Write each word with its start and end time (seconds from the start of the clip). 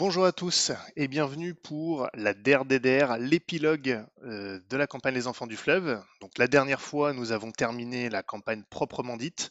Bonjour 0.00 0.24
à 0.24 0.32
tous 0.32 0.72
et 0.96 1.08
bienvenue 1.08 1.52
pour 1.52 2.08
la 2.14 2.32
DER, 2.32 3.18
l'épilogue 3.18 4.02
euh, 4.24 4.58
de 4.70 4.76
la 4.78 4.86
campagne 4.86 5.12
Les 5.12 5.26
Enfants 5.26 5.46
du 5.46 5.58
Fleuve. 5.58 6.02
Donc 6.22 6.38
la 6.38 6.48
dernière 6.48 6.80
fois, 6.80 7.12
nous 7.12 7.32
avons 7.32 7.52
terminé 7.52 8.08
la 8.08 8.22
campagne 8.22 8.62
proprement 8.70 9.18
dite. 9.18 9.50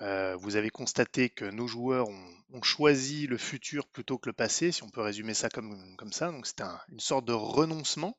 Euh, 0.00 0.34
vous 0.40 0.56
avez 0.56 0.70
constaté 0.70 1.30
que 1.30 1.44
nos 1.44 1.68
joueurs 1.68 2.08
ont, 2.08 2.62
choisi 2.62 3.28
le 3.28 3.36
futur 3.36 3.86
plutôt 3.86 4.18
que 4.18 4.28
le 4.28 4.32
passé, 4.32 4.72
si 4.72 4.82
on 4.82 4.88
peut 4.88 5.02
résumer 5.02 5.34
ça 5.34 5.48
comme, 5.48 5.78
ça. 6.10 6.32
Donc 6.32 6.48
c'était 6.48 6.64
une 6.90 6.98
sorte 6.98 7.24
de 7.24 7.32
renoncement. 7.32 8.18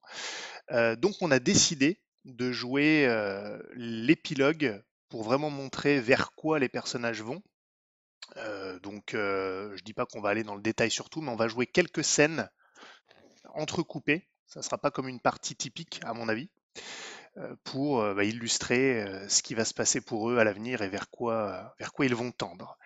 Euh, 0.72 0.95
donc 0.95 1.16
on 1.20 1.31
a 1.31 1.39
décidé 1.39 1.99
de 2.23 2.53
jouer 2.53 3.13
l'épilogue 3.75 4.81
pour 5.09 5.23
vraiment 5.23 5.49
montrer 5.49 5.99
vers 5.99 6.31
quoi 6.31 6.59
les 6.59 6.70
personnages 6.70 7.22
vont 7.22 7.44
euh, 8.37 8.79
donc, 8.79 9.13
euh, 9.13 9.75
je 9.75 9.83
dis 9.83 9.93
pas 9.93 10.05
qu'on 10.05 10.21
va 10.21 10.29
aller 10.29 10.43
dans 10.43 10.55
le 10.55 10.61
détail 10.61 10.91
sur 10.91 11.09
tout, 11.09 11.21
mais 11.21 11.31
on 11.31 11.35
va 11.35 11.47
jouer 11.47 11.67
quelques 11.67 12.03
scènes 12.03 12.49
entrecoupées. 13.53 14.27
Ça 14.45 14.59
ne 14.59 14.63
sera 14.63 14.77
pas 14.77 14.91
comme 14.91 15.07
une 15.07 15.19
partie 15.19 15.55
typique, 15.55 15.99
à 16.03 16.13
mon 16.13 16.29
avis, 16.29 16.49
euh, 17.37 17.55
pour 17.63 18.01
bah, 18.15 18.23
illustrer 18.23 19.05
ce 19.27 19.43
qui 19.43 19.55
va 19.55 19.65
se 19.65 19.73
passer 19.73 20.01
pour 20.01 20.29
eux 20.29 20.37
à 20.37 20.43
l'avenir 20.43 20.81
et 20.81 20.89
vers 20.89 21.09
quoi, 21.09 21.75
vers 21.79 21.91
quoi 21.91 22.05
ils 22.05 22.15
vont 22.15 22.31
tendre. 22.31 22.77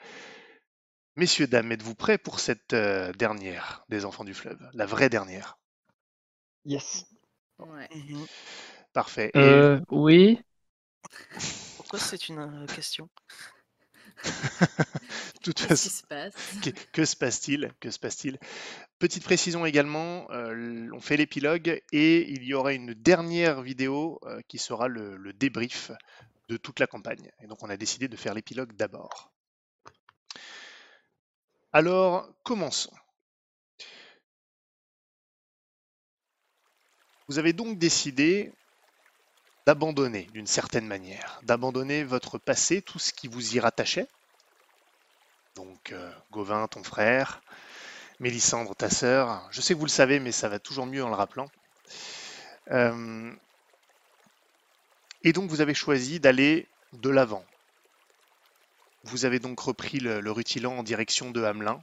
Messieurs, 1.15 1.47
dames, 1.47 1.71
êtes-vous 1.71 1.95
prêts 1.95 2.17
pour 2.17 2.39
cette 2.39 2.73
dernière 2.73 3.85
des 3.89 4.05
Enfants 4.05 4.23
du 4.23 4.33
Fleuve? 4.33 4.59
La 4.73 4.85
vraie 4.85 5.09
dernière 5.09 5.57
Yes. 6.65 7.05
Ouais. 7.59 7.87
Mhm. 7.93 8.25
Parfait. 8.93 9.31
oui. 9.89 10.39
Pourquoi 11.77 11.99
c'est 11.99 12.29
une 12.29 12.65
question? 12.73 13.09
toute 15.41 15.59
façon, 15.59 16.05
que, 16.91 17.05
se 17.05 17.15
passe-t-il? 17.15 17.71
Que 17.79 17.89
se 17.89 17.99
passe-t-il? 17.99 18.37
Petite 18.99 19.23
précision 19.23 19.65
également, 19.65 20.29
euh, 20.31 20.89
on 20.93 20.99
fait 20.99 21.17
l'épilogue 21.17 21.81
et 21.91 22.29
il 22.29 22.43
y 22.43 22.53
aura 22.53 22.73
une 22.73 22.93
dernière 22.93 23.61
vidéo 23.61 24.19
euh, 24.23 24.41
qui 24.47 24.57
sera 24.57 24.87
le, 24.87 25.33
débrief 25.33 25.91
de 26.49 26.57
toute 26.57 26.79
la 26.79 26.87
campagne. 26.87 27.31
Et 27.41 27.47
donc 27.47 27.63
on 27.63 27.69
a 27.69 27.77
décidé 27.77 28.07
de 28.07 28.15
faire 28.15 28.33
l'épilogue 28.33 28.73
d'abord. 28.75 29.31
Alors, 31.73 32.29
commençons. 32.43 32.93
Vous 37.27 37.39
avez 37.39 37.53
donc 37.53 37.79
décidé 37.79 38.51
d'abandonner 39.65 40.27
d'une 40.33 40.47
certaine 40.47 40.87
manière, 40.87 41.39
d'abandonner 41.43 42.03
votre 42.03 42.37
passé, 42.37 42.81
tout 42.81 42.99
ce 42.99 43.13
qui 43.13 43.27
vous 43.27 43.55
y 43.55 43.59
rattachait. 43.59 44.07
Donc 45.55 45.91
euh, 45.91 46.11
Gauvin, 46.31 46.67
ton 46.67 46.83
frère, 46.83 47.41
Mélissandre, 48.19 48.75
ta 48.75 48.89
sœur. 48.89 49.47
Je 49.51 49.61
sais 49.61 49.73
que 49.73 49.79
vous 49.79 49.85
le 49.85 49.91
savez, 49.91 50.19
mais 50.19 50.31
ça 50.31 50.49
va 50.49 50.59
toujours 50.59 50.85
mieux 50.85 51.03
en 51.03 51.09
le 51.09 51.15
rappelant. 51.15 51.49
Euh, 52.71 53.31
et 55.23 55.33
donc 55.33 55.49
vous 55.49 55.61
avez 55.61 55.73
choisi 55.73 56.19
d'aller 56.19 56.67
de 56.93 57.09
l'avant. 57.09 57.45
Vous 59.03 59.25
avez 59.25 59.39
donc 59.39 59.59
repris 59.59 59.99
le, 59.99 60.31
rutilant 60.31 60.77
en 60.77 60.83
direction 60.83 61.31
de 61.31 61.43
Hamelin, 61.43 61.81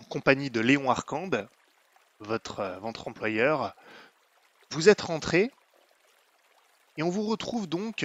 en 0.00 0.04
compagnie 0.04 0.50
de 0.50 0.60
Léon 0.60 0.90
Arcande, 0.90 1.48
votre, 2.20 2.60
euh, 2.60 2.78
votre 2.78 3.08
employeur. 3.08 3.74
Vous 4.70 4.88
êtes 4.88 5.02
rentré 5.02 5.50
et 6.98 7.02
on 7.04 7.10
vous 7.10 7.22
retrouve 7.22 7.68
donc 7.68 8.04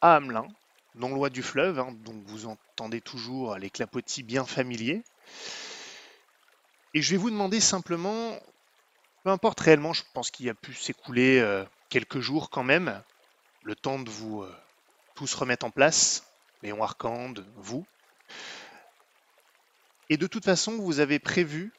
à 0.00 0.14
Hamelin, 0.14 0.46
non 0.94 1.12
loin 1.12 1.28
du 1.28 1.42
fleuve, 1.42 1.80
hein, 1.80 1.92
donc 2.04 2.22
vous 2.24 2.46
entendez 2.46 3.00
toujours 3.00 3.56
les 3.56 3.68
clapotis 3.68 4.22
bien 4.22 4.46
familiers. 4.46 5.02
Et 6.94 7.02
je 7.02 7.10
vais 7.10 7.16
vous 7.16 7.30
demander 7.30 7.60
simplement, 7.60 8.38
peu 9.24 9.30
importe 9.30 9.58
réellement, 9.60 9.92
je 9.92 10.04
pense 10.14 10.30
qu'il 10.30 10.48
a 10.48 10.54
pu 10.54 10.72
s'écouler 10.72 11.40
euh, 11.40 11.64
quelques 11.88 12.20
jours 12.20 12.48
quand 12.48 12.62
même, 12.62 13.02
le 13.64 13.74
temps 13.74 13.98
de 13.98 14.08
vous 14.08 14.42
euh, 14.42 14.56
tous 15.16 15.34
remettre 15.34 15.66
en 15.66 15.70
place, 15.70 16.24
Léon 16.62 16.84
Arcande, 16.84 17.44
vous. 17.56 17.84
Et 20.10 20.16
de 20.16 20.28
toute 20.28 20.44
façon, 20.44 20.78
vous 20.78 21.00
avez 21.00 21.18
prévu, 21.18 21.72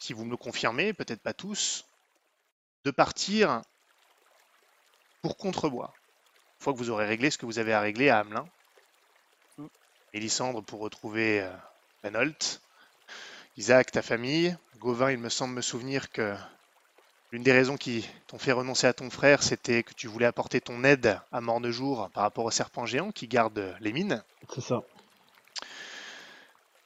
si 0.00 0.12
vous 0.12 0.24
me 0.24 0.30
le 0.30 0.36
confirmez, 0.36 0.92
peut-être 0.92 1.22
pas 1.22 1.34
tous, 1.34 1.84
de 2.84 2.90
partir 2.90 3.62
pour 5.22 5.36
Contrebois. 5.36 5.92
Une 6.58 6.64
fois 6.64 6.72
que 6.72 6.78
vous 6.78 6.90
aurez 6.90 7.06
réglé 7.06 7.30
ce 7.30 7.38
que 7.38 7.46
vous 7.46 7.58
avez 7.58 7.72
à 7.72 7.80
régler 7.80 8.08
à 8.08 8.20
Hamelin. 8.20 8.46
Mélisandre 10.12 10.62
pour 10.62 10.80
retrouver 10.80 11.42
euh, 12.04 12.30
Isaac, 13.56 13.92
ta 13.92 14.02
famille. 14.02 14.56
Gauvin, 14.78 15.12
il 15.12 15.18
me 15.18 15.28
semble 15.28 15.54
me 15.54 15.60
souvenir 15.60 16.10
que 16.10 16.34
l'une 17.30 17.42
des 17.42 17.52
raisons 17.52 17.76
qui 17.76 18.08
t'ont 18.26 18.38
fait 18.38 18.52
renoncer 18.52 18.86
à 18.86 18.92
ton 18.92 19.10
frère, 19.10 19.42
c'était 19.42 19.82
que 19.82 19.92
tu 19.94 20.08
voulais 20.08 20.26
apporter 20.26 20.60
ton 20.60 20.82
aide 20.84 21.20
à 21.30 21.40
Mornejour 21.40 22.10
par 22.10 22.22
rapport 22.24 22.44
au 22.44 22.50
serpent 22.50 22.86
géant 22.86 23.12
qui 23.12 23.28
garde 23.28 23.76
les 23.80 23.92
mines. 23.92 24.24
C'est 24.54 24.62
ça. 24.62 24.82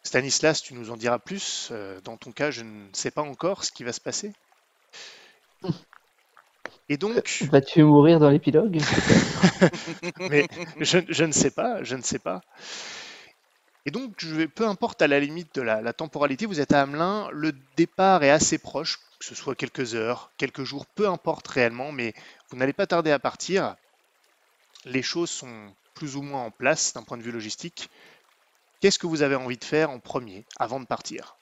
Stanislas, 0.02 0.62
tu 0.62 0.74
nous 0.74 0.90
en 0.90 0.96
diras 0.96 1.18
plus. 1.18 1.68
Euh, 1.70 2.00
dans 2.02 2.16
ton 2.16 2.30
cas, 2.30 2.50
je 2.50 2.62
ne 2.62 2.88
sais 2.92 3.10
pas 3.10 3.22
encore 3.22 3.64
ce 3.64 3.72
qui 3.72 3.84
va 3.84 3.92
se 3.92 4.00
passer. 4.00 4.32
Et 6.88 6.96
donc. 6.96 7.42
Vas-tu 7.50 7.82
mourir 7.82 8.20
dans 8.20 8.30
l'épilogue? 8.30 8.80
Mais 10.30 10.46
je, 10.80 11.24
ne 11.24 11.32
sais 11.32 11.50
pas, 11.50 11.82
je 11.82 11.96
ne 11.96 12.02
sais 12.02 12.18
pas. 12.18 12.40
Et 13.86 13.90
donc, 13.90 14.14
je 14.18 14.34
vais, 14.34 14.48
peu 14.48 14.66
importe 14.66 15.02
à 15.02 15.08
la 15.08 15.20
limite 15.20 15.54
de 15.54 15.62
la, 15.62 15.92
temporalité, 15.92 16.46
vous 16.46 16.60
êtes 16.60 16.72
à 16.72 16.82
Hamelin, 16.82 17.28
le 17.32 17.52
départ 17.76 18.22
est 18.22 18.30
assez 18.30 18.58
proche, 18.58 18.98
que 19.18 19.24
ce 19.26 19.34
soit 19.34 19.54
quelques 19.54 19.94
heures, 19.94 20.30
quelques 20.38 20.64
jours, 20.64 20.86
peu 20.86 21.08
importe 21.08 21.46
réellement, 21.48 21.92
mais 21.92 22.14
vous 22.48 22.56
n'allez 22.56 22.72
pas 22.72 22.86
tarder 22.86 23.10
à 23.10 23.18
partir. 23.18 23.76
Les 24.86 25.02
choses 25.02 25.30
sont 25.30 25.74
plus 25.94 26.16
ou 26.16 26.22
moins 26.22 26.44
en 26.44 26.50
place 26.50 26.94
d'un 26.94 27.02
point 27.02 27.18
de 27.18 27.22
vue 27.22 27.30
logistique. 27.30 27.90
Qu'est-ce 28.80 28.98
que 28.98 29.06
vous 29.06 29.22
avez 29.22 29.34
envie 29.34 29.58
de 29.58 29.64
faire 29.64 29.90
en 29.90 29.98
premier, 29.98 30.44
avant 30.58 30.80
de 30.80 30.86
partir? 30.86 31.36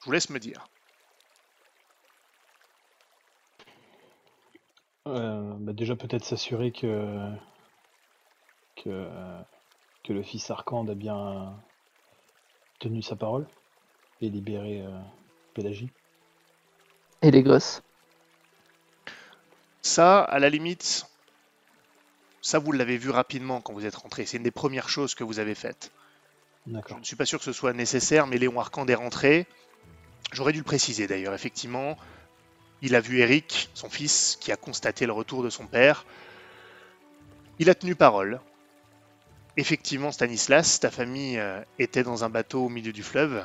Je 0.00 0.06
vous 0.06 0.12
laisse 0.12 0.30
me 0.30 0.38
dire. 0.38 0.68
Euh, 5.06 5.54
bah, 5.58 5.72
déjà 5.72 5.96
peut-être 5.96 6.24
s'assurer 6.24 6.72
que, 6.72 7.30
que, 8.76 9.06
que 10.02 10.12
le 10.12 10.22
fils 10.22 10.50
Arcande 10.50 10.90
a 10.90 10.94
bien 10.94 11.54
tenu 12.80 13.02
sa 13.02 13.16
parole 13.16 13.46
et 14.20 14.30
libéré 14.30 14.82
euh, 14.82 15.00
Pélagie. 15.54 15.90
Et 17.22 17.30
les 17.30 17.42
gosses. 17.42 17.82
Ça, 19.82 20.22
à 20.22 20.38
la 20.38 20.48
limite, 20.48 21.06
ça 22.40 22.58
vous 22.58 22.72
l'avez 22.72 22.96
vu 22.96 23.10
rapidement 23.10 23.60
quand 23.60 23.74
vous 23.74 23.84
êtes 23.84 23.94
rentré. 23.94 24.24
C'est 24.24 24.38
une 24.38 24.42
des 24.42 24.50
premières 24.50 24.88
choses 24.88 25.14
que 25.14 25.24
vous 25.24 25.38
avez 25.38 25.54
faites. 25.54 25.92
Je 26.66 26.72
ne 26.72 27.04
suis 27.04 27.16
pas 27.16 27.26
sûr 27.26 27.38
que 27.38 27.44
ce 27.44 27.52
soit 27.52 27.74
nécessaire, 27.74 28.26
mais 28.26 28.38
Léon 28.38 28.58
Arcande 28.58 28.88
est 28.88 28.94
rentré. 28.94 29.46
J'aurais 30.32 30.52
dû 30.52 30.60
le 30.60 30.64
préciser 30.64 31.06
d'ailleurs, 31.06 31.34
effectivement. 31.34 31.98
Il 32.84 32.94
a 32.94 33.00
vu 33.00 33.20
Eric, 33.20 33.70
son 33.72 33.88
fils, 33.88 34.36
qui 34.38 34.52
a 34.52 34.56
constaté 34.56 35.06
le 35.06 35.12
retour 35.12 35.42
de 35.42 35.48
son 35.48 35.66
père. 35.66 36.04
Il 37.58 37.70
a 37.70 37.74
tenu 37.74 37.94
parole. 37.94 38.40
Effectivement, 39.56 40.12
Stanislas, 40.12 40.80
ta 40.80 40.90
famille 40.90 41.38
euh, 41.38 41.62
était 41.78 42.02
dans 42.02 42.24
un 42.24 42.28
bateau 42.28 42.66
au 42.66 42.68
milieu 42.68 42.92
du 42.92 43.02
fleuve. 43.02 43.42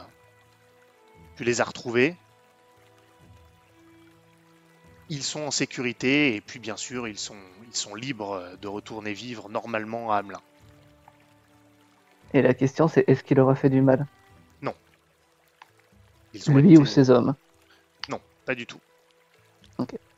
Tu 1.37 1.45
les 1.45 1.61
as 1.61 1.63
retrouvés. 1.63 2.17
Ils 5.07 5.23
sont 5.23 5.43
en 5.43 5.51
sécurité 5.51 6.35
et 6.35 6.41
puis 6.41 6.59
bien 6.59 6.75
sûr, 6.75 7.07
ils 7.07 7.17
sont, 7.17 7.37
ils 7.65 7.75
sont 7.75 7.95
libres 7.95 8.43
de 8.61 8.67
retourner 8.67 9.13
vivre 9.13 9.47
normalement 9.47 10.11
à 10.11 10.17
Hamelin. 10.17 10.41
Et 12.33 12.41
la 12.41 12.53
question 12.53 12.89
c'est 12.89 13.05
est-ce 13.07 13.23
qu'il 13.23 13.37
leur 13.37 13.49
a 13.49 13.55
fait 13.55 13.69
du 13.69 13.81
mal? 13.81 14.05
Non. 14.61 14.75
Lui 16.47 16.77
ou 16.77 16.85
ses 16.85 17.09
hommes? 17.09 17.35
Non, 18.09 18.19
pas 18.45 18.53
du 18.53 18.65
tout. 18.65 18.81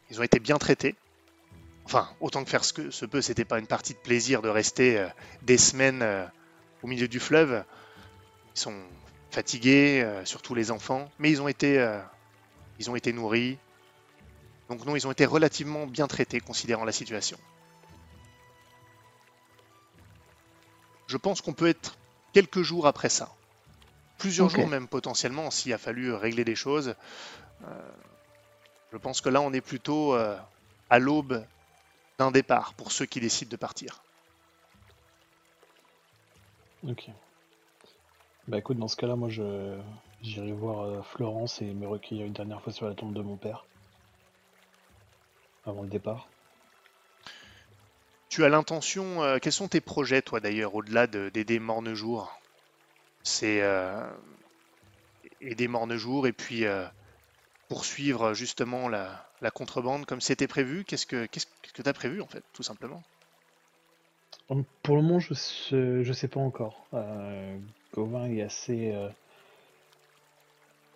Ils 0.10 0.20
ont 0.20 0.24
été 0.24 0.40
bien 0.40 0.58
traités. 0.58 0.96
Enfin, 1.86 2.10
autant 2.20 2.44
que 2.44 2.50
faire 2.50 2.64
ce 2.64 2.74
que 2.74 2.92
se 2.92 3.06
peut, 3.06 3.22
c'était 3.22 3.46
pas 3.46 3.60
une 3.60 3.68
partie 3.68 3.94
de 3.94 4.00
plaisir 4.00 4.42
de 4.42 4.50
rester 4.50 5.00
euh, 5.00 5.08
des 5.42 5.58
semaines 5.58 6.02
euh, 6.02 6.26
au 6.84 6.88
milieu 6.88 7.08
du 7.08 7.20
fleuve. 7.20 7.64
Ils 8.56 8.60
sont 8.60 8.76
fatigués, 9.32 10.02
euh, 10.04 10.24
surtout 10.26 10.56
les 10.56 10.72
enfants, 10.72 11.10
mais 11.20 11.32
ils 11.32 11.42
ont 11.42 11.48
été, 11.48 11.86
ils 12.80 12.90
ont 12.90 12.96
été 12.96 13.14
nourris. 13.14 13.58
Donc 14.70 14.86
non, 14.86 14.96
ils 14.96 15.08
ont 15.08 15.12
été 15.12 15.26
relativement 15.26 15.88
bien 15.88 16.08
traités 16.08 16.40
considérant 16.40 16.86
la 16.86 16.92
situation. 16.92 17.38
Je 21.08 21.18
pense 21.18 21.42
qu'on 21.42 21.54
peut 21.54 21.68
être 21.68 21.98
quelques 22.32 22.62
jours 22.62 22.88
après 22.88 23.10
ça. 23.10 23.34
Plusieurs 24.18 24.50
jours 24.50 24.68
même 24.68 24.88
potentiellement 24.88 25.52
s'il 25.52 25.74
a 25.74 25.78
fallu 25.78 26.14
régler 26.14 26.46
des 26.46 26.56
choses. 26.56 26.96
Je 28.92 28.98
pense 28.98 29.22
que 29.22 29.30
là, 29.30 29.42
on 29.42 29.54
est 29.54 29.62
plutôt 29.62 30.14
euh, 30.14 30.38
à 30.90 31.00
l'aube 31.00 31.48
d'un 32.20 32.32
départ 32.32 32.74
pour 32.76 32.92
ceux 32.92 33.06
qui 33.06 33.20
décident 33.20 33.50
de 33.52 33.58
partir. 33.58 34.06
Ok. 36.84 37.10
Bah 38.48 38.60
écoute, 38.60 38.78
dans 38.78 38.88
ce 38.88 38.96
cas-là, 38.98 39.16
moi 39.16 39.30
je, 39.30 39.80
j'irai 40.22 40.52
voir 40.52 40.82
euh, 40.82 41.02
Florence 41.02 41.60
et 41.64 41.74
me 41.74 41.88
recueillir 41.88 42.28
une 42.28 42.34
dernière 42.34 42.62
fois 42.62 42.72
sur 42.72 42.88
la 42.88 42.94
tombe 42.94 43.16
de 43.16 43.22
mon 43.22 43.38
père. 43.38 43.66
Avant 45.66 45.82
le 45.82 45.90
départ. 45.90 46.30
Tu 48.30 48.44
as 48.44 48.50
l'intention. 48.50 49.22
euh, 49.22 49.38
quels 49.38 49.54
sont 49.54 49.68
tes 49.68 49.80
projets, 49.80 50.24
toi, 50.24 50.40
d'ailleurs, 50.40 50.74
au-delà 50.74 51.06
de- 51.06 51.30
d'aider 51.30 51.60
Mornejour? 51.60 52.34
C'est 53.24 53.62
euh, 53.62 54.10
aider 55.42 55.68
Mornejour 55.68 56.26
et 56.28 56.32
puis 56.34 56.66
euh, 56.66 56.86
poursuivre 57.72 58.34
justement 58.34 58.90
la, 58.90 59.26
contrebande 59.54 60.06
comme 60.06 60.20
c'était 60.20 60.46
prévu? 60.46 60.84
Qu'est-ce 60.84 61.06
que 61.06 61.26
qu'est-ce 61.28 61.46
que 61.46 61.82
tu 61.82 61.88
as 61.88 61.94
prévu, 61.94 62.22
en 62.22 62.28
fait, 62.28 62.44
tout 62.52 62.64
simplement? 62.64 63.02
Hum, 64.50 64.66
Pour 64.84 64.98
le 64.98 65.02
moment, 65.02 65.20
je 65.20 65.34
sais, 65.34 66.04
je 66.04 66.12
sais 66.12 66.28
pas 66.28 66.42
encore. 66.42 66.86
Euh, 66.94 67.58
Gauvin 67.94 68.30
est 68.30 68.42
assez, 68.42 68.92
euh, 68.92 69.08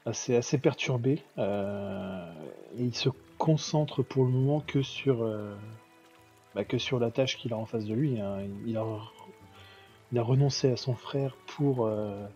assez, 0.05 0.57
perturbé. 0.57 1.23
euh, 1.37 2.29
et 2.77 2.83
il 2.83 2.93
se 2.93 3.07
concentre 3.37 4.03
pour 4.03 4.25
le 4.25 4.31
moment 4.31 4.59
que 4.59 4.81
sur, 4.81 5.23
euh, 5.23 5.55
bah, 6.55 6.65
que 6.65 6.77
sur 6.77 6.99
la 6.99 7.09
tâche 7.09 7.37
qu'il 7.37 7.53
a 7.53 7.57
en 7.57 7.65
face 7.65 7.85
de 7.85 7.93
lui. 7.93 8.19
hein. 8.19 8.39
Il, 8.65 8.75
a, 8.75 10.21
renoncé 10.21 10.73
à 10.73 10.75
son 10.75 10.95
frère 10.95 11.37
pour, 11.47 11.85
euh, 11.85 12.27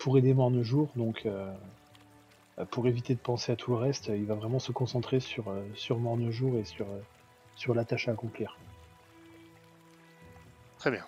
pour 0.00 0.18
aider 0.18 0.34
Mornejour. 0.34 0.88
Donc, 0.96 1.26
euh, 1.26 1.30
euh, 1.30 1.54
pour 2.70 2.86
éviter 2.86 3.14
de 3.14 3.20
penser 3.20 3.52
à 3.52 3.56
tout 3.56 3.72
le 3.72 3.78
reste, 3.78 4.08
il 4.08 4.26
va 4.26 4.34
vraiment 4.34 4.60
se 4.60 4.70
concentrer 4.70 5.20
sur, 5.20 5.48
euh, 5.48 5.64
sur 5.74 5.98
Mornejour 5.98 6.56
et 6.56 6.64
sur, 6.64 6.86
euh, 6.86 7.00
sur 7.56 7.74
la 7.74 7.84
tâche 7.84 8.08
à 8.08 8.12
accomplir. 8.12 8.56
Très 10.78 10.90
bien. 10.90 11.04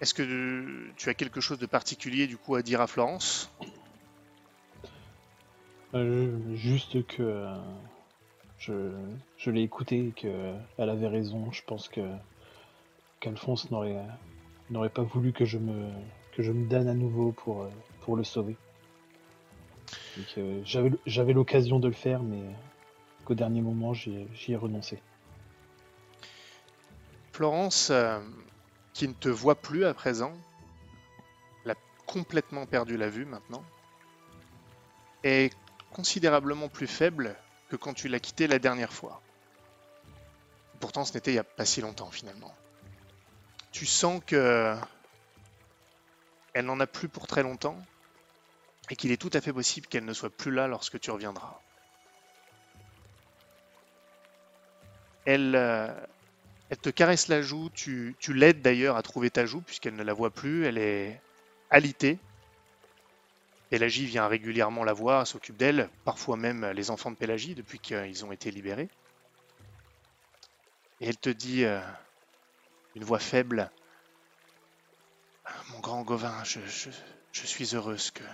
Est-ce 0.00 0.14
que 0.14 0.22
euh, 0.22 0.92
tu 0.96 1.10
as 1.10 1.14
quelque 1.14 1.40
chose 1.40 1.58
de 1.58 1.66
particulier, 1.66 2.26
du 2.26 2.38
coup, 2.38 2.54
à 2.54 2.62
dire 2.62 2.80
à 2.80 2.86
Florence? 2.86 3.50
Euh, 5.94 6.54
juste 6.54 7.06
que 7.06 7.22
euh, 7.22 7.56
je, 8.58 8.92
je 9.36 9.50
l'ai 9.50 9.62
écouté 9.62 10.08
et 10.08 10.12
qu'elle 10.12 10.90
avait 10.90 11.08
raison. 11.08 11.50
Je 11.50 11.62
pense 11.62 11.88
que 11.88 12.00
qu'Alphonse 13.20 13.70
n'aurait 13.70 14.04
n'aurait 14.70 14.90
pas 14.90 15.02
voulu 15.02 15.32
que 15.32 15.44
je 15.44 15.58
me 15.58 15.90
que 16.32 16.42
je 16.42 16.52
me 16.52 16.68
donne 16.68 16.88
à 16.88 16.94
nouveau 16.94 17.32
pour 17.32 17.62
euh, 17.62 17.70
pour 18.02 18.16
le 18.16 18.24
sauver. 18.24 18.56
Que 20.34 20.62
J'avais 21.06 21.32
l'occasion 21.32 21.78
de 21.78 21.88
le 21.88 21.94
faire, 21.94 22.22
mais 22.22 22.42
qu'au 23.24 23.34
dernier 23.34 23.60
moment 23.60 23.94
j'y 23.94 24.28
ai 24.48 24.56
renoncé. 24.56 25.00
Florence, 27.32 27.90
euh, 27.90 28.18
qui 28.94 29.06
ne 29.06 29.12
te 29.12 29.28
voit 29.28 29.54
plus 29.54 29.84
à 29.84 29.94
présent, 29.94 30.32
elle 31.64 31.70
a 31.70 31.74
complètement 32.06 32.66
perdu 32.66 32.96
la 32.96 33.08
vue 33.08 33.26
maintenant, 33.26 33.64
est 35.22 35.54
considérablement 35.92 36.68
plus 36.68 36.88
faible 36.88 37.36
que 37.68 37.76
quand 37.76 37.94
tu 37.94 38.08
l'as 38.08 38.18
quittée 38.18 38.48
la 38.48 38.58
dernière 38.58 38.92
fois. 38.92 39.20
Pourtant, 40.80 41.04
ce 41.04 41.12
n'était 41.14 41.30
il 41.30 41.34
n'y 41.34 41.40
a 41.40 41.44
pas 41.44 41.64
si 41.64 41.80
longtemps 41.80 42.10
finalement. 42.10 42.54
Tu 43.70 43.86
sens 43.86 44.20
que 44.26 44.76
elle 46.54 46.64
n'en 46.64 46.80
a 46.80 46.86
plus 46.86 47.08
pour 47.08 47.26
très 47.26 47.42
longtemps 47.42 47.76
et 48.90 48.96
qu'il 48.96 49.12
est 49.12 49.16
tout 49.16 49.30
à 49.32 49.40
fait 49.40 49.52
possible 49.52 49.86
qu'elle 49.86 50.04
ne 50.04 50.12
soit 50.12 50.30
plus 50.30 50.50
là 50.50 50.66
lorsque 50.66 50.98
tu 50.98 51.10
reviendras. 51.10 51.60
Elle, 55.24 55.54
euh, 55.56 55.92
te 56.80 56.88
caresse 56.88 57.28
la 57.28 57.42
joue, 57.42 57.68
tu, 57.70 58.16
l'aides 58.28 58.62
d'ailleurs 58.62 58.96
à 58.96 59.02
trouver 59.02 59.30
ta 59.30 59.44
joue 59.44 59.60
puisqu'elle 59.60 59.96
ne 59.96 60.02
la 60.02 60.14
voit 60.14 60.30
plus, 60.30 60.64
elle 60.64 60.78
est 60.78 61.20
alitée. 61.70 62.18
Pélagie 63.68 64.06
vient 64.06 64.26
régulièrement 64.26 64.84
la 64.84 64.94
voir, 64.94 65.26
s'occupe 65.26 65.58
d'elle, 65.58 65.90
parfois 66.06 66.38
même 66.38 66.64
les 66.70 66.90
enfants 66.90 67.10
de 67.10 67.16
Pélagie 67.16 67.54
depuis 67.54 67.78
qu'ils 67.78 68.24
ont 68.24 68.32
été 68.32 68.50
libérés. 68.50 68.88
Et 71.02 71.08
elle 71.08 71.18
te 71.18 71.28
dit, 71.28 71.64
euh, 71.64 71.78
une 72.96 73.04
voix 73.04 73.18
faible, 73.18 73.70
Mon 75.72 75.80
grand 75.80 76.02
Gauvin, 76.02 76.42
je 76.44 77.46
suis 77.46 77.74
heureuse 77.74 78.10
que, 78.10 78.24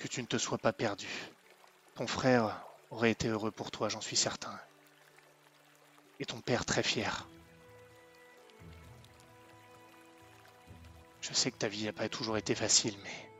que 0.00 0.08
tu 0.08 0.20
ne 0.20 0.26
te 0.26 0.38
sois 0.38 0.58
pas 0.58 0.72
perdu. 0.72 1.06
Ton 1.94 2.08
frère 2.08 2.64
aurait 2.90 3.12
été 3.12 3.28
heureux 3.28 3.52
pour 3.52 3.70
toi, 3.70 3.88
j'en 3.88 4.00
suis 4.00 4.16
certain 4.16 4.58
et 6.20 6.26
ton 6.26 6.40
père 6.40 6.66
très 6.66 6.82
fier. 6.82 7.26
Je 11.22 11.32
sais 11.32 11.50
que 11.50 11.56
ta 11.56 11.68
vie 11.68 11.84
n'a 11.84 11.92
pas 11.92 12.08
toujours 12.08 12.36
été 12.36 12.54
facile, 12.54 12.94
mais 13.02 13.30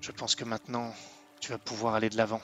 je 0.00 0.10
pense 0.10 0.34
que 0.34 0.44
maintenant, 0.44 0.92
tu 1.40 1.52
vas 1.52 1.58
pouvoir 1.58 1.94
aller 1.94 2.10
de 2.10 2.16
l'avant. 2.16 2.40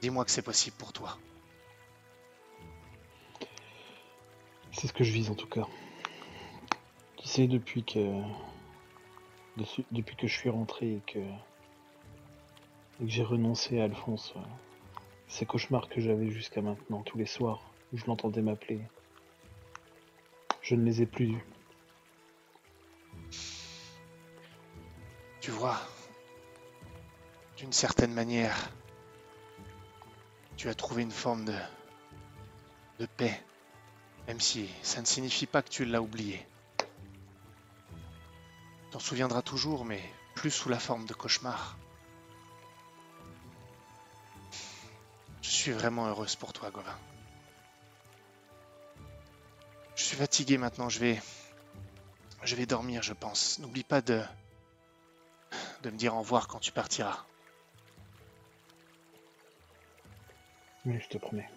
Dis-moi 0.00 0.24
que 0.24 0.30
c'est 0.30 0.42
possible 0.42 0.76
pour 0.76 0.92
toi. 0.92 1.18
C'est 4.72 4.86
ce 4.86 4.92
que 4.92 5.04
je 5.04 5.12
vise 5.12 5.30
en 5.30 5.34
tout 5.34 5.46
cas. 5.48 5.66
Tu 7.16 7.28
sais, 7.28 7.46
depuis 7.46 7.84
que. 7.84 8.20
Depuis 9.56 10.16
que 10.16 10.26
je 10.26 10.36
suis 10.36 10.48
rentré 10.48 10.94
et 10.94 11.02
que. 11.06 11.18
et 11.18 13.04
que 13.04 13.08
j'ai 13.08 13.22
renoncé 13.22 13.80
à 13.80 13.84
Alphonse, 13.84 14.32
euh, 14.36 14.40
ces 15.28 15.46
cauchemars 15.46 15.88
que 15.88 16.00
j'avais 16.00 16.30
jusqu'à 16.30 16.62
maintenant, 16.62 17.02
tous 17.02 17.18
les 17.18 17.26
soirs, 17.26 17.70
où 17.92 17.98
je 17.98 18.06
l'entendais 18.06 18.42
m'appeler, 18.42 18.80
je 20.62 20.74
ne 20.74 20.84
les 20.84 21.02
ai 21.02 21.06
plus 21.06 21.32
eus. 21.32 21.44
Tu 25.40 25.50
vois, 25.50 25.80
d'une 27.56 27.72
certaine 27.72 28.12
manière, 28.12 28.70
tu 30.56 30.68
as 30.68 30.74
trouvé 30.74 31.02
une 31.02 31.10
forme 31.10 31.44
de, 31.44 31.54
de 33.00 33.06
paix, 33.06 33.42
même 34.28 34.40
si 34.40 34.68
ça 34.82 35.00
ne 35.00 35.06
signifie 35.06 35.46
pas 35.46 35.62
que 35.62 35.68
tu 35.68 35.84
l'as 35.84 36.00
oublié. 36.00 36.46
T'en 38.92 38.98
souviendras 38.98 39.42
toujours, 39.42 39.84
mais 39.84 40.00
plus 40.34 40.50
sous 40.50 40.68
la 40.68 40.78
forme 40.78 41.06
de 41.06 41.14
cauchemar. 41.14 41.76
Je 45.40 45.48
suis 45.48 45.72
vraiment 45.72 46.06
heureuse 46.06 46.36
pour 46.36 46.52
toi, 46.52 46.70
Gauvin. 46.70 46.98
Je 49.96 50.02
suis 50.02 50.16
fatigué 50.16 50.58
maintenant, 50.58 50.88
je 50.88 51.00
vais... 51.00 51.22
Je 52.44 52.56
vais 52.56 52.66
dormir, 52.66 53.02
je 53.02 53.12
pense. 53.12 53.58
N'oublie 53.60 53.84
pas 53.84 54.00
de 54.00 54.22
de 55.82 55.90
me 55.90 55.96
dire 55.96 56.14
au 56.14 56.20
revoir 56.20 56.46
quand 56.46 56.60
tu 56.60 56.72
partiras. 56.72 57.24
Oui, 60.86 60.98
je 61.00 61.08
te 61.08 61.18
promets. 61.18 61.48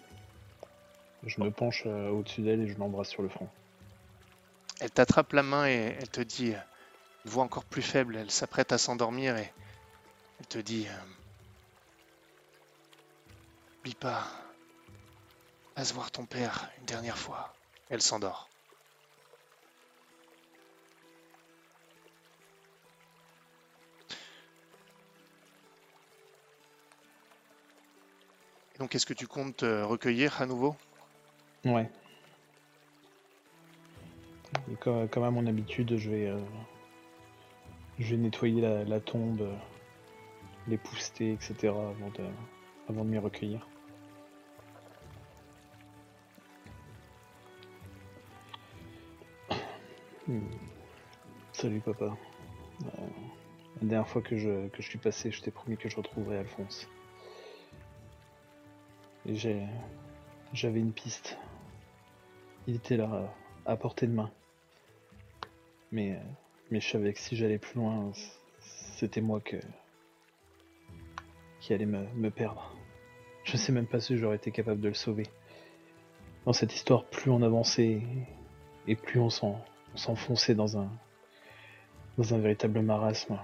Je 1.24 1.40
me 1.40 1.50
penche 1.50 1.84
euh, 1.86 2.10
au-dessus 2.10 2.42
d'elle 2.42 2.62
et 2.62 2.68
je 2.68 2.78
l'embrasse 2.78 3.08
sur 3.08 3.22
le 3.22 3.28
front. 3.28 3.48
Elle 4.80 4.90
t'attrape 4.90 5.32
la 5.32 5.42
main 5.42 5.66
et 5.66 5.96
elle 5.98 6.08
te 6.08 6.20
dit, 6.20 6.54
voix 7.28 7.44
encore 7.44 7.64
plus 7.64 7.82
faible, 7.82 8.16
elle 8.16 8.30
s'apprête 8.30 8.72
à 8.72 8.78
s'endormir 8.78 9.36
et 9.36 9.52
elle 10.38 10.46
te 10.46 10.58
dit, 10.58 10.86
euh, 10.88 10.92
n'oublie 13.76 13.94
pas, 13.94 14.26
passe 15.74 15.92
voir 15.92 16.10
ton 16.10 16.24
père 16.26 16.70
une 16.78 16.86
dernière 16.86 17.18
fois. 17.18 17.54
Elle 17.88 18.02
s'endort. 18.02 18.50
Donc, 28.78 28.94
est-ce 28.94 29.06
que 29.06 29.14
tu 29.14 29.26
comptes 29.26 29.56
te 29.56 29.82
recueillir 29.82 30.42
à 30.42 30.46
nouveau? 30.46 30.76
Ouais. 31.64 31.88
Comme 34.80 35.24
à 35.24 35.30
mon 35.30 35.46
habitude, 35.46 35.96
je 35.96 36.10
vais, 36.10 36.26
euh, 36.26 36.38
je 37.98 38.14
vais 38.14 38.20
nettoyer 38.20 38.60
la, 38.60 39.00
tombe, 39.00 39.40
euh, 39.40 39.54
les 40.68 40.76
pousseter, 40.76 41.32
etc. 41.32 41.68
avant 41.68 42.10
de, 42.10 42.24
avant 42.88 43.04
de 43.04 43.10
m'y 43.10 43.18
recueillir. 43.18 43.66
Hmm. 50.28 50.40
Salut 51.52 51.80
papa. 51.80 52.16
Euh, 52.82 52.88
la 53.80 53.88
dernière 53.88 54.08
fois 54.08 54.20
que 54.20 54.36
je, 54.36 54.68
que 54.68 54.82
je 54.82 54.88
suis 54.88 54.98
passé, 54.98 55.30
je 55.30 55.40
t'ai 55.40 55.50
promis 55.50 55.76
que 55.76 55.88
je 55.88 55.96
retrouverais 55.96 56.38
Alphonse. 56.38 56.88
Et 59.24 59.36
j'ai, 59.36 59.62
j'avais 60.52 60.80
une 60.80 60.92
piste. 60.92 61.38
Il 62.66 62.74
était 62.74 62.96
là, 62.96 63.10
euh, 63.12 63.26
à 63.64 63.76
portée 63.76 64.06
de 64.06 64.12
main. 64.12 64.30
Mais, 65.92 66.18
mais 66.70 66.80
je 66.80 66.88
savais 66.90 67.12
que 67.12 67.18
si 67.20 67.36
j'allais 67.36 67.58
plus 67.58 67.78
loin, 67.78 68.12
c'était 68.96 69.20
moi 69.20 69.40
que, 69.40 69.56
qui 71.60 71.72
allait 71.72 71.86
me, 71.86 72.30
perdre. 72.30 72.74
Je 73.44 73.56
sais 73.56 73.72
même 73.72 73.86
pas 73.86 74.00
si 74.00 74.16
j'aurais 74.16 74.36
été 74.36 74.50
capable 74.50 74.80
de 74.80 74.88
le 74.88 74.94
sauver. 74.94 75.26
Dans 76.44 76.52
cette 76.52 76.74
histoire, 76.74 77.04
plus 77.04 77.30
on 77.30 77.42
avançait 77.42 78.02
et 78.86 78.96
plus 78.96 79.20
on 79.20 79.30
s'en- 79.30 79.64
on 79.94 79.96
s'enfonçait 79.96 80.54
dans 80.54 80.78
un, 80.78 80.90
dans 82.18 82.34
un 82.34 82.38
véritable 82.38 82.80
marasme. 82.80 83.38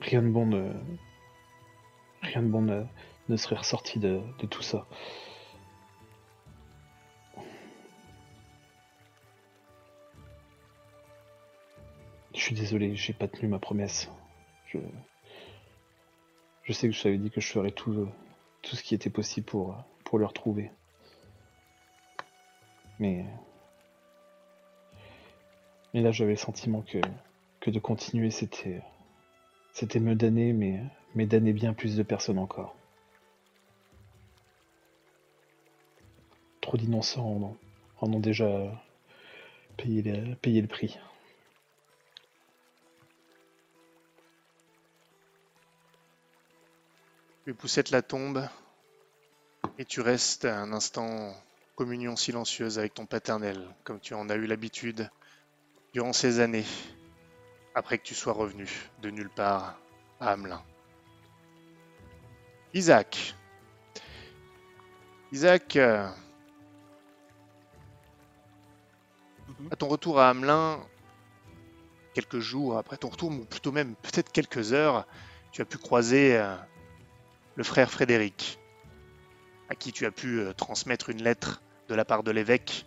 Rien 0.00 0.22
de 0.22 0.28
bon 0.28 0.46
ne, 0.46 0.72
rien 2.22 2.42
de 2.42 2.48
bon 2.48 2.62
ne, 2.62 2.84
ne 3.28 3.36
serait 3.36 3.56
ressorti 3.56 3.98
de 3.98 4.22
tout 4.48 4.62
ça. 4.62 4.86
Suis 12.48 12.56
désolé, 12.56 12.96
j'ai 12.96 13.12
pas 13.12 13.28
tenu 13.28 13.46
ma 13.46 13.58
promesse. 13.58 14.10
Je, 14.68 14.78
sais 16.72 16.88
que 16.88 16.94
je 16.94 17.02
t'avais 17.02 17.18
dit 17.18 17.30
que 17.30 17.42
je 17.42 17.52
ferais 17.52 17.72
tout, 17.72 18.08
tout 18.62 18.74
ce 18.74 18.82
qui 18.82 18.94
était 18.94 19.10
possible 19.10 19.44
pour, 19.44 19.76
pour 20.04 20.18
le 20.18 20.24
retrouver. 20.24 20.70
Mais. 22.98 23.26
Mais 25.92 26.00
là, 26.00 26.10
j'avais 26.10 26.32
le 26.32 26.36
sentiment 26.38 26.80
que, 26.80 26.98
que 27.60 27.70
de 27.70 27.78
continuer, 27.78 28.30
c'était. 28.30 28.80
C'était 29.74 30.00
me 30.00 30.14
damner, 30.14 30.54
mais, 30.54 30.82
mais 31.14 31.26
damner 31.26 31.52
bien 31.52 31.74
plus 31.74 31.96
de 31.96 32.02
personnes 32.02 32.38
encore. 32.38 32.74
Trop 36.62 36.78
d'innocents 36.78 37.58
en, 38.00 38.12
ont- 38.12 38.20
déjà 38.20 38.48
payé 39.76 40.02
le 40.02 40.66
prix. 40.66 40.98
Les 47.48 47.54
poussettes 47.54 47.88
la 47.92 48.02
tombe 48.02 48.46
et 49.78 49.86
tu 49.86 50.02
restes 50.02 50.44
un 50.44 50.70
instant 50.70 51.06
en 51.06 51.34
communion 51.76 52.14
silencieuse 52.14 52.78
avec 52.78 52.92
ton 52.92 53.06
paternel, 53.06 53.74
comme 53.84 54.00
tu 54.00 54.12
en 54.12 54.28
as 54.28 54.34
eu 54.34 54.44
l'habitude 54.44 55.08
durant 55.94 56.12
ces 56.12 56.40
années, 56.40 56.66
après 57.74 57.96
que 57.96 58.02
tu 58.02 58.14
sois 58.14 58.34
revenu 58.34 58.68
de 59.00 59.08
nulle 59.08 59.30
part 59.30 59.80
à 60.20 60.32
Hamelin. 60.32 60.62
Isaac. 62.74 63.34
Isaac, 65.32 65.76
euh, 65.76 66.06
Mhm. 69.48 69.68
à 69.70 69.76
ton 69.76 69.88
retour 69.88 70.20
à 70.20 70.28
Hamelin, 70.28 70.86
quelques 72.12 72.40
jours 72.40 72.76
après 72.76 72.98
ton 72.98 73.08
retour, 73.08 73.30
ou 73.30 73.46
plutôt 73.46 73.72
même 73.72 73.94
peut-être 74.02 74.30
quelques 74.32 74.74
heures, 74.74 75.06
tu 75.50 75.62
as 75.62 75.64
pu 75.64 75.78
croiser 75.78 76.36
euh, 76.36 76.54
le 77.58 77.64
frère 77.64 77.90
Frédéric, 77.90 78.60
à 79.68 79.74
qui 79.74 79.90
tu 79.90 80.06
as 80.06 80.12
pu 80.12 80.38
euh, 80.38 80.52
transmettre 80.52 81.10
une 81.10 81.24
lettre 81.24 81.60
de 81.88 81.96
la 81.96 82.04
part 82.04 82.22
de 82.22 82.30
l'évêque, 82.30 82.86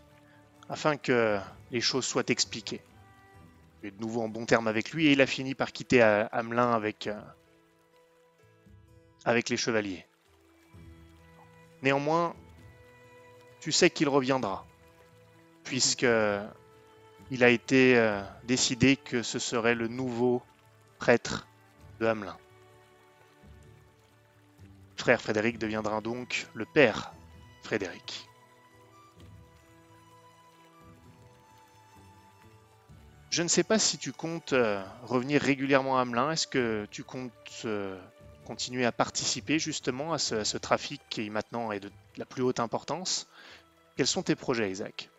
afin 0.69 0.95
que 0.95 1.37
les 1.71 1.81
choses 1.81 2.05
soient 2.05 2.23
expliquées. 2.29 2.81
Tu 3.81 3.89
es 3.89 3.91
de 3.91 3.99
nouveau 3.99 4.21
en 4.21 4.29
bon 4.29 4.45
terme 4.45 4.69
avec 4.69 4.91
lui 4.91 5.07
et 5.07 5.11
il 5.11 5.19
a 5.19 5.25
fini 5.25 5.55
par 5.55 5.73
quitter 5.73 6.01
euh, 6.01 6.25
Hamelin 6.31 6.71
avec, 6.71 7.07
euh, 7.07 7.19
avec 9.25 9.49
les 9.49 9.57
chevaliers. 9.57 10.05
Néanmoins, 11.81 12.33
tu 13.59 13.73
sais 13.73 13.89
qu'il 13.89 14.07
reviendra, 14.07 14.65
puisque 15.65 16.07
il 17.29 17.43
a 17.43 17.49
été 17.49 18.21
décidé 18.45 18.95
que 18.95 19.21
ce 19.23 19.39
serait 19.39 19.75
le 19.75 19.87
nouveau 19.87 20.41
prêtre 20.97 21.47
de 21.99 22.05
Hamelin. 22.05 22.37
Frère 25.01 25.19
Frédéric 25.19 25.57
deviendra 25.57 25.99
donc 25.99 26.45
le 26.53 26.63
père 26.63 27.11
Frédéric. 27.63 28.29
Je 33.31 33.41
ne 33.41 33.47
sais 33.47 33.63
pas 33.63 33.79
si 33.79 33.97
tu 33.97 34.11
comptes 34.11 34.53
euh, 34.53 34.83
revenir 35.01 35.41
régulièrement 35.41 35.97
à 35.97 36.01
Hamelin. 36.01 36.29
Est-ce 36.29 36.45
que 36.45 36.87
tu 36.91 37.03
comptes 37.03 37.31
euh, 37.65 37.99
continuer 38.45 38.85
à 38.85 38.91
participer 38.91 39.57
justement 39.57 40.13
à 40.13 40.19
ce, 40.19 40.57
trafic 40.57 41.01
qui 41.09 41.31
maintenant 41.31 41.71
est 41.71 41.79
de 41.79 41.91
la 42.17 42.25
plus 42.25 42.43
haute 42.43 42.59
importance? 42.59 43.27
Quels 43.97 44.05
sont 44.05 44.21
tes 44.21 44.35
projets, 44.35 44.69
Isaac? 44.69 45.09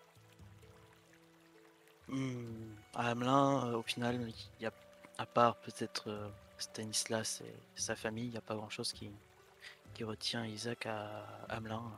Hmm, 2.06 2.76
À 2.94 3.10
Hamelin, 3.10 3.66
euh, 3.66 3.78
au 3.78 3.82
final, 3.82 4.32
à 5.18 5.26
part 5.26 5.56
peut-être 5.56 6.08
euh, 6.08 6.28
Stanislas 6.58 7.40
et 7.40 7.52
sa 7.74 7.96
famille, 7.96 8.26
il 8.26 8.30
n'y 8.30 8.36
a 8.36 8.42
pas 8.42 8.54
grand-chose 8.54 8.92
qui, 8.92 9.10
qui 9.92 10.04
retient 10.04 10.46
Isaac 10.46 10.86
à 10.86 11.26
Hamelin. 11.48 11.92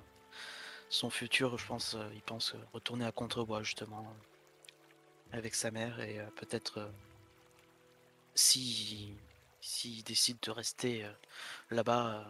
Son 0.88 1.10
futur, 1.10 1.58
je 1.58 1.66
pense, 1.66 1.94
euh, 1.94 2.08
il 2.14 2.22
pense 2.22 2.54
euh, 2.54 2.58
retourner 2.72 3.04
à 3.04 3.12
Contrebois 3.12 3.62
justement 3.62 4.14
avec 5.32 5.54
sa 5.54 5.70
mère 5.70 6.00
et 6.00 6.20
euh, 6.20 6.26
peut-être 6.36 6.90
si 8.34 9.16
s'il 9.60 10.04
décide 10.04 10.38
de 10.40 10.50
rester 10.50 11.06
là-bas, 11.70 12.26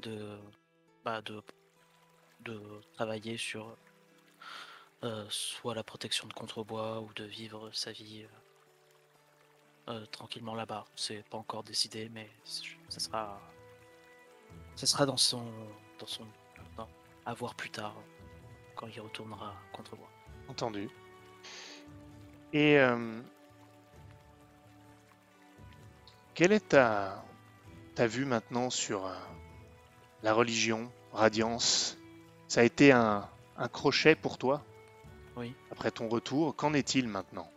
de, 0.00 0.38
bah, 1.04 1.22
de 1.22 1.42
travailler 2.92 3.38
sur 3.38 3.74
soit 5.30 5.74
la 5.74 5.82
protection 5.82 6.28
de 6.28 6.34
Contrebois 6.34 7.00
ou 7.00 7.14
de 7.14 7.24
vivre 7.24 7.70
sa 7.72 7.92
vie 7.92 8.26
tranquillement 10.12 10.54
là-bas. 10.54 10.84
C'est 10.96 11.26
pas 11.30 11.38
encore 11.38 11.64
décidé, 11.64 12.10
mais 12.10 12.28
ça 12.44 13.00
sera, 13.00 13.40
ça 14.76 14.86
sera 14.86 15.06
dans 15.06 15.16
son, 15.16 15.44
dans 15.98 16.06
son, 16.06 16.26
à 17.26 17.34
voir 17.34 17.54
plus 17.54 17.70
tard 17.70 17.94
quand 18.74 18.86
il 18.86 19.00
retournera 19.00 19.48
à 19.48 19.76
Contrebois. 19.76 20.08
Entendu. 20.48 20.88
Et 22.52 22.78
euh, 22.78 23.20
quelle 26.34 26.52
est 26.52 26.68
ta, 26.70 27.22
ta 27.94 28.06
vue 28.06 28.24
maintenant 28.24 28.70
sur 28.70 29.06
euh, 29.06 29.14
la 30.22 30.32
religion, 30.32 30.90
Radiance? 31.12 31.98
Ça 32.48 32.62
a 32.62 32.64
été 32.64 32.90
un, 32.90 33.28
un 33.56 33.68
crochet 33.68 34.14
pour 34.14 34.38
toi? 34.38 34.62
Oui. 35.36 35.54
après 35.70 35.90
ton 35.90 36.08
retour. 36.08 36.56
Qu'en 36.56 36.74
est-il 36.74 37.08
maintenant? 37.08 37.48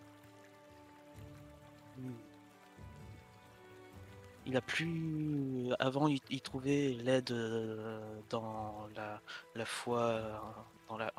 Il 4.45 4.57
a 4.57 4.61
plus. 4.61 5.71
Avant, 5.79 6.07
il, 6.07 6.41
trouvait 6.41 6.89
l'aide 6.99 7.31
euh, 7.31 8.19
dans 8.29 8.87
la, 9.55 9.65
foi, 9.65 9.99
euh, 10.01 10.37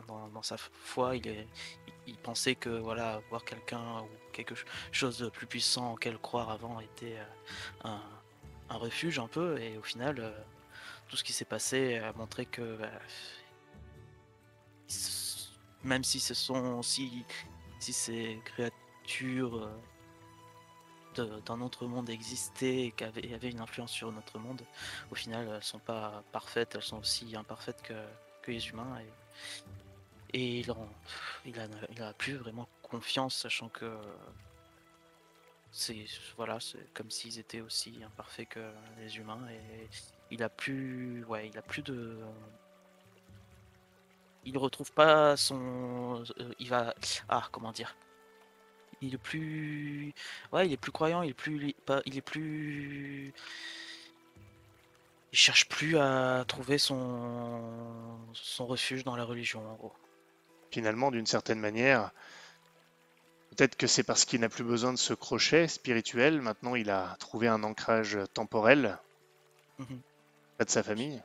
dans, 0.08 0.42
sa 0.42 0.56
foi. 0.58 1.16
Il, 1.16 2.18
pensait 2.22 2.54
que 2.54 2.68
voilà, 2.68 3.22
voir 3.30 3.44
quelqu'un 3.44 4.02
ou 4.02 4.08
quelque 4.32 4.54
ch- 4.54 4.66
chose 4.92 5.18
de 5.18 5.28
plus 5.30 5.46
puissant 5.46 5.94
auquel 5.94 6.18
croire 6.18 6.50
avant 6.50 6.80
était 6.80 7.16
euh, 7.84 7.96
un, 8.68 8.76
refuge 8.76 9.18
un 9.18 9.28
peu. 9.28 9.58
Et 9.58 9.78
au 9.78 9.82
final, 9.82 10.34
tout 11.08 11.16
ce 11.16 11.24
qui 11.24 11.32
s'est 11.32 11.46
passé 11.46 11.96
a 11.96 12.12
montré 12.12 12.44
que 12.44 12.76
bah, 12.76 12.90
même 15.82 16.04
si 16.04 16.20
ce 16.20 16.34
sont 16.34 16.82
si, 16.82 17.24
ces 17.80 18.38
créatures 18.44 19.70
d'un 21.20 21.60
autre 21.60 21.86
monde 21.86 22.10
existaient 22.10 22.86
et 22.86 22.90
qu'avaient 22.92 23.34
avaient 23.34 23.50
une 23.50 23.60
influence 23.60 23.92
sur 23.92 24.10
notre 24.12 24.38
monde, 24.38 24.62
au 25.10 25.14
final, 25.14 25.48
elles 25.54 25.62
sont 25.62 25.78
pas 25.78 26.22
parfaites, 26.32 26.74
elles 26.74 26.82
sont 26.82 26.98
aussi 26.98 27.34
imparfaites 27.36 27.82
que, 27.82 27.94
que 28.42 28.50
les 28.52 28.68
humains. 28.68 28.98
Et, 30.32 30.38
et 30.38 30.58
il, 30.60 30.70
en- 30.72 30.88
il, 31.44 31.58
a, 31.60 31.66
il 31.90 32.02
a 32.02 32.12
plus 32.14 32.36
vraiment 32.36 32.68
confiance, 32.82 33.36
sachant 33.36 33.68
que 33.68 33.90
c'est 35.72 36.06
voilà, 36.36 36.60
c'est 36.60 36.92
comme 36.94 37.10
s'ils 37.10 37.38
étaient 37.38 37.60
aussi 37.60 38.02
imparfaits 38.04 38.48
que 38.48 38.72
les 38.98 39.16
humains. 39.16 39.40
Et 39.50 39.88
il 40.30 40.42
a 40.42 40.48
plus, 40.48 41.24
ouais, 41.24 41.48
il 41.48 41.58
a 41.58 41.62
plus 41.62 41.82
de, 41.82 42.18
il 44.44 44.58
retrouve 44.58 44.92
pas 44.92 45.36
son, 45.36 46.22
euh, 46.38 46.54
il 46.58 46.68
va, 46.68 46.94
ah, 47.28 47.48
comment 47.50 47.72
dire. 47.72 47.94
Il 49.04 49.14
est 49.14 49.18
plus, 49.18 50.12
ouais, 50.52 50.66
il 50.66 50.72
est 50.72 50.76
plus 50.78 50.92
croyant, 50.92 51.22
il 51.22 51.30
est 51.30 51.34
plus, 51.34 51.74
pas, 51.86 52.00
il 52.06 52.16
est 52.16 52.22
plus, 52.22 53.32
il 55.32 55.38
cherche 55.38 55.68
plus 55.68 55.98
à 55.98 56.44
trouver 56.46 56.78
son, 56.78 58.18
son 58.32 58.66
refuge 58.66 59.04
dans 59.04 59.16
la 59.16 59.24
religion, 59.24 59.68
en 59.68 59.74
gros. 59.74 59.92
Finalement, 60.70 61.10
d'une 61.10 61.26
certaine 61.26 61.60
manière, 61.60 62.10
peut-être 63.50 63.76
que 63.76 63.86
c'est 63.86 64.02
parce 64.02 64.24
qu'il 64.24 64.40
n'a 64.40 64.48
plus 64.48 64.64
besoin 64.64 64.92
de 64.92 64.98
ce 64.98 65.14
crochet 65.14 65.68
spirituel. 65.68 66.40
Maintenant, 66.40 66.74
il 66.74 66.90
a 66.90 67.16
trouvé 67.18 67.48
un 67.48 67.62
ancrage 67.62 68.18
temporel 68.32 68.98
Mhm. 69.78 70.00
près 70.56 70.64
de 70.64 70.70
sa 70.70 70.82
famille. 70.82 71.22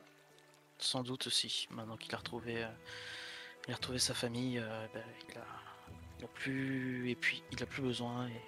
Sans 0.78 1.02
doute 1.02 1.26
aussi, 1.26 1.68
maintenant 1.70 1.96
qu'il 1.96 2.14
a 2.14 2.18
retrouvé, 2.18 2.64
euh, 2.64 2.68
il 3.68 3.72
a 3.72 3.76
retrouvé 3.76 3.98
sa 3.98 4.14
famille, 4.14 4.58
euh, 4.58 4.86
ben, 4.94 5.04
il 5.28 5.38
a, 5.38 5.44
il 6.20 6.24
a 6.24 6.28
plus, 6.28 7.10
et 7.10 7.14
puis 7.14 7.42
il 7.50 7.62
a 7.62 7.66
plus 7.66 7.82
besoin 7.82 8.28
et 8.28 8.42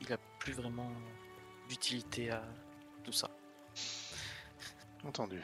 il 0.00 0.12
a 0.12 0.18
plus 0.38 0.52
vraiment 0.52 0.90
d'utilité 1.68 2.30
à 2.30 2.42
tout 3.02 3.12
ça. 3.12 3.30
Entendu. 5.04 5.40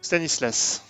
Stanislas. 0.00 0.82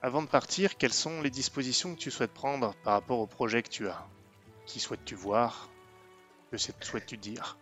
avant 0.00 0.22
de 0.22 0.28
partir, 0.28 0.76
quelles 0.76 0.92
sont 0.92 1.20
les 1.20 1.30
dispositions 1.30 1.94
que 1.94 1.98
tu 1.98 2.12
souhaites 2.12 2.32
prendre 2.32 2.74
par 2.84 2.92
rapport 2.92 3.18
au 3.18 3.26
projet 3.26 3.62
que 3.64 3.68
tu 3.68 3.88
as? 3.88 4.06
Qui 4.64 4.78
souhaites-tu 4.78 5.16
voir? 5.16 5.68
Que 6.52 6.56
souhaites-tu 6.56 7.16
dire? 7.16 7.58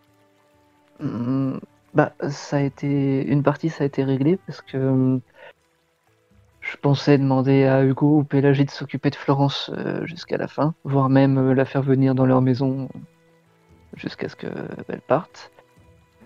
Hmm, 0.99 1.57
Bah, 1.95 2.13
ça 2.29 2.57
a 2.57 2.59
été 2.59 3.25
une 3.25 3.41
partie, 3.41 3.69
ça 3.69 3.83
a 3.83 3.87
été 3.87 4.03
réglé 4.03 4.37
parce 4.45 4.61
que 4.61 5.19
je 6.69 6.75
pensais 6.77 7.17
demander 7.17 7.63
à 7.63 7.83
Hugo 7.83 8.19
ou 8.19 8.23
Pélagie 8.23 8.65
de 8.65 8.71
s'occuper 8.71 9.09
de 9.09 9.15
Florence 9.15 9.71
euh, 9.73 10.05
jusqu'à 10.05 10.37
la 10.37 10.47
fin, 10.47 10.73
voire 10.83 11.09
même 11.09 11.37
euh, 11.37 11.53
la 11.53 11.65
faire 11.65 11.81
venir 11.81 12.13
dans 12.13 12.25
leur 12.25 12.41
maison 12.41 12.89
jusqu'à 13.95 14.27
ce 14.27 14.35
qu'elle 14.35 15.01
parte. 15.07 15.51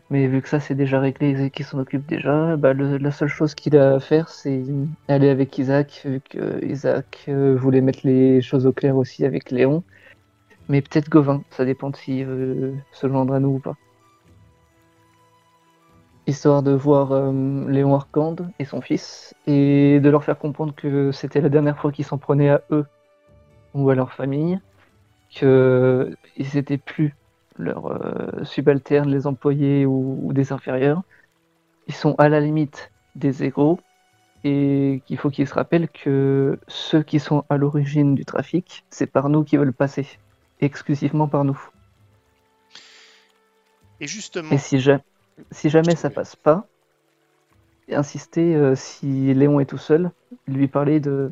Mais 0.10 0.28
vu 0.28 0.42
que 0.42 0.50
ça 0.50 0.60
c'est 0.60 0.76
déjà 0.76 1.00
réglé 1.00 1.46
et 1.46 1.50
qu'ils 1.52 1.66
s'en 1.66 1.80
occupent 1.80 2.08
déjà, 2.08 2.58
bah, 2.58 2.74
la 2.74 3.12
seule 3.12 3.30
chose 3.30 3.56
qu'il 3.56 3.78
a 3.78 3.96
à 3.96 4.00
faire 4.00 4.30
c'est 4.30 4.64
aller 5.08 5.30
avec 5.30 5.58
Isaac, 5.58 6.02
vu 6.04 6.22
que 6.28 6.66
Isaac 6.66 7.26
euh, 7.28 7.56
voulait 7.56 7.82
mettre 7.82 8.02
les 8.04 8.42
choses 8.42 8.66
au 8.66 8.74
clair 8.74 8.98
aussi 8.98 9.26
avec 9.26 9.52
Léon. 9.52 9.84
Mais 10.70 10.82
peut-être 10.82 11.10
Gauvin, 11.10 11.44
ça 11.52 11.66
dépend 11.66 11.94
s'il 11.94 12.26
veut 12.26 12.74
se 12.92 13.08
joindre 13.08 13.34
à 13.34 13.40
nous 13.40 13.56
ou 13.56 13.60
pas. 13.60 13.78
Histoire 16.32 16.64
de 16.64 16.72
voir 16.72 17.12
euh, 17.12 17.68
Léon 17.68 17.94
Arcande 17.94 18.50
et 18.58 18.64
son 18.64 18.80
fils, 18.80 19.36
et 19.48 20.00
de 20.00 20.10
leur 20.10 20.24
faire 20.24 20.40
comprendre 20.40 20.74
que 20.74 21.12
c'était 21.12 21.42
la 21.42 21.50
dernière 21.50 21.78
fois 21.78 21.92
qu'ils 21.92 22.06
s'en 22.06 22.18
prenaient 22.18 22.48
à 22.48 22.62
eux 22.72 22.86
ou 23.74 23.90
à 23.90 23.96
leur 23.96 24.14
famille, 24.14 24.58
que 25.36 26.16
ils 26.38 26.48
n'étaient 26.56 26.78
plus 26.78 27.14
leurs 27.58 27.88
euh, 27.88 28.46
subalternes, 28.46 29.10
les 29.12 29.28
employés 29.28 29.86
ou, 29.86 30.22
ou 30.24 30.32
des 30.32 30.54
inférieurs. 30.54 31.02
Ils 31.88 31.96
sont 31.96 32.16
à 32.18 32.30
la 32.30 32.40
limite 32.40 32.94
des 33.16 33.44
égaux, 33.44 33.78
et 34.46 35.02
qu'il 35.06 35.18
faut 35.18 35.32
qu'ils 35.32 35.50
se 35.50 35.54
rappellent 35.54 35.90
que 35.90 36.58
ceux 36.70 37.04
qui 37.04 37.20
sont 37.20 37.44
à 37.50 37.58
l'origine 37.58 38.16
du 38.16 38.24
trafic, 38.24 38.86
c'est 38.90 39.12
par 39.12 39.28
nous 39.28 39.44
qu'ils 39.44 39.60
veulent 39.60 39.74
passer, 39.74 40.08
exclusivement 40.62 41.28
par 41.28 41.44
nous. 41.44 41.60
Et 44.00 44.08
justement, 44.08 44.56
Et 44.56 44.58
si, 44.58 44.80
ja- 44.80 45.02
si 45.52 45.70
jamais 45.70 45.96
ça 45.96 46.10
passe 46.10 46.36
pas, 46.36 46.68
insister 47.90 48.56
euh, 48.56 48.76
si 48.76 49.34
Léon 49.34 49.60
est 49.60 49.66
tout 49.66 49.78
seul, 49.78 50.12
lui 50.48 50.68
parler 50.68 51.00
de, 51.00 51.32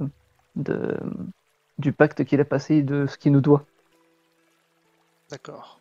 du 1.77 1.93
pacte 1.93 2.25
qu'il 2.25 2.41
a 2.41 2.45
passé 2.45 2.75
et 2.75 2.83
de 2.83 3.07
ce 3.07 3.17
qu'il 3.17 3.31
nous 3.31 3.41
doit. 3.41 3.65
d'accord. 5.29 5.79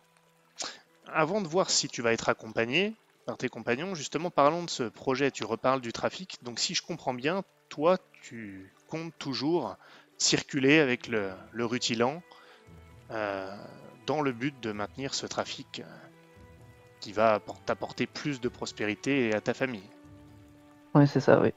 Avant 1.11 1.41
de 1.41 1.47
voir 1.47 1.69
si 1.69 1.87
tu 1.87 2.01
vas 2.01 2.13
être 2.13 2.29
accompagné 2.29 2.95
par 3.25 3.37
tes 3.37 3.49
compagnons, 3.49 3.95
justement, 3.95 4.29
parlons 4.29 4.63
de 4.63 4.69
ce 4.69 4.83
projet. 4.83 5.31
Tu 5.31 5.43
reparles 5.43 5.81
du 5.81 5.91
trafic. 5.91 6.37
Donc, 6.43 6.59
si 6.59 6.75
je 6.75 6.83
comprends 6.83 7.13
bien, 7.13 7.43
toi, 7.69 7.97
tu 8.21 8.71
comptes 8.87 9.13
toujours 9.17 9.75
circuler 10.17 10.79
avec 10.79 11.07
le, 11.07 11.31
le 11.51 11.65
rutilant 11.65 12.21
euh, 13.11 13.55
dans 14.05 14.21
le 14.21 14.31
but 14.31 14.59
de 14.61 14.71
maintenir 14.71 15.13
ce 15.13 15.25
trafic 15.25 15.79
euh, 15.79 16.08
qui 16.99 17.11
va 17.13 17.35
appor- 17.35 17.63
t'apporter 17.65 18.07
plus 18.07 18.41
de 18.41 18.49
prospérité 18.49 19.33
à 19.33 19.41
ta 19.41 19.53
famille. 19.53 19.89
Oui, 20.95 21.07
c'est 21.07 21.19
ça, 21.19 21.39
oui. 21.41 21.51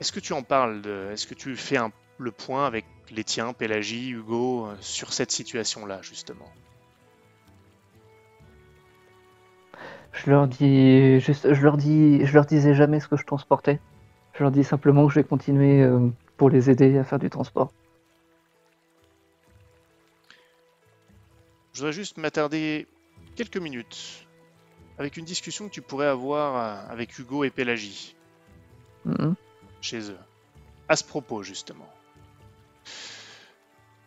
Est-ce 0.00 0.10
que 0.10 0.18
tu 0.18 0.32
en 0.32 0.42
parles 0.42 0.82
de... 0.82 1.10
Est-ce 1.12 1.26
que 1.28 1.34
tu 1.34 1.54
fais 1.56 1.76
un- 1.76 1.92
le 2.18 2.32
point 2.32 2.66
avec 2.66 2.84
les 3.10 3.22
tiens, 3.22 3.52
Pélagie, 3.52 4.10
Hugo, 4.10 4.66
euh, 4.66 4.76
sur 4.80 5.12
cette 5.12 5.30
situation-là, 5.30 6.00
justement? 6.02 6.52
Je 10.12 10.30
leur 10.30 10.48
dis 10.48 11.20
juste, 11.20 11.52
je 11.52 11.62
leur 11.62 11.76
dis, 11.76 12.24
je 12.26 12.34
leur 12.34 12.46
disais 12.46 12.74
jamais 12.74 13.00
ce 13.00 13.08
que 13.08 13.16
je 13.16 13.24
transportais. 13.24 13.80
Je 14.34 14.42
leur 14.42 14.52
dis 14.52 14.64
simplement 14.64 15.06
que 15.06 15.12
je 15.14 15.20
vais 15.20 15.26
continuer 15.26 15.82
euh, 15.82 16.10
pour 16.36 16.50
les 16.50 16.70
aider 16.70 16.98
à 16.98 17.04
faire 17.04 17.18
du 17.18 17.30
transport. 17.30 17.74
Je 21.78 21.82
voudrais 21.84 21.92
juste 21.92 22.16
m'attarder 22.16 22.88
quelques 23.36 23.56
minutes 23.56 24.26
avec 24.98 25.16
une 25.16 25.24
discussion 25.24 25.68
que 25.68 25.72
tu 25.72 25.80
pourrais 25.80 26.08
avoir 26.08 26.56
euh, 26.56 26.92
avec 26.92 27.16
Hugo 27.16 27.44
et 27.44 27.50
Pélagie 27.50 28.16
Mhm. 29.04 29.36
chez 29.80 30.10
eux. 30.10 30.18
À 30.88 30.96
ce 30.96 31.04
propos, 31.04 31.44
justement. 31.44 31.88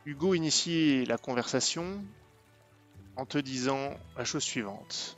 Hugo 0.05 0.33
initie 0.33 1.05
la 1.05 1.17
conversation 1.17 2.03
en 3.15 3.25
te 3.25 3.37
disant 3.37 3.97
la 4.17 4.25
chose 4.25 4.43
suivante. 4.43 5.17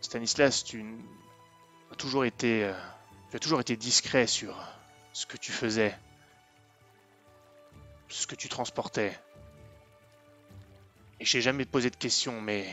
Stanislas, 0.00 0.64
tu 0.64 0.84
as 1.92 1.94
toujours 1.94 2.24
été, 2.24 2.64
euh, 2.64 2.74
tu 3.30 3.36
as 3.36 3.38
toujours 3.38 3.60
été 3.60 3.76
discret 3.76 4.26
sur 4.26 4.60
ce 5.12 5.26
que 5.26 5.36
tu 5.36 5.52
faisais, 5.52 5.96
ce 8.08 8.26
que 8.26 8.34
tu 8.34 8.48
transportais. 8.48 9.16
Et 11.20 11.26
j'ai 11.26 11.42
jamais 11.42 11.66
posé 11.66 11.90
de 11.90 11.96
questions, 11.96 12.40
mais 12.40 12.66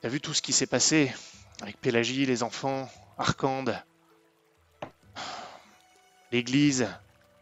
t'as 0.00 0.08
vu 0.08 0.20
tout 0.20 0.32
ce 0.32 0.42
qui 0.42 0.52
s'est 0.52 0.66
passé 0.66 1.12
avec 1.60 1.76
Pélagie, 1.80 2.24
les 2.24 2.44
enfants, 2.44 2.88
Arcande, 3.18 3.76
l'église, 6.30 6.88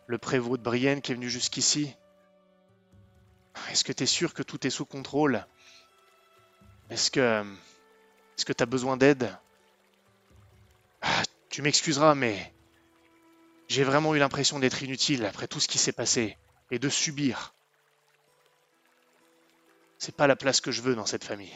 le 0.07 0.17
prévôt 0.17 0.57
de 0.57 0.63
Brienne 0.63 1.03
qui 1.03 1.13
est 1.13 1.15
venu 1.15 1.29
jusqu'ici? 1.29 1.95
Est-ce 3.71 3.85
que 3.85 3.93
t'es 3.93 4.07
sûr 4.07 4.33
que 4.33 4.43
tout 4.43 4.67
est 4.67 4.71
sous 4.71 4.87
contrôle? 4.87 5.47
Est-ce 6.89 7.11
que 7.11 7.45
est-ce 8.39 8.47
que 8.47 8.55
t'as 8.55 8.67
besoin 8.67 8.97
d'aide? 8.97 9.39
Ah, 11.03 11.23
Tu 11.51 11.61
m'excuseras, 11.61 12.15
mais 12.15 12.55
j'ai 13.69 13.85
vraiment 13.85 14.15
eu 14.15 14.19
l'impression 14.19 14.59
d'être 14.59 14.83
inutile 14.83 15.27
après 15.27 15.47
tout 15.47 15.61
ce 15.61 15.69
qui 15.69 15.77
s'est 15.77 15.93
passé 15.93 16.39
et 16.71 16.79
de 16.79 16.89
subir. 16.89 17.55
C'est 20.01 20.17
pas 20.17 20.27
la 20.27 20.35
place 20.35 20.63
que 20.63 20.73
je 20.73 20.81
veux 20.81 20.95
dans 20.95 21.05
cette 21.05 21.25
famille. 21.25 21.53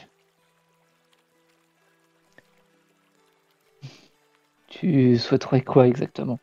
Tu 4.68 5.16
souhaiterais 5.18 5.62
quoi 5.62 5.86
exactement? 5.88 6.38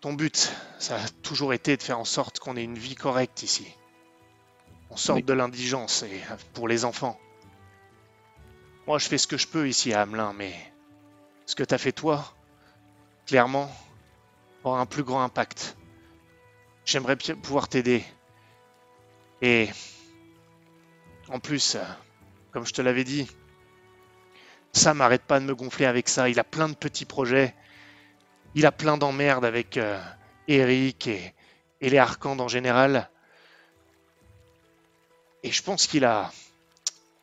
Ton 0.00 0.14
but, 0.14 0.52
ça 0.78 0.96
a 0.96 1.08
toujours 1.22 1.52
été 1.52 1.76
de 1.76 1.82
faire 1.82 1.98
en 1.98 2.06
sorte 2.06 2.38
qu'on 2.38 2.56
ait 2.56 2.64
une 2.64 2.78
vie 2.78 2.94
correcte 2.94 3.42
ici. 3.42 3.68
On 4.88 4.96
sorte 4.96 5.18
Oui. 5.18 5.24
de 5.24 5.32
l'indigence 5.34 6.02
et 6.02 6.22
pour 6.54 6.68
les 6.68 6.86
enfants. 6.86 7.20
Moi, 8.86 8.98
je 8.98 9.06
fais 9.06 9.18
ce 9.18 9.26
que 9.26 9.36
je 9.36 9.46
peux 9.46 9.68
ici 9.68 9.92
à 9.92 10.00
Hamelin, 10.00 10.32
mais 10.32 10.54
ce 11.44 11.54
que 11.54 11.62
t'as 11.62 11.78
fait 11.78 11.92
toi, 11.92 12.24
clairement, 13.26 13.70
aura 14.64 14.80
un 14.80 14.86
plus 14.86 15.02
grand 15.04 15.22
impact. 15.22 15.76
J'aimerais 16.92 17.16
pouvoir 17.16 17.68
t'aider. 17.68 18.04
Et 19.40 19.70
en 21.30 21.40
plus, 21.40 21.76
euh, 21.76 21.82
comme 22.50 22.66
je 22.66 22.74
te 22.74 22.82
l'avais 22.82 23.04
dit, 23.04 23.26
ça 24.74 24.92
m'arrête 24.92 25.22
pas 25.22 25.40
de 25.40 25.46
me 25.46 25.54
gonfler 25.54 25.86
avec 25.86 26.10
ça. 26.10 26.28
Il 26.28 26.38
a 26.38 26.44
plein 26.44 26.68
de 26.68 26.74
petits 26.74 27.06
projets. 27.06 27.54
Il 28.54 28.66
a 28.66 28.72
plein 28.72 28.98
d'emmerdes 28.98 29.46
avec 29.46 29.78
euh, 29.78 29.98
Eric 30.48 31.06
et, 31.06 31.32
les 31.80 31.96
Arcandes 31.96 32.42
en 32.42 32.48
général. 32.48 33.08
Et 35.44 35.50
je 35.50 35.62
pense 35.62 35.86
qu'il 35.86 36.04
a, 36.04 36.30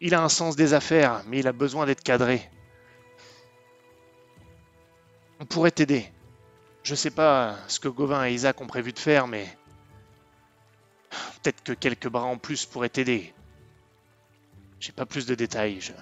il 0.02 0.16
a 0.16 0.24
un 0.24 0.30
sens 0.30 0.56
des 0.56 0.74
affaires, 0.74 1.22
mais 1.28 1.42
il 1.42 1.48
a 1.48 1.54
besoin 1.54 1.86
d'être 1.86 2.02
cadré. 2.02 2.42
On 5.40 5.46
pourrait 5.46 5.70
t'aider. 5.70 6.12
Je 6.82 6.96
sais 6.96 7.12
pas 7.12 7.56
ce 7.68 7.80
que 7.80 7.88
Gauvin 7.88 8.26
et 8.26 8.34
Isaac 8.34 8.60
ont 8.62 8.68
prévu 8.68 8.94
de 8.94 9.00
faire, 9.00 9.28
mais 9.28 9.59
peut-être 11.10 11.64
que 11.64 11.74
quelques 11.74 12.10
bras 12.10 12.26
en 12.26 12.38
plus 12.38 12.66
pourraient 12.66 12.90
t'aider. 12.90 13.34
J'ai 14.80 14.92
pas 14.92 15.06
plus 15.06 15.26
de 15.26 15.36
détails. 15.36 15.82
Je, 15.82 15.94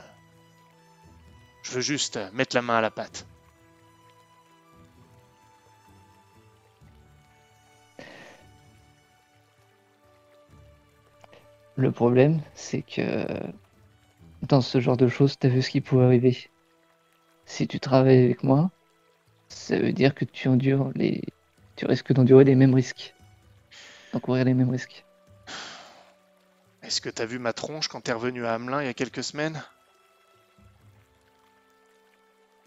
je 1.64 1.72
veux 1.72 1.82
juste 1.82 2.20
mettre 2.34 2.56
la 2.56 2.62
main 2.62 2.78
à 2.78 2.82
la 2.82 2.92
pâte. 2.92 3.26
Le 11.76 11.92
problème, 11.92 12.42
c'est 12.56 12.82
que 12.82 13.28
dans 14.42 14.62
ce 14.62 14.80
genre 14.80 14.98
de 14.98 15.08
choses, 15.08 15.38
t'as 15.38 15.48
vu 15.48 15.62
ce 15.62 15.70
qui 15.70 15.82
pouvait 15.82 16.06
arriver. 16.06 16.50
Si 17.46 17.68
tu 17.68 17.80
travailles 17.80 18.24
avec 18.26 18.44
moi, 18.44 18.72
ça 19.48 19.78
veut 19.78 19.94
dire 19.94 20.16
que 20.16 20.26
tu 20.26 20.48
endures 20.48 20.92
les, 20.96 21.22
tu 21.76 21.86
risques 21.86 22.14
d'endurer 22.14 22.44
les 22.44 22.56
mêmes 22.56 22.74
risques, 22.74 23.14
les 24.14 24.54
mêmes 24.54 24.70
risques. 24.70 25.06
Est-ce 26.82 27.02
que 27.02 27.10
t'as 27.10 27.26
vu 27.26 27.40
ma 27.40 27.54
tronche 27.54 27.88
quand 27.88 28.02
t'es 28.02 28.14
revenu 28.14 28.46
à 28.46 28.54
Hamelin 28.54 28.82
il 28.82 28.86
y 28.86 28.90
a 28.90 28.94
quelques 28.94 29.24
semaines? 29.24 29.64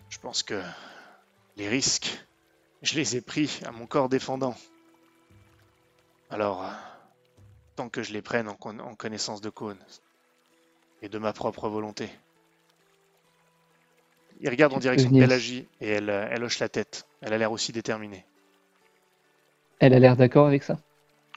Je 0.09 0.19
pense 0.19 0.43
que 0.43 0.61
les 1.57 1.69
risques, 1.69 2.11
je 2.83 2.97
les 2.97 3.17
ai 3.17 3.21
pris 3.21 3.61
à 3.65 3.73
mon 3.73 3.87
corps 3.87 4.09
défendant. 4.09 4.55
Alors, 6.29 6.65
tant 7.77 7.89
que 7.89 8.03
je 8.03 8.13
les 8.13 8.23
prenne 8.23 8.49
en, 8.49 8.55
con- 8.55 8.79
en 8.79 8.95
connaissance 8.95 9.41
de 9.41 9.51
cause 9.51 9.77
et 11.03 11.09
de 11.09 11.19
ma 11.19 11.33
propre 11.33 11.69
volonté. 11.69 12.11
Il 14.41 14.49
regarde 14.49 14.73
en 14.73 14.79
direction 14.79 15.11
de 15.11 15.17
venir. 15.17 15.29
Pélagie 15.29 15.69
et 15.81 15.89
elle, 15.89 16.11
euh, 16.11 16.27
elle 16.31 16.45
hoche 16.45 16.59
la 16.61 16.69
tête. 16.69 17.05
Elle 17.21 17.33
a 17.33 17.39
l'air 17.39 17.53
aussi 17.53 17.73
déterminée. 17.73 18.25
Elle 19.79 19.95
a 19.95 19.99
l'air 19.99 20.17
d'accord 20.17 20.47
avec 20.47 20.63
ça? 20.63 20.79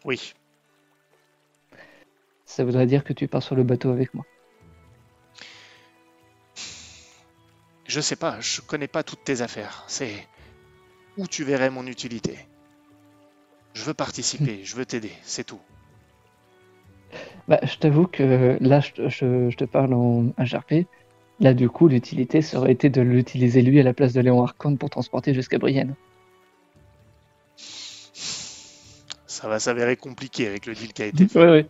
Oui, 0.05 0.33
Ça 2.45 2.63
voudrait 2.63 2.85
dire 2.85 3.03
que 3.03 3.13
tu 3.13 3.27
pars 3.27 3.41
sur 3.41 3.55
le 3.55 3.63
bateau 3.63 3.89
avec 3.89 4.13
moi. 4.13 4.25
je 7.87 8.01
sais 8.01 8.15
pas, 8.15 8.39
je 8.41 8.61
connais 8.61 8.87
pas 8.87 9.03
toutes 9.03 9.23
tes 9.23 9.41
affaires. 9.41 9.83
C'est 9.87 10.27
où 11.17 11.27
tu 11.27 11.43
verrais 11.43 11.69
mon 11.69 11.85
utilité. 11.85 12.37
Je 13.75 13.83
veux 13.83 13.93
participer, 13.93 14.59
je 14.63 14.75
veux 14.75 14.85
t'aider, 14.85 15.11
c'est 15.23 15.43
tout. 15.45 15.59
Bah, 17.47 17.59
je 17.63 17.77
t'avoue 17.77 18.07
que 18.07 18.57
là, 18.61 18.79
je, 18.79 18.91
te- 18.91 19.09
je- 19.09 19.49
je 19.49 19.57
te 19.57 19.65
parle 19.65 19.93
en 19.93 20.27
HRP. 20.37 20.87
Là, 21.39 21.53
du 21.53 21.69
coup, 21.69 21.87
l'utilité 21.87 22.41
ça 22.41 22.57
aurait 22.59 22.71
été 22.71 22.89
de 22.89 23.01
l'utiliser 23.01 23.61
lui 23.61 23.79
à 23.79 23.83
la 23.83 23.93
place 23.93 24.13
de 24.13 24.21
Léon 24.21 24.43
Arcand 24.43 24.75
pour 24.75 24.89
transporter 24.89 25.33
jusqu'à 25.33 25.57
Brienne. 25.57 25.95
Ça 29.43 29.49
va 29.49 29.59
s'avérer 29.59 29.97
compliqué 29.97 30.47
avec 30.47 30.65
le 30.67 30.73
deal 30.73 30.93
qui 30.93 31.03
a 31.03 31.05
été 31.05 31.27
fait. 31.27 31.37
Ouais. 31.37 31.67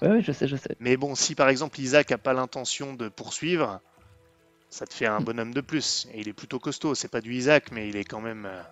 Ouais, 0.00 0.08
ouais, 0.08 0.22
je 0.22 0.30
sais, 0.30 0.46
je 0.46 0.54
sais. 0.54 0.76
Mais 0.78 0.96
bon, 0.96 1.16
si 1.16 1.34
par 1.34 1.48
exemple 1.48 1.80
Isaac 1.80 2.12
a 2.12 2.16
pas 2.16 2.32
l'intention 2.32 2.94
de 2.94 3.08
poursuivre, 3.08 3.80
ça 4.70 4.86
te 4.86 4.94
fait 4.94 5.06
un 5.06 5.18
bonhomme 5.20 5.52
de 5.52 5.60
plus. 5.60 6.06
Et 6.14 6.20
il 6.20 6.28
est 6.28 6.32
plutôt 6.32 6.60
costaud. 6.60 6.94
C'est 6.94 7.10
pas 7.10 7.20
du 7.20 7.34
Isaac, 7.34 7.72
mais 7.72 7.88
il 7.88 7.96
est 7.96 8.04
quand 8.04 8.20
même. 8.20 8.46
euh, 8.46 8.62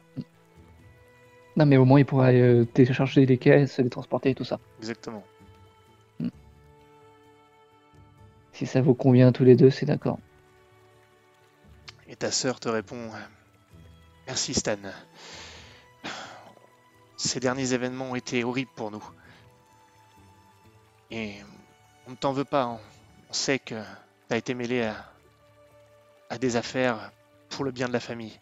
Non, 1.57 1.67
mais 1.67 1.77
au 1.77 1.85
moins, 1.85 1.99
il 1.99 2.07
pourra 2.07 2.29
euh, 2.29 2.65
télécharger 2.67 3.27
les 3.27 3.37
caisses, 3.37 3.79
les 3.79 3.91
transporter 3.91 4.31
et 4.31 4.35
tout 4.37 4.45
ça. 4.45 4.61
Exactement. 4.79 5.25
Si 8.53 8.65
ça 8.65 8.81
vous 8.81 8.95
convient 8.95 9.33
tous 9.33 9.43
les 9.45 9.57
deux, 9.57 9.71
c'est 9.71 9.87
d'accord. 9.87 10.21
Et 12.09 12.15
ta 12.15 12.31
sœur 12.31 12.61
te 12.61 12.69
répond 12.69 13.11
Merci 14.29 14.55
Stan. 14.55 14.77
Ces 17.17 17.41
derniers 17.41 17.73
événements 17.73 18.11
ont 18.11 18.15
été 18.15 18.45
horribles 18.45 18.71
pour 18.77 18.91
nous. 18.91 19.05
Et 21.11 21.37
on 22.07 22.11
ne 22.11 22.17
t'en 22.17 22.33
veut 22.33 22.45
pas. 22.45 22.67
On 22.67 22.81
on 23.29 23.33
sait 23.33 23.59
que 23.59 23.75
tu 24.29 24.35
as 24.35 24.37
été 24.37 24.55
mêlé 24.55 24.83
à, 24.83 25.13
à 26.31 26.39
des 26.39 26.57
affaires 26.57 27.11
pour 27.49 27.65
le 27.65 27.71
bien 27.71 27.89
de 27.89 27.93
la 27.93 28.01
famille. 28.01 28.39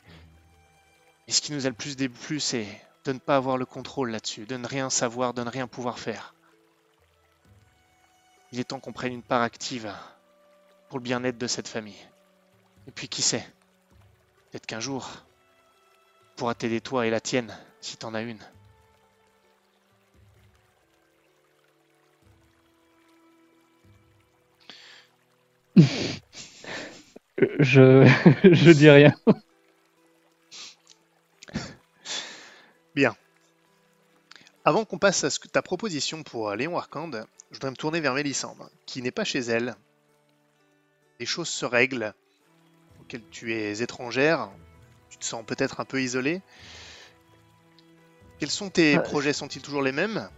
Et 1.26 1.32
ce 1.32 1.40
qui 1.40 1.52
nous 1.52 1.66
a 1.66 1.70
le 1.70 1.74
plus 1.74 1.96
déplu, 1.96 2.40
c'est 2.40 2.66
de 3.04 3.12
ne 3.12 3.18
pas 3.18 3.36
avoir 3.36 3.56
le 3.56 3.66
contrôle 3.66 4.10
là-dessus, 4.10 4.46
de 4.46 4.56
ne 4.56 4.66
rien 4.66 4.90
savoir, 4.90 5.34
de 5.34 5.42
ne 5.42 5.50
rien 5.50 5.66
pouvoir 5.66 5.98
faire. 5.98 6.34
Il 8.52 8.60
est 8.60 8.64
temps 8.64 8.80
qu'on 8.80 8.92
prenne 8.92 9.12
une 9.12 9.22
part 9.22 9.42
active 9.42 9.92
pour 10.88 10.98
le 10.98 11.02
bien-être 11.02 11.38
de 11.38 11.46
cette 11.46 11.68
famille. 11.68 12.08
Et 12.86 12.90
puis 12.90 13.08
qui 13.08 13.22
sait 13.22 13.46
Peut-être 14.50 14.66
qu'un 14.66 14.80
jour, 14.80 15.08
on 16.32 16.36
pourra 16.36 16.54
t'aider 16.54 16.80
toi 16.80 17.06
et 17.06 17.10
la 17.10 17.20
tienne, 17.20 17.56
si 17.80 17.96
t'en 17.96 18.14
as 18.14 18.22
une. 18.22 18.38
Je, 27.58 28.06
je 28.44 28.70
dis 28.70 28.90
rien. 28.90 29.14
Avant 34.66 34.86
qu'on 34.86 34.96
passe 34.96 35.24
à 35.24 35.30
ce 35.30 35.38
que 35.38 35.48
ta 35.48 35.60
proposition 35.60 36.22
pour 36.22 36.48
euh, 36.48 36.56
Léon 36.56 36.78
Arcand, 36.78 37.10
je 37.10 37.56
voudrais 37.56 37.70
me 37.70 37.76
tourner 37.76 38.00
vers 38.00 38.14
Mélissandre, 38.14 38.70
qui 38.86 39.02
n'est 39.02 39.10
pas 39.10 39.24
chez 39.24 39.40
elle. 39.40 39.76
Les 41.20 41.26
choses 41.26 41.50
se 41.50 41.66
règlent, 41.66 42.14
auxquelles 43.00 43.28
tu 43.30 43.52
es 43.52 43.82
étrangère, 43.82 44.50
tu 45.10 45.18
te 45.18 45.24
sens 45.26 45.44
peut-être 45.44 45.80
un 45.80 45.84
peu 45.84 46.00
isolée. 46.00 46.40
Quels 48.38 48.50
sont 48.50 48.70
tes 48.70 48.96
Ah, 48.96 49.00
projets? 49.00 49.34
Sont-ils 49.34 49.60
toujours 49.60 49.82
les 49.82 49.92
mêmes? 49.92 50.30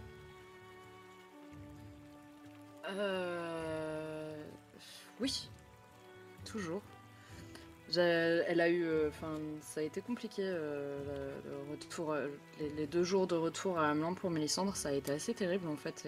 Euh... 2.89 3.46
Oui, 5.19 5.49
toujours. 6.45 6.81
Elle 7.95 8.59
a 8.59 8.69
eu, 8.69 8.83
euh, 8.83 9.07
enfin, 9.07 9.35
ça 9.61 9.79
a 9.79 9.83
été 9.83 10.01
compliqué 10.01 10.41
euh, 10.43 11.31
retour, 11.71 12.11
euh, 12.11 12.27
les, 12.75 12.85
deux 12.85 13.03
jours 13.03 13.27
de 13.27 13.35
retour 13.35 13.79
à 13.79 13.89
Hamelin 13.89 14.13
pour 14.13 14.29
Mélissandre, 14.29 14.75
ça 14.75 14.89
a 14.89 14.91
été 14.91 15.13
assez 15.13 15.33
terrible 15.33 15.67
en 15.69 15.77
fait. 15.77 16.07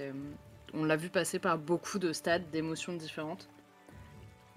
on 0.74 0.84
l'a 0.84 0.98
vu 0.98 1.10
passer 1.10 1.40
par 1.40 1.58
beaucoup 1.58 2.00
de 2.00 2.12
stades, 2.12 2.50
d'émotions 2.52 2.94
différentes. 2.94 3.48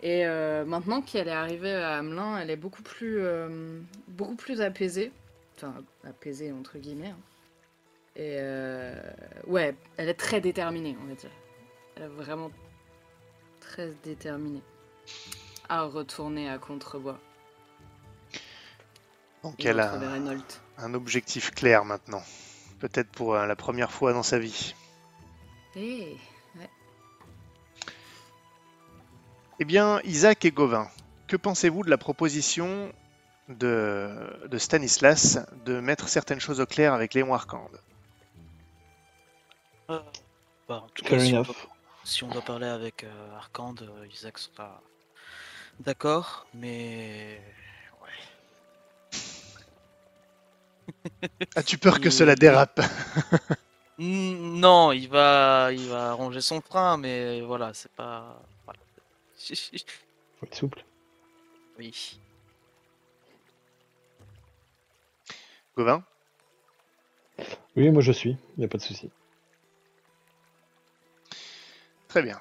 Et 0.02 0.24
maintenant 0.66 1.00
qu'elle 1.00 1.28
est 1.28 1.30
arrivée 1.30 1.74
à 1.74 1.98
Hamelin, 1.98 2.38
elle 2.38 2.50
est 2.50 2.56
beaucoup 2.56 2.82
plus, 2.82 3.22
beaucoup 4.08 4.34
plus 4.34 4.60
apaisée, 4.60 5.12
enfin 5.56 5.74
apaisée 6.04 6.50
entre 6.50 6.78
guillemets. 6.78 7.10
hein. 7.14 7.18
Et 8.16 8.38
ouais, 9.46 9.76
elle 9.96 10.08
est 10.08 10.14
très 10.14 10.40
déterminée, 10.40 10.96
on 11.04 11.06
va 11.06 11.14
dire. 11.14 11.30
Elle 11.96 12.02
est 12.02 12.08
vraiment 12.08 12.50
très 13.72 13.92
déterminée 14.04 14.62
à 15.70 15.82
retourner 15.84 16.50
à 16.50 16.58
Contrebois. 16.58 17.18
Donc 19.42 19.64
et 19.64 19.68
elle 19.68 19.80
a 19.80 19.98
un 20.78 20.94
objectif 20.94 21.50
clair 21.52 21.84
maintenant. 21.86 22.22
Peut-être 22.80 23.08
pour 23.10 23.34
euh, 23.34 23.46
la 23.46 23.56
première 23.56 23.90
fois 23.90 24.12
dans 24.12 24.22
sa 24.22 24.38
vie. 24.38 24.74
Eh, 25.76 26.16
Eh 29.58 29.64
bien, 29.64 30.00
Isaac 30.02 30.44
et 30.44 30.50
Gauvin, 30.50 30.88
que 31.28 31.36
pensez-vous 31.36 31.84
de 31.84 31.90
la 31.90 31.98
proposition 31.98 32.92
de, 33.48 34.48
de 34.48 34.58
Stanislas 34.58 35.38
de 35.64 35.78
mettre 35.78 36.08
certaines 36.08 36.40
choses 36.40 36.60
au 36.60 36.66
clair 36.66 36.92
avec 36.94 37.14
Léon 37.14 37.32
Arcand 37.32 37.68
Euh, 39.90 40.00
bah, 40.68 40.82
en 40.84 40.88
tout 40.88 41.04
Fair 41.04 41.18
cas, 41.18 41.24
si 41.24 41.34
on, 41.34 41.42
enough. 41.42 41.68
Si 42.04 42.24
on 42.24 42.28
doit 42.28 42.42
parler 42.42 42.66
avec 42.66 43.04
euh, 43.04 43.36
Arcande, 43.36 43.82
euh, 43.82 44.06
Isaac 44.08 44.38
sera 44.38 44.80
d'accord, 45.80 46.46
mais 46.54 47.40
ouais. 48.02 48.08
As-tu 51.54 51.78
peur 51.78 52.00
que 52.00 52.08
Il- 52.08 52.12
cela 52.12 52.34
dérape? 52.34 52.80
Non, 53.98 54.90
il 54.92 55.08
va, 55.08 55.70
il 55.72 55.86
va 55.88 56.10
arranger 56.10 56.40
son 56.40 56.60
frein, 56.60 56.96
mais 56.96 57.40
voilà, 57.42 57.72
c'est 57.74 57.92
pas. 57.92 58.42
Voilà. 58.64 58.80
Faut 60.40 60.46
être 60.46 60.54
souple. 60.54 60.84
oui. 61.78 62.18
Gauvin? 65.76 66.04
Oui, 67.76 67.90
moi 67.90 68.02
je 68.02 68.12
suis, 68.12 68.30
il 68.56 68.58
n'y 68.58 68.64
a 68.64 68.68
pas 68.68 68.76
de 68.78 68.82
souci. 68.82 69.10
Très 72.12 72.20
bien. 72.20 72.38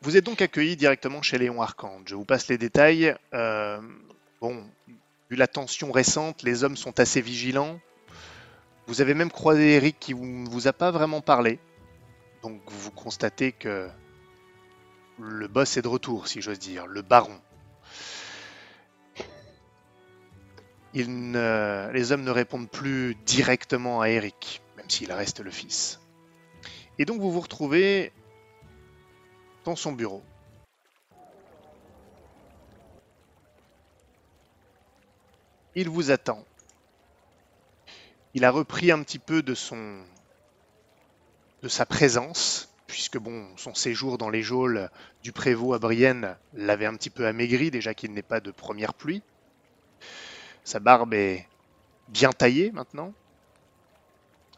Vous 0.00 0.16
êtes 0.16 0.24
donc 0.24 0.42
accueilli 0.42 0.74
directement 0.74 1.22
chez 1.22 1.38
Léon 1.38 1.62
Arcand. 1.62 2.00
Je 2.04 2.16
vous 2.16 2.24
passe 2.24 2.48
les 2.48 2.58
détails. 2.58 3.14
Euh, 3.32 3.80
bon, 4.40 4.68
vu 5.30 5.36
la 5.36 5.46
tension 5.46 5.92
récente, 5.92 6.42
les 6.42 6.64
hommes 6.64 6.76
sont 6.76 6.98
assez 6.98 7.20
vigilants. 7.20 7.78
Vous 8.88 9.00
avez 9.02 9.14
même 9.14 9.30
croisé 9.30 9.76
Eric 9.76 10.00
qui 10.00 10.14
vous- 10.14 10.26
ne 10.26 10.48
vous 10.48 10.66
a 10.66 10.72
pas 10.72 10.90
vraiment 10.90 11.20
parlé. 11.20 11.60
Donc 12.42 12.60
vous 12.66 12.90
constatez 12.90 13.52
que 13.52 13.88
le 15.20 15.46
boss 15.46 15.76
est 15.76 15.82
de 15.82 15.86
retour, 15.88 16.26
si 16.26 16.42
j'ose 16.42 16.58
dire, 16.58 16.88
le 16.88 17.02
baron. 17.02 17.40
Les 20.92 21.04
hommes 22.12 22.24
ne 22.24 22.32
répondent 22.32 22.68
plus 22.68 23.14
directement 23.26 24.00
à 24.00 24.08
Eric, 24.08 24.60
même 24.76 24.90
s'il 24.90 25.12
reste 25.12 25.38
le 25.38 25.52
fils. 25.52 26.00
Et 26.98 27.04
donc 27.04 27.20
vous 27.20 27.30
vous 27.30 27.40
retrouvez 27.40 28.12
dans 29.64 29.76
son 29.76 29.92
bureau. 29.92 30.22
Il 35.74 35.88
vous 35.88 36.10
attend. 36.10 36.44
Il 38.34 38.44
a 38.44 38.50
repris 38.50 38.90
un 38.90 39.02
petit 39.02 39.18
peu 39.18 39.42
de 39.42 39.54
son 39.54 40.02
de 41.62 41.68
sa 41.68 41.86
présence, 41.86 42.72
puisque 42.86 43.18
bon, 43.18 43.46
son 43.56 43.74
séjour 43.74 44.16
dans 44.16 44.30
les 44.30 44.42
geôles 44.42 44.90
du 45.22 45.32
prévôt 45.32 45.74
à 45.74 45.78
Brienne 45.78 46.36
l'avait 46.54 46.86
un 46.86 46.94
petit 46.94 47.10
peu 47.10 47.26
amaigri, 47.26 47.70
déjà 47.70 47.94
qu'il 47.94 48.12
n'est 48.12 48.22
pas 48.22 48.40
de 48.40 48.50
première 48.50 48.94
pluie. 48.94 49.22
Sa 50.64 50.78
barbe 50.78 51.14
est 51.14 51.46
bien 52.08 52.30
taillée 52.30 52.70
maintenant. 52.72 53.12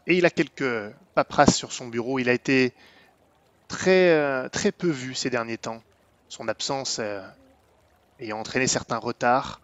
Et 0.07 0.17
il 0.17 0.25
a 0.25 0.29
quelques 0.29 0.93
paperasses 1.13 1.55
sur 1.55 1.71
son 1.71 1.87
bureau. 1.87 2.19
Il 2.19 2.29
a 2.29 2.33
été 2.33 2.73
très, 3.67 4.09
euh, 4.09 4.49
très 4.49 4.71
peu 4.71 4.89
vu 4.89 5.13
ces 5.13 5.29
derniers 5.29 5.57
temps. 5.57 5.81
Son 6.27 6.47
absence 6.47 6.99
euh, 6.99 7.21
ayant 8.19 8.39
entraîné 8.39 8.67
certains 8.67 8.97
retards. 8.97 9.61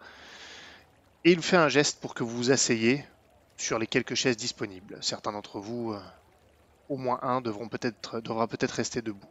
Et 1.24 1.32
il 1.32 1.42
fait 1.42 1.56
un 1.56 1.68
geste 1.68 2.00
pour 2.00 2.14
que 2.14 2.22
vous 2.22 2.36
vous 2.36 2.50
asseyez 2.50 3.04
sur 3.56 3.78
les 3.78 3.86
quelques 3.86 4.14
chaises 4.14 4.36
disponibles. 4.36 4.98
Certains 5.00 5.32
d'entre 5.32 5.58
vous, 5.58 5.92
euh, 5.92 6.00
au 6.88 6.96
moins 6.96 7.18
un, 7.22 7.40
devront 7.40 7.68
peut-être, 7.68 8.20
devra 8.20 8.46
peut-être 8.46 8.72
rester 8.72 9.02
debout. 9.02 9.28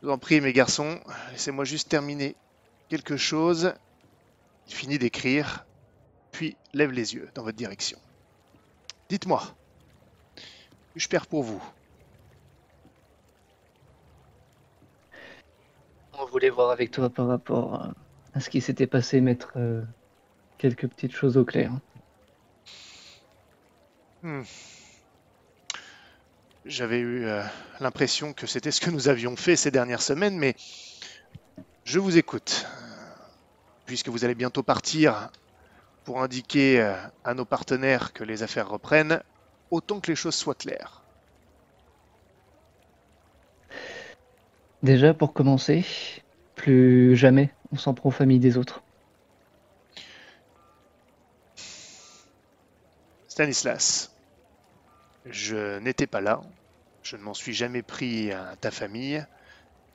Je 0.00 0.06
vous 0.06 0.12
en 0.12 0.18
prie, 0.18 0.40
mes 0.40 0.52
garçons, 0.52 1.00
laissez-moi 1.30 1.64
juste 1.64 1.88
terminer 1.88 2.34
quelque 2.88 3.16
chose. 3.16 3.72
Il 4.66 4.74
finit 4.74 4.98
d'écrire, 4.98 5.64
puis 6.32 6.56
lève 6.74 6.90
les 6.90 7.14
yeux 7.14 7.30
dans 7.34 7.44
votre 7.44 7.56
direction. 7.56 7.98
Dites-moi, 9.08 9.42
je 10.96 11.08
perds 11.08 11.26
pour 11.26 11.42
vous? 11.42 11.62
On 16.12 16.26
voulait 16.26 16.50
voir 16.50 16.70
avec 16.70 16.90
toi 16.90 17.10
par 17.10 17.26
rapport 17.26 17.92
à- 18.34 18.40
ce 18.40 18.48
qui 18.50 18.60
s'était 18.60 18.86
passé, 18.86 19.20
mettre 19.20 19.52
euh, 19.56 19.82
quelques 20.58 20.88
petites 20.88 21.12
choses 21.14 21.36
au 21.36 21.44
clair. 21.44 21.72
J'avais 26.64 27.00
eu 27.00 27.24
euh, 27.24 27.42
l'impression 27.80 28.32
que 28.32 28.46
c'était 28.46 28.70
ce 28.70 28.80
que 28.80 28.90
nous 28.90 29.08
avions 29.08 29.36
fait 29.36 29.56
ces 29.56 29.70
dernières 29.70 30.02
semaines, 30.02 30.38
mais 30.38 30.54
je 31.84 31.98
vous 31.98 32.16
écoute. 32.16 32.66
Puisque 33.84 34.08
vous 34.08 34.24
allez 34.24 34.34
bientôt 34.34 34.62
partir 34.62 35.30
pour 36.04 36.22
indiquer 36.22 36.80
euh, 36.80 36.94
à 37.24 37.34
nos 37.34 37.44
partenaires 37.44 38.12
que 38.12 38.24
les 38.24 38.42
affaires 38.42 38.68
reprennent, 38.68 39.22
autant 39.70 40.00
que 40.00 40.10
les 40.10 40.16
choses 40.16 40.34
soient 40.34 40.54
claires. 40.54 41.02
Déjà, 44.82 45.14
pour 45.14 45.32
commencer, 45.32 45.84
plus 46.56 47.16
jamais 47.16 47.50
on 47.70 47.76
s'en 47.76 47.94
prend 47.94 48.08
aux 48.08 48.12
familles 48.12 48.40
des 48.40 48.58
autres. 48.58 48.82
Stanislas, 53.28 54.10
je 55.24 55.78
n'étais 55.78 56.06
pas 56.06 56.20
là, 56.20 56.42
je 57.02 57.16
ne 57.16 57.22
m'en 57.22 57.32
suis 57.32 57.54
jamais 57.54 57.82
pris 57.82 58.30
à 58.32 58.56
ta 58.60 58.70
famille. 58.70 59.24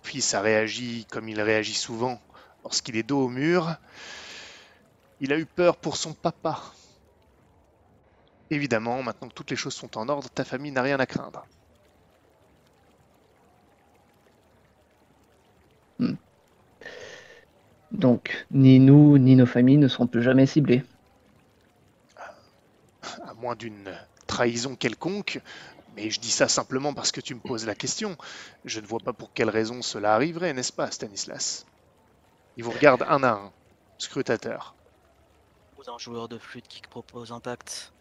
Fils 0.04 0.34
a 0.34 0.42
réagi 0.42 1.06
comme 1.12 1.30
il 1.30 1.42
réagit 1.42 1.74
souvent 1.74 2.20
lorsqu'il 2.64 2.96
est 2.96 3.04
dos 3.04 3.26
au 3.26 3.30
mur. 3.30 3.78
Il 5.20 5.34
a 5.34 5.38
eu 5.38 5.46
peur 5.46 5.78
pour 5.78 5.98
son 5.98 6.14
papa. 6.14 6.62
Évidemment, 8.50 9.04
maintenant 9.04 9.28
que 9.28 9.34
toutes 9.34 9.50
les 9.50 9.56
choses 9.56 9.74
sont 9.74 9.98
en 9.98 10.08
ordre, 10.10 10.30
ta 10.30 10.46
famille 10.46 10.72
n'a 10.72 10.82
rien 10.82 11.00
à 11.00 11.06
craindre. 11.06 11.46
Donc, 17.92 18.46
ni 18.52 18.80
nous, 18.80 19.18
ni 19.18 19.36
nos 19.36 19.46
familles 19.46 19.78
ne 19.78 19.88
seront 19.88 20.08
plus 20.08 20.22
jamais 20.22 20.46
ciblées. 20.46 20.84
à 23.24 23.34
moins 23.34 23.56
d'une 23.56 23.92
trahison 24.28 24.76
quelconque, 24.76 25.42
mais 25.96 26.12
je 26.12 26.20
dis 26.20 26.32
ça 26.32 26.48
simplement 26.48 26.94
parce 26.94 27.12
que 27.12 27.22
tu 27.22 27.34
me 27.34 27.40
poses 27.40 27.66
la 27.66 27.74
question. 27.74 28.16
Je 28.66 28.80
ne 28.80 28.86
vois 28.86 29.00
pas 29.00 29.14
pour 29.14 29.34
quelle 29.34 29.50
raison 29.50 29.82
cela 29.82 30.14
arriverait, 30.14 30.54
n'est-ce 30.54 30.74
pas, 30.74 30.92
Stanislas? 30.92 31.66
Il 32.56 32.64
vous 32.64 32.72
regarde 32.72 33.04
un 33.08 33.24
à 33.24 33.32
un, 33.32 33.52
scrutateur. 33.98 34.76
Un 35.88 35.98
joueur 35.98 36.28
de 36.28 36.38
flûte 36.38 36.68
qui 36.68 36.82
propose 36.82 37.32
un 37.32 37.40
pacte. 37.40 37.94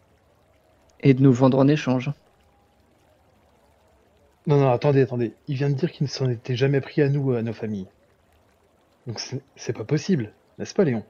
Et 0.99 1.13
de 1.13 1.21
nous 1.21 1.31
vendre 1.31 1.57
en 1.57 1.69
échange. 1.69 2.11
Non, 4.45 4.57
non, 4.57 4.71
attendez, 4.71 5.01
attendez. 5.01 5.33
Il 5.47 5.55
vient 5.55 5.69
de 5.69 5.75
dire 5.75 5.91
qu'il 5.91 6.03
ne 6.03 6.09
s'en 6.09 6.29
était 6.29 6.57
jamais 6.57 6.81
pris 6.81 7.01
à 7.01 7.07
nous, 7.07 7.31
à 7.31 7.41
nos 7.41 7.53
familles. 7.53 7.87
Donc 9.05 9.21
c'est 9.21 9.41
c'est 9.55 9.71
pas 9.71 9.85
possible, 9.85 10.33
n'est-ce 10.57 10.73
pas, 10.73 10.83
Léon? 10.83 11.05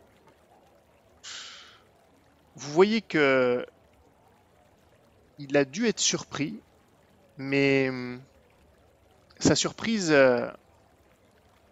Vous 2.55 2.71
voyez 2.71 3.01
que 3.01 3.65
il 5.39 5.57
a 5.57 5.65
dû 5.65 5.87
être 5.87 5.99
surpris, 5.99 6.59
mais 7.39 7.89
hum, 7.89 8.21
sa 9.39 9.55
surprise 9.55 10.11
euh, 10.11 10.47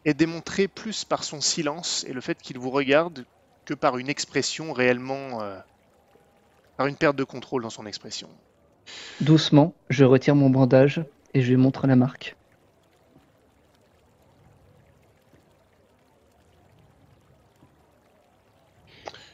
est 0.04 0.16
démontrée 0.16 0.68
plus 0.68 1.06
par 1.06 1.24
son 1.24 1.42
silence 1.42 2.06
et 2.08 2.14
le 2.14 2.22
fait 2.22 2.42
qu'il 2.42 2.58
vous 2.58 2.72
regarde 2.72 3.24
que 3.66 3.74
par 3.74 3.98
une 3.98 4.10
expression 4.10 4.74
réellement, 4.74 5.42
euh, 5.42 5.60
par 6.78 6.88
une 6.88 6.96
perte 6.96 7.16
de 7.16 7.24
contrôle 7.24 7.64
dans 7.64 7.70
son 7.70 7.86
expression. 7.86 8.30
Doucement, 9.22 9.74
je 9.90 10.06
retire 10.06 10.36
mon 10.36 10.50
bandage 10.50 11.04
et 11.34 11.42
je 11.42 11.50
lui 11.50 11.58
montre 11.58 11.88
la 11.88 11.96
marque. 11.96 12.36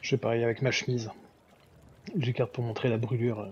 Je 0.00 0.08
fais 0.10 0.16
pareil 0.16 0.42
avec 0.42 0.62
ma 0.62 0.70
chemise. 0.70 1.10
J'écarte 2.18 2.52
pour 2.52 2.64
montrer 2.64 2.88
la 2.88 2.98
brûlure. 2.98 3.48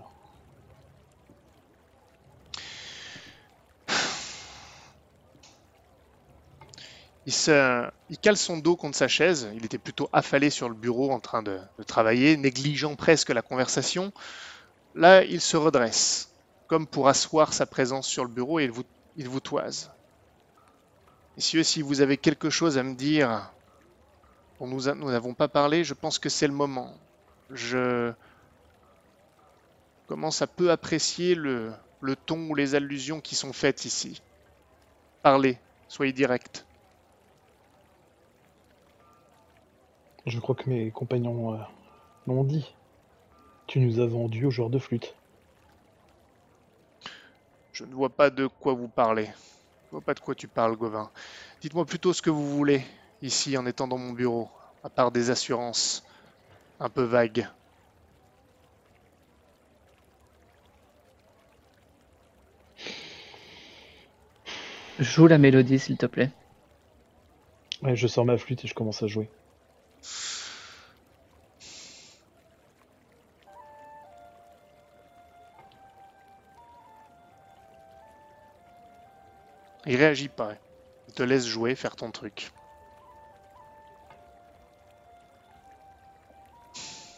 Il, 7.27 8.19
cale 8.23 8.37
son 8.37 8.57
dos 8.59 8.77
contre 8.77 8.97
sa 8.97 9.09
chaise. 9.09 9.49
Il 9.55 9.65
était 9.65 9.79
plutôt 9.79 10.09
affalé 10.13 10.51
sur 10.51 10.69
le 10.69 10.75
bureau 10.75 11.13
en 11.13 11.21
train 11.21 11.43
de, 11.43 11.61
travailler, 11.87 12.37
négligeant 12.37 12.97
presque 12.97 13.31
la 13.31 13.43
conversation. 13.43 14.13
Là, 14.95 15.23
il 15.25 15.41
se 15.41 15.57
redresse, 15.57 16.33
comme 16.67 16.87
pour 16.87 17.09
asseoir 17.09 17.53
sa 17.53 17.67
présence 17.67 18.07
sur 18.09 18.25
le 18.25 18.31
bureau 18.31 18.59
et 18.59 18.71
il 19.17 19.29
vous, 19.29 19.41
toise. 19.41 19.91
Messieurs, 21.37 21.63
si 21.63 21.83
vous 21.83 22.01
avez 22.01 22.17
quelque 22.17 22.51
chose 22.51 22.79
à 22.79 22.83
me 22.83 22.95
dire 22.95 23.53
dont 24.59 24.67
nous 24.67 25.11
n'avons 25.11 25.35
pas 25.35 25.49
parlé, 25.49 25.85
je 25.85 25.95
pense 25.95 26.19
que 26.19 26.29
c'est 26.29 26.47
le 26.47 26.53
moment. 26.53 26.95
Je 27.51 28.13
commence 30.07 30.43
à 30.43 30.47
peu 30.47 30.71
apprécier 30.71 31.35
le 31.35 31.73
ton 32.27 32.49
ou 32.49 32.55
les 32.55 32.75
allusions 32.75 33.21
qui 33.21 33.35
sont 33.35 33.53
faites 33.53 33.85
ici. 33.85 34.23
Parlez, 35.23 35.59
soyez 35.87 36.13
direct. 36.13 36.65
Je 40.27 40.39
crois 40.39 40.55
que 40.55 40.69
mes 40.69 40.91
compagnons 40.91 41.55
euh, 41.55 41.59
l'ont 42.27 42.45
dit. 42.45 42.75
Tu 43.67 43.79
nous 43.81 44.01
as 44.01 44.07
vendu 44.07 44.47
au 44.47 44.51
joueur 44.51 44.71
de 44.71 44.79
flûte. 44.79 45.15
Je 47.73 47.85
ne 47.85 47.95
vois 47.95 48.11
pas 48.11 48.31
de 48.31 48.47
quoi 48.47 48.75
vous 48.75 48.89
parlez. 48.89 49.25
Je 49.25 49.87
ne 49.87 49.91
vois 49.93 50.01
pas 50.03 50.15
de 50.15 50.21
quoi 50.21 50.35
tu 50.35 50.49
parles, 50.49 50.77
Gauvin. 50.77 51.11
Dites-moi 51.63 51.87
plutôt 51.87 52.13
ce 52.13 52.21
que 52.21 52.31
vous 52.31 52.49
voulez, 52.51 52.83
ici, 53.23 53.57
en 53.57 53.65
étant 53.65 53.89
dans 53.89 53.97
mon 53.97 54.13
bureau, 54.13 54.51
à 54.85 54.91
part 54.91 55.11
des 55.11 55.31
assurances 55.31 56.05
un 56.79 56.91
peu 56.91 57.03
vagues. 57.03 57.49
Joue 64.99 65.27
la 65.27 65.39
mélodie, 65.39 65.79
s'il 65.79 65.97
te 65.97 66.07
plaît. 66.07 66.31
Ouais, 67.83 67.97
je 67.97 68.07
sors 68.07 68.27
ma 68.27 68.37
flûte 68.37 68.65
et 68.65 68.69
je 68.69 68.75
commence 68.75 69.03
à 69.03 69.07
jouer. 69.07 69.31
Il 79.91 79.97
réagit 79.97 80.29
pas. 80.29 80.53
Il 81.09 81.15
te 81.15 81.25
laisse 81.25 81.45
jouer, 81.45 81.75
faire 81.75 81.97
ton 81.97 82.13
truc. 82.13 82.53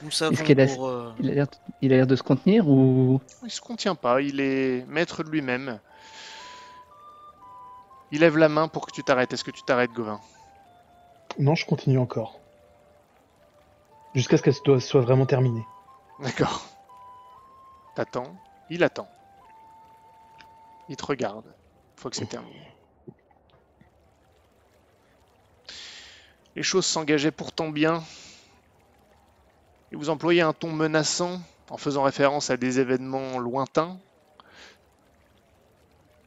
Nous 0.01 0.11
savons 0.11 0.43
qu'il 0.43 0.59
a- 0.59 0.67
pour... 0.67 0.89
euh, 0.89 1.13
Il 1.21 1.29
a 1.31 1.35
l'air 1.35 1.47
il 1.83 1.93
a 1.93 1.97
l'air 1.97 2.07
de 2.07 2.17
se 2.17 2.23
contenir 2.23 2.67
ou? 2.67 3.21
Il 3.45 3.51
se 3.51 3.61
contient 3.61 3.95
pas, 3.95 4.23
il 4.23 4.41
est 4.41 4.87
maître 4.87 5.23
de 5.23 5.29
lui-même. 5.29 5.81
Il 8.11 8.21
lève 8.21 8.39
la 8.39 8.49
main 8.49 8.69
pour 8.69 8.87
que 8.87 8.91
tu 8.93 9.05
t'arrêtes. 9.05 9.35
Est-ce 9.35 9.45
que 9.45 9.51
tu 9.51 9.63
t'arrêtes, 9.63 9.93
Gauvin? 9.93 10.19
Non, 11.39 11.55
je 11.55 11.67
continue 11.67 11.99
encore. 11.99 12.39
Jusqu'à 14.15 14.39
ce 14.39 14.43
qu'elle 14.43 14.55
soit- 14.55 14.81
soit 14.81 15.01
vraiment 15.03 15.27
terminée. 15.27 15.65
D'accord. 16.21 16.65
T'attends, 17.95 18.35
il 18.71 18.83
attend. 18.83 19.09
Il 20.89 20.97
te 20.97 21.05
regarde, 21.05 21.45
que 22.11 22.17
c'est 22.17 22.27
terminé. 22.27 22.73
Les 26.55 26.63
choses 26.63 26.87
s'engageaient 26.87 27.31
pourtant 27.31 27.71
bien. 27.71 28.03
Et 29.91 29.97
vous 29.97 30.11
employez 30.11 30.41
un 30.41 30.53
ton 30.53 30.71
menaçant 30.71 31.41
en 31.71 31.77
faisant 31.77 32.03
référence 32.03 32.51
à 32.51 32.57
des 32.57 32.81
événements 32.81 33.39
lointains. 33.39 33.99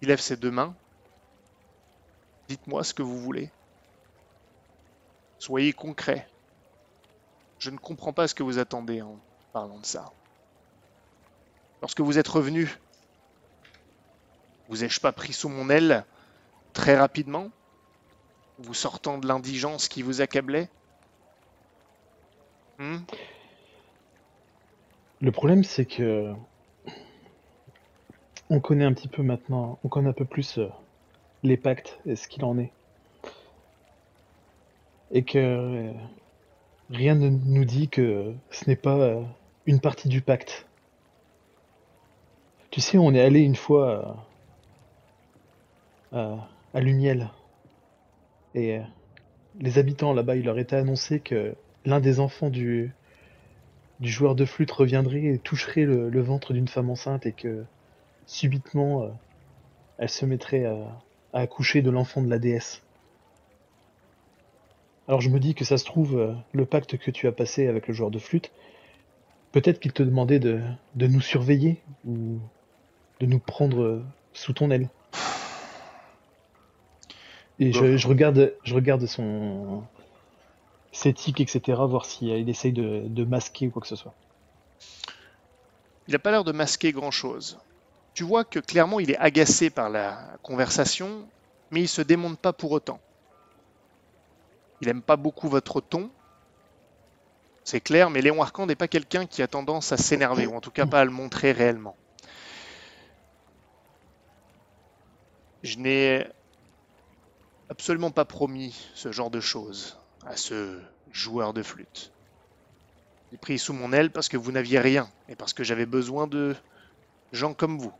Il 0.01 0.07
lève 0.07 0.19
ses 0.19 0.37
deux 0.37 0.51
mains. 0.51 0.75
Dites-moi 2.47 2.83
ce 2.83 2.93
que 2.93 3.03
vous 3.03 3.19
voulez. 3.19 3.51
Soyez 5.39 5.73
concret. 5.73 6.27
Je 7.59 7.69
ne 7.69 7.77
comprends 7.77 8.13
pas 8.13 8.27
ce 8.27 8.35
que 8.35 8.43
vous 8.43 8.59
attendez 8.59 9.01
en 9.01 9.19
parlant 9.53 9.79
de 9.79 9.85
ça. 9.85 10.11
Lorsque 11.81 12.01
vous 12.01 12.17
êtes 12.17 12.27
revenu, 12.27 12.77
vous 14.69 14.83
ai-je 14.83 14.99
pas 14.99 15.11
pris 15.11 15.33
sous 15.33 15.49
mon 15.49 15.69
aile 15.69 16.05
très 16.73 16.97
rapidement, 16.97 17.49
vous 18.59 18.73
sortant 18.73 19.17
de 19.17 19.27
l'indigence 19.27 19.87
qui 19.87 20.01
vous 20.01 20.21
accablait? 20.21 20.69
Hmm? 22.79 22.97
Le 25.21 25.31
problème, 25.31 25.63
c'est 25.63 25.85
que 25.85 26.33
on 28.49 28.59
connaît 28.59 28.85
un 28.85 28.93
petit 28.93 29.07
peu 29.07 29.23
maintenant, 29.23 29.79
on 29.83 29.87
connaît 29.87 30.09
un 30.09 30.13
peu 30.13 30.25
plus 30.25 30.57
euh, 30.57 30.67
les 31.43 31.57
pactes 31.57 31.99
et 32.05 32.15
ce 32.15 32.27
qu'il 32.27 32.43
en 32.43 32.57
est. 32.57 32.71
et 35.11 35.23
que 35.23 35.37
euh, 35.37 35.91
rien 36.89 37.15
ne 37.15 37.29
nous 37.29 37.65
dit 37.65 37.87
que 37.87 38.33
ce 38.51 38.69
n'est 38.69 38.75
pas 38.75 38.97
euh, 38.97 39.21
une 39.65 39.79
partie 39.79 40.09
du 40.09 40.21
pacte. 40.21 40.67
Tu 42.69 42.81
sais, 42.81 42.97
on 42.97 43.13
est 43.13 43.21
allé 43.21 43.39
une 43.39 43.55
fois 43.55 44.27
à, 46.11 46.47
à 46.73 46.79
Luniel 46.79 47.29
et 48.55 48.77
euh, 48.77 48.81
les 49.59 49.77
habitants 49.77 50.13
là-bas, 50.13 50.35
il 50.35 50.45
leur 50.45 50.57
était 50.57 50.77
annoncé 50.77 51.19
que 51.19 51.55
l'un 51.85 51.99
des 51.99 52.19
enfants 52.19 52.49
du, 52.49 52.93
joueur 54.01 54.35
de 54.35 54.45
flûte 54.45 54.71
reviendrait 54.71 55.25
et 55.25 55.39
toucherait 55.39 55.85
le, 55.85 56.21
ventre 56.21 56.53
d'une 56.53 56.67
femme 56.67 56.89
enceinte 56.89 57.25
et 57.25 57.33
que 57.33 57.63
subitement 58.25 59.03
euh, 59.03 59.09
elle 59.97 60.09
se 60.09 60.25
mettrait 60.25 60.65
à, 60.65 61.01
accoucher 61.33 61.81
de 61.81 61.89
l'enfant 61.89 62.21
de 62.21 62.29
la 62.29 62.39
déesse. 62.39 62.81
Alors 65.07 65.21
je 65.21 65.29
me 65.29 65.39
dis 65.39 65.53
que 65.53 65.65
ça 65.65 65.77
se 65.77 65.85
trouve, 65.85 66.17
euh, 66.17 66.33
le 66.53 66.65
pacte 66.65 66.97
que 66.97 67.11
tu 67.11 67.27
as 67.27 67.31
passé 67.31 67.67
avec 67.67 67.87
le 67.87 67.93
joueur 67.93 68.09
de 68.09 68.19
flûte, 68.19 68.51
peut-être 69.51 69.79
qu'il 69.79 69.91
te 69.91 70.01
demandait 70.01 70.39
de, 70.39 70.61
nous 70.95 71.21
surveiller 71.21 71.81
ou 72.05 72.39
de 73.19 73.25
nous 73.25 73.39
prendre 73.39 73.81
euh, 73.81 74.05
sous 74.33 74.53
ton 74.53 74.71
aile. 74.71 74.89
Et 77.59 77.71
je, 77.71 77.97
je 77.97 78.07
regarde, 78.07 78.53
je 78.63 78.75
regarde 78.75 79.05
son 79.05 79.83
ses 80.91 81.13
tics, 81.13 81.41
etc., 81.41 81.61
voir 81.87 82.05
s'il 82.05 82.29
il 82.29 82.49
essaye 82.49 82.71
de, 82.71 83.03
de 83.05 83.23
masquer 83.25 83.67
ou 83.67 83.71
quoi 83.71 83.81
que 83.81 83.87
ce 83.87 83.95
soit. 83.95 84.13
Il 86.07 86.13
n'a 86.13 86.19
pas 86.19 86.31
l'air 86.31 86.43
de 86.43 86.51
masquer 86.51 86.91
grand-chose. 86.91 87.57
Tu 88.13 88.23
vois 88.23 88.45
que 88.45 88.59
clairement 88.59 88.99
il 89.01 89.11
est 89.11 89.17
agacé 89.17 89.69
par 89.69 89.89
la 89.89 90.17
conversation, 90.41 91.27
mais 91.71 91.81
il 91.81 91.87
se 91.89 92.01
démonte 92.01 92.39
pas 92.39 92.53
pour 92.53 92.71
autant. 92.71 92.99
Il 94.81 94.87
aime 94.87 95.01
pas 95.01 95.17
beaucoup 95.17 95.49
votre 95.49 95.81
ton, 95.81 96.09
c'est 97.65 97.81
clair, 97.81 98.11
mais 98.11 98.21
Léon 98.21 98.41
Arcand 98.43 98.67
n'est 98.67 98.75
pas 98.75 98.87
quelqu'un 98.87 99.25
qui 99.25 99.41
a 99.41 99.47
tendance 99.47 99.91
à 99.91 99.97
s'énerver, 99.97 100.45
ou 100.45 100.55
en 100.55 100.61
tout 100.61 100.69
cas 100.69 100.85
pas 100.85 101.01
à 101.01 101.05
le 101.05 101.11
montrer 101.11 101.51
réellement. 101.51 101.95
Je 105.63 105.79
n'ai 105.79 106.27
absolument 107.69 108.11
pas 108.11 108.25
promis 108.25 108.89
ce 108.93 109.11
genre 109.11 109.31
de 109.31 109.39
choses 109.39 109.97
à 110.25 110.37
ce 110.37 110.79
joueur 111.11 111.53
de 111.53 111.63
flûte. 111.63 112.11
J'ai 113.31 113.37
pris 113.37 113.59
sous 113.59 113.73
mon 113.73 113.91
aile 113.91 114.11
parce 114.11 114.29
que 114.29 114.37
vous 114.37 114.51
n'aviez 114.51 114.79
rien 114.79 115.09
et 115.29 115.35
parce 115.35 115.53
que 115.53 115.63
j'avais 115.63 115.85
besoin 115.85 116.27
de 116.27 116.55
gens 117.31 117.53
comme 117.53 117.77
vous. 117.77 117.93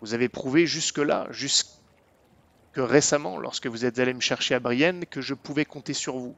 Vous 0.00 0.14
avez 0.14 0.28
prouvé 0.28 0.66
jusque-là, 0.66 1.28
jusque 1.30 1.68
récemment, 2.74 3.38
lorsque 3.38 3.66
vous 3.66 3.84
êtes 3.84 3.98
allé 3.98 4.12
me 4.14 4.20
chercher 4.20 4.54
à 4.54 4.60
Brienne, 4.60 5.06
que 5.06 5.20
je 5.20 5.34
pouvais 5.34 5.64
compter 5.64 5.94
sur 5.94 6.16
vous. 6.16 6.34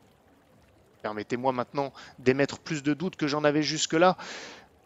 Permettez-moi 1.03 1.53
maintenant 1.53 1.93
d'émettre 2.19 2.59
plus 2.59 2.83
de 2.83 2.95
doutes 2.95 3.17
que 3.17 3.27
j'en 3.27 3.45
avais 3.45 3.63
jusque-là, 3.63 4.17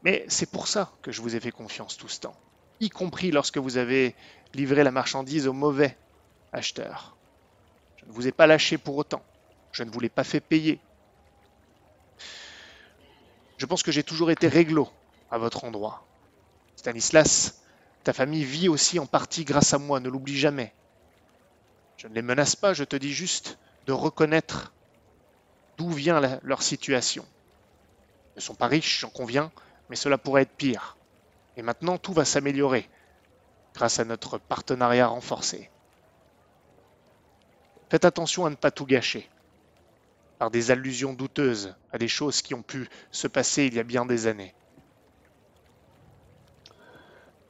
mais 0.03 0.25
c'est 0.29 0.51
pour 0.51 0.69
ça 0.69 0.93
que 1.03 1.11
je 1.11 1.23
vous 1.23 1.35
ai 1.35 1.41
fait 1.41 1.51
confiance 1.51 1.97
tout 1.97 2.09
ce 2.09 2.21
temps, 2.21 2.37
y 2.81 2.91
compris 2.91 3.31
lorsque 3.31 3.59
vous 3.59 3.79
avez 3.79 4.15
livré 4.55 4.85
la 4.85 4.91
marchandise 4.91 5.47
au 5.47 5.53
mauvais 5.53 5.97
acheteur. 6.53 7.17
Je 7.97 8.07
ne 8.07 8.13
vous 8.13 8.27
ai 8.27 8.33
pas 8.33 8.47
lâché 8.47 8.79
pour 8.79 8.97
autant. 8.97 9.23
Je 9.73 9.83
ne 9.83 9.91
vous 9.91 10.01
l'ai 10.01 10.09
pas 10.09 10.25
fait 10.25 10.41
payer. 10.41 10.81
Je 13.57 13.67
pense 13.67 13.83
que 13.83 13.93
j'ai 13.93 14.05
toujours 14.05 14.31
été 14.31 14.49
réglo 14.49 14.89
à 15.31 15.39
votre 15.39 15.65
endroit. 15.65 16.05
Stanislas, 16.77 17.63
ta 18.05 18.13
famille 18.13 18.45
vit 18.45 18.69
aussi 18.69 18.99
en 18.99 19.07
partie 19.07 19.45
grâce 19.45 19.75
à 19.75 19.79
moi, 19.79 20.01
ne 20.01 20.09
l'oublie 20.09 20.39
jamais. 20.39 20.73
Je 21.97 22.07
ne 22.07 22.15
les 22.15 22.23
menace 22.23 22.55
pas, 22.55 22.73
je 22.73 22.85
te 22.85 22.97
dis 22.97 23.13
juste 23.13 23.59
de 23.87 23.93
reconnaître 23.93 24.73
d'où 25.77 25.91
vient 25.91 26.21
leur 26.43 26.63
situation. 26.63 27.27
Ils 28.37 28.39
ne 28.39 28.43
sont 28.43 28.55
pas 28.55 28.69
riches, 28.69 29.01
j'en 29.01 29.11
conviens, 29.11 29.51
mais 29.91 29.97
cela 29.97 30.19
pourrait 30.19 30.43
être 30.43 30.57
pire. 30.57 30.97
Et 31.57 31.63
maintenant, 31.63 31.99
tout 31.99 32.13
va 32.13 32.25
s'améliorer 32.25 32.89
grâce 33.75 33.99
à 33.99 34.05
notre 34.05 34.39
partenariat 34.39 35.09
renforcé. 35.09 35.71
Faites 37.91 38.05
attention 38.05 38.45
à 38.45 38.51
ne 38.51 38.55
pas 38.55 38.71
tout 38.71 38.87
gâcher 38.87 39.29
par 40.39 40.51
des 40.51 40.71
allusions 40.71 41.15
douteuses 41.15 41.75
à 41.93 41.99
des 41.99 42.09
choses 42.09 42.43
qui 42.43 42.55
ont 42.55 42.63
pu 42.63 42.89
se 43.11 43.27
passer 43.27 43.67
il 43.67 43.75
y 43.75 43.81
a 43.81 43.85
bien 43.85 44.07
des 44.07 44.27
années. 44.27 44.55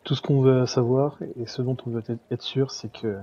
Tout 0.04 0.14
ce 0.14 0.22
qu'on 0.22 0.40
veut 0.40 0.64
savoir 0.64 1.18
et 1.38 1.46
ce 1.46 1.60
dont 1.60 1.76
on 1.86 1.90
veut 1.90 2.02
être- 2.30 2.42
sûr, 2.42 2.70
c'est 2.70 2.90
que 2.90 3.18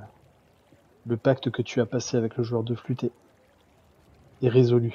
le 1.08 1.18
pacte 1.18 1.50
que 1.50 1.62
tu 1.62 1.82
as 1.82 1.86
passé 1.86 2.18
avec 2.18 2.38
le 2.38 2.44
joueur 2.44 2.64
de 2.64 2.76
flûte 2.76 3.06
est, 3.06 3.12
est 4.44 4.50
résolu 4.50 4.94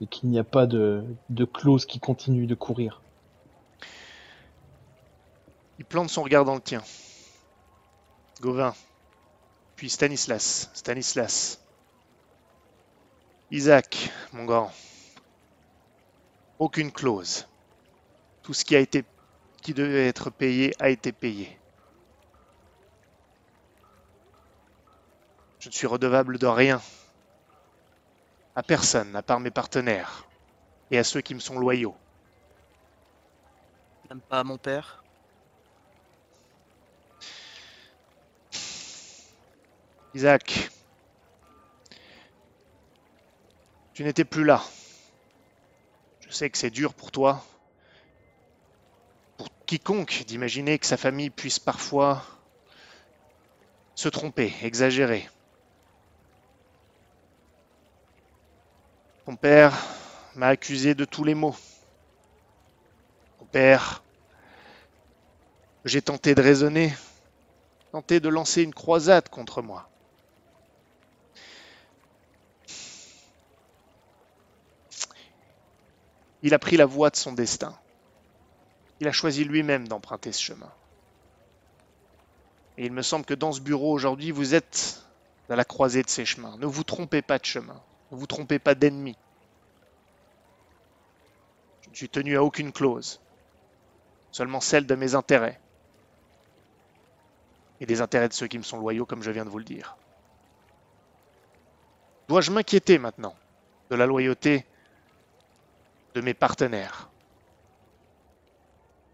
et 0.00 0.06
qu'il 0.06 0.30
n'y 0.30 0.38
a 0.38 0.44
pas 0.44 0.66
de, 0.66 1.04
de 1.30 1.44
clause 1.44 1.86
qui 1.86 2.00
continue 2.00 2.46
de 2.46 2.56
courir. 2.56 3.02
Il 5.78 5.84
plante 5.84 6.10
son 6.10 6.22
regard 6.22 6.44
dans 6.44 6.54
le 6.54 6.60
tien. 6.60 6.82
Gauvin, 8.40 8.74
Stanislas, 9.88 10.70
Stanislas. 10.74 11.60
Isaac, 13.50 14.10
mon 14.32 14.44
grand. 14.44 14.72
Aucune 16.58 16.92
clause. 16.92 17.46
Tout 18.42 18.54
ce 18.54 18.64
qui 18.64 18.76
a 18.76 18.78
été 18.78 19.04
qui 19.62 19.74
devait 19.74 20.08
être 20.08 20.30
payé 20.30 20.74
a 20.80 20.88
été 20.88 21.12
payé. 21.12 21.58
Je 25.60 25.68
ne 25.68 25.72
suis 25.72 25.86
redevable 25.86 26.38
de 26.38 26.46
rien. 26.46 26.82
À 28.56 28.62
personne, 28.62 29.14
à 29.14 29.22
part 29.22 29.38
mes 29.38 29.52
partenaires. 29.52 30.26
Et 30.90 30.98
à 30.98 31.04
ceux 31.04 31.20
qui 31.20 31.34
me 31.34 31.40
sont 31.40 31.58
loyaux. 31.58 31.94
Même 34.10 34.20
pas 34.20 34.42
mon 34.44 34.58
père? 34.58 35.01
Isaac, 40.14 40.70
tu 43.94 44.04
n'étais 44.04 44.24
plus 44.24 44.44
là. 44.44 44.62
Je 46.20 46.30
sais 46.30 46.50
que 46.50 46.58
c'est 46.58 46.70
dur 46.70 46.92
pour 46.92 47.10
toi, 47.10 47.42
pour 49.38 49.48
quiconque, 49.64 50.24
d'imaginer 50.26 50.78
que 50.78 50.86
sa 50.86 50.98
famille 50.98 51.30
puisse 51.30 51.58
parfois 51.58 52.22
se 53.94 54.10
tromper, 54.10 54.52
exagérer. 54.62 55.28
Ton 59.24 59.36
père 59.36 59.72
m'a 60.34 60.48
accusé 60.48 60.94
de 60.94 61.06
tous 61.06 61.24
les 61.24 61.34
maux. 61.34 61.56
Mon 63.40 63.46
père, 63.46 64.02
j'ai 65.86 66.02
tenté 66.02 66.34
de 66.34 66.42
raisonner, 66.42 66.92
tenté 67.92 68.20
de 68.20 68.28
lancer 68.28 68.62
une 68.62 68.74
croisade 68.74 69.28
contre 69.30 69.62
moi. 69.62 69.88
Il 76.42 76.54
a 76.54 76.58
pris 76.58 76.76
la 76.76 76.86
voie 76.86 77.10
de 77.10 77.16
son 77.16 77.32
destin. 77.32 77.76
Il 79.00 79.08
a 79.08 79.12
choisi 79.12 79.44
lui-même 79.44 79.88
d'emprunter 79.88 80.32
ce 80.32 80.42
chemin. 80.42 80.70
Et 82.78 82.86
il 82.86 82.92
me 82.92 83.02
semble 83.02 83.24
que 83.24 83.34
dans 83.34 83.52
ce 83.52 83.60
bureau 83.60 83.92
aujourd'hui, 83.92 84.30
vous 84.30 84.54
êtes 84.54 85.04
à 85.48 85.56
la 85.56 85.64
croisée 85.64 86.02
de 86.02 86.08
ces 86.08 86.24
chemins. 86.24 86.56
Ne 86.58 86.66
vous 86.66 86.84
trompez 86.84 87.22
pas 87.22 87.38
de 87.38 87.44
chemin. 87.44 87.80
Ne 88.10 88.16
vous 88.16 88.26
trompez 88.26 88.58
pas 88.58 88.74
d'ennemi. 88.74 89.16
Je 91.82 91.90
ne 91.90 91.94
suis 91.94 92.08
tenu 92.08 92.36
à 92.36 92.42
aucune 92.42 92.72
clause, 92.72 93.20
seulement 94.30 94.60
celle 94.60 94.86
de 94.86 94.94
mes 94.94 95.14
intérêts 95.14 95.60
et 97.80 97.86
des 97.86 98.00
intérêts 98.00 98.28
de 98.28 98.32
ceux 98.32 98.46
qui 98.46 98.58
me 98.58 98.62
sont 98.62 98.78
loyaux, 98.78 99.04
comme 99.04 99.22
je 99.22 99.30
viens 99.30 99.44
de 99.44 99.50
vous 99.50 99.58
le 99.58 99.64
dire. 99.64 99.96
Dois-je 102.28 102.50
m'inquiéter 102.50 102.96
maintenant 102.98 103.34
de 103.90 103.96
la 103.96 104.06
loyauté 104.06 104.64
de 106.14 106.20
mes 106.20 106.34
partenaires 106.34 107.10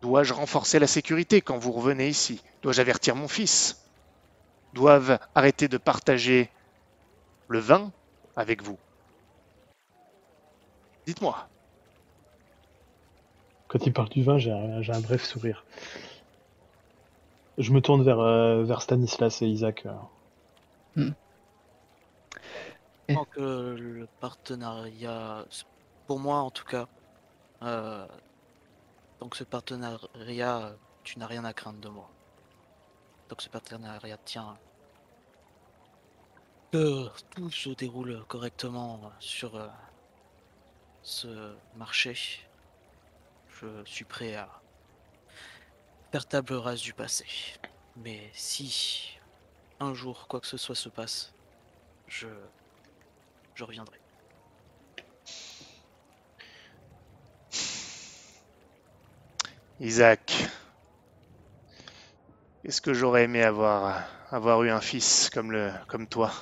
Dois-je 0.00 0.32
renforcer 0.32 0.78
la 0.78 0.86
sécurité 0.86 1.40
quand 1.40 1.58
vous 1.58 1.72
revenez 1.72 2.08
ici? 2.08 2.42
Dois-je 2.62 2.80
avertir 2.80 3.16
mon 3.16 3.26
fils? 3.26 3.84
Doivent 4.72 5.18
arrêter 5.34 5.66
de 5.66 5.76
partager 5.76 6.50
le 7.48 7.58
vin 7.58 7.90
avec 8.36 8.62
vous? 8.62 8.78
Dites-moi. 11.06 11.48
Quand 13.66 13.84
il 13.84 13.92
parle 13.92 14.08
du 14.10 14.22
vin, 14.22 14.38
j'ai 14.38 14.52
un, 14.52 15.00
bref 15.00 15.24
sourire. 15.24 15.64
Je 17.58 17.72
me 17.72 17.80
tourne 17.80 18.04
vers, 18.04 18.20
euh, 18.20 18.62
vers 18.62 18.82
Stanislas 18.82 19.42
et 19.42 19.46
Isaac. 19.46 19.86
euh. 20.96 21.10
Eh. 23.08 23.14
Tant 23.14 23.24
que 23.24 23.40
le 23.40 24.06
partenariat, 24.20 25.44
pour 26.08 26.18
moi 26.18 26.38
en 26.38 26.50
tout 26.50 26.64
cas, 26.64 26.88
euh, 27.60 28.08
donc 29.20 29.36
ce 29.36 29.44
partenariat, 29.44 30.74
tu 31.04 31.18
n'as 31.18 31.26
rien 31.26 31.44
à 31.44 31.52
craindre 31.52 31.80
de 31.80 31.90
moi. 31.90 32.10
Donc 33.28 33.42
ce 33.42 33.50
partenariat 33.50 34.16
tient. 34.24 34.56
que 36.72 37.10
tout 37.32 37.50
se 37.50 37.68
déroule 37.70 38.24
correctement 38.26 39.12
sur 39.20 39.56
euh, 39.56 39.68
ce 41.02 41.54
marché, 41.76 42.14
je 43.60 43.84
suis 43.84 44.06
prêt 44.06 44.34
à 44.34 44.48
faire 46.10 46.26
table 46.26 46.54
rase 46.54 46.80
du 46.80 46.94
passé. 46.94 47.26
Mais 47.96 48.30
si 48.32 49.18
un 49.78 49.92
jour 49.92 50.26
quoi 50.26 50.40
que 50.40 50.46
ce 50.46 50.56
soit 50.56 50.74
se 50.74 50.88
passe, 50.88 51.34
je 52.06 52.28
reviendrai. 53.60 53.97
Isaac, 59.80 60.34
est-ce 62.64 62.80
que 62.80 62.92
j'aurais 62.92 63.24
aimé 63.24 63.42
avoir, 63.42 64.62
eu 64.62 64.70
un 64.70 64.80
fils 64.80 65.30
comme, 65.30 66.08
toi? 66.08 66.32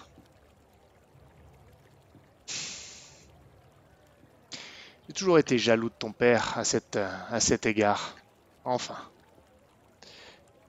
J'ai 5.06 5.14
toujours 5.14 5.38
été 5.38 5.58
jaloux 5.58 5.90
de 5.90 5.94
ton 5.94 6.12
père 6.12 6.58
à 6.58 6.64
cet 6.64 7.66
égard. 7.66 8.16
Enfin. 8.64 8.96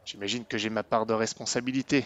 J'imagine 0.04 0.46
que 0.46 0.58
j'ai 0.58 0.70
ma 0.70 0.84
part 0.84 1.06
de 1.06 1.14
responsabilité. 1.14 2.06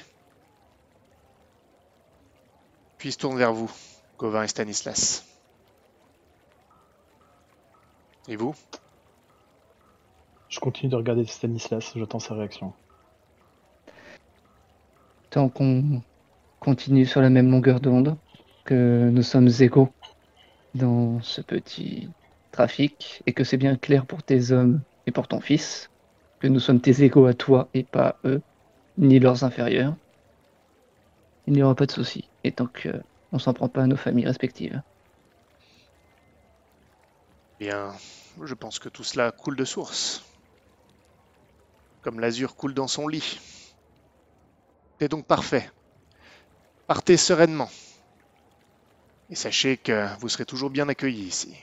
Puis 2.98 3.10
il 3.10 3.12
se 3.14 3.18
tourne 3.18 3.38
vers 3.38 3.54
vous, 3.54 3.72
Gauvin 4.18 4.44
et 4.44 4.48
Stanislas. 4.48 5.26
Et 8.28 8.36
vous? 8.36 8.56
Je 10.52 10.60
continue 10.60 10.92
de 10.92 10.98
regarder 10.98 11.26
Stanislas, 11.26 11.94
j'attends 11.96 12.20
sa 12.20 12.36
réaction. 12.36 12.74
Tant 15.30 15.48
qu'on 15.48 16.02
continue 16.60 17.06
sur 17.06 17.22
la 17.22 17.30
même 17.30 17.50
longueur 17.50 17.80
d'onde, 17.80 18.18
que 18.66 19.10
nous 19.10 19.24
sommes 19.24 19.50
égaux 19.62 19.88
dans 20.76 21.22
ce 21.22 21.40
petit 21.40 22.10
trafic, 22.52 23.24
et 23.26 23.32
que 23.32 23.46
c'est 23.46 23.56
bien 23.56 23.78
clair 23.78 24.06
pour 24.06 24.24
tes 24.24 24.52
hommes 24.52 24.82
et 25.08 25.12
pour 25.12 25.30
ton 25.30 25.40
fils, 25.40 25.90
que 26.42 26.48
nous 26.48 26.60
sommes 26.60 26.82
tes 26.82 27.02
égaux 27.02 27.28
à 27.28 27.34
toi 27.34 27.70
et 27.74 27.84
pas 27.84 28.18
eux, 28.26 28.42
ni 28.98 29.20
leurs 29.20 29.46
inférieurs, 29.46 29.96
il 31.48 31.54
n'y 31.54 31.64
aura 31.64 31.76
pas 31.76 31.86
de 31.86 31.92
souci. 31.92 32.28
Et 32.44 32.52
tant 32.52 32.68
qu'on 32.68 33.40
s'en 33.40 33.54
prend 33.54 33.70
pas 33.70 33.84
à 33.84 33.88
nos 33.88 33.96
familles 33.96 34.28
respectives. 34.28 34.82
Bien, 37.58 37.94
je 38.44 38.54
pense 38.54 38.80
que 38.80 38.90
tout 38.90 39.06
cela 39.06 39.32
coule 39.32 39.56
de 39.56 39.64
source. 39.64 40.26
Comme 42.02 42.20
l'azur 42.20 42.56
coule 42.56 42.74
dans 42.74 42.88
son 42.88 43.08
lit. 43.08 43.40
C'est 45.00 45.08
donc 45.10 45.26
parfait. 45.26 45.70
Partez 46.88 47.18
sereinement. 47.18 47.70
Et 49.32 49.36
sachez 49.36 49.78
que 49.78 50.08
vous 50.20 50.30
serez 50.30 50.46
toujours 50.46 50.70
bien 50.70 50.88
accueillis 50.90 51.24
ici. 51.24 51.56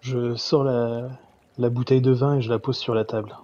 Je 0.00 0.34
sors 0.34 0.64
la, 0.64 1.08
la 1.56 1.70
bouteille 1.70 2.00
de 2.00 2.10
vin 2.10 2.34
et 2.38 2.42
je 2.42 2.50
la 2.50 2.58
pose 2.58 2.76
sur 2.78 2.94
la 2.94 3.04
table. 3.04 3.36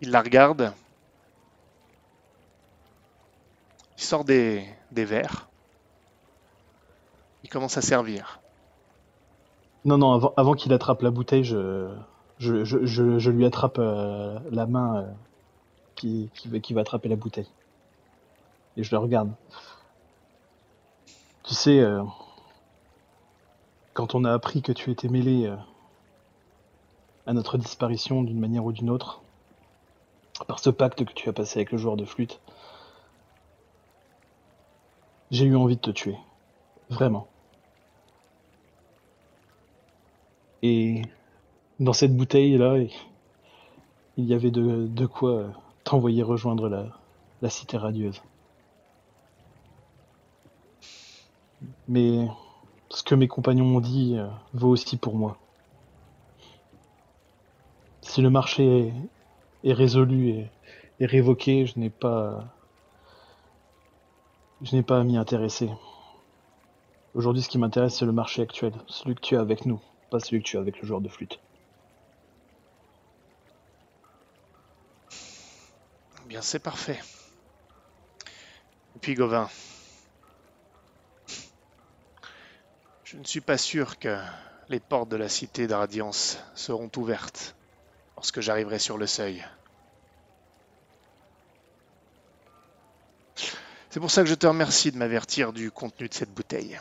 Il 0.00 0.10
la 0.10 0.22
regarde. 0.22 0.72
Il 3.98 4.02
sort 4.02 4.24
des, 4.24 4.66
des 4.92 5.04
verres. 5.04 5.47
Il 7.48 7.50
commence 7.50 7.78
à 7.78 7.80
servir. 7.80 8.42
Non, 9.86 9.96
non, 9.96 10.34
avant, 10.36 10.52
qu'il 10.52 10.70
attrape 10.74 11.00
la 11.00 11.10
bouteille, 11.10 11.44
je, 11.44 11.88
je, 12.38 12.62
je, 12.62 13.30
lui 13.30 13.46
attrape 13.46 13.78
euh, 13.78 14.38
la 14.50 14.66
main 14.66 14.98
euh, 14.98 15.06
qui, 15.94 16.30
va- 16.44 16.80
attraper 16.82 17.08
la 17.08 17.16
bouteille. 17.16 17.48
Et 18.76 18.82
je 18.82 18.90
le 18.90 18.98
regarde. 18.98 19.32
Tu 21.44 21.54
sais, 21.54 21.80
euh, 21.80 22.02
quand 23.94 24.14
on 24.14 24.24
a 24.24 24.32
appris 24.34 24.60
que 24.60 24.72
tu 24.72 24.90
étais 24.90 25.08
mêlé 25.08 25.50
à 27.26 27.32
notre 27.32 27.56
disparition 27.56 28.22
d'une 28.22 28.38
manière 28.38 28.66
ou 28.66 28.72
d'une 28.72 28.90
autre, 28.90 29.22
par 30.46 30.58
ce 30.58 30.68
pacte 30.68 31.02
que 31.02 31.14
tu 31.14 31.30
as 31.30 31.32
passé 31.32 31.60
avec 31.60 31.72
le 31.72 31.78
joueur 31.78 31.96
de 31.96 32.04
flûte, 32.04 32.40
j'ai 35.30 35.46
eu 35.46 35.56
envie 35.56 35.76
de 35.76 35.80
te 35.80 35.90
tuer. 35.90 36.18
Vraiment. 36.90 37.26
Et 40.62 41.02
dans 41.80 41.92
cette 41.92 42.16
bouteille-là, 42.16 42.78
il 44.16 44.24
y 44.24 44.34
avait 44.34 44.50
de, 44.50 45.06
quoi 45.06 45.46
t'envoyer 45.84 46.22
rejoindre 46.22 46.68
la, 46.68 46.86
la 47.42 47.50
cité 47.50 47.76
radieuse. 47.76 48.20
Mais 51.88 52.26
ce 52.90 53.02
que 53.02 53.14
mes 53.14 53.28
compagnons 53.28 53.64
m'ont 53.64 53.80
dit 53.80 54.16
euh, 54.16 54.28
vaut 54.52 54.70
aussi 54.70 54.96
pour 54.96 55.14
moi. 55.14 55.38
Si 58.00 58.22
le 58.22 58.30
marché 58.30 58.88
est, 58.88 58.92
est 59.70 59.72
résolu 59.72 60.28
et, 60.28 60.50
et 61.00 61.06
révoqué, 61.06 61.66
je 61.66 61.78
n'ai 61.78 61.90
pas, 61.90 62.44
je 64.62 64.74
n'ai 64.74 64.82
pas 64.82 64.98
à 64.98 65.04
m'y 65.04 65.16
intéresser. 65.16 65.70
Aujourd'hui, 67.14 67.42
ce 67.42 67.48
qui 67.48 67.58
m'intéresse, 67.58 67.96
c'est 67.96 68.06
le 68.06 68.12
marché 68.12 68.42
actuel, 68.42 68.72
celui 68.86 69.14
que 69.14 69.20
tu 69.20 69.36
as 69.36 69.40
avec 69.40 69.66
nous, 69.66 69.80
pas 70.10 70.20
celui 70.20 70.42
que 70.42 70.48
tu 70.48 70.56
as 70.56 70.60
avec 70.60 70.80
le 70.80 70.86
joueur 70.86 71.00
de 71.00 71.08
flûte. 71.08 71.40
Bien, 76.26 76.42
c'est 76.42 76.58
parfait. 76.58 77.00
Et 78.96 78.98
puis 79.00 79.14
Gauvin. 79.14 79.48
Je 83.04 83.16
ne 83.16 83.24
suis 83.24 83.40
pas 83.40 83.56
sûr 83.56 83.98
que 83.98 84.18
les 84.68 84.80
portes 84.80 85.08
de 85.08 85.16
la 85.16 85.30
cité 85.30 85.66
de 85.66 85.72
Radiance 85.72 86.38
seront 86.54 86.90
ouvertes 86.96 87.56
lorsque 88.16 88.40
j'arriverai 88.40 88.78
sur 88.78 88.98
le 88.98 89.06
seuil. 89.06 89.42
C'est 93.88 94.00
pour 94.00 94.10
ça 94.10 94.22
que 94.22 94.28
je 94.28 94.34
te 94.34 94.46
remercie 94.46 94.92
de 94.92 94.98
m'avertir 94.98 95.54
du 95.54 95.70
contenu 95.70 96.08
de 96.08 96.14
cette 96.14 96.34
bouteille. 96.34 96.78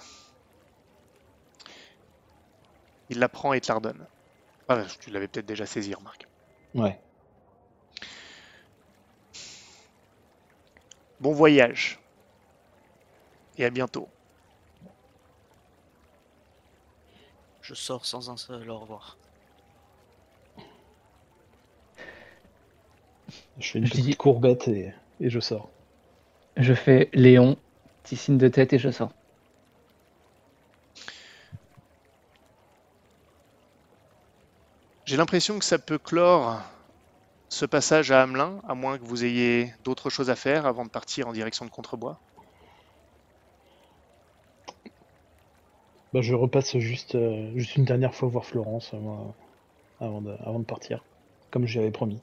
Il 3.10 3.20
la 3.20 3.30
prend 3.30 3.54
et 3.54 3.62
te 3.62 3.68
la 3.70 3.76
redonne. 3.76 4.06
Ah, 4.68 4.84
tu 5.00 5.10
l'avais 5.12 5.28
peut-être 5.28 5.46
déjà 5.46 5.66
saisi, 5.66 5.94
remarque. 5.94 6.28
Ouais. 6.76 7.00
Bon 11.20 11.32
voyage. 11.34 12.00
Et 13.58 13.66
à 13.66 13.70
bientôt. 13.70 14.08
Je 17.62 17.74
sors 17.74 18.06
sans 18.06 18.30
un 18.30 18.38
seul 18.38 18.70
au 18.70 18.78
revoir. 18.80 19.18
Je 23.60 23.72
fais 23.72 23.80
une 23.80 23.86
Je 23.88 23.92
dis- 23.92 24.02
petite 24.04 24.18
courbette 24.18 24.68
et, 24.68 24.94
et 25.20 25.30
je 25.30 25.40
sors. 25.40 25.70
Je 26.58 26.74
fais 26.74 27.10
Léon, 27.14 27.58
petit 28.04 28.16
signe 28.16 28.38
de 28.38 28.48
tête 28.48 28.74
et 28.74 28.80
je 28.80 28.90
sors. 28.90 29.12
J'ai 35.08 35.16
l'impression 35.16 35.58
que 35.58 35.64
ça 35.64 35.80
peut 35.80 35.98
clore 35.98 36.60
ce 37.48 37.66
passage 37.66 38.12
à 38.12 38.22
Hamelin, 38.22 38.60
à 38.68 38.76
moins 38.76 38.98
que 38.98 39.06
vous 39.06 39.24
ayez 39.24 39.72
d'autres 39.86 40.10
choses 40.10 40.30
à 40.30 40.36
faire 40.36 40.66
avant 40.66 40.84
de 40.84 40.90
partir 40.90 41.30
en 41.30 41.32
direction 41.32 41.64
de 41.64 41.70
Contrebois. 41.70 42.20
Bah, 46.12 46.20
je 46.20 46.34
repasse 46.34 46.78
juste, 46.78 47.16
euh, 47.16 47.54
juste 47.56 47.78
une 47.78 47.86
dernière 47.86 48.14
fois 48.14 48.28
voir 48.28 48.44
Florence 48.44 48.94
euh, 48.94 49.00
moi, 49.00 49.34
avant, 50.02 50.22
de, 50.22 50.36
avant 50.42 50.60
de 50.60 50.66
partir, 50.66 51.02
comme 51.52 51.66
j'y 51.66 51.80
avais 51.80 51.90
promis. 51.90 52.20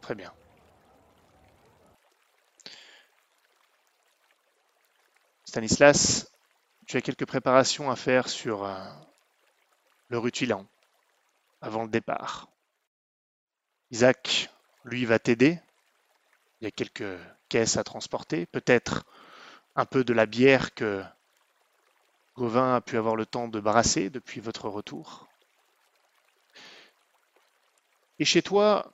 Très 0.00 0.16
bien. 0.16 0.32
Stanislas, 5.44 6.26
tu 6.88 6.96
as 6.96 7.02
quelques 7.02 7.26
préparations 7.26 7.90
à 7.90 7.96
faire 7.96 8.28
sur 8.30 8.64
euh, 8.64 8.74
le 10.08 10.18
rutilant 10.18 10.66
avant 11.60 11.82
le 11.82 11.90
départ. 11.90 12.48
Isaac, 13.90 14.50
lui, 14.84 15.04
va 15.04 15.18
t'aider. 15.18 15.60
Il 16.60 16.64
y 16.64 16.66
a 16.66 16.70
quelques 16.70 17.18
caisses 17.50 17.76
à 17.76 17.84
transporter, 17.84 18.46
peut-être 18.46 19.04
un 19.76 19.84
peu 19.84 20.02
de 20.02 20.14
la 20.14 20.24
bière 20.24 20.74
que 20.74 21.04
Gauvin 22.36 22.76
a 22.76 22.80
pu 22.80 22.96
avoir 22.96 23.16
le 23.16 23.26
temps 23.26 23.48
de 23.48 23.60
brasser 23.60 24.08
depuis 24.08 24.40
votre 24.40 24.68
retour. 24.68 25.28
Et 28.18 28.24
chez 28.24 28.40
toi, 28.40 28.90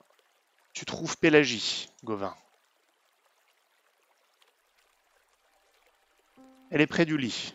tu 0.73 0.83
trouves 0.83 1.17
Pélagie, 1.17 1.89
Gauvin. 2.03 2.35
Elle 6.71 6.81
est 6.81 6.87
près 6.87 7.05
du 7.05 7.17
lit. 7.17 7.53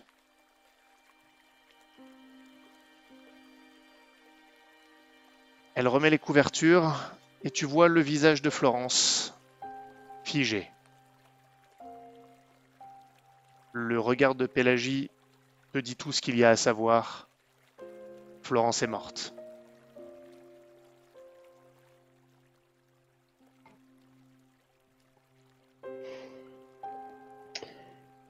Elle 5.74 5.88
remet 5.88 6.10
les 6.10 6.18
couvertures 6.18 7.12
et 7.44 7.50
tu 7.50 7.64
vois 7.64 7.88
le 7.88 8.00
visage 8.00 8.42
de 8.42 8.50
Florence 8.50 9.34
figé. 10.24 10.68
Le 13.72 14.00
regard 14.00 14.34
de 14.34 14.46
Pélagie 14.46 15.10
te 15.72 15.78
dit 15.78 15.96
tout 15.96 16.12
ce 16.12 16.20
qu'il 16.20 16.36
y 16.36 16.44
a 16.44 16.50
à 16.50 16.56
savoir. 16.56 17.28
Florence 18.42 18.82
est 18.82 18.88
morte. 18.88 19.34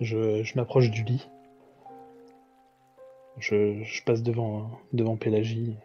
Je, 0.01 0.57
m'approche 0.57 0.91
du 0.91 1.05
lit. 1.05 1.28
Je, 3.38 3.82
je 3.82 4.03
passe 4.03 4.22
devant, 4.22 4.70
devant 4.93 5.16
Pélagie. 5.16 5.76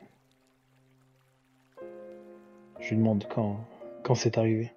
Je 2.86 2.92
lui 2.92 2.98
demande 2.98 3.28
quand, 3.28 3.66
quand 4.04 4.14
c'est 4.14 4.38
arrivé. 4.38 4.72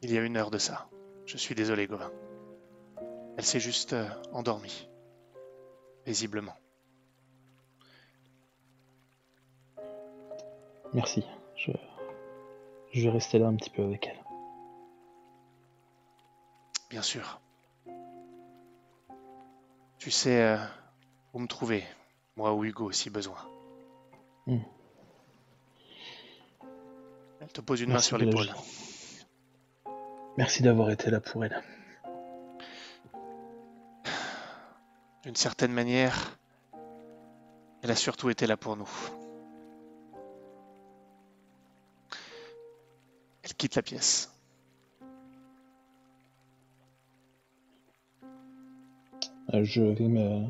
Il 0.00 0.12
y 0.12 0.16
a 0.16 0.22
une 0.22 0.36
heure 0.36 0.52
de 0.52 0.58
ça. 0.58 0.88
Je 1.26 1.36
suis 1.36 1.56
désolé, 1.56 1.88
Gauvin. 1.88 2.12
Elle 3.36 3.44
s'est 3.44 3.58
juste 3.58 3.94
euh, 3.94 4.08
endormie. 4.30 4.88
Paisiblement. 6.04 6.54
Merci. 10.94 11.24
Je, 11.56 11.72
je 12.92 13.02
vais 13.02 13.10
rester 13.10 13.40
là 13.40 13.48
un 13.48 13.56
petit 13.56 13.70
peu 13.70 13.82
avec 13.82 14.06
elle. 14.06 14.24
Bien 16.90 17.02
sûr. 17.02 17.40
Tu 19.98 20.12
sais 20.12 20.42
euh, 20.42 20.58
où 21.34 21.40
me 21.40 21.48
trouver, 21.48 21.82
moi 22.36 22.54
ou 22.54 22.64
Hugo, 22.64 22.92
si 22.92 23.10
besoin. 23.10 23.57
Elle 24.48 24.62
te 27.52 27.60
pose 27.60 27.80
une 27.80 27.92
main 27.92 28.00
sur 28.00 28.18
l'épaule. 28.18 28.48
Merci 30.36 30.62
d'avoir 30.62 30.90
été 30.90 31.10
là 31.10 31.20
pour 31.20 31.44
elle. 31.44 31.62
D'une 35.24 35.36
certaine 35.36 35.72
manière, 35.72 36.38
elle 37.82 37.90
a 37.90 37.96
surtout 37.96 38.30
été 38.30 38.46
là 38.46 38.56
pour 38.56 38.76
nous. 38.76 38.88
Elle 43.42 43.54
quitte 43.54 43.74
la 43.74 43.82
pièce. 43.82 44.32
Euh, 49.54 49.64
Je 49.64 49.82
vais 49.82 50.08
me 50.08 50.44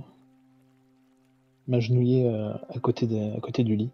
m'agenouiller 1.69 2.27
euh, 2.27 2.53
à 2.71 2.81
côté 2.81 3.07
à 3.37 3.41
côté 3.41 3.63
du 3.63 3.77
lit. 3.77 3.91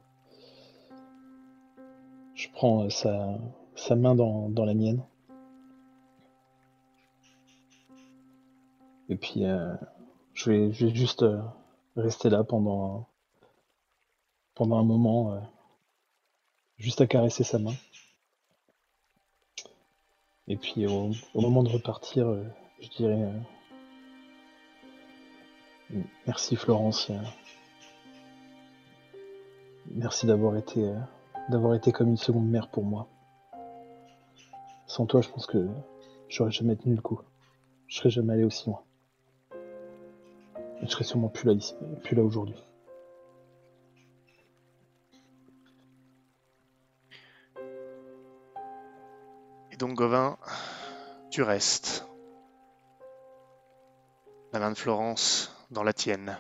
Je 2.35 2.49
prends 2.53 2.85
euh, 2.85 2.89
sa, 2.91 3.39
sa 3.75 3.97
main 3.97 4.15
dans, 4.15 4.49
dans 4.49 4.65
la 4.65 4.75
mienne. 4.75 5.03
Et 9.09 9.17
puis 9.17 9.45
euh, 9.45 9.75
je 10.33 10.51
vais, 10.51 10.73
je 10.73 10.87
vais 10.87 10.95
juste 10.95 11.25
rester 11.97 12.31
là 12.31 12.43
pendant 12.43 13.07
pendant 14.55 14.79
un 14.79 14.85
moment, 14.85 15.43
juste 16.79 17.01
à 17.01 17.09
caresser 17.09 17.43
sa 17.43 17.59
main. 17.59 17.75
Et 20.47 20.57
puis 20.57 20.87
au, 20.87 21.11
moment 21.35 21.65
de 21.65 21.71
repartir, 21.71 22.33
je 22.81 22.89
dirais 22.91 23.33
Merci 26.27 26.57
Florence. 26.57 27.11
Merci 29.91 30.27
d'avoir 30.27 30.57
été, 30.57 30.85
euh, 30.85 30.99
d'avoir 31.49 31.75
été 31.75 31.93
comme 31.93 32.09
une 32.09 32.17
seconde 32.17 32.49
mère 32.49 32.69
pour 32.69 32.85
moi. 32.85 33.09
Sans 34.87 35.07
toi, 35.07 35.21
je 35.21 35.29
pense 35.29 35.47
que 35.47 35.69
j'aurais 36.29 36.51
jamais 36.51 36.77
tenu 36.77 36.95
le 36.95 37.03
coup. 37.03 37.21
Je 37.87 37.99
serais 37.99 38.11
jamais 38.11 38.35
allé 38.35 38.45
aussi 38.45 38.69
loin. 38.69 38.83
Et 40.81 40.87
je 40.87 40.91
serais 40.91 41.05
sûrement 41.05 41.29
plus 41.29 41.47
là, 41.47 41.55
plus 42.03 42.17
là 42.17 42.23
aujourd'hui. 42.23 42.57
Et 49.71 49.77
donc, 49.77 49.95
Gauvin, 49.95 50.39
tu 51.31 51.43
restes. 51.43 52.07
La 54.53 54.61
main 54.61 54.71
de 54.71 54.77
Florence 54.77 55.53
dans 55.73 55.83
la 55.83 55.93
tienne. 55.93 56.39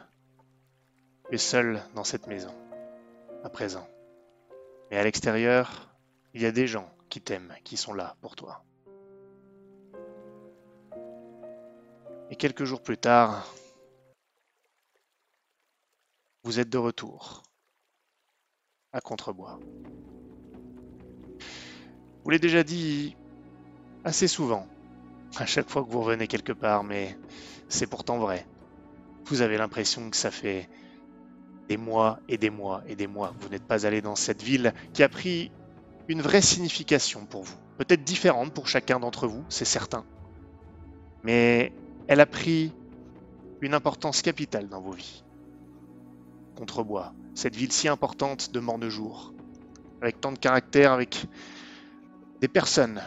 Es 1.30 1.38
seul 1.38 1.82
dans 1.97 2.05
cette 2.05 2.28
maison, 2.28 2.55
à 3.45 3.51
présent. 3.51 3.86
Mais 4.90 4.97
à 4.97 5.05
l'extérieur, 5.05 5.95
il 6.32 6.42
y 6.42 6.47
a 6.47 6.51
des 6.51 6.66
gens 6.66 6.90
qui 7.11 7.20
t'aiment, 7.20 7.55
qui 7.62 7.76
sont 7.76 7.92
là 7.92 8.16
pour 8.20 8.34
toi. 8.34 8.64
Et 12.30 12.36
quelques 12.36 12.64
jours 12.64 12.82
plus 12.82 12.97
tard, 12.97 13.55
vous 16.42 16.59
êtes 16.59 16.70
de 16.70 16.78
retour 16.78 17.42
à 18.92 19.01
Contrebois. 19.01 19.61
Vous 22.24 22.30
l'ai 22.30 22.38
déjà 22.38 22.62
dit 22.62 23.14
assez 24.05 24.26
souvent, 24.26 24.66
à 25.36 25.45
chaque 25.45 25.68
fois 25.68 25.84
que 25.84 25.90
vous 25.90 26.01
revenez 26.01 26.26
quelque 26.26 26.53
part, 26.53 26.82
mais 26.82 27.18
c'est 27.68 27.86
pourtant 27.86 28.18
vrai. 28.18 28.47
Vous 29.26 29.42
avez 29.42 29.59
l'impression 29.59 30.09
que 30.09 30.16
ça 30.16 30.30
fait 30.30 30.68
des 31.68 31.76
mois 31.76 32.20
et 32.28 32.38
des 32.38 32.50
mois 32.50 32.82
et 32.86 32.96
des 32.96 33.06
mois 33.06 33.34
vous 33.40 33.48
n'êtes 33.48 33.66
pas 33.66 33.86
allé 33.86 34.02
dans 34.02 34.16
cette 34.16 34.42
ville 34.42 34.74
qui 34.92 35.02
a 35.02 35.08
pris 35.08 35.50
une 36.08 36.20
vraie 36.20 36.42
signification 36.42 37.26
pour 37.26 37.44
vous. 37.44 37.56
Peut-être 37.78 38.04
différente 38.04 38.52
pour 38.52 38.68
chacun 38.68 39.00
d'entre 39.00 39.26
vous, 39.26 39.44
c'est 39.48 39.64
certain. 39.64 40.04
Mais 41.22 41.72
elle 42.06 42.20
a 42.20 42.26
pris 42.26 42.72
une 43.60 43.74
importance 43.74 44.20
capitale 44.22 44.68
dans 44.68 44.80
vos 44.80 44.92
vies. 44.92 45.24
Contrebois, 46.56 47.14
cette 47.34 47.56
ville 47.56 47.72
si 47.72 47.88
importante 47.88 48.52
de 48.52 48.60
Mornejour, 48.60 49.32
avec 50.02 50.20
tant 50.20 50.32
de 50.32 50.38
caractère, 50.38 50.92
avec 50.92 51.26
des 52.40 52.48
personnes 52.48 53.00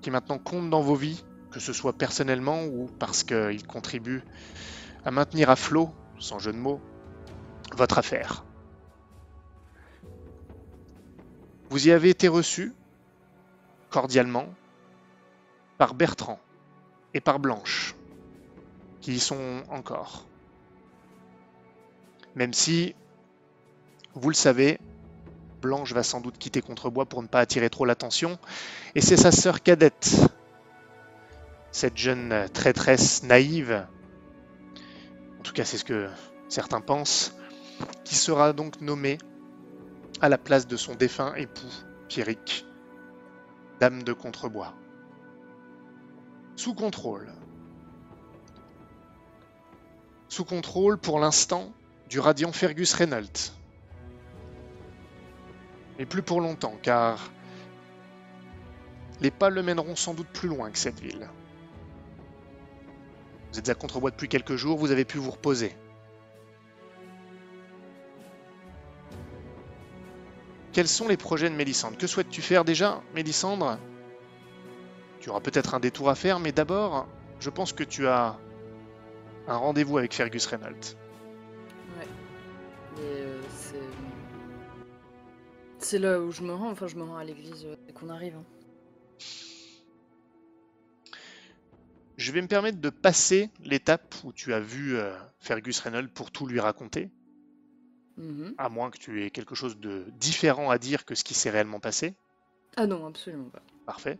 qui 0.00 0.10
maintenant 0.10 0.38
comptent 0.38 0.70
dans 0.70 0.80
vos 0.80 0.94
vies, 0.94 1.24
que 1.50 1.60
ce 1.60 1.72
soit 1.72 1.92
personnellement 1.92 2.64
ou 2.64 2.88
parce 2.98 3.24
qu'ils 3.24 3.66
contribuent 3.66 4.22
à 5.04 5.10
maintenir 5.10 5.50
à 5.50 5.56
flot, 5.56 5.90
sans 6.18 6.38
jeu 6.38 6.52
de 6.52 6.58
mots, 6.58 6.80
votre 7.76 7.98
affaire. 7.98 8.44
Vous 11.70 11.88
y 11.88 11.90
avez 11.90 12.10
été 12.10 12.28
reçu, 12.28 12.72
cordialement, 13.90 14.48
par 15.76 15.94
Bertrand 15.94 16.40
et 17.14 17.20
par 17.20 17.38
Blanche, 17.38 17.94
qui 19.00 19.14
y 19.14 19.20
sont 19.20 19.62
encore. 19.68 20.26
Même 22.34 22.52
si, 22.52 22.94
vous 24.14 24.30
le 24.30 24.34
savez, 24.34 24.78
Blanche 25.60 25.92
va 25.92 26.02
sans 26.02 26.20
doute 26.20 26.38
quitter 26.38 26.62
Contrebois 26.62 27.06
pour 27.06 27.22
ne 27.22 27.28
pas 27.28 27.40
attirer 27.40 27.70
trop 27.70 27.84
l'attention, 27.84 28.38
et 28.94 29.00
c'est 29.00 29.16
sa 29.16 29.32
sœur 29.32 29.62
cadette, 29.62 30.16
cette 31.70 31.96
jeune 31.96 32.48
traîtresse 32.52 33.22
naïve, 33.24 33.86
en 35.38 35.42
tout 35.42 35.52
cas 35.52 35.64
c'est 35.64 35.78
ce 35.78 35.84
que 35.84 36.08
certains 36.48 36.80
pensent, 36.80 37.37
qui 38.04 38.14
sera 38.14 38.52
donc 38.52 38.80
nommée 38.80 39.18
à 40.20 40.28
la 40.28 40.38
place 40.38 40.66
de 40.66 40.76
son 40.76 40.94
défunt 40.94 41.34
époux, 41.34 41.72
Pierrick, 42.08 42.66
dame 43.80 44.02
de 44.02 44.12
Contrebois. 44.12 44.74
Sous 46.56 46.74
contrôle. 46.74 47.32
Sous 50.28 50.44
contrôle 50.44 50.98
pour 50.98 51.20
l'instant 51.20 51.72
du 52.08 52.18
radiant 52.18 52.52
Fergus 52.52 52.92
Reynolds. 52.94 53.52
Mais 55.98 56.06
plus 56.06 56.22
pour 56.22 56.40
longtemps, 56.40 56.76
car 56.82 57.30
les 59.20 59.30
pas 59.30 59.50
le 59.50 59.62
mèneront 59.62 59.96
sans 59.96 60.14
doute 60.14 60.28
plus 60.28 60.48
loin 60.48 60.70
que 60.70 60.78
cette 60.78 61.00
ville. 61.00 61.28
Vous 63.52 63.58
êtes 63.58 63.68
à 63.68 63.74
Contrebois 63.74 64.10
depuis 64.10 64.28
quelques 64.28 64.56
jours, 64.56 64.78
vous 64.78 64.90
avez 64.90 65.04
pu 65.04 65.18
vous 65.18 65.30
reposer. 65.30 65.74
Quels 70.72 70.88
sont 70.88 71.08
les 71.08 71.16
projets 71.16 71.50
de 71.50 71.54
Mélissandre 71.54 71.96
Que 71.96 72.06
souhaites-tu 72.06 72.42
faire 72.42 72.64
déjà, 72.64 73.02
Mélissandre 73.14 73.78
Tu 75.20 75.30
auras 75.30 75.40
peut-être 75.40 75.74
un 75.74 75.80
détour 75.80 76.10
à 76.10 76.14
faire, 76.14 76.40
mais 76.40 76.52
d'abord, 76.52 77.08
je 77.40 77.50
pense 77.50 77.72
que 77.72 77.84
tu 77.84 78.06
as 78.06 78.38
un 79.46 79.56
rendez-vous 79.56 79.98
avec 79.98 80.12
Fergus 80.14 80.46
Reynolds. 80.46 80.74
Ouais. 81.98 82.06
Euh, 83.00 83.40
c'est. 83.56 83.80
C'est 85.80 85.98
là 85.98 86.20
où 86.20 86.30
je 86.32 86.42
me 86.42 86.52
rends, 86.52 86.70
enfin 86.70 86.86
je 86.86 86.96
me 86.96 87.02
rends 87.04 87.16
à 87.16 87.24
l'église 87.24 87.64
euh, 87.64 87.76
dès 87.86 87.92
qu'on 87.92 88.10
arrive. 88.10 88.34
hein. 88.36 88.44
Je 92.16 92.32
vais 92.32 92.42
me 92.42 92.48
permettre 92.48 92.80
de 92.80 92.90
passer 92.90 93.48
l'étape 93.64 94.14
où 94.24 94.32
tu 94.32 94.52
as 94.52 94.58
vu 94.60 94.96
euh, 94.96 95.16
Fergus 95.38 95.78
Reynolds 95.80 96.08
pour 96.12 96.30
tout 96.32 96.46
lui 96.46 96.58
raconter. 96.58 97.10
Mhm. 98.18 98.54
À 98.58 98.68
moins 98.68 98.90
que 98.90 98.98
tu 98.98 99.24
aies 99.24 99.30
quelque 99.30 99.54
chose 99.54 99.78
de 99.78 100.04
différent 100.18 100.70
à 100.70 100.78
dire 100.78 101.04
que 101.04 101.14
ce 101.14 101.24
qui 101.24 101.34
s'est 101.34 101.50
réellement 101.50 101.80
passé. 101.80 102.14
Ah 102.76 102.86
non, 102.86 103.06
absolument 103.06 103.48
pas. 103.50 103.62
Parfait. 103.86 104.18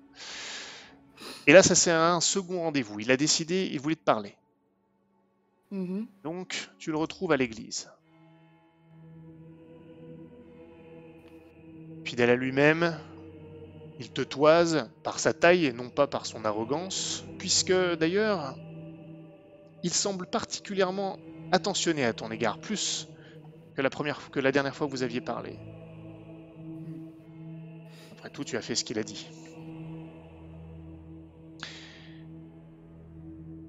Et 1.49 1.53
là, 1.53 1.65
ça 1.65 1.75
c'est 1.75 1.91
un 1.91 2.21
second 2.21 2.61
rendez-vous. 2.61 3.01
Il 3.01 3.11
a 3.11 3.17
décidé, 3.17 3.69
il 3.73 3.81
voulait 3.81 3.97
te 3.97 4.05
parler. 4.05 4.37
Mhm. 5.71 6.09
Donc, 6.23 6.71
tu 6.79 6.93
le 6.93 6.97
retrouves 6.99 7.33
à 7.33 7.37
l'église. 7.37 7.91
Fidèle 12.05 12.31
à 12.31 12.37
lui-même, 12.37 13.01
il 13.99 14.11
te 14.11 14.23
toise 14.23 14.91
par 15.03 15.19
sa 15.21 15.35
taille 15.35 15.67
et 15.67 15.73
non 15.73 15.91
pas 15.91 16.07
par 16.07 16.27
son 16.27 16.45
arrogance, 16.45 17.25
puisque 17.39 17.73
d'ailleurs, 17.73 18.57
il 19.83 19.93
semble 19.93 20.27
particulièrement 20.27 21.19
attentionné 21.51 22.05
à 22.05 22.13
ton 22.13 22.31
égard, 22.31 22.59
plus 22.59 23.09
que 23.79 23.83
la, 23.83 23.91
première, 23.91 24.33
que 24.33 24.41
la 24.41 24.51
dernière 24.51 24.75
fois 24.75 24.89
vous 24.89 25.05
aviez 25.05 25.21
parlé. 25.21 25.57
Après 28.11 28.29
tout, 28.29 28.43
tu 28.43 28.57
as 28.57 28.61
fait 28.61 28.75
ce 28.75 28.83
qu'il 28.83 28.99
a 28.99 29.05
dit. 29.05 29.29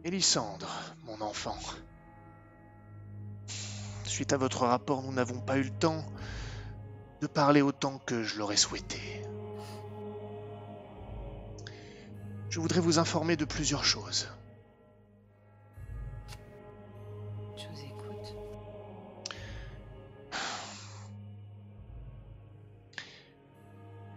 Élysandre, 0.04 0.96
mon 1.04 1.22
enfant. 1.22 1.60
Suite 4.04 4.34
à 4.34 4.38
votre 4.38 4.66
rapport, 4.66 5.04
nous 5.04 5.12
n'avons 5.12 5.42
pas 5.42 5.60
eu 5.60 5.64
le 5.66 5.78
temps 5.78 6.04
de 7.22 7.28
parler 7.28 7.62
autant 7.62 8.00
que 8.00 8.24
je 8.24 8.40
l'aurais 8.40 8.58
souhaité. 8.58 9.22
Je 12.50 12.60
voudrais 12.60 12.82
vous 12.82 12.98
informer 12.98 13.36
de 13.36 13.46
plusieurs 13.46 13.86
choses. 13.86 14.28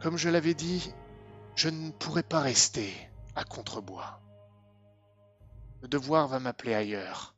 Comme 0.03 0.17
je 0.17 0.29
l'avais 0.29 0.55
dit, 0.55 0.93
je 1.55 1.69
ne 1.69 1.93
pourrai 1.93 2.25
pas 2.25 2.41
rester 2.41 2.93
à 3.37 3.45
Contrebois. 3.45 4.21
Le 5.81 5.87
devoir 5.87 6.27
va 6.27 6.41
m'appeler 6.41 6.75
ailleurs. 6.75 7.37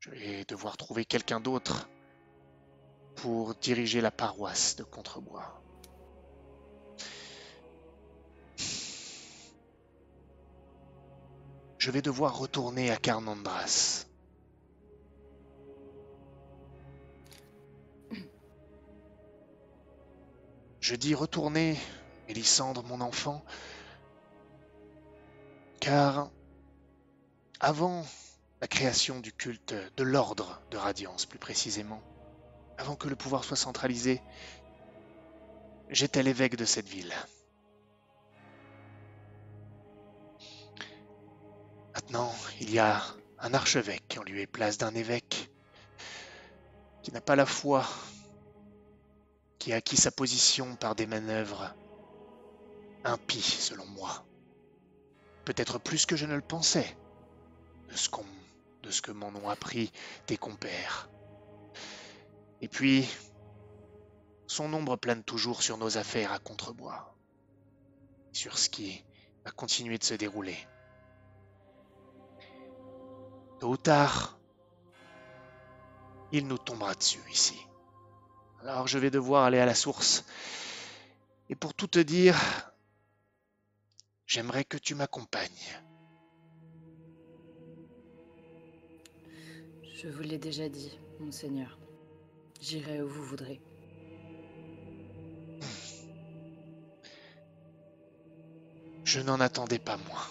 Je 0.00 0.10
vais 0.10 0.44
devoir 0.44 0.76
trouver 0.76 1.06
quelqu'un 1.06 1.40
d'autre 1.40 1.88
pour 3.16 3.54
diriger 3.54 4.02
la 4.02 4.10
paroisse 4.10 4.76
de 4.76 4.84
Contrebois. 4.84 5.62
Je 11.78 11.90
vais 11.90 12.02
devoir 12.02 12.38
retourner 12.38 12.90
à 12.90 12.96
Carnandras. 12.98 14.04
Je 20.84 20.96
dis 20.96 21.14
retourner, 21.14 21.78
Mélissandre, 22.28 22.82
mon 22.82 23.00
enfant, 23.00 23.42
car 25.80 26.30
avant 27.58 28.04
la 28.60 28.68
création 28.68 29.18
du 29.20 29.32
culte 29.32 29.74
de 29.96 30.02
l'ordre 30.04 30.60
de 30.70 30.76
Radiance, 30.76 31.24
plus 31.24 31.38
précisément, 31.38 32.02
avant 32.76 32.96
que 32.96 33.08
le 33.08 33.16
pouvoir 33.16 33.44
soit 33.44 33.56
centralisé, 33.56 34.20
j'étais 35.88 36.22
l'évêque 36.22 36.56
de 36.56 36.66
cette 36.66 36.86
ville. 36.86 37.14
Maintenant, 41.94 42.30
il 42.60 42.70
y 42.70 42.78
a 42.78 43.02
un 43.38 43.54
archevêque 43.54 44.18
en 44.20 44.22
lieu 44.22 44.40
et 44.40 44.46
place 44.46 44.76
d'un 44.76 44.94
évêque 44.94 45.50
qui 47.02 47.10
n'a 47.10 47.22
pas 47.22 47.36
la 47.36 47.46
foi, 47.46 47.86
qui 49.64 49.72
a 49.72 49.76
acquis 49.76 49.96
sa 49.96 50.10
position 50.10 50.76
par 50.76 50.94
des 50.94 51.06
manœuvres 51.06 51.74
impies, 53.02 53.40
selon 53.40 53.86
moi. 53.86 54.26
Peut-être 55.46 55.78
plus 55.78 56.04
que 56.04 56.16
je 56.16 56.26
ne 56.26 56.34
le 56.34 56.42
pensais, 56.42 56.94
de 57.88 57.96
ce, 58.90 59.00
que 59.00 59.10
m'en 59.10 59.28
ont 59.28 59.48
appris 59.48 59.90
tes 60.26 60.36
compères. 60.36 61.08
Et 62.60 62.68
puis, 62.68 63.08
son 64.46 64.70
ombre 64.74 64.96
plane 64.96 65.24
toujours 65.24 65.62
sur 65.62 65.78
nos 65.78 65.96
affaires 65.96 66.32
à 66.32 66.38
Contrebois, 66.38 67.16
sur 68.32 68.58
ce 68.58 68.68
qui 68.68 69.02
va 69.46 69.50
continuer 69.50 69.96
de 69.96 70.04
se 70.04 70.12
dérouler. 70.12 70.58
Tôt 73.60 73.70
ou 73.70 73.76
tard, 73.78 74.38
il 76.32 76.46
nous 76.48 76.58
tombera 76.58 76.94
dessus 76.94 77.22
ici. 77.32 77.66
Alors 78.66 78.88
je 78.88 78.98
vais 78.98 79.10
devoir 79.10 79.44
aller 79.44 79.58
à 79.58 79.66
la 79.66 79.74
source. 79.74 80.24
Et 81.50 81.54
pour 81.54 81.74
tout 81.74 81.86
te 81.86 81.98
dire, 81.98 82.34
j'aimerais 84.26 84.64
que 84.64 84.78
tu 84.78 84.94
m'accompagnes. 84.94 85.50
Je 89.82 90.08
vous 90.08 90.22
l'ai 90.22 90.38
déjà 90.38 90.70
dit, 90.70 90.98
monseigneur. 91.20 91.78
J'irai 92.60 93.02
où 93.02 93.08
vous 93.08 93.24
voudrez. 93.24 93.60
Je 99.04 99.20
n'en 99.20 99.40
attendais 99.40 99.78
pas 99.78 99.98
moins. 99.98 100.26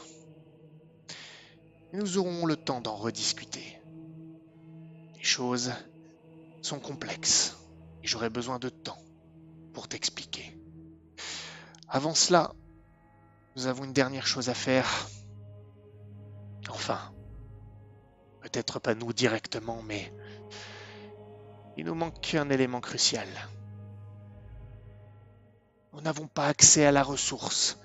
Nous 1.93 2.17
aurons 2.17 2.47
le 2.47 2.55
temps 2.55 2.81
d'en 2.81 2.95
rediscuter. 2.95 3.77
Les 5.15 5.23
choses 5.23 5.71
sont 6.63 6.79
complexes 6.79 7.62
et 8.03 8.07
j'aurai 8.07 8.29
besoin 8.29 8.59
de 8.59 8.69
temps 8.69 9.01
pour 9.73 9.87
t'expliquer. 9.87 10.57
Avant 11.87 12.13
cela, 12.13 12.53
nous 13.55 13.67
avons 13.67 13.85
une 13.85 13.93
dernière 13.93 14.27
chose 14.27 14.49
à 14.49 14.53
faire. 14.53 15.07
Enfin, 16.69 17.13
peut-être 18.41 18.79
pas 18.79 18.95
nous 18.95 19.13
directement, 19.13 19.81
mais 19.83 20.13
il 21.77 21.85
nous 21.85 21.95
manque 21.95 22.35
un 22.35 22.49
élément 22.49 22.81
crucial. 22.81 23.27
Nous 25.93 26.01
n'avons 26.01 26.27
pas 26.27 26.47
accès 26.47 26.85
à 26.85 26.91
la 26.91 27.03
ressource, 27.03 27.79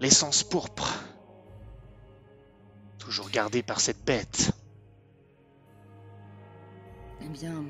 l'essence 0.00 0.44
pourpre, 0.44 0.88
toujours 2.98 3.30
gardée 3.30 3.62
par 3.62 3.80
cette 3.80 4.04
bête. 4.04 4.52
Eh 7.22 7.28
bien, 7.28 7.64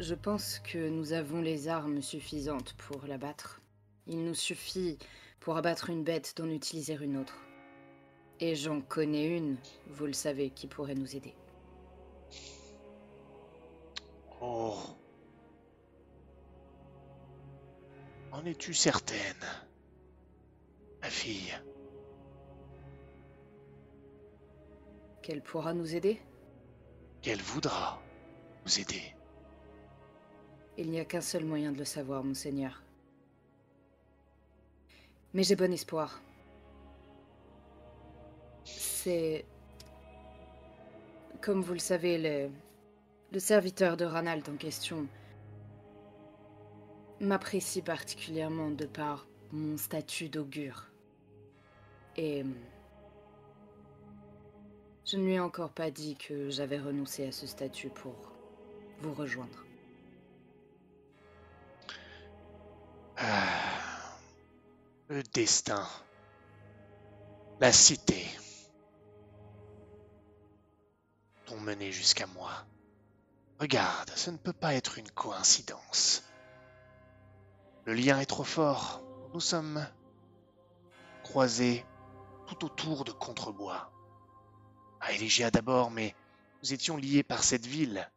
je 0.00 0.14
pense 0.14 0.58
que 0.60 0.88
nous 0.88 1.12
avons 1.12 1.42
les 1.42 1.68
armes 1.68 2.00
suffisantes 2.00 2.72
pour 2.74 3.06
l'abattre. 3.06 3.60
Il 4.06 4.24
nous 4.24 4.34
suffit 4.34 4.98
pour 5.40 5.58
abattre 5.58 5.90
une 5.90 6.04
bête 6.04 6.32
d'en 6.36 6.48
utiliser 6.48 6.96
une 7.00 7.18
autre. 7.18 7.36
Et 8.40 8.56
j'en 8.56 8.80
connais 8.80 9.36
une, 9.36 9.58
vous 9.88 10.06
le 10.06 10.14
savez, 10.14 10.48
qui 10.48 10.66
pourrait 10.66 10.94
nous 10.94 11.14
aider. 11.14 11.34
Oh. 14.40 14.78
En 18.32 18.46
es-tu 18.46 18.72
certaine, 18.72 19.44
ma 21.02 21.10
fille? 21.10 21.52
Qu'elle 25.20 25.42
pourra 25.42 25.74
nous 25.74 25.94
aider? 25.94 26.18
Qu'elle 27.20 27.42
voudra 27.42 28.00
nous 28.64 28.80
aider 28.80 29.14
Il 30.80 30.88
n'y 30.88 30.98
a 30.98 31.04
qu'un 31.04 31.20
seul 31.20 31.44
moyen 31.44 31.72
de 31.72 31.76
le 31.78 31.84
savoir, 31.84 32.24
monseigneur. 32.24 32.82
Mais 35.34 35.42
j'ai 35.42 35.54
bon 35.54 35.70
espoir. 35.70 36.22
C'est... 38.64 39.44
Comme 41.42 41.60
vous 41.60 41.74
le 41.74 41.78
savez, 41.78 42.16
le, 42.16 42.50
le 43.30 43.38
serviteur 43.38 43.98
de 43.98 44.06
Ranald 44.06 44.48
en 44.48 44.56
question 44.56 45.06
m'apprécie 47.20 47.82
particulièrement 47.82 48.70
de 48.70 48.86
par 48.86 49.26
mon 49.52 49.76
statut 49.76 50.30
d'augure. 50.30 50.86
Et... 52.16 52.42
Je 55.04 55.18
ne 55.18 55.24
lui 55.24 55.34
ai 55.34 55.40
encore 55.40 55.72
pas 55.72 55.90
dit 55.90 56.16
que 56.16 56.48
j'avais 56.48 56.78
renoncé 56.78 57.26
à 57.26 57.32
ce 57.32 57.46
statut 57.46 57.90
pour 57.90 58.14
vous 59.02 59.12
rejoindre. 59.12 59.66
Le 65.08 65.22
destin, 65.34 65.86
la 67.60 67.72
cité 67.72 68.24
t'ont 71.44 71.60
mené 71.60 71.92
jusqu'à 71.92 72.26
moi. 72.28 72.50
Regarde, 73.58 74.10
ce 74.16 74.30
ne 74.30 74.38
peut 74.38 74.54
pas 74.54 74.74
être 74.74 74.98
une 74.98 75.10
coïncidence. 75.10 76.24
Le 77.84 77.92
lien 77.94 78.20
est 78.20 78.26
trop 78.26 78.44
fort. 78.44 79.02
Nous 79.34 79.40
sommes 79.40 79.86
croisés 81.22 81.84
tout 82.46 82.64
autour 82.64 83.04
de 83.04 83.12
Contrebois. 83.12 83.92
À 85.00 85.12
Élégia 85.12 85.50
d'abord, 85.50 85.90
mais 85.90 86.14
nous 86.62 86.72
étions 86.72 86.96
liés 86.96 87.22
par 87.22 87.42
cette 87.42 87.66
ville, 87.66 88.10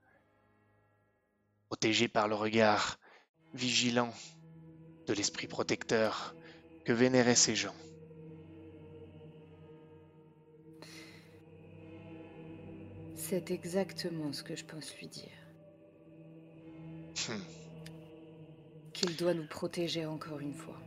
protégé 1.67 2.07
par 2.07 2.27
le 2.27 2.35
regard 2.35 2.97
vigilant 3.53 4.13
de 5.07 5.13
l'esprit 5.13 5.47
protecteur 5.47 6.35
que 6.85 6.93
vénéraient 6.93 7.35
ces 7.35 7.55
gens. 7.55 7.75
C'est 13.15 13.51
exactement 13.51 14.31
ce 14.33 14.43
que 14.43 14.55
je 14.55 14.65
pense 14.65 14.95
lui 14.97 15.07
dire. 15.07 15.31
Hmm. 17.27 17.41
Qu'il 18.93 19.15
doit 19.15 19.33
nous 19.33 19.47
protéger 19.47 20.05
encore 20.05 20.39
une 20.39 20.53
fois. 20.53 20.79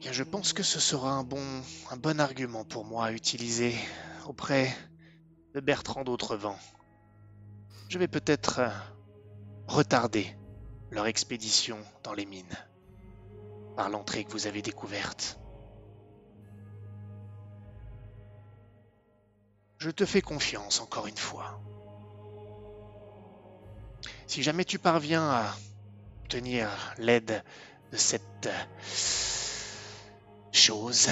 Bien, 0.00 0.12
je 0.12 0.24
pense 0.24 0.52
que 0.52 0.64
ce 0.64 0.80
sera 0.80 1.12
un 1.12 1.22
bon, 1.22 1.62
un 1.90 1.96
bon 1.96 2.18
argument 2.18 2.64
pour 2.64 2.84
moi 2.84 3.06
à 3.06 3.12
utiliser 3.12 3.74
auprès 4.26 4.76
de 5.54 5.60
Bertrand 5.60 6.02
d'Autrevent. 6.02 6.58
Je 7.88 7.98
vais 7.98 8.08
peut-être 8.08 8.58
euh, 8.58 8.70
retarder 9.72 10.36
leur 10.90 11.06
expédition 11.06 11.78
dans 12.02 12.12
les 12.12 12.26
mines 12.26 12.58
par 13.74 13.88
l'entrée 13.88 14.24
que 14.24 14.32
vous 14.32 14.46
avez 14.46 14.60
découverte. 14.60 15.38
Je 19.78 19.90
te 19.90 20.04
fais 20.04 20.20
confiance 20.20 20.80
encore 20.80 21.06
une 21.06 21.16
fois. 21.16 21.58
Si 24.26 24.42
jamais 24.42 24.66
tu 24.66 24.78
parviens 24.78 25.28
à 25.30 25.54
obtenir 26.20 26.68
l'aide 26.98 27.42
de 27.90 27.96
cette 27.96 28.46
euh, 28.46 28.64
chose, 30.52 31.08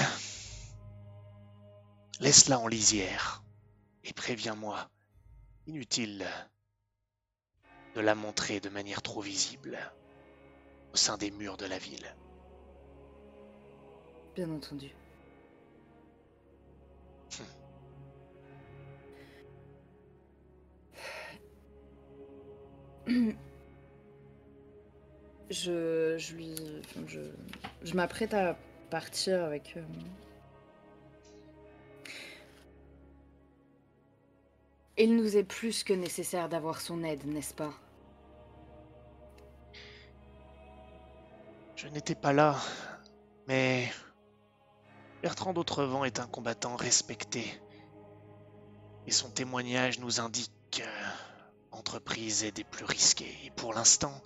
laisse-la 2.19 2.59
en 2.59 2.67
lisière 2.67 3.43
et 4.03 4.13
préviens-moi. 4.13 4.87
Inutile 5.67 6.27
de 7.95 8.01
la 8.01 8.15
montrer 8.15 8.59
de 8.59 8.69
manière 8.69 9.01
trop 9.01 9.21
visible 9.21 9.77
au 10.93 10.97
sein 10.97 11.17
des 11.17 11.31
murs 11.31 11.57
de 11.57 11.65
la 11.65 11.77
ville. 11.77 12.15
Bien 14.35 14.49
entendu. 14.51 14.91
Je, 25.49 26.15
je 26.17 26.33
lui. 26.35 26.55
je 27.83 27.93
m'apprête 27.93 28.33
à 28.33 28.55
partir 28.89 29.43
avec. 29.43 29.73
euh, 29.77 29.81
Il 34.97 35.15
nous 35.15 35.37
est 35.37 35.43
plus 35.43 35.83
que 35.83 35.93
nécessaire 35.93 36.49
d'avoir 36.49 36.81
son 36.81 37.03
aide, 37.03 37.25
n'est-ce 37.25 37.53
pas? 37.53 37.73
Je 41.75 41.87
n'étais 41.87 42.13
pas 42.13 42.33
là, 42.33 42.59
mais 43.47 43.91
Bertrand 45.21 45.53
d'Autrevent 45.53 46.03
est 46.03 46.19
un 46.19 46.27
combattant 46.27 46.75
respecté. 46.75 47.59
Et 49.07 49.11
son 49.11 49.31
témoignage 49.31 49.99
nous 49.99 50.19
indique 50.19 50.51
que 50.71 50.83
l'entreprise 51.71 52.43
est 52.43 52.51
des 52.51 52.63
plus 52.63 52.85
risquées. 52.85 53.35
Et 53.45 53.49
pour 53.51 53.73
l'instant, 53.73 54.21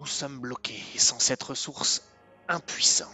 nous 0.00 0.06
sommes 0.06 0.38
bloqués 0.38 0.82
et 0.94 0.98
sans 0.98 1.18
cette 1.18 1.42
ressource, 1.42 2.02
impuissants. 2.48 3.12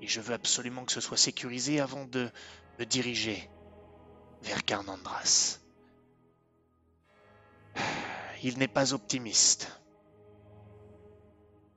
Et 0.00 0.06
je 0.06 0.20
veux 0.20 0.32
absolument 0.32 0.84
que 0.84 0.92
ce 0.92 1.00
soit 1.00 1.18
sécurisé 1.18 1.80
avant 1.80 2.06
de 2.06 2.30
me 2.78 2.86
diriger 2.86 3.50
vers 4.42 4.64
Carnandras. 4.64 5.60
Il 8.42 8.58
n'est 8.58 8.68
pas 8.68 8.94
optimiste. 8.94 9.70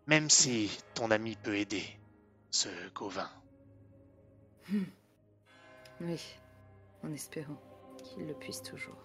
Même 0.08 0.30
si 0.30 0.70
ton 0.94 1.12
ami 1.12 1.36
peut 1.36 1.58
aider, 1.58 1.86
ce 2.52 2.70
Gauvin. 2.94 3.30
Oui, 6.02 6.22
en 7.04 7.14
espérant 7.14 7.62
qu'il 8.04 8.26
le 8.26 8.34
puisse 8.34 8.62
toujours. 8.62 8.98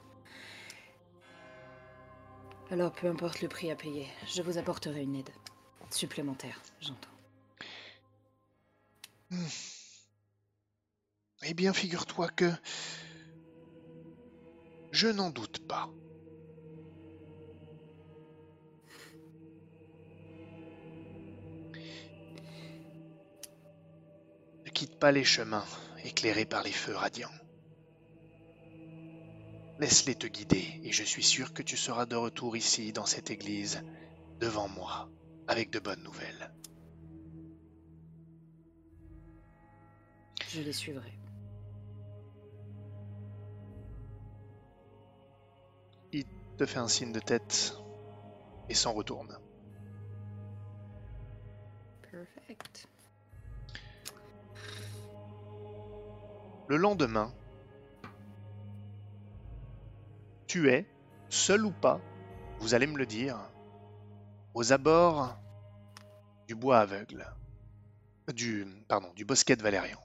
Alors, 2.70 2.92
peu 2.92 3.08
importe 3.08 3.40
le 3.40 3.48
prix 3.48 3.70
à 3.70 3.76
payer, 3.76 4.08
je 4.26 4.42
vous 4.42 4.58
apporterai 4.58 5.02
une 5.02 5.16
aide. 5.16 5.30
Supplémentaire, 5.90 6.60
j'entends. 6.80 7.08
Eh 11.42 11.54
bien, 11.54 11.72
figure-toi 11.72 12.28
que 12.28 12.50
je 14.90 15.08
n'en 15.08 15.30
doute 15.30 15.66
pas. 15.66 15.88
Ne 24.64 24.70
quitte 24.70 24.98
pas 24.98 25.12
les 25.12 25.24
chemins 25.24 25.64
éclairés 26.04 26.46
par 26.46 26.62
les 26.62 26.72
feux 26.72 26.94
radiants. 26.94 27.28
Laisse-les 29.78 30.16
te 30.16 30.26
guider 30.26 30.80
et 30.82 30.92
je 30.92 31.04
suis 31.04 31.22
sûr 31.22 31.52
que 31.52 31.62
tu 31.62 31.76
seras 31.76 32.06
de 32.06 32.16
retour 32.16 32.56
ici 32.56 32.92
dans 32.92 33.06
cette 33.06 33.30
église, 33.30 33.82
devant 34.40 34.68
moi, 34.68 35.08
avec 35.46 35.70
de 35.70 35.78
bonnes 35.78 36.02
nouvelles. 36.02 36.52
Je 40.48 40.62
les 40.62 40.72
suivrai. 40.72 41.12
Te 46.58 46.66
fait 46.66 46.80
un 46.80 46.88
signe 46.88 47.12
de 47.12 47.20
tête 47.20 47.78
et 48.68 48.74
s'en 48.74 48.92
retourne. 48.92 49.38
Perfect. 52.10 52.88
Le 56.66 56.76
lendemain, 56.76 57.32
tu 60.48 60.68
es, 60.68 60.84
seul 61.28 61.64
ou 61.64 61.70
pas, 61.70 62.00
vous 62.58 62.74
allez 62.74 62.88
me 62.88 62.98
le 62.98 63.06
dire, 63.06 63.38
aux 64.52 64.72
abords 64.72 65.38
du 66.48 66.56
bois 66.56 66.80
aveugle, 66.80 67.24
du, 68.34 68.66
pardon, 68.88 69.12
du 69.14 69.24
bosquet 69.24 69.54
de 69.54 69.62
Valérian. 69.62 70.00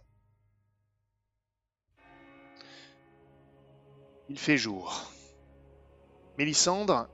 Il 4.29 4.37
fait 4.37 4.57
jour. 4.57 5.11
Mélissandre, 6.37 7.07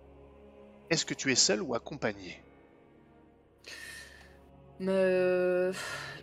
est-ce 0.89 1.05
que 1.05 1.13
tu 1.13 1.32
es 1.32 1.36
seul 1.36 1.61
ou 1.61 1.76
accompagné? 1.76 2.41
Mais 4.80 4.91
euh, 4.91 5.74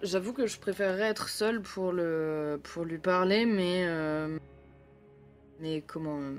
j'avoue 0.03 0.33
que 0.33 0.47
je 0.47 0.59
préférerais 0.59 1.09
être 1.11 1.29
seule 1.29 1.61
pour 1.61 1.93
le 1.93 2.59
pour 2.63 2.85
lui 2.85 2.99
parler, 2.99 3.45
mais 3.45 3.85
euh, 3.87 4.39
mais 5.61 5.83
comment 5.83 6.19
euh, 6.21 6.35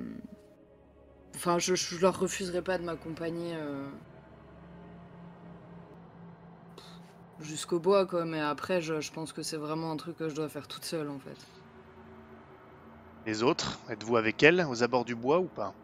Enfin, 1.36 1.60
je, 1.60 1.76
je 1.76 2.00
leur 2.00 2.20
refuserai 2.20 2.64
pas 2.64 2.80
de 2.80 2.84
m'accompagner 2.84 3.54
euh, 3.56 3.88
jusqu'au 7.40 7.80
bois, 7.80 8.08
quoi. 8.08 8.26
Mais 8.26 8.42
après, 8.42 8.82
je, 8.82 9.02
je 9.02 9.12
pense 9.12 9.34
que 9.34 9.44
c'est 9.44 9.58
vraiment 9.58 9.92
un 9.92 9.98
truc 9.98 10.18
que 10.18 10.30
je 10.30 10.36
dois 10.36 10.50
faire 10.50 10.68
toute 10.68 10.84
seule, 10.84 11.10
en 11.10 11.20
fait. 11.20 11.38
Les 13.28 13.44
autres, 13.44 13.78
êtes-vous 13.90 14.18
avec 14.18 14.42
elle 14.42 14.66
aux 14.68 14.82
abords 14.82 15.06
du 15.06 15.14
bois 15.14 15.38
ou 15.38 15.46
pas? 15.46 15.76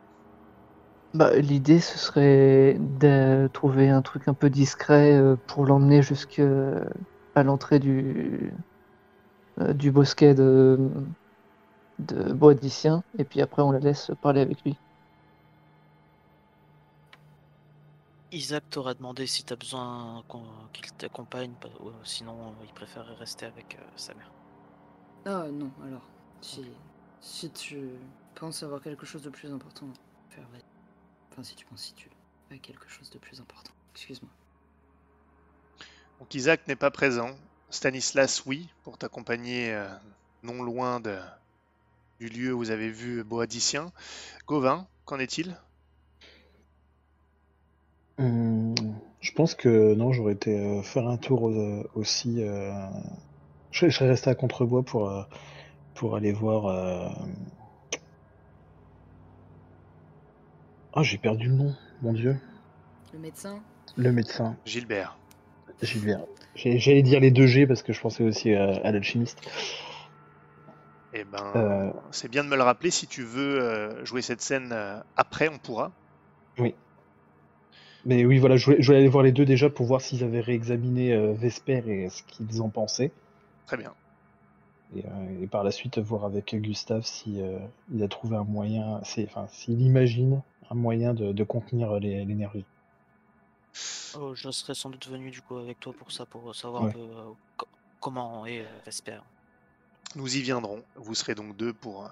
Bah, 1.14 1.36
l'idée, 1.36 1.80
ce 1.80 2.00
serait 2.00 2.76
de 3.00 3.48
trouver 3.54 3.90
un 3.90 4.02
truc 4.02 4.28
un 4.28 4.34
peu 4.34 4.50
discret 4.50 5.14
euh, 5.14 5.36
pour 5.48 5.66
l'emmener 5.66 6.02
jusqu'à 6.02 6.44
l'entrée 7.36 7.78
du, 7.78 8.52
euh, 9.60 9.74
du 9.74 9.92
bosquet 9.92 10.34
de, 10.34 10.80
de 12.00 12.34
Boadicien, 12.34 13.04
et 13.20 13.24
puis 13.24 13.42
après 13.42 13.62
on 13.62 13.72
la 13.72 13.80
laisse 13.80 14.12
parler 14.22 14.42
avec 14.42 14.64
lui. 14.64 14.76
Isaac 18.32 18.64
t'aura 18.72 18.96
demandé 18.96 19.28
si 19.28 19.44
t'as 19.44 19.56
besoin 19.56 20.24
qu'il 20.74 20.92
t'accompagne, 20.94 21.52
ou 21.82 21.92
sinon 22.04 22.34
euh, 22.34 22.66
il 22.66 22.74
préférerait 22.74 23.14
rester 23.14 23.46
avec 23.46 23.78
euh, 23.80 23.84
sa 23.96 24.16
mère. 24.16 24.32
Ah 25.26 25.46
non, 25.52 25.70
alors. 25.86 26.02
Si, 26.42 26.66
si 27.22 27.50
tu 27.52 27.88
penses 28.36 28.64
avoir 28.64 28.82
quelque 28.82 29.06
chose 29.06 29.22
de 29.22 29.30
plus 29.30 29.52
important 29.54 29.86
à 29.86 30.36
faire, 30.36 30.48
vas-y. 30.52 30.73
Enfin, 31.34 31.44
si 31.44 31.56
tu 31.56 31.66
penses 31.66 31.82
si 31.82 31.94
tu 31.96 32.10
as 32.52 32.58
quelque 32.60 32.88
chose 32.88 33.10
de 33.10 33.18
plus 33.18 33.42
important. 33.42 33.74
Excuse-moi. 33.96 34.30
Donc 36.20 36.36
Isaac 36.36 36.68
n'est 36.68 36.76
pas 36.76 36.92
présent. 36.92 37.32
Stanislas, 37.72 38.44
oui, 38.46 38.70
pour 38.84 39.00
t'accompagner 39.00 39.74
euh, 39.74 39.90
non 40.44 40.62
loin 40.62 41.00
de, 41.00 41.18
du 42.20 42.28
lieu 42.30 42.54
où 42.54 42.58
vous 42.60 42.72
avez 42.72 42.90
vu 42.90 43.24
Boadicien. 43.24 43.92
Gauvin, 44.48 44.88
qu'en 45.06 45.20
est-il? 45.20 45.58
Hum, 48.20 48.76
je 49.22 49.32
pense 49.32 49.56
que 49.56 49.94
non, 49.96 50.12
j'aurais 50.14 50.34
été 50.34 50.60
euh, 50.60 50.82
faire 50.84 51.08
un 51.08 51.18
tour 51.18 51.50
euh, 51.50 51.84
aussi. 51.96 52.44
euh, 52.44 52.72
je, 53.72 53.80
serais- 53.80 53.90
je 53.92 53.98
serais 53.98 54.10
resté 54.10 54.30
à 54.30 54.36
Contrebois 54.36 54.84
pour, 54.84 55.10
euh, 55.10 55.24
pour 55.96 56.16
aller 56.16 56.32
voir. 56.32 56.68
Ah, 60.96 61.04
j'ai 61.04 61.18
perdu 61.18 61.48
le 61.48 61.56
nom, 61.56 61.76
mon 62.02 62.14
dieu. 62.14 62.38
Le 63.14 63.20
médecin 63.20 63.60
Le 63.98 64.12
médecin, 64.12 64.56
Gilbert. 64.66 65.18
Gilbert. 65.82 66.22
J'allais 66.56 67.02
dire 67.02 67.20
les 67.20 67.32
deux 67.32 67.48
G 67.48 67.66
parce 67.66 67.82
que 67.84 67.94
je 67.94 68.00
pensais 68.02 68.24
aussi 68.24 68.54
à, 68.54 68.76
à 68.84 68.92
l'alchimiste. 68.92 69.40
Eh 71.14 71.24
ben, 71.26 71.52
Euh. 71.56 71.92
c'est 72.12 72.30
bien 72.30 72.44
de 72.44 72.50
me 72.50 72.56
le 72.56 72.64
rappeler. 72.64 72.92
Si 72.92 73.08
tu 73.08 73.24
veux 73.24 73.62
euh, 73.62 74.06
jouer 74.06 74.22
cette 74.22 74.42
scène 74.42 74.72
euh, 74.72 75.00
après, 75.16 75.50
on 75.50 75.58
pourra. 75.58 75.92
Mais 78.06 78.26
oui, 78.26 78.38
voilà, 78.38 78.58
je 78.58 78.66
voulais, 78.66 78.78
je 78.82 78.88
voulais 78.88 78.98
aller 78.98 79.08
voir 79.08 79.24
les 79.24 79.32
deux 79.32 79.46
déjà 79.46 79.70
pour 79.70 79.86
voir 79.86 80.02
s'ils 80.02 80.26
avaient 80.26 80.42
réexaminé 80.42 81.14
euh, 81.14 81.32
Vesper 81.34 81.82
et 81.88 82.10
ce 82.10 82.22
qu'ils 82.24 82.62
en 82.62 82.68
pensaient. 82.68 83.12
Très 83.66 83.78
bien. 83.78 83.94
Et, 84.96 85.06
euh, 85.06 85.42
et 85.44 85.48
par 85.48 85.64
la 85.64 85.72
suite, 85.72 86.00
voir 86.00 86.26
avec 86.26 86.54
Gustave 86.54 87.04
si 87.06 87.42
euh, 87.42 87.60
il 87.94 88.04
a 88.04 88.10
trouvé 88.10 88.36
un 88.36 88.44
moyen, 88.44 89.00
enfin, 89.02 89.48
s'il 89.48 89.82
imagine 89.82 90.42
un 90.70 90.76
moyen 90.76 91.14
de, 91.14 91.32
de 91.32 91.44
contenir 91.44 92.00
les- 92.00 92.26
l'énergie. 92.26 92.66
Oh, 94.16 94.34
je 94.36 94.50
serais 94.52 94.76
sans 94.76 94.90
doute 94.90 95.08
venu 95.08 95.30
du 95.32 95.42
coup 95.42 95.58
avec 95.58 95.80
toi 95.80 95.94
pour 95.94 96.12
ça, 96.12 96.26
pour 96.26 96.56
savoir 96.56 96.84
Ouais. 96.84 96.90
un 96.90 96.94
peu 96.94 97.00
euh, 97.00 97.32
co- 97.58 97.68
comment 98.00 98.46
est 98.46 98.62
euh, 98.62 98.80
Vesper. 98.86 99.20
Nous 100.16 100.38
y 100.38 100.42
viendrons. 100.42 100.84
Vous 100.96 101.16
serez 101.16 101.36
donc 101.36 101.56
deux 101.58 101.74
pour, 101.74 102.06
euh, 102.06 102.10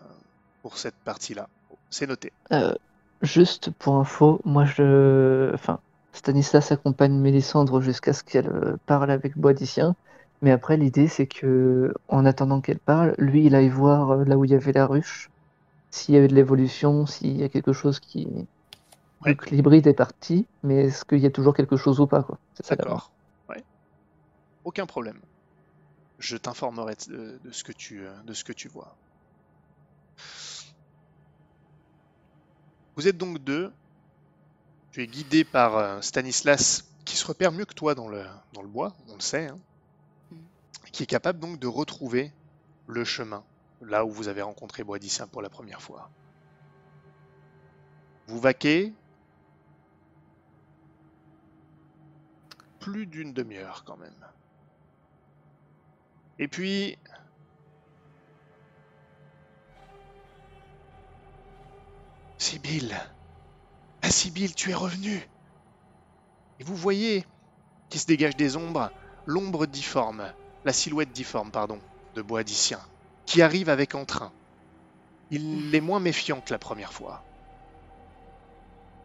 pour 0.61 0.77
cette 0.77 0.95
partie-là. 0.95 1.47
C'est 1.89 2.07
noté. 2.07 2.31
Euh, 2.51 2.73
juste 3.21 3.71
pour 3.71 3.95
info, 3.95 4.41
moi 4.45 4.65
je. 4.65 5.51
Enfin, 5.53 5.79
Stanislas 6.13 6.71
accompagne 6.71 7.13
Mélissandre 7.17 7.81
jusqu'à 7.81 8.13
ce 8.13 8.23
qu'elle 8.23 8.47
euh, 8.49 8.77
parle 8.85 9.11
avec 9.11 9.37
Boadicien. 9.37 9.95
Mais 10.41 10.51
après, 10.51 10.77
l'idée 10.77 11.07
c'est 11.07 11.27
que, 11.27 11.93
en 12.07 12.25
attendant 12.25 12.61
qu'elle 12.61 12.79
parle, 12.79 13.15
lui 13.17 13.45
il 13.45 13.55
aille 13.55 13.69
voir 13.69 14.11
euh, 14.11 14.23
là 14.25 14.37
où 14.37 14.45
il 14.45 14.51
y 14.51 14.55
avait 14.55 14.71
la 14.73 14.87
ruche, 14.87 15.29
s'il 15.91 16.15
y 16.15 16.17
avait 16.17 16.27
de 16.27 16.33
l'évolution, 16.35 17.05
s'il 17.05 17.37
y 17.37 17.43
a 17.43 17.49
quelque 17.49 17.73
chose 17.73 17.99
qui. 17.99 18.27
Ouais. 19.23 19.31
Donc 19.35 19.51
l'hybride 19.51 19.85
est 19.87 19.93
parti, 19.93 20.47
mais 20.63 20.85
est-ce 20.85 21.05
qu'il 21.05 21.19
y 21.19 21.25
a 21.27 21.31
toujours 21.31 21.53
quelque 21.53 21.77
chose 21.77 21.99
ou 21.99 22.07
pas, 22.07 22.23
quoi? 22.23 22.39
C'est 22.55 22.65
ça 22.65 22.75
D'accord. 22.75 23.11
Ouais. 23.49 23.63
Aucun 24.63 24.85
problème. 24.87 25.19
Je 26.17 26.37
t'informerai 26.37 26.95
de, 27.07 27.39
de 27.43 27.51
ce 27.51 27.63
que 27.63 27.71
tu, 27.71 28.05
euh, 28.05 28.11
de 28.23 28.33
ce 28.33 28.43
que 28.43 28.53
tu 28.53 28.67
vois. 28.67 28.95
Vous 32.95 33.07
êtes 33.07 33.17
donc 33.17 33.39
deux. 33.39 33.71
Tu 34.91 35.01
es 35.03 35.07
guidé 35.07 35.43
par 35.43 35.77
euh, 35.77 36.01
Stanislas, 36.01 36.85
qui 37.05 37.15
se 37.15 37.25
repère 37.25 37.51
mieux 37.51 37.65
que 37.65 37.73
toi 37.73 37.95
dans 37.95 38.07
le, 38.09 38.25
dans 38.53 38.61
le 38.61 38.67
bois, 38.67 38.93
on 39.09 39.15
le 39.15 39.21
sait, 39.21 39.47
hein, 39.47 39.57
Mm. 40.31 40.35
qui 40.91 41.03
est 41.03 41.07
capable 41.07 41.39
donc 41.39 41.59
de 41.59 41.67
retrouver 41.67 42.31
le 42.87 43.03
chemin, 43.03 43.43
là 43.81 44.05
où 44.05 44.11
vous 44.11 44.27
avez 44.27 44.41
rencontré 44.41 44.83
Boadicien 44.83 45.27
pour 45.27 45.41
la 45.41 45.49
première 45.49 45.81
fois. 45.81 46.09
Vous 48.27 48.39
vaquez 48.39 48.93
plus 52.79 53.05
d'une 53.05 53.33
demi-heure 53.33 53.83
quand 53.85 53.97
même. 53.97 54.27
Et 56.39 56.47
puis... 56.47 56.97
Sibylle 62.37 62.95
Ah 64.01 64.09
Sibylle, 64.09 64.55
tu 64.55 64.71
es 64.71 64.73
revenue 64.73 65.29
Et 66.59 66.63
vous 66.63 66.75
voyez 66.75 67.25
qui 67.89 67.99
se 67.99 68.07
dégage 68.07 68.35
des 68.35 68.57
ombres 68.57 68.91
l'ombre 69.25 69.65
difforme, 69.65 70.33
la 70.65 70.73
silhouette 70.73 71.11
difforme, 71.11 71.51
pardon, 71.51 71.79
de 72.15 72.21
Boadicien, 72.21 72.79
qui 73.25 73.41
arrive 73.41 73.69
avec 73.69 73.95
entrain. 73.95 74.33
Il 75.31 75.73
est 75.73 75.81
moins 75.81 75.99
méfiant 75.99 76.41
que 76.41 76.53
la 76.53 76.59
première 76.59 76.93
fois. 76.93 77.23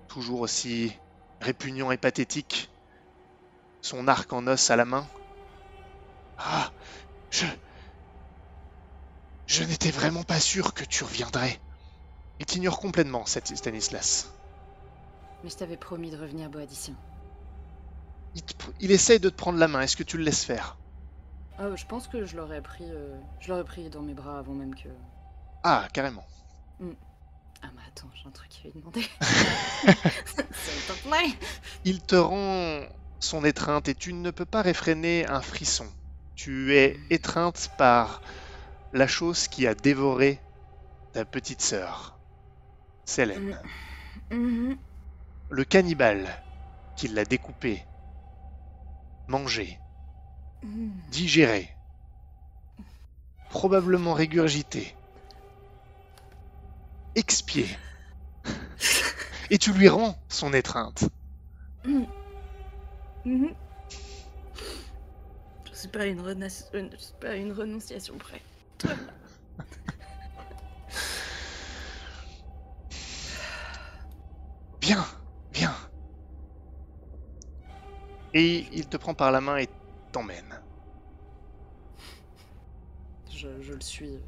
Toujours 0.09 0.41
aussi 0.41 0.93
répugnant 1.41 1.93
et 1.93 1.97
pathétique, 1.99 2.69
son 3.81 4.09
arc 4.09 4.33
en 4.33 4.47
os 4.49 4.71
à 4.71 4.77
la 4.77 4.85
main. 4.85 5.09
Ah, 6.39 6.73
je... 7.31 7.47
Je 9.47 9.65
n'étais 9.65 9.91
vraiment 9.91 10.25
pas 10.25 10.41
sûr 10.41 10.75
que 10.75 10.85
tu 10.85 11.05
reviendrais. 11.05 11.61
Il 12.41 12.47
t'ignore 12.47 12.79
complètement, 12.79 13.27
cette 13.27 13.57
Stanislas. 13.57 14.29
Mais 15.43 15.51
je 15.51 15.57
t'avais 15.57 15.77
promis 15.79 16.11
de 16.11 16.17
revenir, 16.19 16.51
Boadicien. 16.51 16.97
Il, 18.35 18.43
te- 18.43 18.55
il 18.79 18.93
essaye 18.93 19.19
de 19.19 19.31
te 19.31 19.35
prendre 19.35 19.59
la 19.59 19.67
main, 19.69 19.81
est-ce 19.81 19.97
que 19.97 20.03
tu 20.03 20.17
le 20.17 20.25
laisses 20.25 20.45
faire? 20.45 20.79
Ah, 21.59 21.75
je 21.75 21.85
pense 21.87 22.07
que 22.07 22.25
je 22.25 22.37
l'aurais 22.37 22.61
pris, 22.61 22.85
euh, 22.91 23.19
je 23.41 23.49
l'aurais 23.51 23.65
pris 23.65 23.89
dans 23.89 24.03
mes 24.03 24.15
bras 24.15 24.39
avant 24.39 24.55
même 24.55 24.75
que. 24.75 24.89
Ah, 25.63 25.89
carrément. 25.93 26.25
Ah, 27.63 27.71
mais 27.75 27.83
attends, 27.89 28.11
j'ai 28.15 28.29
un 28.29 28.33
truc 28.33 28.51
à 28.65 28.69
lui 28.69 28.81
demander. 28.81 29.03
S'il 29.03 30.83
te 30.87 31.09
plaît. 31.09 31.49
Il 31.85 32.03
te 32.03 32.17
rend 32.17 32.87
son 33.21 33.45
étreinte 33.45 33.89
et 33.89 33.95
tu 33.95 34.13
ne 34.13 34.31
peux 34.31 34.45
pas 34.45 34.63
réfréner 34.63 35.27
un 35.27 35.41
frisson. 35.41 35.91
Tu 36.35 36.77
es 36.77 36.97
étreinte 37.11 37.71
par 37.79 38.21
la 38.93 39.07
chose 39.07 39.49
qui 39.49 39.67
a 39.67 39.75
dévoré 39.75 40.39
ta 41.13 41.25
petite 41.25 41.63
sœur, 41.63 42.21
Célène. 43.07 43.59
Mhm. 44.31 44.79
Le 45.49 45.65
cannibale 45.65 46.43
qui 46.97 47.09
l'a 47.09 47.25
découpée, 47.25 47.83
mangée, 49.29 49.81
Digérée, 51.11 51.71
probablement 53.51 54.13
régurgitée, 54.15 54.95
expiée. 57.15 57.69
Et 59.51 59.59
tu 59.59 59.73
lui 59.73 59.89
rends 59.89 60.19
son 60.29 60.53
étreinte. 60.53 61.05
Mhm. 63.25 63.55
Je 65.73 65.75
suis 65.79 65.89
pas 65.89 66.07
une, 66.07 66.21
renace- 66.21 66.71
je 66.73 66.97
suis 66.97 67.15
pas 67.21 67.31
à 67.31 67.35
une 67.37 67.53
renonciation 67.53 68.17
près. 68.19 68.43
Viens, 74.81 75.05
viens. 75.53 75.75
Et 78.35 78.67
il 78.73 78.87
te 78.89 78.97
prend 78.97 79.15
par 79.15 79.33
la 79.33 79.41
main 79.41 79.57
et 79.59 79.69
t'emmène. 80.17 80.63
Je, 83.31 83.49
je 83.61 83.75
le 83.75 83.81
suis. 83.83 84.19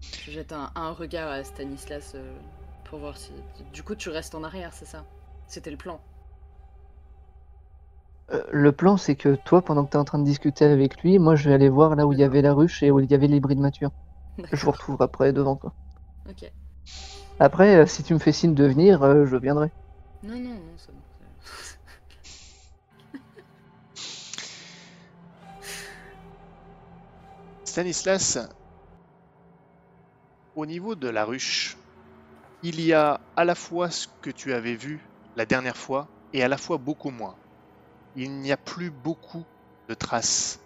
Je 0.00 0.30
jette 0.30 0.52
un, 0.52 0.70
un 0.74 0.92
regard 0.92 1.28
à 1.28 1.44
Stanislas 1.44 2.12
euh, 2.14 2.38
pour 2.84 3.00
voir 3.00 3.18
si. 3.18 3.32
Du 3.74 3.82
coup, 3.82 3.94
tu 3.94 4.08
restes 4.08 4.34
en 4.34 4.42
arrière, 4.44 4.72
c'est 4.72 4.86
ça? 4.86 5.04
C'était 5.46 5.70
le 5.70 5.76
plan. 5.76 6.00
Euh, 8.32 8.42
le 8.50 8.72
plan, 8.72 8.96
c'est 8.96 9.14
que 9.14 9.34
toi, 9.34 9.60
pendant 9.60 9.84
que 9.84 9.90
tu 9.90 9.98
es 9.98 10.00
en 10.00 10.04
train 10.04 10.18
de 10.18 10.24
discuter 10.24 10.64
avec 10.64 11.02
lui, 11.02 11.18
moi 11.18 11.36
je 11.36 11.50
vais 11.50 11.54
aller 11.54 11.68
voir 11.68 11.96
là 11.96 12.06
où 12.06 12.14
il 12.14 12.18
y 12.18 12.24
avait 12.24 12.40
la 12.40 12.54
ruche 12.54 12.82
et 12.82 12.90
où 12.90 12.98
il 13.00 13.10
y 13.10 13.14
avait 13.14 13.26
l'hybride 13.26 13.58
mature. 13.58 13.90
Je 14.50 14.64
vous 14.64 14.70
retrouve 14.70 15.02
après 15.02 15.34
devant 15.34 15.56
quoi. 15.56 15.74
Ok. 16.30 16.50
Après, 17.40 17.76
euh, 17.76 17.84
si 17.86 18.02
tu 18.02 18.14
me 18.14 18.18
fais 18.18 18.32
signe 18.32 18.54
de 18.54 18.64
venir, 18.64 19.02
euh, 19.02 19.26
je 19.26 19.36
viendrai. 19.36 19.70
Non, 20.22 20.38
non, 20.38 20.56
Stanislas, 27.70 28.36
au 30.56 30.66
niveau 30.66 30.96
de 30.96 31.08
la 31.08 31.24
ruche, 31.24 31.78
il 32.62 32.80
y 32.80 32.92
a 32.92 33.20
à 33.36 33.44
la 33.44 33.54
fois 33.54 33.92
ce 33.92 34.08
que 34.20 34.30
tu 34.30 34.52
avais 34.52 34.74
vu 34.74 35.08
la 35.36 35.46
dernière 35.46 35.76
fois 35.76 36.08
et 36.32 36.42
à 36.42 36.48
la 36.48 36.56
fois 36.56 36.78
beaucoup 36.78 37.10
moins. 37.10 37.36
Il 38.16 38.32
n'y 38.40 38.50
a 38.50 38.56
plus 38.56 38.90
beaucoup 38.90 39.46
de 39.88 39.94
traces 39.94 40.58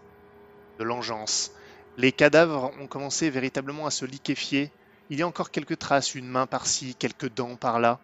de 0.79 0.85
l'engeance. 0.85 1.53
Les 1.99 2.11
cadavres 2.11 2.73
ont 2.81 2.87
commencé 2.87 3.29
véritablement 3.29 3.85
à 3.85 3.91
se 3.91 4.07
liquéfier. 4.07 4.73
Il 5.11 5.19
y 5.19 5.23
a 5.23 5.29
encore 5.29 5.51
quelques 5.51 5.79
traces, 5.79 6.15
une 6.15 6.27
main 6.27 6.47
par-ci, 6.47 6.97
quelques 6.97 7.29
dents 7.29 7.57
par-là. 7.57 8.01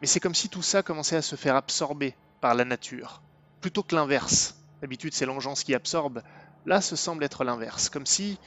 Mais 0.00 0.08
c'est 0.08 0.18
comme 0.18 0.34
si 0.34 0.48
tout 0.48 0.62
ça 0.62 0.82
commençait 0.82 1.16
à 1.16 1.22
se 1.22 1.36
faire 1.36 1.54
absorber 1.54 2.16
par 2.40 2.56
la 2.56 2.64
nature, 2.64 3.22
plutôt 3.60 3.84
que 3.84 3.94
l'inverse. 3.94 4.56
D'habitude, 4.82 5.14
c'est 5.14 5.26
l'engeance 5.26 5.62
qui 5.62 5.76
absorbe. 5.76 6.22
Là, 6.64 6.80
ce 6.80 6.94
semble 6.94 7.24
être 7.24 7.42
l'inverse, 7.42 7.88
comme 7.88 8.06
si 8.06 8.40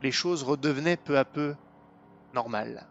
les 0.00 0.12
choses 0.12 0.42
redevenaient 0.42 0.96
peu 0.98 1.18
à 1.18 1.24
peu 1.24 1.56
normales. 2.32 2.90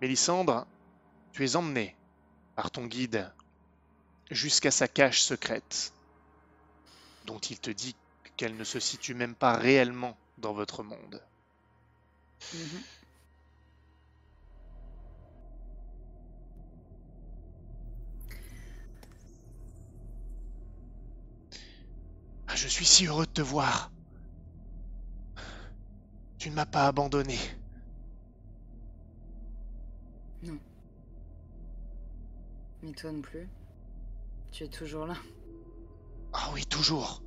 Mélissandre, 0.00 0.66
tu 1.32 1.44
es 1.44 1.56
emmené 1.56 1.96
par 2.54 2.70
ton 2.70 2.86
guide 2.86 3.32
jusqu'à 4.30 4.70
sa 4.70 4.88
cache 4.88 5.22
secrète, 5.22 5.94
dont 7.24 7.38
il 7.38 7.58
te 7.58 7.70
dit 7.70 7.96
qu'elle 8.36 8.58
ne 8.58 8.64
se 8.64 8.78
situe 8.78 9.14
même 9.14 9.34
pas 9.34 9.56
réellement 9.56 10.20
dans 10.36 10.52
votre 10.52 10.82
monde. 10.82 11.26
Mhm. 12.52 12.84
Je 22.62 22.68
suis 22.68 22.84
si 22.84 23.06
heureux 23.06 23.24
de 23.24 23.30
te 23.30 23.40
voir. 23.40 23.90
Tu 26.36 26.50
ne 26.50 26.54
m'as 26.54 26.66
pas 26.66 26.88
abandonné. 26.88 27.38
Non. 30.42 30.58
Mais 32.82 32.92
toi 32.92 33.12
non 33.12 33.22
plus. 33.22 33.48
Tu 34.52 34.64
es 34.64 34.68
toujours 34.68 35.06
là. 35.06 35.14
Ah 36.34 36.50
oui, 36.52 36.66
toujours. 36.66 37.22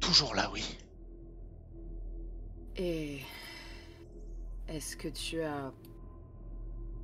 Toujours 0.00 0.34
là, 0.34 0.50
oui. 0.52 0.76
Et 2.74 3.20
est-ce 4.66 4.96
que 4.96 5.06
tu 5.06 5.40
as... 5.40 5.72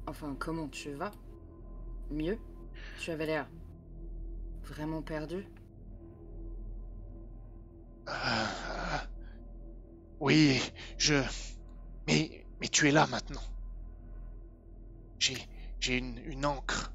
Enfin, 0.08 0.34
comment 0.36 0.66
tu 0.66 0.90
vas? 0.90 1.12
Mieux? 2.10 2.40
Tu 2.98 3.12
avais 3.12 3.26
l'air 3.26 3.48
vraiment 4.64 5.02
perdu? 5.02 5.46
Oui, 10.20 10.60
je... 10.98 11.14
Mais, 12.06 12.44
tu 12.72 12.88
es 12.88 12.90
là 12.90 13.06
maintenant. 13.06 13.42
J'ai, 15.18 15.36
j'ai 15.80 15.98
une, 15.98 16.18
une 16.24 16.44
encre. 16.44 16.92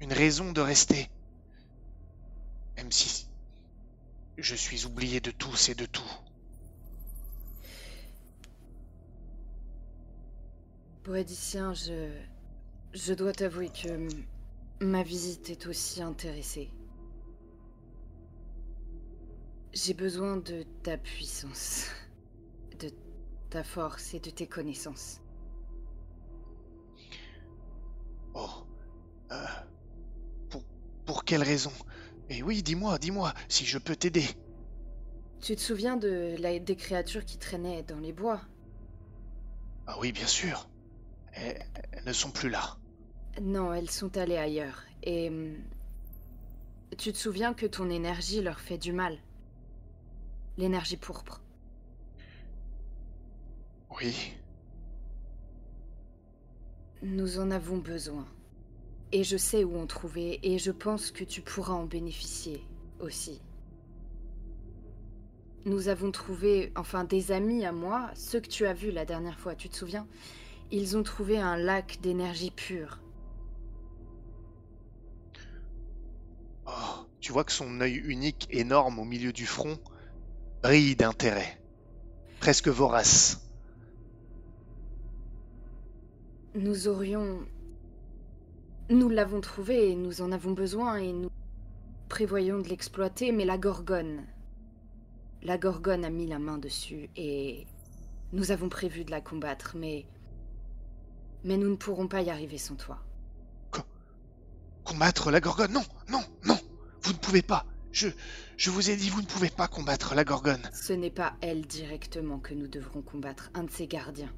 Une 0.00 0.12
raison 0.12 0.52
de 0.52 0.60
rester. 0.60 1.08
Même 2.76 2.92
si 2.92 3.28
je 4.36 4.54
suis 4.54 4.84
oublié 4.84 5.20
de 5.20 5.30
tous 5.30 5.70
et 5.70 5.74
de 5.74 5.86
tout. 5.86 6.12
Boadicien, 11.04 11.72
je... 11.72 12.10
Je 12.92 13.12
dois 13.12 13.32
t'avouer 13.32 13.68
que 13.68 14.08
ma 14.80 15.02
visite 15.02 15.50
est 15.50 15.66
aussi 15.66 16.02
intéressée. 16.02 16.70
J'ai 19.76 19.92
besoin 19.92 20.38
de 20.38 20.64
ta 20.82 20.96
puissance, 20.96 21.90
de 22.78 22.90
ta 23.50 23.62
force 23.62 24.14
et 24.14 24.20
de 24.20 24.30
tes 24.30 24.46
connaissances. 24.46 25.20
Oh. 28.32 28.48
Euh, 29.32 29.44
pour, 30.48 30.64
pour 31.04 31.24
quelle 31.24 31.42
raison? 31.42 31.72
Mais 32.30 32.40
oui, 32.40 32.62
dis-moi, 32.62 32.98
dis-moi, 32.98 33.34
si 33.50 33.66
je 33.66 33.76
peux 33.76 33.94
t'aider. 33.94 34.24
Tu 35.42 35.54
te 35.54 35.60
souviens 35.60 35.98
de 35.98 36.36
la... 36.38 36.58
des 36.58 36.76
créatures 36.76 37.26
qui 37.26 37.36
traînaient 37.36 37.82
dans 37.82 38.00
les 38.00 38.14
bois? 38.14 38.40
Ah 39.86 39.98
oui, 40.00 40.10
bien 40.10 40.26
sûr. 40.26 40.70
Elles, 41.34 41.62
elles 41.92 42.04
ne 42.06 42.14
sont 42.14 42.30
plus 42.30 42.48
là. 42.48 42.78
Non, 43.42 43.74
elles 43.74 43.90
sont 43.90 44.16
allées 44.16 44.38
ailleurs. 44.38 44.84
Et... 45.02 45.28
hum, 45.28 45.54
Tu 46.96 47.12
te 47.12 47.18
souviens 47.18 47.52
que 47.52 47.66
ton 47.66 47.90
énergie 47.90 48.40
leur 48.40 48.58
fait 48.58 48.78
du 48.78 48.94
mal? 48.94 49.18
L'énergie 50.58 50.96
pourpre. 50.96 51.42
Oui. 54.00 54.32
Nous 57.02 57.38
en 57.38 57.50
avons 57.50 57.78
besoin. 57.78 58.26
Et 59.12 59.22
je 59.22 59.36
sais 59.36 59.64
où 59.64 59.78
en 59.78 59.86
trouver, 59.86 60.40
et 60.42 60.58
je 60.58 60.70
pense 60.70 61.10
que 61.10 61.24
tu 61.24 61.40
pourras 61.42 61.74
en 61.74 61.86
bénéficier 61.86 62.62
aussi. 63.00 63.40
Nous 65.64 65.88
avons 65.88 66.10
trouvé, 66.10 66.72
enfin 66.76 67.04
des 67.04 67.32
amis 67.32 67.64
à 67.64 67.72
moi, 67.72 68.10
ceux 68.14 68.40
que 68.40 68.48
tu 68.48 68.66
as 68.66 68.72
vus 68.72 68.90
la 68.92 69.04
dernière 69.04 69.38
fois, 69.38 69.54
tu 69.54 69.68
te 69.68 69.76
souviens? 69.76 70.06
Ils 70.70 70.96
ont 70.96 71.02
trouvé 71.02 71.38
un 71.38 71.56
lac 71.56 72.00
d'énergie 72.00 72.50
pure. 72.50 73.00
Oh, 76.66 77.06
tu 77.20 77.32
vois 77.32 77.44
que 77.44 77.52
son 77.52 77.80
œil 77.80 77.96
unique 77.96 78.48
énorme 78.50 78.98
au 78.98 79.04
milieu 79.04 79.32
du 79.32 79.46
front 79.46 79.78
brille 80.66 80.96
d'intérêt. 80.96 81.60
Presque 82.40 82.66
vorace. 82.66 83.40
Nous 86.56 86.88
aurions... 86.88 87.46
Nous 88.90 89.08
l'avons 89.08 89.40
trouvé 89.40 89.92
et 89.92 89.94
nous 89.94 90.22
en 90.22 90.32
avons 90.32 90.50
besoin 90.50 90.96
et 90.96 91.12
nous 91.12 91.30
prévoyons 92.08 92.58
de 92.58 92.68
l'exploiter, 92.68 93.30
mais 93.30 93.44
la 93.44 93.58
Gorgone... 93.58 94.24
La 95.42 95.56
Gorgone 95.56 96.04
a 96.04 96.10
mis 96.10 96.26
la 96.26 96.40
main 96.40 96.58
dessus 96.58 97.10
et 97.14 97.64
nous 98.32 98.50
avons 98.50 98.68
prévu 98.68 99.04
de 99.04 99.12
la 99.12 99.20
combattre, 99.20 99.76
mais... 99.78 100.04
Mais 101.44 101.56
nous 101.58 101.70
ne 101.70 101.76
pourrons 101.76 102.08
pas 102.08 102.22
y 102.22 102.30
arriver 102.30 102.58
sans 102.58 102.74
toi. 102.74 102.98
Combattre 104.82 105.30
la 105.30 105.38
Gorgone? 105.38 105.72
Non, 105.72 105.84
non, 106.08 106.24
non 106.44 106.58
Vous 107.02 107.12
ne 107.12 107.18
pouvez 107.18 107.42
pas 107.42 107.66
Je, 108.58 108.70
vous 108.70 108.90
ai 108.90 108.96
dit, 108.96 109.08
vous 109.08 109.22
ne 109.22 109.26
pouvez 109.26 109.48
pas 109.48 109.68
combattre 109.68 110.14
la 110.14 110.22
Gorgone. 110.22 110.60
Ce 110.74 110.92
n'est 110.92 111.10
pas 111.10 111.34
elle 111.40 111.66
directement 111.66 112.38
que 112.38 112.52
nous 112.52 112.68
devrons 112.68 113.00
combattre, 113.00 113.50
un 113.54 113.64
de 113.64 113.70
ses 113.70 113.86
gardiens. 113.86 114.30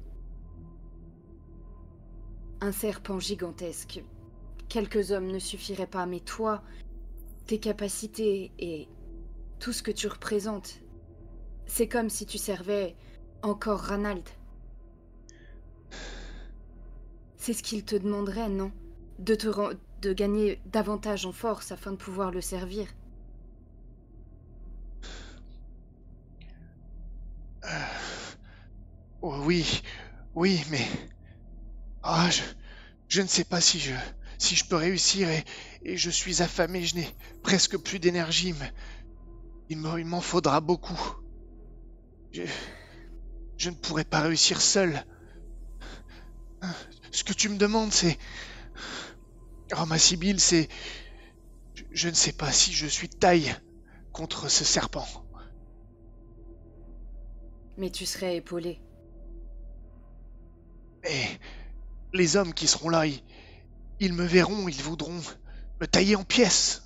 Un 2.61 2.71
serpent 2.71 3.19
gigantesque. 3.19 4.01
Quelques 4.69 5.11
hommes 5.11 5.27
ne 5.27 5.39
suffiraient 5.39 5.87
pas, 5.87 6.05
mais 6.05 6.21
toi, 6.21 6.63
tes 7.47 7.59
capacités 7.59 8.53
et 8.59 8.87
tout 9.59 9.73
ce 9.73 9.83
que 9.83 9.91
tu 9.91 10.07
représentes, 10.07 10.79
c'est 11.65 11.89
comme 11.89 12.09
si 12.09 12.25
tu 12.25 12.37
servais 12.37 12.95
encore 13.41 13.81
Ranald. 13.81 14.23
C'est 17.35 17.51
ce 17.51 17.63
qu'il 17.63 17.83
te 17.83 17.97
demanderait, 17.97 18.47
non? 18.47 18.71
De, 19.17 19.35
te 19.35 19.49
de 20.01 20.13
gagner 20.13 20.61
davantage 20.65 21.25
en 21.25 21.33
force 21.33 21.73
afin 21.73 21.91
de 21.91 21.97
pouvoir 21.97 22.31
le 22.31 22.39
servir. 22.39 22.87
Oh, 29.21 29.41
oui, 29.43 29.81
oui, 30.33 30.63
mais... 30.69 30.87
Ah, 32.01 32.29
je, 33.09 33.21
ne 33.21 33.27
sais 33.27 33.43
pas 33.43 33.61
si 33.61 33.79
je, 33.79 33.93
peux 34.69 34.75
réussir 34.75 35.29
et, 35.29 35.97
je 35.97 36.09
suis 36.09 36.41
affamé, 36.41 36.85
je 36.85 36.95
n'ai 36.95 37.15
presque 37.43 37.77
plus 37.77 37.99
d'énergie, 37.99 38.53
il 39.69 39.77
me- 39.77 39.99
il 39.99 40.05
m'en 40.05 40.21
faudra 40.21 40.61
beaucoup. 40.61 40.99
Je, 42.31 42.43
je 43.57 43.69
ne 43.69 43.75
pourrai 43.75 44.05
pas 44.05 44.21
réussir 44.21 44.61
seul. 44.61 45.03
Ce 47.11 47.23
que 47.23 47.33
tu 47.33 47.49
me 47.49 47.57
demandes, 47.57 47.91
c'est... 47.91 48.17
Oh, 49.77 49.85
ma 49.85 49.99
Sibylle, 49.99 50.39
c'est... 50.39 50.69
Je, 51.91 52.09
ne 52.09 52.13
sais 52.13 52.33
pas 52.33 52.51
si 52.51 52.73
je 52.73 52.87
suis 52.87 53.09
taille 53.09 53.55
contre 54.11 54.49
ce 54.49 54.63
serpent. 54.63 55.07
Mais 57.79 57.89
tu 57.89 58.05
serais 58.05 58.35
épaulé. 58.35 58.81
Mais 61.03 61.39
les 62.13 62.35
hommes 62.35 62.53
qui 62.53 62.67
seront 62.67 62.89
là, 62.89 63.07
ils, 63.07 63.23
ils 64.01 64.13
me 64.13 64.25
verront, 64.25 64.67
ils 64.67 64.83
voudront 64.83 65.21
me 65.79 65.87
tailler 65.87 66.17
en 66.17 66.25
pièces. 66.25 66.83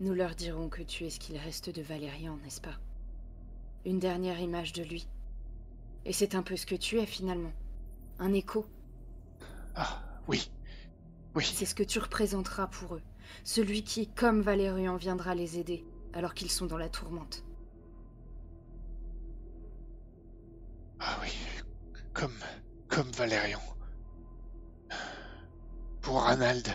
Nous 0.00 0.12
leur 0.12 0.34
dirons 0.34 0.68
que 0.68 0.82
tu 0.82 1.04
es 1.04 1.10
ce 1.10 1.18
qu'il 1.18 1.38
reste 1.38 1.70
de 1.70 1.80
Valérian, 1.80 2.36
n'est-ce 2.44 2.60
pas? 2.60 2.78
Une 3.86 3.98
dernière 3.98 4.38
image 4.38 4.74
de 4.74 4.82
lui. 4.82 5.08
Et 6.04 6.12
c'est 6.12 6.34
un 6.34 6.42
peu 6.42 6.56
ce 6.56 6.66
que 6.66 6.74
tu 6.74 6.98
es 6.98 7.06
finalement. 7.06 7.52
Un 8.18 8.34
écho. 8.34 8.66
Ah, 9.74 10.02
oui. 10.28 10.50
Oui. 11.34 11.50
C'est 11.54 11.66
ce 11.66 11.74
que 11.74 11.82
tu 11.82 11.98
représenteras 11.98 12.66
pour 12.66 12.96
eux. 12.96 13.02
Celui 13.44 13.82
qui, 13.82 14.08
comme 14.08 14.42
Valérian, 14.42 14.96
viendra 14.96 15.34
les 15.34 15.58
aider 15.58 15.84
alors 16.12 16.34
qu'ils 16.34 16.50
sont 16.50 16.66
dans 16.66 16.78
la 16.78 16.90
tourmente. 16.90 17.44
Ah 21.00 21.18
oui. 21.22 21.32
Comme, 22.12 22.34
comme 22.88 23.10
Valérian. 23.12 23.62
Pour 26.00 26.22
Ranald, 26.22 26.68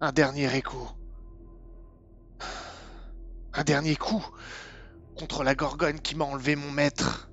un 0.00 0.12
dernier 0.12 0.54
écho. 0.56 0.88
Un 3.52 3.64
dernier 3.64 3.96
coup 3.96 4.24
contre 5.16 5.42
la 5.42 5.54
gorgone 5.54 6.00
qui 6.00 6.14
m'a 6.14 6.24
enlevé 6.24 6.56
mon 6.56 6.70
maître. 6.70 7.30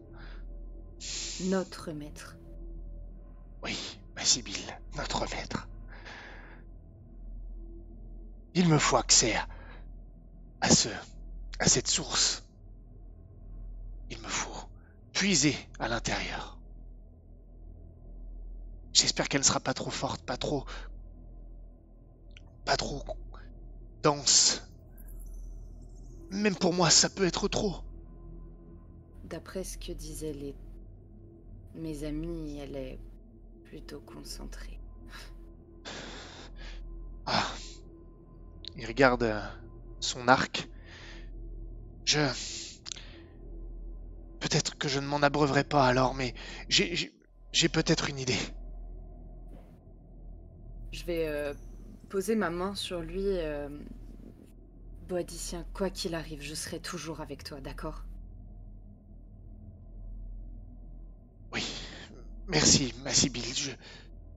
Notre 1.44 1.92
maître. 1.92 2.36
Oui, 3.64 4.00
ma 4.16 4.24
Sibylle, 4.24 4.80
notre 4.96 5.22
maître. 5.30 5.68
Il 8.56 8.68
me 8.68 8.80
faut 8.80 8.98
accès 8.98 9.36
à, 9.36 9.48
à 10.62 10.70
ce, 10.70 10.90
à 11.60 11.68
cette 11.68 11.88
source. 11.88 12.44
Il 14.10 14.20
me 14.20 14.28
faut 14.28 14.68
puiser 15.18 15.56
à 15.80 15.88
l'intérieur. 15.88 16.60
J'espère 18.94 19.28
qu'elle 19.28 19.42
ne 19.42 19.46
sera 19.46 19.60
pas 19.60 19.74
trop 19.74 19.90
forte, 19.90 20.22
pas 20.22 20.38
trop, 20.38 20.64
pas 22.66 22.78
trop 22.78 23.04
dense. 24.04 24.62
Même 26.30 26.56
pour 26.56 26.72
moi, 26.72 26.92
ça 26.92 27.10
peut 27.10 27.26
être 27.26 27.48
trop. 27.48 27.78
D'après 29.24 29.64
ce 29.64 29.80
que 29.80 29.92
disaient 29.92 30.34
les... 30.34 30.56
mes 31.74 32.04
amis, 32.04 32.60
elle 32.60 32.76
est 32.76 33.00
plutôt 33.64 34.02
concentrée. 34.02 34.80
Ah. 37.26 37.48
Il 38.76 38.86
regarde 38.86 39.24
euh, 39.24 39.42
son 40.00 40.28
arc. 40.28 40.70
Je. 42.06 42.67
Peut-être 44.40 44.78
que 44.78 44.88
je 44.88 45.00
ne 45.00 45.08
m'en 45.08 45.22
abreuverai 45.22 45.64
pas 45.64 45.88
alors, 45.88 46.14
mais 46.14 46.34
j'ai 46.70 47.70
peut-être 47.70 48.10
une 48.10 48.20
idée. 48.20 48.38
Je 50.92 51.04
vais 51.06 51.28
euh, 51.28 51.54
poser 52.10 52.36
ma 52.36 52.50
main 52.50 52.76
sur 52.76 53.02
lui. 53.02 53.26
Euh... 53.26 53.70
Boadicien, 55.08 55.66
quoi 55.74 55.90
qu'il 55.90 56.16
arrive, 56.16 56.42
je 56.42 56.54
serai 56.54 56.82
toujours 56.82 57.22
avec 57.22 57.44
toi, 57.44 57.62
d'accord? 57.62 58.04
Oui, 61.54 61.66
merci, 62.48 62.94
ma 63.04 63.14
Sibylle. 63.14 63.56
Je 63.56 63.72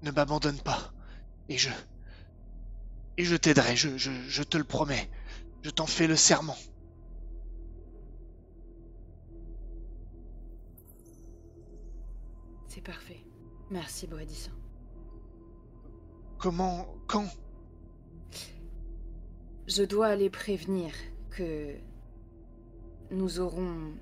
ne 0.03 0.13
m'abandonne 0.13 0.61
pas. 0.61 0.93
Et 1.49 1.59
je. 1.59 1.71
Et 3.17 3.25
je 3.25 3.35
t'aiderai, 3.35 3.75
je, 3.75 3.99
je, 3.99 4.13
je 4.29 4.43
te 4.45 4.57
le 4.57 4.65
promets. 4.65 5.11
Je 5.63 5.71
t'en 5.71 5.87
fais 5.87 6.07
le 6.07 6.17
serment. 6.17 6.57
C'est 12.71 12.83
parfait. 12.83 13.19
Merci, 13.69 14.07
Boadicien. 14.07 14.53
Comment. 16.39 16.87
Quand? 17.09 17.27
Je 19.67 19.83
dois 19.83 20.07
aller 20.07 20.31
prévenir 20.31 20.95
que 21.31 21.75
nous 23.11 23.41
aurons 23.41 23.93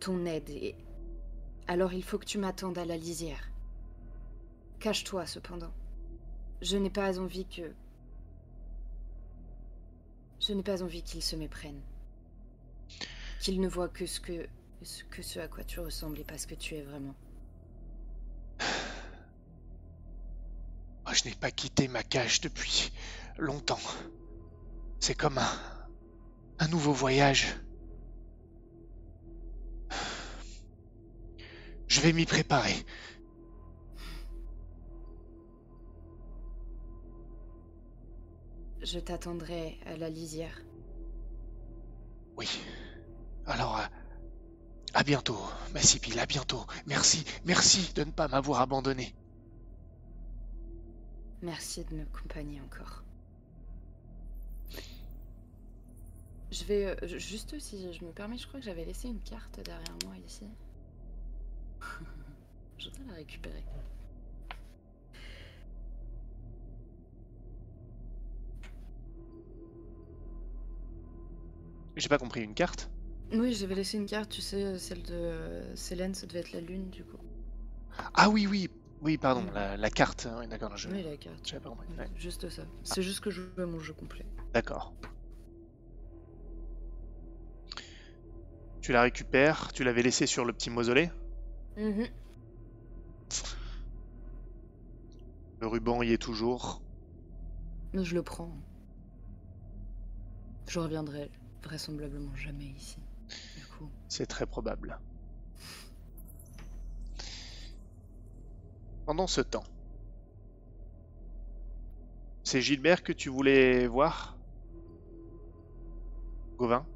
ton 0.00 0.24
aide 0.24 0.48
et 0.48 0.74
alors 1.66 1.92
il 1.92 2.02
faut 2.02 2.16
que 2.16 2.24
tu 2.24 2.38
m'attendes 2.38 2.78
à 2.78 2.86
la 2.86 2.96
lisière. 2.96 3.50
Cache-toi 4.80 5.26
cependant. 5.26 5.74
Je 6.62 6.78
n'ai 6.78 6.90
pas 6.90 7.18
envie 7.18 7.44
que 7.44 7.74
je 10.40 10.54
n'ai 10.54 10.62
pas 10.62 10.82
envie 10.82 11.02
qu'il 11.02 11.22
se 11.22 11.36
méprenne. 11.36 11.82
Qu'il 13.40 13.60
ne 13.60 13.68
voit 13.68 13.90
que 13.90 14.06
ce 14.06 14.18
que 14.18 14.48
que 15.10 15.20
ce 15.20 15.40
à 15.40 15.48
quoi 15.48 15.62
tu 15.62 15.80
ressembles 15.80 16.18
et 16.20 16.24
pas 16.24 16.38
ce 16.38 16.46
que 16.46 16.54
tu 16.54 16.74
es 16.74 16.82
vraiment. 16.82 17.14
Je 21.18 21.28
n'ai 21.28 21.34
pas 21.34 21.50
quitté 21.50 21.88
ma 21.88 22.04
cage 22.04 22.40
depuis 22.40 22.92
longtemps. 23.38 23.80
C'est 25.00 25.16
comme 25.16 25.38
un, 25.38 25.60
un 26.60 26.68
nouveau 26.68 26.92
voyage. 26.92 27.56
Je 31.88 32.00
vais 32.00 32.12
m'y 32.12 32.24
préparer. 32.24 32.74
Je 38.82 39.00
t'attendrai 39.00 39.80
à 39.86 39.96
la 39.96 40.08
lisière. 40.08 40.62
Oui. 42.36 42.48
Alors, 43.46 43.76
à, 43.76 43.90
à 44.94 45.02
bientôt, 45.02 45.38
ma 45.74 45.80
Sibylle, 45.80 46.20
à 46.20 46.26
bientôt. 46.26 46.64
Merci, 46.86 47.24
merci 47.44 47.92
de 47.94 48.04
ne 48.04 48.12
pas 48.12 48.28
m'avoir 48.28 48.60
abandonné. 48.60 49.17
Merci 51.42 51.84
de 51.84 51.94
m'accompagner 51.96 52.60
encore. 52.60 53.02
Je 56.50 56.64
vais 56.64 56.86
euh, 56.86 57.06
ju- 57.06 57.20
juste 57.20 57.58
si 57.58 57.92
je 57.92 58.04
me 58.04 58.10
permets, 58.12 58.38
je 58.38 58.46
crois 58.46 58.60
que 58.60 58.66
j'avais 58.66 58.84
laissé 58.84 59.08
une 59.08 59.20
carte 59.20 59.60
derrière 59.64 59.96
moi 60.04 60.14
ici. 60.26 60.46
je 62.78 62.88
voudrais 62.88 63.04
la 63.08 63.14
récupérer. 63.14 63.64
J'ai 71.96 72.08
pas 72.08 72.18
compris 72.18 72.42
une 72.42 72.54
carte? 72.54 72.90
Oui, 73.32 73.52
j'avais 73.54 73.74
laissé 73.74 73.98
une 73.98 74.06
carte, 74.06 74.30
tu 74.30 74.40
sais, 74.40 74.78
celle 74.78 75.02
de 75.02 75.12
euh, 75.14 75.76
Célène, 75.76 76.14
ça 76.14 76.26
devait 76.26 76.40
être 76.40 76.52
la 76.52 76.60
lune 76.60 76.88
du 76.90 77.04
coup. 77.04 77.18
Ah 78.14 78.30
oui, 78.30 78.46
oui, 78.46 78.70
oui, 79.00 79.18
pardon, 79.18 79.44
la, 79.52 79.76
la 79.76 79.90
carte. 79.90 80.28
Oui, 80.38 80.46
d'accord, 80.48 80.76
je 80.76 80.88
Oui, 80.88 81.02
la 81.02 81.16
carte. 81.16 81.58
pas 81.60 81.68
compris. 81.68 81.86
Oui, 81.90 81.96
ouais. 81.98 82.08
Juste 82.16 82.48
ça. 82.48 82.62
C'est 82.82 83.02
juste 83.02 83.20
que 83.20 83.30
je 83.30 83.42
veux 83.42 83.66
mon 83.66 83.78
jeu 83.78 83.92
complet. 83.94 84.26
D'accord. 84.52 84.94
Tu 88.80 88.92
la 88.92 89.02
récupères, 89.02 89.72
tu 89.72 89.84
l'avais 89.84 90.02
laissée 90.02 90.26
sur 90.26 90.44
le 90.44 90.52
petit 90.52 90.70
mausolée. 90.70 91.10
Mhm. 91.76 92.06
Le 95.60 95.66
ruban 95.66 96.02
y 96.02 96.12
est 96.12 96.18
toujours. 96.22 96.82
Je 97.92 98.14
le 98.14 98.22
prends. 98.22 98.56
Je 100.68 100.78
reviendrai 100.78 101.30
vraisemblablement 101.62 102.34
jamais 102.34 102.66
ici. 102.66 102.98
C'est 104.08 104.26
très 104.26 104.46
probable. 104.46 104.98
Pendant 109.08 109.26
ce 109.26 109.40
temps, 109.40 109.64
c'est 112.42 112.60
Gilbert 112.60 113.02
que 113.02 113.12
tu 113.12 113.28
voulais 113.28 113.86
voir 113.86 114.36
Gauvin? 116.58 116.86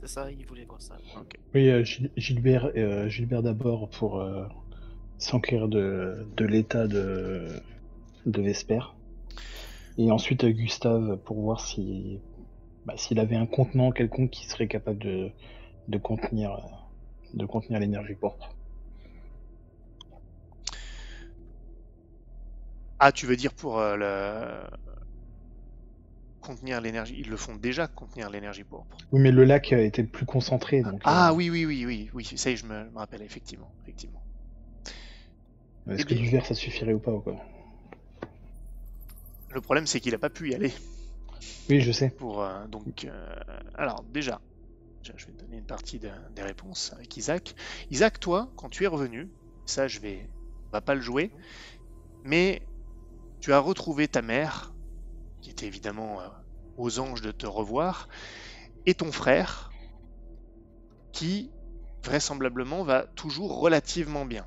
C'est 0.00 0.08
ça, 0.08 0.30
il 0.32 0.46
voulait 0.46 0.64
voir 0.64 0.80
ça. 0.80 0.96
Oui, 1.54 1.68
euh, 1.68 1.84
Gil- 1.84 2.10
Gilbert, 2.16 2.70
euh, 2.74 3.08
Gilbert 3.10 3.42
d'abord 3.42 3.90
pour 3.90 4.18
euh, 4.18 4.46
s'enquérir 5.18 5.68
de, 5.68 6.26
de 6.36 6.44
l'état 6.46 6.86
de, 6.86 7.48
de 8.26 8.42
Vesper. 8.42 8.80
Et 9.98 10.10
ensuite 10.10 10.46
Gustave 10.46 11.18
pour 11.24 11.40
voir 11.42 11.60
si 11.60 12.20
bah, 12.86 12.94
s'il 12.96 13.20
avait 13.20 13.36
un 13.36 13.46
contenant 13.46 13.92
quelconque 13.92 14.30
qui 14.30 14.46
serait 14.46 14.68
capable 14.68 14.98
de, 14.98 15.30
de 15.88 15.98
contenir 15.98 16.52
euh, 16.52 16.87
de 17.34 17.46
contenir 17.46 17.80
l'énergie 17.80 18.14
pourpre. 18.14 18.54
Ah, 22.98 23.12
tu 23.12 23.26
veux 23.26 23.36
dire 23.36 23.52
pour 23.54 23.78
euh, 23.78 23.96
le... 23.96 24.76
contenir 26.40 26.80
l'énergie 26.80 27.14
Ils 27.18 27.28
le 27.30 27.36
font 27.36 27.54
déjà 27.54 27.86
contenir 27.86 28.28
l'énergie 28.30 28.64
pourpre. 28.64 28.96
Oui, 29.12 29.20
mais 29.20 29.30
le 29.30 29.44
lac 29.44 29.72
était 29.72 30.02
le 30.02 30.08
plus 30.08 30.26
concentré, 30.26 30.82
donc 30.82 31.00
Ah 31.04 31.30
euh, 31.30 31.34
oui, 31.34 31.48
oui, 31.50 31.64
oui, 31.64 31.84
oui, 31.86 32.10
oui, 32.12 32.24
ça 32.24 32.50
y 32.50 32.54
est, 32.54 32.56
je 32.56 32.66
me, 32.66 32.90
me 32.90 32.98
rappelle, 32.98 33.22
effectivement. 33.22 33.70
effectivement. 33.82 34.22
est-ce 35.88 36.04
que 36.06 36.14
du 36.14 36.28
verre 36.28 36.44
ça 36.46 36.54
suffirait 36.54 36.92
ou 36.92 36.98
pas 36.98 37.12
ou 37.12 37.20
quoi? 37.20 37.36
Le 39.50 39.60
problème, 39.60 39.86
c'est 39.86 40.00
qu'il 40.00 40.12
n'a 40.12 40.18
pas 40.18 40.28
pu 40.30 40.50
y 40.50 40.54
aller. 40.54 40.72
Oui, 41.70 41.80
je 41.80 41.92
sais. 41.92 42.10
Pour, 42.10 42.42
euh, 42.42 42.66
donc, 42.66 43.06
alors 43.74 44.02
déjà, 44.12 44.40
je 45.08 45.12
je 45.16 45.26
vais 45.26 45.32
te 45.32 45.38
donner 45.38 45.58
une 45.58 45.66
partie 45.66 45.98
de- 45.98 46.10
des 46.32 46.42
réponses 46.42 46.92
avec 46.92 47.16
Isaac. 47.16 47.54
Isaac, 47.90 48.20
toi, 48.20 48.52
quand 48.56 48.68
tu 48.68 48.84
es 48.84 48.86
revenu, 48.86 49.30
ça, 49.66 49.88
je 49.88 50.00
vais, 50.00 50.28
on 50.72 50.76
va 50.76 50.80
pas 50.80 50.94
le 50.94 51.00
jouer, 51.00 51.32
mais 52.24 52.62
tu 53.40 53.52
as 53.52 53.58
retrouvé 53.60 54.08
ta 54.08 54.22
mère, 54.22 54.74
qui 55.40 55.50
était 55.50 55.66
évidemment 55.66 56.20
euh, 56.20 56.28
aux 56.76 56.98
anges 57.00 57.22
de 57.22 57.32
te 57.32 57.46
revoir, 57.46 58.08
et 58.86 58.94
ton 58.94 59.12
frère, 59.12 59.70
qui 61.12 61.50
vraisemblablement 62.04 62.82
va 62.82 63.06
toujours 63.16 63.60
relativement 63.60 64.24
bien. 64.24 64.46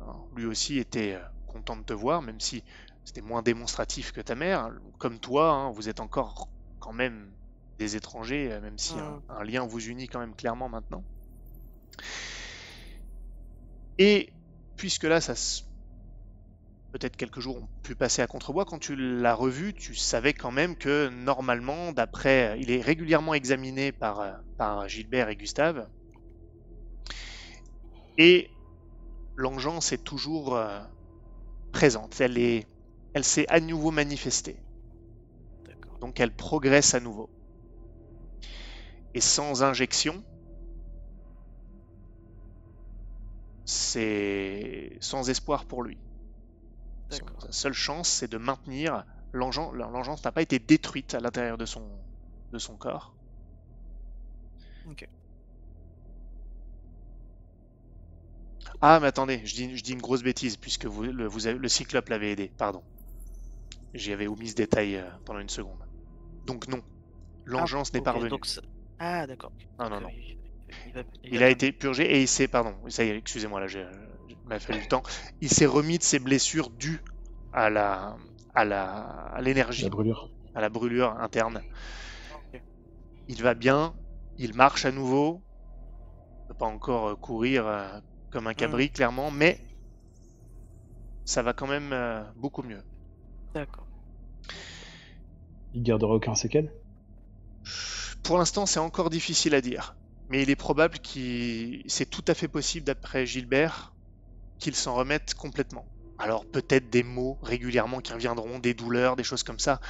Alors, 0.00 0.28
lui 0.34 0.46
aussi 0.46 0.78
était 0.78 1.14
euh, 1.14 1.24
content 1.46 1.76
de 1.76 1.82
te 1.82 1.92
voir, 1.92 2.22
même 2.22 2.40
si 2.40 2.64
c'était 3.04 3.20
moins 3.20 3.42
démonstratif 3.42 4.12
que 4.12 4.20
ta 4.20 4.34
mère. 4.34 4.70
Comme 4.98 5.20
toi, 5.20 5.50
hein, 5.50 5.70
vous 5.72 5.88
êtes 5.88 6.00
encore 6.00 6.50
quand 6.78 6.92
même 6.92 7.34
des 7.78 7.96
étrangers, 7.96 8.52
euh, 8.52 8.60
même 8.60 8.78
si 8.78 8.98
un, 9.00 9.22
un 9.28 9.44
lien 9.44 9.66
vous 9.66 9.80
unit 9.88 10.08
quand 10.08 10.20
même 10.20 10.34
clairement 10.36 10.68
maintenant. 10.68 11.04
Et 13.98 14.32
puisque 14.76 15.04
là, 15.04 15.20
ça 15.20 15.34
se- 15.36 15.62
peut-être 16.92 17.16
quelques 17.16 17.40
jours 17.40 17.56
ont 17.56 17.68
pu 17.82 17.94
passer 17.94 18.20
à 18.22 18.26
Contrebois, 18.26 18.64
quand 18.66 18.78
tu 18.78 18.94
l'as 18.96 19.32
revu, 19.34 19.72
tu 19.74 19.94
savais 19.94 20.34
quand 20.34 20.50
même 20.50 20.76
que 20.76 21.08
normalement, 21.08 21.92
d'après, 21.92 22.58
il 22.60 22.70
est 22.70 22.80
régulièrement 22.82 23.32
examiné 23.34 23.90
par, 23.92 24.20
euh, 24.20 24.32
par 24.58 24.86
Gilbert 24.88 25.28
et 25.30 25.36
Gustave. 25.36 25.88
Et 28.18 28.50
l'engeance 29.36 29.92
est 29.92 30.04
toujours 30.04 30.56
euh, 30.56 30.80
présente. 31.72 32.20
Elle 32.20 32.38
est, 32.38 32.68
elle 33.14 33.24
s'est 33.24 33.46
à 33.48 33.60
nouveau 33.60 33.90
manifestée. 33.90 34.62
Donc 36.00 36.18
elle 36.18 36.34
progresse 36.34 36.94
à 36.94 36.98
nouveau. 37.00 37.30
Et 39.18 39.20
sans 39.20 39.64
injection, 39.64 40.22
c'est 43.64 44.96
sans 45.00 45.28
espoir 45.28 45.64
pour 45.64 45.82
lui. 45.82 45.98
Sa 47.10 47.50
seule 47.50 47.72
chance, 47.72 48.08
c'est 48.08 48.30
de 48.30 48.38
maintenir 48.38 49.04
l'engeance. 49.32 50.24
N'a 50.24 50.30
pas 50.30 50.42
été 50.42 50.60
détruite 50.60 51.14
à 51.14 51.18
l'intérieur 51.18 51.58
de 51.58 51.66
son, 51.66 51.82
de 52.52 52.58
son 52.60 52.76
corps. 52.76 53.12
Ok. 54.88 55.08
Ah, 58.80 59.00
mais 59.00 59.08
attendez, 59.08 59.44
je 59.44 59.54
dis, 59.56 59.76
je 59.76 59.82
dis 59.82 59.94
une 59.94 60.00
grosse 60.00 60.22
bêtise, 60.22 60.56
puisque 60.56 60.86
vous, 60.86 61.02
le, 61.02 61.26
vous 61.26 61.48
avez- 61.48 61.58
le 61.58 61.68
cyclope 61.68 62.08
l'avait 62.08 62.30
aidé, 62.30 62.52
pardon. 62.56 62.84
J'y 63.94 64.12
avais 64.12 64.28
omis 64.28 64.50
ce 64.50 64.54
détail 64.54 64.94
euh, 64.94 65.10
pendant 65.24 65.40
une 65.40 65.48
seconde. 65.48 65.80
Donc 66.46 66.68
non, 66.68 66.82
l'engeance 67.46 67.92
n'est 67.92 68.00
pas 68.00 68.12
revenue. 68.12 68.30
donc 68.30 68.46
Ah, 68.98 69.26
d'accord. 69.26 69.52
Non, 69.78 69.88
non, 69.90 70.00
Donc, 70.00 70.02
non. 70.02 70.10
euh, 70.10 70.12
Il, 70.14 70.38
il 70.84 70.92
va- 70.92 71.04
il 71.22 71.32
Il 71.32 71.42
va 71.42 71.42
a 71.42 71.48
été 71.50 71.72
purgé 71.72 72.04
et 72.16 72.20
il 72.22 72.28
s'est, 72.28 72.48
pardon, 72.48 72.76
ça 72.88 73.04
y 73.04 73.08
est, 73.08 73.16
excusez-moi 73.16 73.60
là, 73.60 73.66
j'ai- 73.66 73.86
j'ai- 74.26 74.34
il 74.42 74.48
m'a 74.48 74.58
fallu 74.58 74.78
le 74.80 74.86
temps. 74.86 75.02
Il 75.40 75.50
s'est 75.50 75.66
remis 75.66 75.98
de 75.98 76.02
ses 76.02 76.18
blessures 76.18 76.70
dues 76.70 77.02
à 77.52 77.70
la 77.70 78.16
à 78.54 78.64
la 78.64 78.84
à 79.34 79.40
l'énergie, 79.42 79.86
La 79.86 79.88
brûlure. 79.88 80.30
à 80.54 80.60
la 80.62 80.68
brûlure 80.70 81.12
interne. 81.20 81.64
Il 83.28 83.40
va 83.44 83.54
bien, 83.54 83.96
il 84.38 84.54
marche 84.54 84.84
à 84.84 84.90
nouveau. 84.90 85.44
Il 86.42 86.48
peut 86.48 86.54
pas 86.54 86.66
encore 86.66 87.08
euh, 87.10 87.16
courir 87.16 87.66
euh, 87.66 88.00
comme 88.30 88.48
un 88.48 88.54
cabri, 88.54 88.90
clairement, 88.90 89.30
mais 89.30 89.60
ça 91.24 91.42
va 91.42 91.52
quand 91.54 91.68
même 91.68 91.94
beaucoup 92.34 92.62
mieux. 92.64 92.82
D'accord. 93.54 93.88
Il 95.72 95.82
gardera 95.82 96.14
aucun 96.14 96.34
séquel? 96.34 96.70
Pour 98.28 98.36
l'instant, 98.36 98.66
c'est 98.66 98.78
encore 98.78 99.08
difficile 99.08 99.54
à 99.54 99.62
dire. 99.62 99.96
Mais 100.28 100.42
il 100.42 100.50
est 100.50 100.54
probable 100.54 100.98
qu'il. 100.98 101.82
C'est 101.86 102.10
tout 102.10 102.24
à 102.28 102.34
fait 102.34 102.46
possible, 102.46 102.84
d'après 102.84 103.24
Gilbert, 103.24 103.94
qu'il 104.58 104.74
s'en 104.74 104.94
remette 104.94 105.32
complètement. 105.32 105.86
Alors 106.18 106.44
peut-être 106.44 106.90
des 106.90 107.02
mots 107.02 107.38
régulièrement 107.40 108.00
qui 108.00 108.12
reviendront, 108.12 108.58
des 108.58 108.74
douleurs, 108.74 109.16
des 109.16 109.24
choses 109.24 109.44
comme 109.44 109.58
ça. 109.58 109.80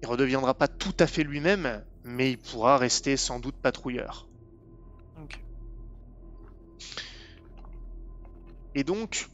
Il 0.00 0.06
redeviendra 0.06 0.54
pas 0.54 0.68
tout 0.68 0.94
à 1.00 1.08
fait 1.08 1.24
lui-même, 1.24 1.84
mais 2.04 2.30
il 2.30 2.38
pourra 2.38 2.78
rester 2.78 3.16
sans 3.16 3.40
doute 3.40 3.56
patrouilleur. 3.56 4.28
Et 8.76 8.84
donc, 8.84 9.28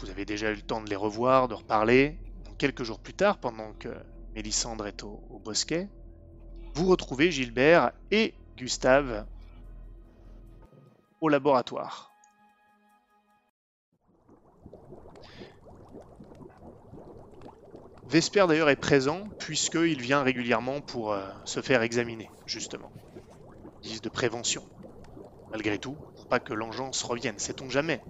vous 0.00 0.10
avez 0.10 0.26
déjà 0.26 0.50
eu 0.50 0.56
le 0.56 0.60
temps 0.60 0.82
de 0.82 0.90
les 0.90 0.96
revoir, 0.96 1.48
de 1.48 1.54
reparler. 1.54 2.18
Donc, 2.44 2.58
quelques 2.58 2.84
jours 2.84 3.00
plus 3.00 3.14
tard, 3.14 3.38
pendant 3.38 3.72
que 3.72 3.88
Mélissandre 4.34 4.86
est 4.86 5.02
au, 5.02 5.24
au 5.30 5.38
bosquet, 5.38 5.88
vous 6.74 6.86
retrouvez 6.86 7.30
Gilbert 7.30 7.92
et 8.10 8.34
Gustave 8.56 9.26
au 11.20 11.28
laboratoire. 11.28 12.12
Vesper 18.06 18.46
d'ailleurs 18.48 18.68
est 18.70 18.76
présent 18.76 19.28
puisqu'il 19.38 20.02
vient 20.02 20.22
régulièrement 20.22 20.80
pour 20.80 21.12
euh, 21.12 21.30
se 21.44 21.62
faire 21.62 21.82
examiner, 21.82 22.30
justement. 22.44 22.92
Ils 23.82 23.90
disent 23.90 24.02
de 24.02 24.08
prévention. 24.08 24.66
Malgré 25.52 25.78
tout, 25.78 25.96
pour 26.16 26.26
pas 26.26 26.40
que 26.40 26.52
l'engeance 26.52 27.02
revienne, 27.02 27.38
sait-on 27.38 27.70
jamais. 27.70 28.02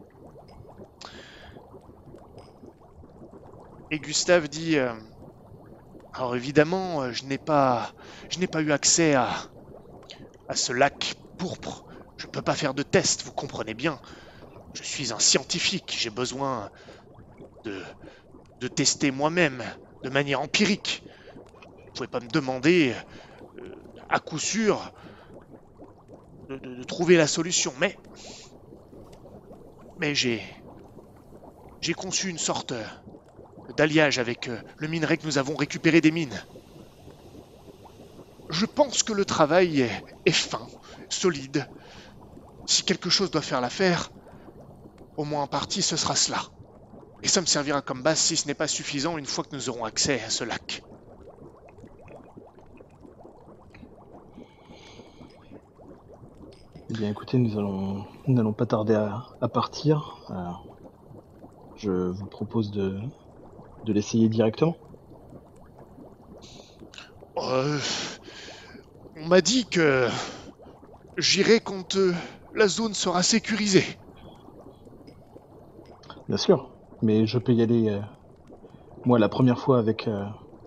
Et 3.91 4.01
Gustave 4.01 4.49
dit 4.49 4.77
euh, 4.79 4.95
Alors 6.15 6.35
évidemment, 6.35 7.03
euh, 7.03 7.13
je 7.13 7.25
n'ai 7.27 7.37
pas 7.39 7.95
je 8.31 8.39
n'ai 8.39 8.47
pas 8.47 8.63
eu 8.63 8.73
accès 8.73 9.13
à 9.15 9.53
à 10.49 10.57
ce 10.57 10.73
lac 10.73 11.15
pourpre. 11.39 11.85
Je 12.17 12.27
ne 12.27 12.31
peux 12.31 12.43
pas 12.43 12.55
faire 12.55 12.75
de 12.75 12.83
tests, 12.83 13.25
vous 13.25 13.33
comprenez 13.33 13.75
bien. 13.75 14.01
Je 14.75 14.85
suis 14.85 15.13
un 15.13 15.21
scientifique, 15.21 15.97
j'ai 15.99 16.11
besoin 16.11 16.71
de 17.65 17.85
de 18.61 18.69
tester 18.69 19.11
moi-même 19.13 19.65
de 20.03 20.11
manière 20.11 20.41
empirique. 20.41 21.05
Vous 21.87 21.93
pouvez 21.95 22.09
pas 22.09 22.21
me 22.21 22.29
demander 22.29 22.95
euh, 23.59 23.75
à 24.11 24.21
coup 24.21 24.39
sûr 24.41 24.93
de, 26.49 26.57
de- 26.59 26.75
de 26.77 26.85
trouver 26.85 27.17
la 27.17 27.27
solution, 27.27 27.75
mais 27.79 27.99
mais 29.99 30.15
j'ai 30.15 30.43
j'ai 31.81 31.95
conçu 31.95 32.31
une 32.31 32.39
sorte 32.39 32.75
euh, 33.69 33.73
d'alliage 33.73 34.19
avec 34.19 34.49
euh, 34.49 34.61
le 34.79 34.89
minerai 34.89 35.19
que 35.19 35.27
nous 35.27 35.39
avons 35.39 35.57
récupéré 35.57 36.01
des 36.01 36.11
mines. 36.11 36.43
Je 38.51 38.67
pense 38.67 39.03
que 39.03 39.13
le 39.13 39.25
travail 39.25 39.89
est, 40.27 40.33
fin, 40.33 40.67
solide. 41.09 41.67
Si 42.67 42.83
quelque 42.83 43.11
chose 43.11 43.31
doit 43.31 43.43
faire 43.43 43.61
l'affaire, 43.61 44.11
au 45.17 45.25
moins 45.25 45.43
en 45.43 45.47
partie 45.47 45.83
ce 45.83 45.97
sera 45.97 46.15
cela. 46.15 46.43
Et 47.23 47.29
ça 47.29 47.41
me 47.41 47.47
servira 47.47 47.81
comme 47.81 48.03
base 48.03 48.19
si 48.19 48.37
ce 48.37 48.47
n'est 48.47 48.55
pas 48.55 48.69
suffisant 48.69 49.17
une 49.17 49.27
fois 49.27 49.45
que 49.45 49.57
nous 49.57 49.69
aurons 49.71 49.85
accès 49.85 50.23
à 50.23 50.31
ce 50.31 50.45
lac. 50.45 50.83
Eh 56.91 56.93
bien, 56.93 57.09
écoutez, 57.09 57.39
nous 57.39 57.59
allons, 57.59 58.05
nous 58.27 58.35
n'allons 58.35 58.53
pas 58.53 58.67
tarder 58.67 58.95
à, 58.95 59.49
partir. 59.49 60.21
Alors, 60.29 60.67
je 61.77 61.91
vous 61.91 62.27
propose 62.27 62.71
de, 62.71 63.01
de 63.85 63.93
l'essayer 63.93 64.29
directement. 64.29 64.77
Euh, 67.39 67.79
on 69.17 69.27
m'a 69.27 69.41
dit 69.41 69.67
que 69.67 70.09
j'irai 71.17 71.61
quand 71.61 71.97
euh, 71.97 72.15
la 72.53 72.69
zone 72.69 72.95
sera 72.95 73.23
sécurisée. 73.23 73.85
Bien 76.29 76.37
sûr, 76.37 76.71
mais 77.03 77.27
je 77.27 77.39
peux 77.39 77.53
y 77.53 77.63
aller, 77.63 77.89
euh, 77.89 78.01
moi, 79.05 79.19
la 79.19 79.29
première 79.29 79.59
fois 79.59 79.79
avec 79.79 80.09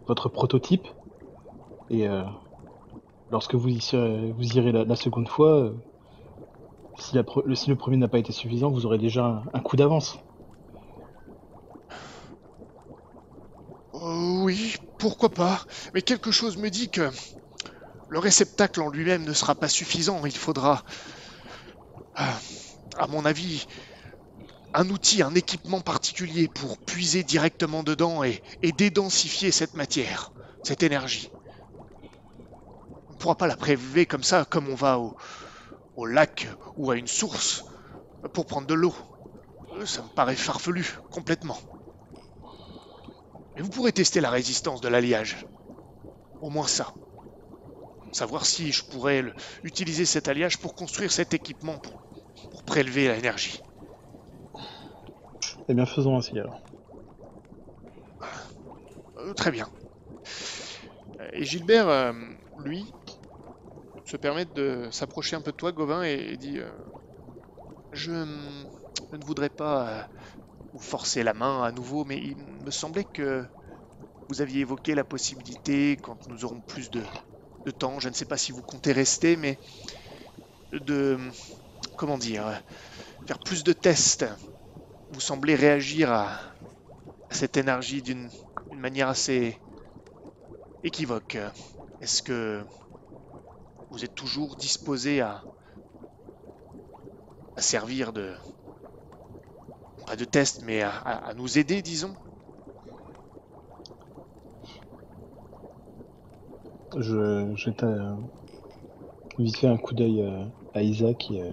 votre 0.07 0.30
prototype. 0.30 0.88
Et 1.89 2.07
lorsque 3.30 3.56
vous, 3.56 3.69
y 3.69 3.80
serez- 3.80 4.31
vous 4.34 4.57
irez 4.57 4.72
la, 4.72 4.84
la 4.84 4.95
seconde 4.95 5.30
fois, 5.30 5.73
si, 6.99 7.15
la 7.15 7.23
le, 7.45 7.56
si 7.56 7.69
le 7.69 7.77
premier 7.77 7.95
n'a 7.98 8.10
pas 8.10 8.19
été 8.19 8.34
suffisant, 8.34 8.69
vous 8.72 8.85
aurez 8.85 8.98
déjà 8.98 9.26
un, 9.26 9.44
un 9.53 9.60
coup 9.61 9.77
d'avance. 9.77 10.18
Euh, 13.94 13.99
oui, 14.48 14.76
pourquoi 14.98 15.34
pas. 15.34 15.65
Mais 15.94 16.02
quelque 16.02 16.32
chose 16.32 16.57
me 16.57 16.69
dit 16.69 16.90
que 16.90 17.11
le 18.10 18.19
réceptacle 18.19 18.82
en 18.82 18.90
lui-même 18.90 19.24
ne 19.24 19.34
sera 19.34 19.56
pas 19.56 19.69
suffisant. 19.69 20.26
Il 20.26 20.38
faudra, 20.38 20.84
ah, 22.15 22.40
à 22.98 23.07
mon 23.07 23.26
avis, 23.26 23.65
un 24.74 24.90
outil, 24.90 25.22
un 25.24 25.36
équipement 25.36 25.82
particulier 25.82 26.48
pour 26.48 26.78
puiser 26.80 27.22
directement 27.26 27.84
dedans 27.84 28.24
et, 28.24 28.41
et 28.61 28.72
dédensifier 28.72 29.52
cette 29.52 29.76
matière, 29.76 30.32
cette 30.64 30.84
énergie. 30.84 31.34
On 33.07 33.14
ne 33.14 33.18
pourra 33.18 33.36
pas 33.36 33.48
la 33.48 33.57
prélever 33.57 34.06
comme 34.06 34.24
ça, 34.24 34.45
comme 34.45 34.69
on 34.69 34.76
va 34.76 34.98
au, 34.99 35.14
au 35.95 36.06
lac 36.06 36.48
ou 36.78 36.91
à 36.91 36.98
une 36.98 37.07
source 37.07 37.65
pour 38.34 38.45
prendre 38.48 38.68
de 38.68 38.74
l'eau. 38.76 38.95
Euh, 39.74 39.86
Ça 39.86 40.03
me 40.03 40.10
paraît 40.10 40.36
farfelu, 40.38 40.86
complètement. 41.10 41.60
Mais 43.58 43.64
vous 43.64 43.72
pourrez 43.72 43.92
tester 43.92 44.22
la 44.22 44.30
résistance 44.30 44.82
de 44.82 44.88
l'alliage. 44.88 45.48
Au 46.42 46.52
moins 46.52 46.68
ça. 46.68 46.94
Savoir 48.12 48.46
si 48.46 48.72
je 48.72 48.84
pourrais 48.84 49.24
le- 49.24 49.34
utiliser 49.64 50.06
cet 50.06 50.28
alliage 50.28 50.60
pour 50.60 50.76
construire 50.76 51.12
cet 51.12 51.34
équipement 51.34 51.80
pour, 51.80 51.96
pour 52.52 52.62
prélever 52.62 53.08
l'énergie. 53.08 53.60
Eh 55.68 55.74
bien, 55.74 55.88
faisons 55.88 56.16
ainsi 56.20 56.38
alors. 56.38 56.62
Euh, 59.18 59.34
très 59.34 59.50
bien. 59.50 59.68
Euh, 61.20 61.30
Et 61.34 61.44
Gilbert, 61.44 61.90
euh, 61.90 62.14
lui, 62.58 62.94
se 64.06 64.18
permet 64.18 64.46
de 64.46 64.88
s'approcher 64.92 65.36
un 65.36 65.42
peu 65.42 65.52
de 65.52 65.58
toi, 65.58 65.72
Gauvin, 65.72 66.04
et, 66.04 66.14
et 66.14 66.38
dit 66.38 66.60
euh, 66.60 66.70
je, 67.92 68.12
je 69.12 69.18
ne 69.18 69.26
voudrais 69.26 69.50
pas 69.50 70.10
forcer 70.80 71.24
la 71.24 71.34
main 71.34 71.64
à 71.64 71.72
nouveau, 71.72 72.06
mais 72.06 72.18
il 72.18 72.38
me 72.38 72.72
semblait 72.72 73.06
que 73.06 73.45
vous 74.30 74.41
aviez 74.41 74.62
évoqué 74.62 74.94
la 74.95 75.04
possibilité, 75.04 75.98
quand 76.02 76.28
nous 76.28 76.44
aurons 76.44 76.62
plus 76.62 76.90
de, 76.90 77.04
temps, 77.80 77.99
je 77.99 78.08
ne 78.10 78.14
sais 78.14 78.26
pas 78.26 78.38
si 78.38 78.52
vous 78.52 78.64
comptez 78.64 78.94
rester, 78.94 79.36
mais 79.36 79.60
de, 80.72 81.18
comment 81.95 82.18
dire, 82.18 82.62
faire 83.26 83.40
plus 83.40 83.64
de 83.64 83.74
tests. 83.74 84.26
Vous 85.10 85.20
semblez 85.20 85.56
réagir 85.56 86.12
à, 86.12 86.40
à 87.30 87.34
cette 87.34 87.58
énergie 87.58 88.02
d'une 88.02 88.30
manière 88.72 89.10
assez 89.10 89.62
équivoque. 90.84 91.38
Est-ce 91.99 92.22
que 92.22 92.66
vous 93.90 94.04
êtes 94.04 94.16
toujours 94.16 94.56
disposé 94.56 95.22
à, 95.22 95.45
à 97.56 97.62
servir 97.62 98.14
de 98.14 98.36
pas 100.08 100.16
de 100.16 100.26
test, 100.26 100.64
mais 100.64 100.82
à, 100.82 100.90
à- 100.98 101.30
à 101.30 101.34
nous 101.36 101.60
aider, 101.60 101.84
disons 101.84 102.18
Je 106.98 107.54
jette 107.56 107.84
euh, 107.84 108.16
vite 109.40 109.58
fait 109.58 109.68
un 109.68 109.78
coup 109.78 109.96
d'œil 109.96 110.22
euh, 110.22 110.46
à 110.74 110.84
Isaac 110.84 111.32
et 111.32 111.42
euh, 111.42 111.52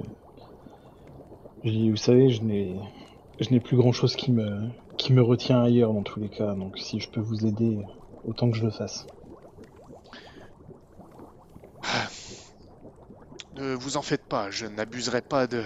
je 1.65 1.71
dis, 1.71 1.91
vous 1.91 1.97
savez, 1.97 2.31
je 2.31 2.43
n'ai 2.45 2.81
je 3.41 3.51
n'ai 3.51 3.61
plus 3.61 3.77
grand 3.77 3.93
chose 3.93 4.15
qui 4.15 4.31
me 4.31 4.71
qui 4.97 5.13
me 5.13 5.23
retient 5.23 5.63
ailleurs 5.63 5.93
dans 5.93 6.05
tous 6.05 6.21
les 6.21 6.31
cas, 6.31 6.55
donc 6.55 6.79
si 6.79 7.01
je 7.01 7.11
peux 7.11 7.21
vous 7.21 7.47
aider, 7.47 7.85
autant 8.23 8.51
que 8.51 8.57
je 8.57 8.65
le 8.65 8.71
fasse. 8.71 9.07
Ne 13.57 13.75
vous 13.75 13.97
en 13.97 14.03
faites 14.03 14.29
pas, 14.29 14.51
je 14.51 14.67
n'abuserai 14.67 15.23
pas 15.23 15.47
de, 15.47 15.65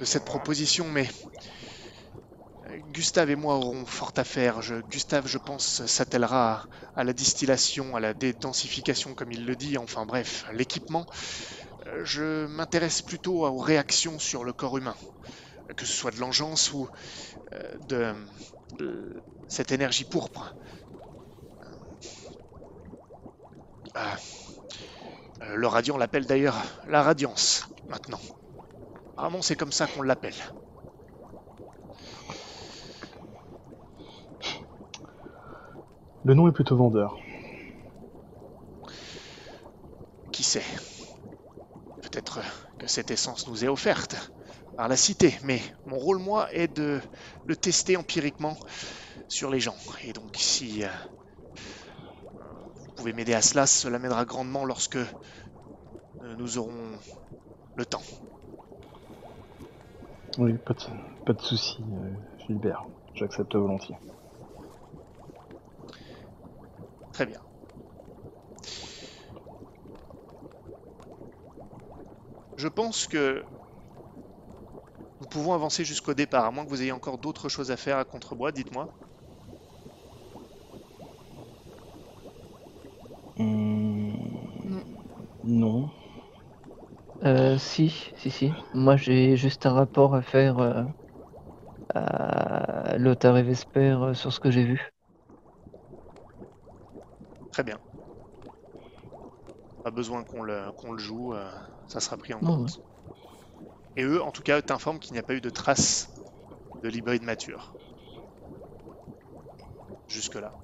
de 0.00 0.04
cette 0.04 0.24
proposition, 0.24 0.90
mais 0.90 1.08
Gustave 2.78 3.30
et 3.30 3.36
moi 3.36 3.54
aurons 3.56 3.86
fort 3.86 4.12
à 4.16 4.24
faire. 4.24 4.62
Je- 4.62 4.80
Gustave, 4.82 5.26
je 5.26 5.38
pense, 5.38 5.84
s'attellera 5.86 6.68
à, 6.94 7.04
la 7.04 7.12
distillation, 7.12 7.96
à 7.96 8.00
la 8.00 8.14
dédensification, 8.14 9.14
comme 9.14 9.32
il 9.32 9.46
le 9.46 9.56
dit, 9.56 9.78
enfin 9.78 10.06
bref, 10.06 10.44
l'équipement. 10.52 11.06
Euh, 11.88 12.04
Je 12.04 12.46
m'intéresse 12.46 13.02
plutôt 13.02 13.46
aux 13.46 13.58
réactions 13.58 14.18
sur 14.18 14.44
le 14.44 14.52
corps 14.52 14.78
humain. 14.78 14.96
que 15.76 15.86
ce 15.86 15.94
soit 15.94 16.10
de 16.12 16.18
l'engeance 16.20 16.72
ou 16.72 16.88
euh, 17.54 17.78
de, 17.80 18.14
de 18.78 19.24
cette 19.48 19.72
énergie 19.72 20.04
pourpre. 20.06 20.56
Ah. 23.94 24.18
Euh, 25.42 25.56
le 25.56 25.66
radiant 25.66 25.98
l'appelle 25.98 26.26
d'ailleurs 26.26 26.56
la 26.86 27.02
radiance 27.02 27.64
maintenant. 27.86 28.20
Apparemment, 29.16 29.42
c'est 29.42 29.56
comme 29.56 29.72
ça 29.72 29.88
qu'on 29.88 30.02
l'appelle. 30.02 30.34
Le 36.24 36.34
nom 36.34 36.48
est 36.48 36.52
plutôt 36.52 36.76
vendeur. 36.76 37.18
Qui 40.30 40.44
sait? 40.44 40.64
Peut-être 42.00 42.40
que 42.78 42.86
cette 42.86 43.10
essence 43.10 43.48
nous 43.48 43.64
est 43.64 43.68
offerte 43.68 44.32
par 44.76 44.88
la 44.88 44.96
cité, 44.96 45.34
mais 45.42 45.60
mon 45.84 45.98
rôle, 45.98 46.18
moi, 46.18 46.52
est 46.52 46.68
de 46.68 47.00
le 47.46 47.56
tester 47.56 47.96
empiriquement 47.96 48.56
sur 49.28 49.50
les 49.50 49.60
gens. 49.60 49.76
Et 50.04 50.12
donc, 50.12 50.36
si 50.36 50.84
euh, 50.84 50.88
vous 52.76 52.88
pouvez 52.94 53.12
m'aider 53.12 53.34
à 53.34 53.42
cela, 53.42 53.66
cela 53.66 53.98
m'aidera 53.98 54.24
grandement 54.24 54.64
lorsque 54.64 54.96
euh, 54.96 55.06
nous 56.20 56.58
aurons 56.58 56.98
le 57.74 57.84
temps. 57.84 58.02
Oui, 60.38 60.54
pas 60.58 60.74
de, 60.74 60.80
pas 61.26 61.32
de 61.32 61.40
souci, 61.42 61.82
euh, 61.82 62.14
Gilbert. 62.46 62.86
J'accepte 63.14 63.54
volontiers. 63.54 63.96
Très 67.22 67.26
bien. 67.26 67.40
Je 72.56 72.68
pense 72.68 73.06
que 73.06 73.44
nous 75.20 75.26
pouvons 75.26 75.54
avancer 75.54 75.86
jusqu'au 75.86 76.12
départ, 76.12 76.44
à 76.44 76.50
moins 76.50 76.66
que 76.66 76.68
vous 76.68 76.82
ayez 76.82 76.92
encore 76.92 77.16
d'autres 77.16 77.48
choses 77.48 77.70
à 77.70 77.78
faire 77.78 77.96
à 77.96 78.04
Contrebois, 78.04 78.52
dites-moi. 78.52 78.90
Hmm, 83.36 84.14
Non. 84.62 84.84
Non. 85.42 85.90
Euh, 87.24 87.58
si, 87.58 88.12
si, 88.16 88.30
si. 88.30 88.52
Moi, 88.72 88.96
j'ai 88.96 89.36
juste 89.36 89.66
un 89.66 89.72
rapport 89.72 90.14
à 90.14 90.22
faire 90.22 90.58
euh, 90.58 90.84
à 91.94 92.96
Lothar 92.98 93.38
et 93.38 93.42
Vesper 93.42 93.96
euh, 94.02 94.14
sur 94.14 94.32
ce 94.32 94.40
que 94.40 94.50
j'ai 94.50 94.64
vu. 94.64 94.92
Très 97.52 97.62
bien. 97.62 97.78
Pas 99.82 99.90
besoin 99.90 100.24
qu'on 100.24 100.42
le, 100.42 100.72
qu'on 100.76 100.92
le 100.92 100.98
joue, 100.98 101.34
euh, 101.34 101.50
ça 101.88 102.00
sera 102.00 102.16
pris 102.16 102.32
en 102.34 102.40
Non, 102.40 102.56
compte. 102.58 102.80
Et 103.96 104.04
eux, 104.04 104.22
en 104.22 104.32
tout 104.32 104.42
cas, 104.42 104.62
t'informent 104.62 104.98
qu'il 104.98 105.14
n'y 105.14 105.18
a 105.20 105.22
pas 105.22 105.34
eu 105.34 105.40
de 105.40 105.50
traces 105.50 106.08
de 106.82 106.88
l'hybride 106.88 107.22
mature. 107.22 107.74
Jusque-là. 110.08 110.54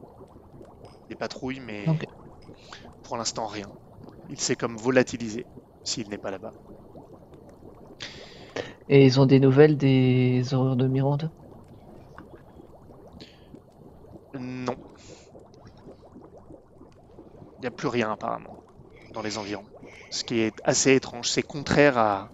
Des 1.09 1.17
patrouilles, 1.17 1.61
mais 1.61 1.87
pour 3.03 3.17
l'instant 3.17 3.47
rien. 3.47 3.71
Il 4.29 4.41
s'est 4.41 4.57
comme 4.57 4.77
volatilisé, 4.77 5.47
s'il 5.85 6.09
n'est 6.11 6.19
pas 6.19 6.31
là-bas. 6.31 6.55
Et 8.89 9.05
ils 9.07 9.21
ont 9.21 9.27
des 9.27 9.41
nouvelles 9.41 9.77
des 9.77 10.53
horreurs 10.53 10.77
de 10.77 10.87
Mirande? 10.87 11.31
Non. 14.35 14.79
Il 17.59 17.63
n'y 17.63 17.67
a 17.67 17.71
plus 17.71 17.89
rien 17.89 18.11
apparemment 18.11 18.59
dans 19.13 19.23
les 19.23 19.39
environs. 19.39 19.69
Ce 20.11 20.25
qui 20.25 20.41
est 20.41 20.61
assez 20.65 20.95
étrange. 20.95 21.29
C'est 21.29 21.43
contraire 21.43 21.99
à, 21.99 22.33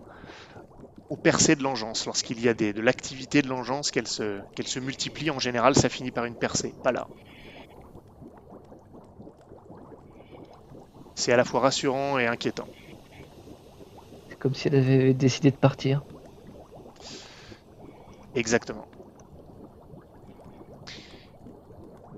au 1.08 1.16
percée 1.16 1.56
de 1.56 1.62
l'engeance. 1.62 2.04
Lorsqu'il 2.04 2.40
y 2.40 2.48
a 2.48 2.52
des, 2.54 2.74
de 2.74 2.82
l'activité 2.82 3.40
de 3.40 3.48
l'engeance, 3.48 3.90
qu'elle 3.90 4.06
se, 4.06 4.42
qu'elle 4.54 4.68
se 4.68 4.80
multiplie, 4.80 5.30
en 5.30 5.38
général, 5.38 5.74
ça 5.76 5.88
finit 5.88 6.10
par 6.12 6.26
une 6.26 6.36
percée. 6.36 6.76
Pas 6.82 6.92
là. 6.92 7.08
C'est 11.16 11.32
à 11.32 11.36
la 11.36 11.44
fois 11.44 11.58
rassurant 11.58 12.20
et 12.20 12.28
inquiétant. 12.28 12.68
C'est 14.28 14.36
comme 14.38 14.54
si 14.54 14.68
elle 14.68 14.74
avait 14.74 15.14
décidé 15.14 15.50
de 15.50 15.56
partir. 15.56 16.02
Exactement. 18.34 18.88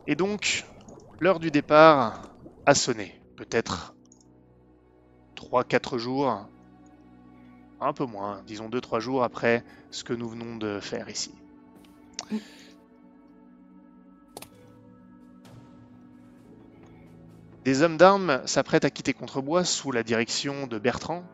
Et 0.09 0.17
donc, 0.17 0.65
l'heure 1.21 1.39
du 1.39 1.51
départ 1.53 2.36
a 2.67 2.75
sonné. 2.75 3.15
Peut-être 3.37 3.95
3-4 5.37 5.99
jours, 5.99 6.49
un 7.81 7.93
peu 7.93 8.05
moins, 8.05 8.43
disons 8.47 8.69
2-3 8.69 9.01
jours 9.01 9.23
après 9.23 9.65
ce 9.91 10.05
que 10.05 10.13
nous 10.13 10.29
venons 10.29 10.57
de 10.57 10.81
faire 10.81 11.09
ici. 11.09 11.35
Des 17.65 17.83
hommes 17.83 17.97
d'armes 17.97 18.43
s'apprêtent 18.47 18.85
à 18.85 18.91
quitter 18.91 19.13
Contrebois 19.13 19.65
sous 19.65 19.91
la 19.93 20.03
direction 20.03 20.67
de 20.67 20.79
Bertrand. 20.79 21.25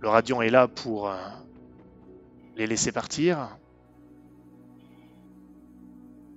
Le 0.00 0.08
Radiant 0.08 0.40
est 0.40 0.50
là 0.50 0.66
pour 0.66 1.08
euh, 1.08 1.16
les 2.56 2.66
laisser 2.66 2.90
partir. 2.90 3.58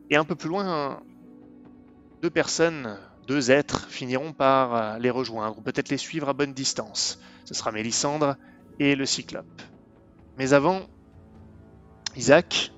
Et 0.09 0.17
un 0.17 0.25
peu 0.25 0.35
plus 0.35 0.49
loin, 0.49 1.01
deux 2.21 2.29
personnes, 2.29 2.99
deux 3.27 3.51
êtres 3.51 3.87
finiront 3.89 4.33
par 4.33 4.75
euh, 4.75 4.97
les 4.99 5.09
rejoindre, 5.09 5.57
ou 5.57 5.61
peut-être 5.61 5.89
les 5.89 5.97
suivre 5.97 6.29
à 6.29 6.33
bonne 6.33 6.53
distance. 6.53 7.19
Ce 7.45 7.53
sera 7.53 7.71
Mélissandre 7.71 8.35
et 8.79 8.95
le 8.95 9.05
Cyclope. 9.05 9.61
Mais 10.37 10.53
avant, 10.53 10.81
Isaac, 12.15 12.71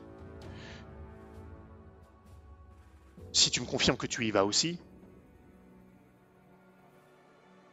si 3.32 3.52
tu 3.52 3.62
me 3.62 3.66
confirmes 3.66 3.98
que 3.98 4.08
tu 4.08 4.26
y 4.26 4.32
vas 4.32 4.46
aussi. 4.46 4.80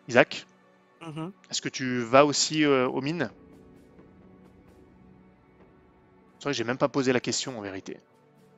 Isaac, 0.08 0.46
Mhm. 1.02 1.32
est-ce 1.50 1.62
que 1.62 1.68
tu 1.68 2.00
vas 2.00 2.26
aussi 2.26 2.64
euh, 2.64 2.88
aux 2.88 3.00
mines? 3.00 3.30
C'est 6.38 6.44
vrai 6.44 6.52
que 6.52 6.56
j'ai 6.56 6.64
même 6.64 6.78
pas 6.78 6.88
posé 6.88 7.12
la 7.12 7.20
question 7.20 7.58
en 7.58 7.62
vérité. 7.62 7.98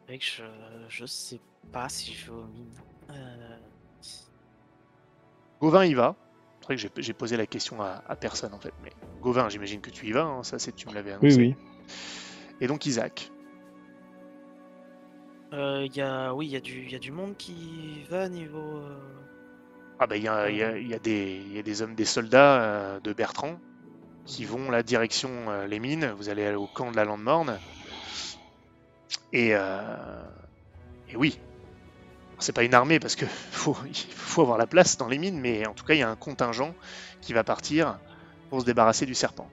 Que 0.08 0.14
je, 0.20 0.42
je 0.88 1.06
sais 1.06 1.40
pas 1.72 1.88
si 1.88 2.14
je 2.14 2.30
vais 2.30 2.36
aux 2.36 2.46
mines. 2.46 2.74
Gauvin 5.62 5.84
y 5.84 5.94
va. 5.94 6.16
C'est 6.60 6.64
vrai 6.66 6.76
que 6.76 7.00
j'ai- 7.02 7.12
posé 7.14 7.36
la 7.36 7.46
question 7.46 7.80
à, 7.80 8.02
à 8.06 8.16
personne 8.16 8.52
en 8.52 8.58
fait. 8.58 8.74
Mais 8.82 8.90
Gauvin, 9.20 9.48
j'imagine 9.48 9.80
que 9.80 9.90
tu 9.90 10.06
y 10.08 10.12
vas, 10.12 10.24
hein, 10.24 10.42
ça 10.42 10.58
c'est 10.58 10.72
tu 10.74 10.88
me 10.88 10.94
l'avais 10.94 11.12
Oui, 11.12 11.28
annoncé. 11.28 11.36
oui. 11.38 11.54
Et 12.60 12.66
donc 12.66 12.84
Isaac. 12.84 13.30
euh, 15.52 15.86
y 15.94 16.00
a, 16.00 16.34
oui, 16.34 16.46
il 16.46 16.52
y, 16.52 16.56
a 16.56 16.60
du- 16.60 16.88
y 16.88 16.94
a 16.96 16.98
du 16.98 17.12
monde 17.12 17.36
qui 17.36 18.04
va 18.10 18.28
niveau. 18.28 18.78
euh, 18.78 18.98
Ah 20.00 20.06
bah 20.08 20.16
il 20.16 20.24
y 20.24 20.28
a, 20.28 20.50
il 20.50 20.56
y 20.56 20.62
a- 20.64 20.78
y 20.78 20.94
a 20.94 20.98
des 20.98 21.40
il 21.46 21.52
y 21.54 21.58
a 21.58 21.62
des 21.62 21.80
hommes, 21.82 21.94
des 21.94 22.04
soldats 22.06 22.62
euh, 22.62 23.00
de 23.00 23.12
Bertrand 23.12 23.60
qui 24.24 24.44
vont 24.44 24.68
la 24.70 24.82
direction 24.82 25.30
euh, 25.48 25.66
les 25.68 25.78
mines. 25.78 26.10
Vous 26.16 26.28
allez 26.28 26.44
aller 26.44 26.56
au 26.56 26.66
camp 26.66 26.90
de 26.90 26.96
la 26.96 27.04
Landemorne. 27.04 27.60
Et, 29.32 29.50
euh, 29.54 30.24
et 31.08 31.16
oui, 31.16 31.38
c'est 32.42 32.52
pas 32.52 32.64
une 32.64 32.74
armée 32.74 33.00
parce 33.00 33.16
que 33.16 33.26
faut, 33.52 33.76
il 33.86 33.94
faut 33.94 34.42
avoir 34.42 34.58
la 34.58 34.66
place 34.66 34.96
dans 34.98 35.08
les 35.08 35.18
mines, 35.18 35.40
mais 35.40 35.66
en 35.66 35.74
tout 35.74 35.84
cas 35.84 35.94
il 35.94 36.00
y 36.00 36.02
a 36.02 36.10
un 36.10 36.16
contingent 36.16 36.74
qui 37.22 37.32
va 37.32 37.44
partir 37.44 37.98
pour 38.50 38.60
se 38.60 38.66
débarrasser 38.66 39.06
du 39.06 39.14
serpent. 39.14 39.48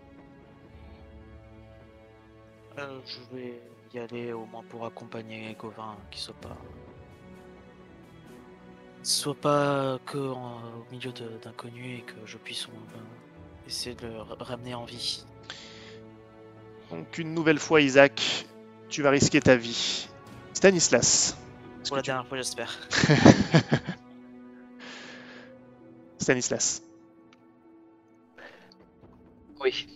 euh, 2.80 3.00
je 3.06 3.36
vais 3.36 3.62
y 3.94 4.00
aller 4.00 4.34
au 4.34 4.46
moins 4.46 4.64
pour 4.70 4.86
accompagner 4.86 5.56
Gauvin, 5.60 5.96
qui 6.12 6.20
soit 6.20 6.36
pas. 6.42 6.58
soit 9.02 9.36
pas 9.36 9.98
que 10.06 10.18
en- 10.18 10.58
au 10.80 10.86
milieu 10.92 11.12
d'inconnus 11.42 12.00
et 12.00 12.02
que 12.04 12.16
je 12.26 12.38
puisse 12.38 12.66
euh, 12.68 13.00
essayer 13.68 13.96
de 13.96 14.08
le 14.08 14.22
ra- 14.22 14.36
ramener 14.40 14.76
en 14.76 14.86
vie. 14.86 15.26
Donc 16.92 17.18
une 17.18 17.34
nouvelle 17.34 17.60
fois 17.60 17.82
Isaac, 17.82 18.46
tu 18.90 19.02
vas 19.02 19.12
risquer 19.12 19.40
ta 19.42 19.56
vie. 19.56 20.08
Stanislas. 20.54 21.38
Pour 21.88 21.98
la 21.98 22.02
tu- 22.02 22.08
dernière 22.08 22.28
fois, 22.28 22.38
j'espère. 22.38 22.78
Stanislas. 26.20 26.82
Oui. 29.62 29.88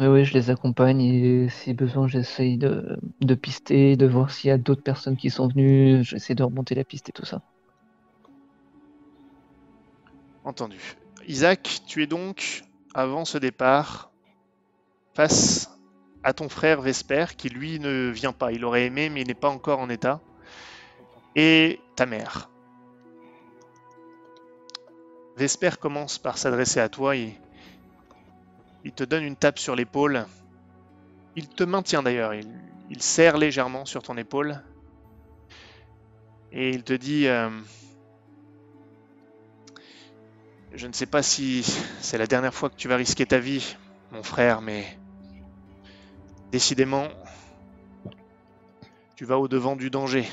Oui, 0.00 0.06
oui, 0.06 0.24
je 0.24 0.34
les 0.34 0.50
accompagne 0.50 1.00
et 1.00 1.48
si 1.48 1.74
besoin, 1.74 2.08
j'essaye 2.08 2.58
de, 2.58 2.98
de 3.20 3.34
pister, 3.34 3.96
de 3.96 4.06
voir 4.06 4.30
s'il 4.30 4.48
y 4.48 4.52
a 4.52 4.58
d'autres 4.58 4.82
personnes 4.82 5.16
qui 5.16 5.30
sont 5.30 5.48
venues. 5.48 6.02
J'essaie 6.02 6.34
de 6.34 6.42
remonter 6.42 6.74
la 6.74 6.84
piste 6.84 7.08
et 7.08 7.12
tout 7.12 7.24
ça. 7.24 7.40
Entendu. 10.44 10.96
Isaac, 11.28 11.80
tu 11.86 12.02
es 12.02 12.06
donc, 12.06 12.62
avant 12.94 13.24
ce 13.24 13.38
départ, 13.38 14.10
face 15.14 15.70
à 16.22 16.32
ton 16.32 16.48
frère 16.48 16.80
Vesper, 16.80 17.26
qui 17.36 17.48
lui 17.48 17.78
ne 17.80 18.10
vient 18.10 18.32
pas. 18.32 18.52
Il 18.52 18.64
aurait 18.64 18.86
aimé, 18.86 19.08
mais 19.08 19.22
il 19.22 19.28
n'est 19.28 19.34
pas 19.34 19.48
encore 19.48 19.78
en 19.78 19.88
état. 19.88 20.20
Et 21.36 21.80
ta 21.96 22.06
mère. 22.06 22.50
Vesper 25.36 25.70
commence 25.80 26.18
par 26.18 26.36
s'adresser 26.36 26.80
à 26.80 26.88
toi 26.88 27.16
et 27.16 27.34
Il 28.84 28.92
te 28.92 29.04
donne 29.04 29.22
une 29.22 29.36
tape 29.36 29.58
sur 29.58 29.76
l'épaule. 29.76 30.26
Il 31.36 31.48
te 31.48 31.64
maintient 31.64 32.02
d'ailleurs. 32.02 32.34
Il, 32.34 33.02
serre 33.02 33.38
légèrement 33.38 33.86
sur 33.86 34.02
ton 34.02 34.16
épaule. 34.16 34.62
Et 36.52 36.70
il 36.70 36.82
te 36.82 36.92
dit 36.92 37.28
euh, 37.28 37.48
Je 40.74 40.86
ne 40.86 40.92
sais 40.92 41.06
pas 41.06 41.22
si 41.22 41.62
c'est 42.00 42.18
la 42.18 42.26
dernière 42.26 42.52
fois 42.52 42.68
que 42.68 42.76
tu 42.76 42.88
vas 42.88 42.96
risquer 42.96 43.24
ta 43.24 43.38
vie, 43.38 43.76
mon 44.10 44.22
frère, 44.22 44.60
mais 44.60 44.98
décidément, 46.50 47.08
tu 49.16 49.24
vas 49.24 49.38
au-devant 49.38 49.76
du 49.76 49.90
danger. 49.90 50.26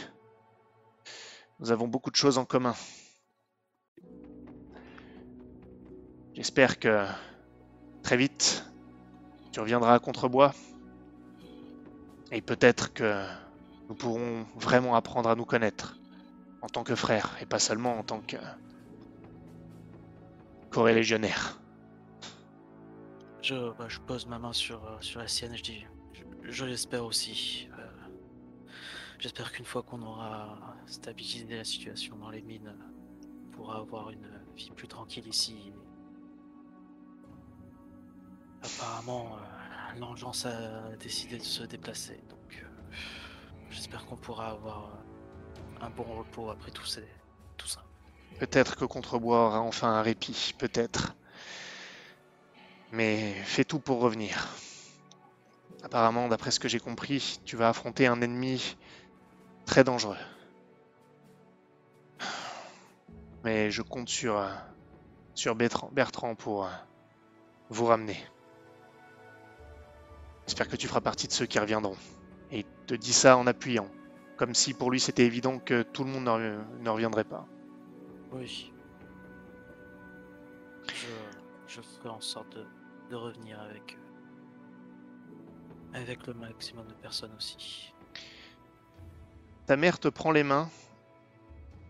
Nous 1.60 1.72
avons 1.72 1.88
beaucoup 1.88 2.11
de 2.11 2.15
choses 2.15 2.38
en 2.38 2.45
commun. 2.45 2.76
J'espère 6.34 6.80
que 6.80 7.06
très 8.03 8.18
vite, 8.18 8.65
tu 9.52 9.60
reviendras 9.60 9.94
à 9.95 9.99
Contrebois. 9.99 10.53
Et 12.31 12.41
peut-être 12.41 12.94
que 12.94 13.26
nous 13.89 13.95
pourrons 13.95 14.45
vraiment 14.56 14.95
apprendre 14.95 15.30
à 15.30 15.35
nous 15.35 15.45
connaître 15.45 15.98
en 16.61 16.68
tant 16.68 16.84
que 16.84 16.95
frères 16.95 17.38
et 17.41 17.45
pas 17.45 17.60
seulement 17.60 17.98
en 17.98 18.03
tant 18.03 18.19
que 18.22 18.38
corélégionnaire. 20.69 21.60
Je, 23.41 23.72
bah, 23.77 23.85
je 23.88 23.99
pose 23.99 24.26
ma 24.26 24.39
main 24.39 24.52
sur, 24.52 24.85
euh, 24.85 24.98
sur 24.99 25.22
la 25.22 25.27
sienne 25.27 25.53
et 25.53 25.57
je 25.57 25.64
dis 25.64 25.85
Je, 26.49 26.63
l'espère 26.63 27.03
aussi. 27.03 27.67
euh, 27.77 27.87
J'espère 29.19 29.51
qu'une 29.51 29.65
fois 29.65 29.83
qu'on 29.83 30.01
aura 30.01 30.75
stabilisé 30.85 31.57
la 31.57 31.65
situation 31.65 32.15
dans 32.15 32.29
les 32.29 32.41
mines, 32.41 32.73
on 33.47 33.51
pourra 33.51 33.79
avoir 33.79 34.11
une 34.11 34.29
vie 34.55 34.71
plus 34.71 34.87
tranquille 34.87 35.27
ici. 35.27 35.73
Apparemment, 38.63 39.35
euh, 39.35 40.91
a 40.93 40.95
décidé 40.95 41.37
de 41.37 41.43
se 41.43 41.63
déplacer, 41.63 42.21
donc 42.29 42.63
euh, 42.63 42.95
j'espère 43.69 44.05
qu'on 44.05 44.15
pourra 44.15 44.51
avoir 44.51 44.97
un 45.81 45.89
bon 45.89 46.03
repos 46.03 46.49
après 46.49 46.71
tout, 46.71 46.85
tout 47.57 47.67
ça. 47.67 47.83
Peut-être 48.39 48.77
que 48.77 48.85
Contrebois 48.85 49.47
aura 49.47 49.59
enfin 49.61 49.89
un 49.89 50.01
répit, 50.01 50.53
peut-être. 50.57 51.13
Mais 52.93 53.33
fais 53.43 53.65
tout 53.65 53.79
pour 53.79 53.99
revenir. 53.99 54.47
Apparemment, 55.83 56.27
d'après 56.27 56.51
ce 56.51 56.59
que 56.59 56.67
j'ai 56.67 56.79
compris, 56.79 57.39
tu 57.45 57.55
vas 57.55 57.69
affronter 57.69 58.07
un 58.07 58.21
ennemi 58.21 58.77
très 59.65 59.83
dangereux. 59.83 60.17
Mais 63.43 63.69
je 63.71 63.81
compte 63.81 64.09
sur, 64.09 64.37
euh, 64.37 64.49
sur 65.35 65.55
Bertrand, 65.55 66.35
pour 66.35 66.65
euh, 66.65 66.69
vous 67.69 67.85
ramener. 67.85 68.17
J'espère 70.47 70.67
que 70.67 70.75
tu 70.75 70.87
feras 70.87 71.01
partie 71.01 71.27
de 71.27 71.33
ceux 71.33 71.45
qui 71.45 71.59
reviendront. 71.59 71.97
Et 72.51 72.59
il 72.59 72.65
te 72.87 72.95
dit 72.95 73.13
ça 73.13 73.37
en 73.37 73.45
appuyant, 73.47 73.87
comme 74.37 74.55
si 74.55 74.73
pour 74.73 74.89
lui 74.89 74.99
c'était 74.99 75.25
évident 75.25 75.59
que 75.59 75.83
tout 75.83 76.03
le 76.03 76.09
monde 76.09 76.23
ne 76.79 76.89
reviendrait 76.89 77.25
pas. 77.25 77.45
Oui. 78.31 78.71
Je, 81.67 81.81
ferai 81.81 82.09
en 82.09 82.21
sorte 82.21 82.55
de, 82.55 82.65
de 83.09 83.15
revenir 83.15 83.59
avec, 83.59 83.93
euh, 83.93 84.06
avec 85.97 86.27
le 86.27 86.33
maximum 86.33 86.87
de 86.87 86.93
personnes 86.93 87.33
aussi. 87.37 87.93
Ta 89.65 89.75
mère 89.75 89.99
te 89.99 90.07
prend 90.07 90.31
les 90.31 90.43
mains, 90.43 90.69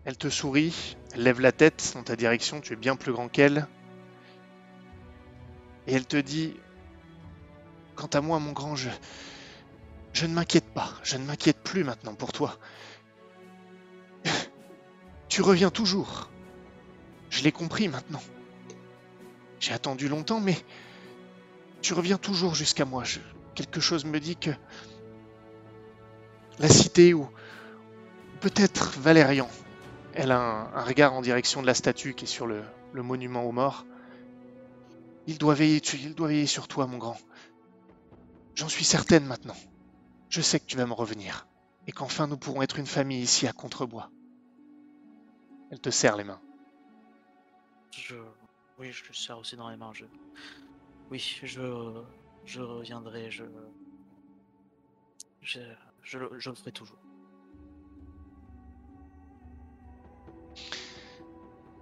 elle 0.04 0.16
te 0.16 0.28
sourit, 0.28 0.96
elle 1.14 1.22
lève 1.22 1.40
la 1.40 1.52
tête 1.52 1.92
dans 1.94 2.02
ta 2.02 2.16
direction, 2.16 2.60
tu 2.60 2.72
es 2.72 2.76
bien 2.76 2.96
plus 2.96 3.12
grand 3.12 3.28
qu'elle, 3.28 3.68
et 5.86 5.94
elle 5.94 6.06
te 6.06 6.16
dit 6.16 6.54
Quant 7.94 8.08
à 8.08 8.20
moi, 8.20 8.38
mon 8.38 8.52
grand, 8.52 8.76
je, 8.76 8.90
je 10.12 10.26
ne 10.26 10.34
m'inquiète 10.34 10.72
pas, 10.72 10.92
je 11.02 11.16
ne 11.16 11.24
m'inquiète 11.24 11.62
plus 11.62 11.84
maintenant 11.84 12.14
pour 12.14 12.32
toi. 12.32 12.58
Tu 15.28 15.42
reviens 15.42 15.70
toujours. 15.70 16.30
Je 17.28 17.42
l'ai 17.42 17.52
compris 17.52 17.86
maintenant. 17.88 18.22
J'ai 19.60 19.74
attendu 19.74 20.08
longtemps, 20.08 20.40
mais 20.40 20.56
tu 21.82 21.92
reviens 21.92 22.16
toujours 22.16 22.54
jusqu'à 22.54 22.86
moi. 22.86 23.04
Quelque 23.58 23.80
chose 23.80 24.04
me 24.04 24.20
dit 24.20 24.36
que 24.36 24.50
la 26.60 26.68
cité 26.68 27.12
ou 27.12 27.28
peut-être 28.40 28.96
Valérian. 29.00 29.48
Elle 30.14 30.30
a 30.30 30.38
un, 30.40 30.84
regard 30.84 31.12
en 31.12 31.20
direction 31.20 31.60
de 31.60 31.66
la 31.66 31.74
statue 31.74 32.14
qui 32.14 32.24
est 32.24 32.28
sur 32.28 32.46
le, 32.46 32.62
monument 32.94 33.42
aux 33.42 33.50
morts. 33.50 33.84
Il 35.26 35.38
doit, 35.38 35.54
veiller, 35.54 36.46
sur 36.46 36.68
toi, 36.68 36.86
mon 36.86 36.98
grand. 36.98 37.18
J'en 38.54 38.68
suis 38.68 38.84
certaine 38.84 39.26
maintenant. 39.26 39.56
Je 40.28 40.40
sais 40.40 40.60
que 40.60 40.66
tu 40.66 40.76
vas 40.76 40.86
me 40.86 40.92
revenir. 40.92 41.48
Et 41.88 41.92
qu'enfin 41.92 42.28
nous 42.28 42.36
pourrons 42.36 42.62
être 42.62 42.78
une 42.78 42.86
famille 42.86 43.22
ici 43.22 43.48
à 43.48 43.52
Contrebois. 43.52 44.10
Elle 45.72 45.80
te 45.80 45.90
serre 45.90 46.16
les 46.16 46.24
mains. 46.24 46.40
Je, 47.90 48.14
oui, 48.78 48.92
je 48.92 49.02
le 49.08 49.14
serre 49.14 49.38
aussi 49.38 49.56
dans 49.56 49.68
les 49.68 49.76
mains. 49.76 49.92
Oui, 51.10 51.40
je, 51.42 51.60
je 52.48 52.62
reviendrai. 52.62 53.30
Je, 53.30 53.44
je, 55.42 55.60
je, 56.02 56.18
le- 56.18 56.38
je 56.38 56.50
le 56.50 56.56
ferai 56.56 56.72
toujours. 56.72 56.98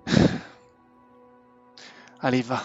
Allez, 2.20 2.42
va. 2.42 2.62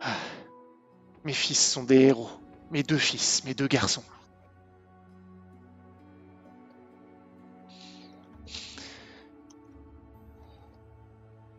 Mes 1.24 1.32
fils 1.32 1.72
sont 1.72 1.84
des 1.84 2.00
héros. 2.02 2.28
Mes 2.70 2.82
deux 2.82 2.98
fils, 2.98 3.42
mes 3.44 3.54
deux 3.54 3.66
garçons. 3.66 4.04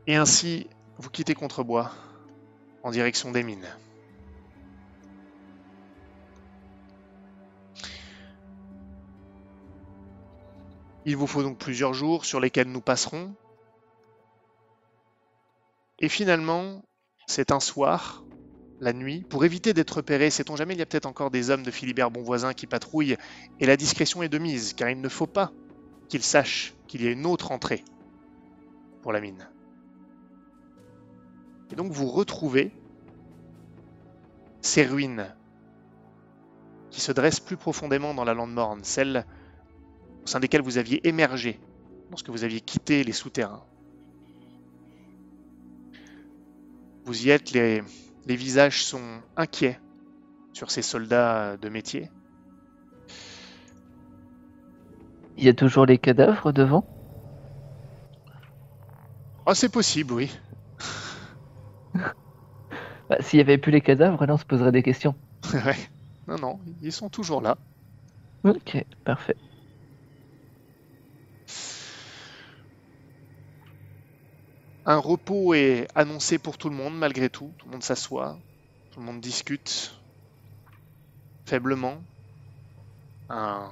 Et 0.07 0.15
ainsi, 0.15 0.67
vous 0.97 1.09
quittez 1.09 1.33
Contrebois 1.33 1.91
en 2.83 2.91
direction 2.91 3.31
des 3.31 3.43
mines. 3.43 3.67
Il 11.05 11.17
vous 11.17 11.27
faut 11.27 11.43
donc 11.43 11.57
plusieurs 11.57 11.93
jours 11.93 12.25
sur 12.25 12.39
lesquels 12.39 12.71
nous 12.71 12.81
passerons. 12.81 13.33
Et 15.99 16.09
finalement, 16.09 16.83
c'est 17.27 17.51
un 17.51 17.59
soir, 17.59 18.25
la 18.79 18.93
nuit, 18.93 19.23
pour 19.29 19.45
éviter 19.45 19.73
d'être 19.73 19.97
repéré, 19.97 20.29
sait-on 20.29 20.55
jamais, 20.55 20.73
il 20.73 20.79
y 20.79 20.83
a 20.83 20.85
peut-être 20.85 21.05
encore 21.05 21.31
des 21.31 21.49
hommes 21.49 21.63
de 21.63 21.71
Philibert 21.71 22.11
Bonvoisin 22.11 22.53
qui 22.53 22.67
patrouillent, 22.67 23.17
et 23.59 23.65
la 23.65 23.77
discrétion 23.77 24.23
est 24.23 24.29
de 24.29 24.39
mise, 24.39 24.73
car 24.73 24.89
il 24.89 24.99
ne 24.99 25.09
faut 25.09 25.27
pas 25.27 25.51
qu'ils 26.09 26.23
sachent 26.23 26.73
qu'il 26.87 27.03
y 27.03 27.07
a 27.07 27.11
une 27.11 27.25
autre 27.25 27.51
entrée 27.51 27.83
pour 29.01 29.13
la 29.13 29.21
mine. 29.21 29.47
Et 31.71 31.75
donc 31.75 31.91
vous 31.91 32.07
retrouvez 32.07 32.71
ces 34.61 34.83
ruines 34.83 35.33
qui 36.89 36.99
se 37.01 37.11
dressent 37.11 37.39
plus 37.39 37.57
profondément 37.57 38.13
dans 38.13 38.25
la 38.25 38.33
lande 38.33 38.53
morne, 38.53 38.83
celles 38.83 39.25
au 40.23 40.27
sein 40.27 40.39
desquelles 40.39 40.61
vous 40.63 40.77
aviez 40.79 41.07
émergé 41.07 41.61
lorsque 42.09 42.29
vous 42.29 42.43
aviez 42.43 42.61
quitté 42.61 43.03
les 43.03 43.13
souterrains. 43.13 43.65
Vous 47.05 47.27
y 47.27 47.29
êtes, 47.29 47.51
les, 47.51 47.83
les 48.25 48.35
visages 48.35 48.83
sont 48.83 49.21
inquiets 49.35 49.79
sur 50.53 50.71
ces 50.71 50.81
soldats 50.83 51.57
de 51.57 51.69
métier. 51.69 52.11
Il 55.35 55.43
y 55.43 55.49
a 55.49 55.53
toujours 55.53 55.85
les 55.85 55.97
cadavres 55.97 56.53
devant? 56.53 56.87
Oh, 59.45 59.53
c'est 59.53 59.69
possible, 59.69 60.13
oui. 60.13 60.31
Bah, 63.09 63.17
S'il 63.21 63.37
y 63.37 63.41
avait 63.41 63.57
plus 63.59 63.71
les 63.71 63.81
cadavres, 63.81 64.25
là 64.25 64.33
on 64.33 64.37
se 64.37 64.45
poserait 64.45 64.71
des 64.71 64.83
questions. 64.83 65.15
Ouais. 65.53 65.77
Non, 66.27 66.37
non, 66.37 66.59
ils 66.81 66.91
sont 66.93 67.09
toujours 67.09 67.41
là. 67.41 67.57
Ok, 68.43 68.85
parfait. 69.03 69.37
Un 74.85 74.97
repos 74.97 75.53
est 75.53 75.87
annoncé 75.93 76.39
pour 76.39 76.57
tout 76.57 76.69
le 76.69 76.75
monde, 76.75 76.97
malgré 76.97 77.29
tout. 77.29 77.51
Tout 77.59 77.67
le 77.67 77.73
monde 77.73 77.83
s'assoit, 77.83 78.39
tout 78.91 78.99
le 78.99 79.05
monde 79.05 79.21
discute 79.21 79.95
faiblement. 81.45 82.01
Un, 83.29 83.71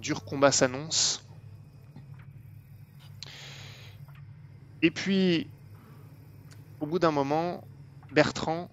dur 0.00 0.24
combat 0.24 0.50
s'annonce. 0.50 1.24
Et 4.82 4.90
puis, 4.90 5.48
au 6.80 6.86
bout 6.86 6.98
d'un 6.98 7.12
moment, 7.12 7.62
Bertrand 8.10 8.68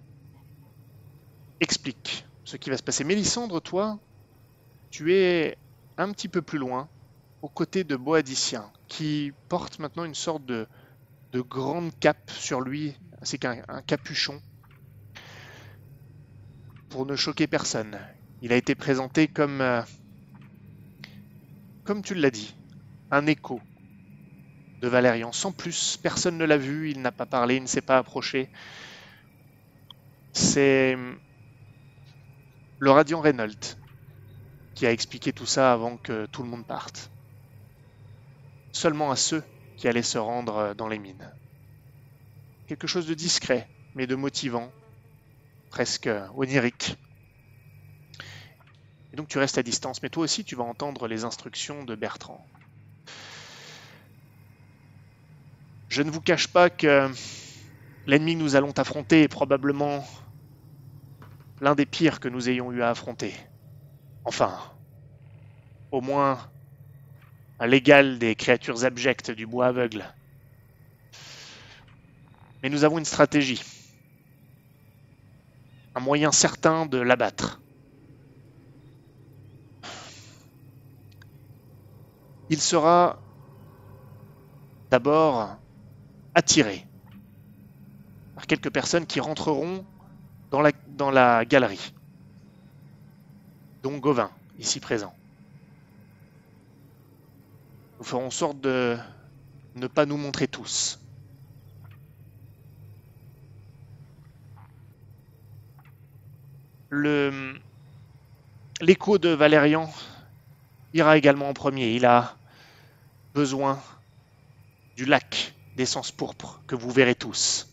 explique 1.60 2.26
ce 2.44 2.56
qui 2.56 2.70
va 2.70 2.76
se 2.76 2.82
passer. 2.82 3.04
Mélisandre, 3.04 3.60
toi, 3.60 3.98
tu 4.90 5.14
es 5.14 5.56
un 5.96 6.10
petit 6.12 6.28
peu 6.28 6.42
plus 6.42 6.58
loin, 6.58 6.88
aux 7.42 7.48
côtés 7.48 7.84
de 7.84 7.94
Boadicien, 7.94 8.72
qui 8.88 9.32
porte 9.48 9.78
maintenant 9.78 10.04
une 10.04 10.14
sorte 10.14 10.44
de, 10.44 10.66
de 11.38 11.42
grande 11.42 11.96
cape 12.00 12.32
sur 12.32 12.60
lui, 12.60 12.96
ainsi 13.22 13.38
qu'un 13.38 13.62
un 13.68 13.80
capuchon. 13.80 14.42
pour 16.88 17.06
ne 17.06 17.14
choquer 17.14 17.46
personne. 17.46 17.96
Il 18.42 18.50
a 18.52 18.56
été 18.56 18.74
présenté 18.74 19.28
comme, 19.28 19.60
euh, 19.60 19.82
comme 21.84 22.02
tu 22.02 22.14
l'as 22.14 22.30
dit, 22.30 22.56
un 23.10 23.26
écho 23.26 23.60
de 24.80 24.88
Valérian. 24.88 25.30
Sans 25.30 25.52
plus, 25.52 25.98
personne 26.02 26.38
ne 26.38 26.44
l'a 26.44 26.56
vu, 26.56 26.90
il 26.90 27.02
n'a 27.02 27.12
pas 27.12 27.26
parlé, 27.26 27.56
il 27.56 27.62
ne 27.62 27.68
s'est 27.68 27.82
pas 27.82 27.98
approché. 27.98 28.50
C'est 30.32 30.96
le 32.78 32.90
Radiant 32.90 33.20
Reynolds 33.20 33.76
qui 34.74 34.86
a 34.86 34.92
expliqué 34.92 35.32
tout 35.32 35.46
ça 35.46 35.72
avant 35.72 35.98
que 35.98 36.26
tout 36.26 36.42
le 36.42 36.48
monde 36.48 36.66
parte. 36.66 37.12
Seulement 38.72 39.12
à 39.12 39.16
ceux 39.16 39.44
qui 39.78 39.86
allaient 39.86 40.02
se 40.02 40.18
rendre 40.18 40.74
dans 40.74 40.88
les 40.88 40.98
mines. 40.98 41.32
Quelque 42.66 42.88
chose 42.88 43.06
de 43.06 43.14
discret, 43.14 43.70
mais 43.94 44.08
de 44.08 44.16
motivant, 44.16 44.72
presque 45.70 46.10
onirique. 46.34 46.96
Et 49.12 49.16
donc 49.16 49.28
tu 49.28 49.38
restes 49.38 49.56
à 49.56 49.62
distance, 49.62 50.02
mais 50.02 50.10
toi 50.10 50.24
aussi 50.24 50.44
tu 50.44 50.56
vas 50.56 50.64
entendre 50.64 51.06
les 51.06 51.24
instructions 51.24 51.84
de 51.84 51.94
Bertrand. 51.94 52.44
Je 55.88 56.02
ne 56.02 56.10
vous 56.10 56.20
cache 56.20 56.48
pas 56.48 56.68
que 56.70 57.10
l'ennemi 58.06 58.34
que 58.34 58.40
nous 58.40 58.56
allons 58.56 58.72
affronter 58.76 59.22
est 59.22 59.28
probablement 59.28 60.04
l'un 61.60 61.76
des 61.76 61.86
pires 61.86 62.18
que 62.18 62.28
nous 62.28 62.48
ayons 62.48 62.72
eu 62.72 62.82
à 62.82 62.90
affronter. 62.90 63.34
Enfin, 64.24 64.58
au 65.92 66.00
moins 66.00 66.50
à 67.58 67.66
l'égal 67.66 68.18
des 68.18 68.34
créatures 68.34 68.84
abjectes 68.84 69.30
du 69.30 69.46
bois 69.46 69.66
aveugle. 69.66 70.04
Mais 72.62 72.68
nous 72.68 72.84
avons 72.84 72.98
une 72.98 73.04
stratégie, 73.04 73.62
un 75.94 76.00
moyen 76.00 76.32
certain 76.32 76.86
de 76.86 76.98
l'abattre. 76.98 77.60
Il 82.50 82.60
sera 82.60 83.18
d'abord 84.90 85.58
attiré 86.34 86.86
par 88.34 88.46
quelques 88.46 88.70
personnes 88.70 89.06
qui 89.06 89.20
rentreront 89.20 89.84
dans 90.50 90.62
la, 90.62 90.72
dans 90.88 91.10
la 91.10 91.44
galerie, 91.44 91.92
dont 93.82 93.98
Gauvin, 93.98 94.30
ici 94.58 94.80
présent. 94.80 95.17
Nous 97.98 98.04
ferons 98.04 98.30
sorte 98.30 98.60
de 98.60 98.96
ne 99.74 99.86
pas 99.88 100.06
nous 100.06 100.16
montrer 100.16 100.46
tous. 100.46 101.00
Le 106.90 107.58
l'écho 108.80 109.18
de 109.18 109.30
Valérian 109.30 109.92
ira 110.94 111.16
également 111.16 111.48
en 111.48 111.54
premier. 111.54 111.92
Il 111.94 112.06
a 112.06 112.36
besoin 113.34 113.82
du 114.96 115.04
lac 115.04 115.54
d'essence 115.76 116.12
pourpre 116.12 116.62
que 116.66 116.76
vous 116.76 116.90
verrez 116.90 117.16
tous. 117.16 117.68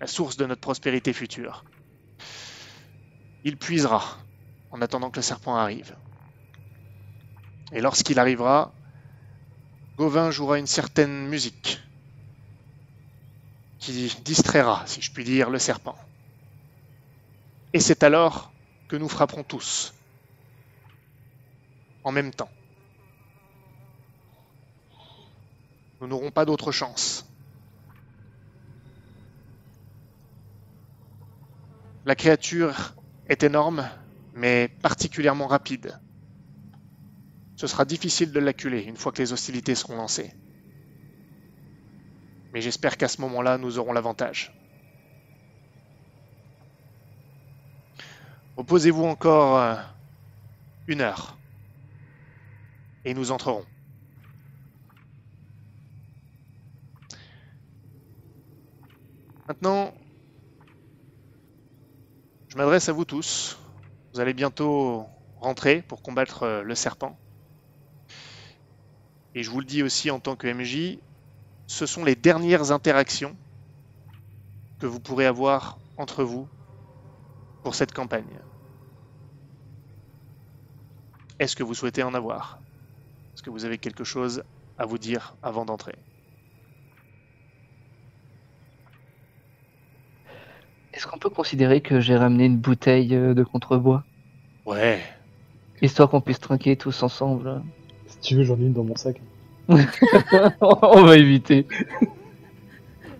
La 0.00 0.06
source 0.06 0.36
de 0.36 0.44
notre 0.44 0.60
prospérité 0.60 1.12
future. 1.12 1.64
Il 3.44 3.56
puisera 3.56 4.18
en 4.70 4.82
attendant 4.82 5.10
que 5.10 5.16
le 5.16 5.22
serpent 5.22 5.56
arrive. 5.56 5.96
Et 7.72 7.80
lorsqu'il 7.80 8.18
arrivera, 8.18 8.72
Gauvin 9.96 10.30
jouera 10.30 10.58
une 10.58 10.66
certaine 10.66 11.26
musique 11.26 11.80
qui 13.78 14.14
distraira, 14.24 14.82
si 14.86 15.00
je 15.00 15.10
puis 15.10 15.24
dire, 15.24 15.50
le 15.50 15.58
serpent. 15.58 15.96
Et 17.72 17.80
c'est 17.80 18.02
alors 18.02 18.52
que 18.88 18.96
nous 18.96 19.08
frapperons 19.08 19.42
tous, 19.42 19.94
en 22.04 22.12
même 22.12 22.32
temps. 22.32 22.50
Nous 26.00 26.06
n'aurons 26.06 26.30
pas 26.30 26.44
d'autre 26.44 26.72
chance. 26.72 27.26
La 32.04 32.14
créature 32.16 32.94
est 33.28 33.44
énorme, 33.44 33.88
mais 34.34 34.68
particulièrement 34.82 35.46
rapide. 35.46 35.98
Ce 37.62 37.68
sera 37.68 37.84
difficile 37.84 38.32
de 38.32 38.40
l'acculer 38.40 38.82
une 38.82 38.96
fois 38.96 39.12
que 39.12 39.18
les 39.22 39.32
hostilités 39.32 39.76
seront 39.76 39.94
lancées. 39.94 40.34
Mais 42.52 42.60
j'espère 42.60 42.96
qu'à 42.96 43.06
ce 43.06 43.20
moment-là, 43.20 43.56
nous 43.56 43.78
aurons 43.78 43.92
l'avantage. 43.92 44.52
Reposez-vous 48.56 49.04
encore 49.04 49.58
euh, 49.58 49.76
une 50.88 51.02
heure. 51.02 51.38
Et 53.04 53.14
nous 53.14 53.30
entrerons. 53.30 53.64
Maintenant, 59.46 59.94
je 62.48 62.56
m'adresse 62.56 62.88
à 62.88 62.92
vous 62.92 63.04
tous. 63.04 63.56
Vous 64.12 64.18
allez 64.18 64.34
bientôt 64.34 65.06
rentrer 65.36 65.80
pour 65.80 66.02
combattre 66.02 66.42
euh, 66.42 66.62
le 66.64 66.74
serpent. 66.74 67.21
Et 69.34 69.42
je 69.42 69.50
vous 69.50 69.60
le 69.60 69.66
dis 69.66 69.82
aussi 69.82 70.10
en 70.10 70.20
tant 70.20 70.36
que 70.36 70.46
MJ, 70.46 70.98
ce 71.66 71.86
sont 71.86 72.04
les 72.04 72.16
dernières 72.16 72.70
interactions 72.70 73.36
que 74.78 74.86
vous 74.86 75.00
pourrez 75.00 75.26
avoir 75.26 75.78
entre 75.96 76.24
vous 76.24 76.48
pour 77.62 77.74
cette 77.74 77.92
campagne. 77.92 78.38
Est-ce 81.38 81.56
que 81.56 81.62
vous 81.62 81.74
souhaitez 81.74 82.02
en 82.02 82.14
avoir? 82.14 82.60
Est-ce 83.34 83.42
que 83.42 83.50
vous 83.50 83.64
avez 83.64 83.78
quelque 83.78 84.04
chose 84.04 84.44
à 84.78 84.84
vous 84.84 84.98
dire 84.98 85.34
avant 85.42 85.64
d'entrer? 85.64 85.94
Est-ce 90.92 91.06
qu'on 91.06 91.18
peut 91.18 91.30
considérer 91.30 91.80
que 91.80 92.00
j'ai 92.00 92.16
ramené 92.16 92.44
une 92.44 92.58
bouteille 92.58 93.14
euh, 93.14 93.32
de 93.32 93.42
contrebois 93.42 94.04
Ouais. 94.66 95.02
Histoire 95.80 96.10
qu'on 96.10 96.20
puisse 96.20 96.38
trinquer 96.38 96.76
tous 96.76 97.02
ensemble. 97.02 97.62
Si 98.22 98.28
tu 98.28 98.36
veux, 98.36 98.44
j'en 98.44 98.56
ai 98.56 98.62
une 98.62 98.72
dans 98.72 98.84
mon 98.84 98.94
sac. 98.94 99.20
On 99.68 101.04
va 101.04 101.16
éviter. 101.16 101.66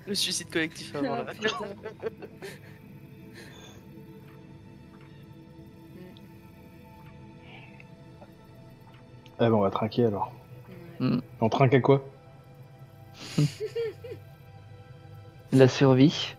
Le 0.07 0.15
suicide 0.15 0.49
collectif 0.49 0.95
avant 0.95 1.17
la 1.17 1.27
Ah 9.39 9.51
bon, 9.51 9.57
on 9.57 9.63
va 9.63 9.71
trinquer 9.71 10.05
alors. 10.05 10.33
Ouais. 11.01 11.17
On 11.41 11.49
trinque 11.49 11.75
à 11.75 11.81
quoi? 11.81 12.05
La 15.53 15.67
survie. 15.67 16.37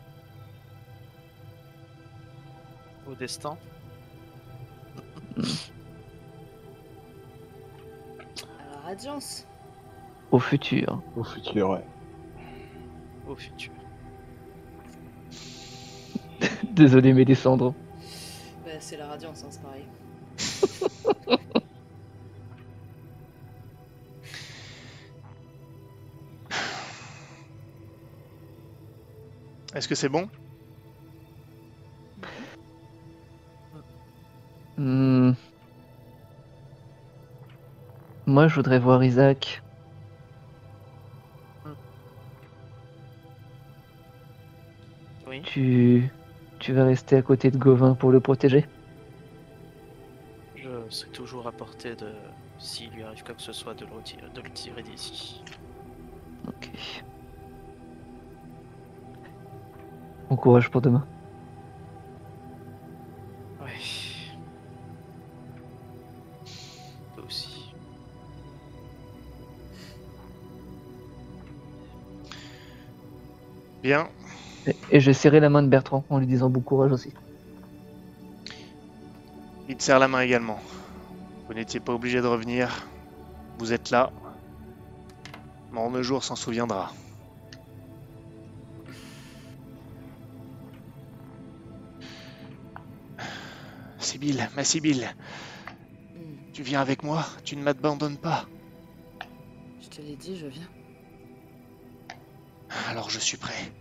Au 3.05 3.13
destin. 3.15 3.57
À 5.37 5.41
Au 10.31 10.39
futur. 10.39 11.01
Au 11.15 11.23
futur, 11.23 11.69
ouais. 11.71 11.83
Au 13.27 13.35
futur. 13.35 13.71
Désolé, 16.71 17.13
mes 17.13 17.25
descendants. 17.25 17.73
Bah, 18.65 18.71
c'est 18.79 18.97
la 18.97 19.07
radiance, 19.07 19.43
hein, 19.43 19.47
c'est 19.49 19.61
pareil. 19.61 19.85
Est-ce 29.75 29.87
que 29.87 29.95
c'est 29.95 30.09
bon? 30.09 30.29
Hmm. 34.77 35.31
Moi, 38.33 38.47
je 38.47 38.55
voudrais 38.55 38.79
voir 38.79 39.03
Isaac. 39.03 39.61
Oui. 45.27 45.43
Tu... 45.43 46.09
tu 46.57 46.73
vas 46.73 46.85
rester 46.85 47.15
à 47.15 47.21
côté 47.21 47.51
de 47.51 47.57
Gauvin 47.59 47.93
pour 47.93 48.09
le 48.09 48.19
protéger? 48.19 48.65
Je 50.55 50.67
serai 50.89 51.11
toujours 51.11 51.47
à 51.47 51.51
portée 51.51 51.95
de. 51.95 52.07
S'il 52.57 52.89
lui 52.89 53.03
arrive 53.03 53.23
quoi 53.23 53.35
que 53.35 53.41
ce 53.43 53.53
soit, 53.53 53.75
de 53.75 53.85
le, 53.85 53.91
retirer- 53.91 54.33
de 54.33 54.41
le 54.41 54.49
tirer 54.49 54.81
d'ici. 54.81 55.43
Ok. 56.47 56.71
Bon 60.31 60.37
courage 60.37 60.71
pour 60.71 60.81
demain. 60.81 61.05
Bien. 73.83 74.07
Et, 74.65 74.75
et 74.91 74.99
j'ai 75.01 75.13
serré 75.13 75.41
la 75.41 75.49
main 75.49 75.61
de 75.61 75.67
Bertrand 75.67 76.05
en 76.09 76.17
lui 76.17 76.25
disant 76.25 76.49
bon 76.49 76.61
courage 76.61 76.93
aussi. 76.93 77.13
Il 79.67 79.75
te 79.75 79.83
serre 79.83 79.99
la 79.99 80.07
main 80.07 80.21
également. 80.21 80.59
Vous 81.47 81.53
n'étiez 81.53 81.79
pas 81.79 81.93
obligé 81.93 82.21
de 82.21 82.27
revenir. 82.27 82.87
Vous 83.59 83.73
êtes 83.73 83.91
là. 83.91 84.11
jour 86.01 86.23
s'en 86.23 86.35
souviendra. 86.35 86.91
Sibylle, 93.99 94.49
ma 94.55 94.63
Sibylle, 94.63 95.15
tu 96.53 96.61
viens 96.61 96.81
avec 96.81 97.03
moi 97.03 97.25
Tu 97.43 97.55
ne 97.55 97.63
m'abandonnes 97.63 98.17
pas 98.17 98.45
Je 99.81 99.87
te 99.89 100.01
l'ai 100.01 100.15
dit, 100.15 100.37
je 100.37 100.47
viens. 100.47 100.67
Alors 102.89 103.09
je 103.09 103.19
suis 103.19 103.37
prêt. 103.37 103.71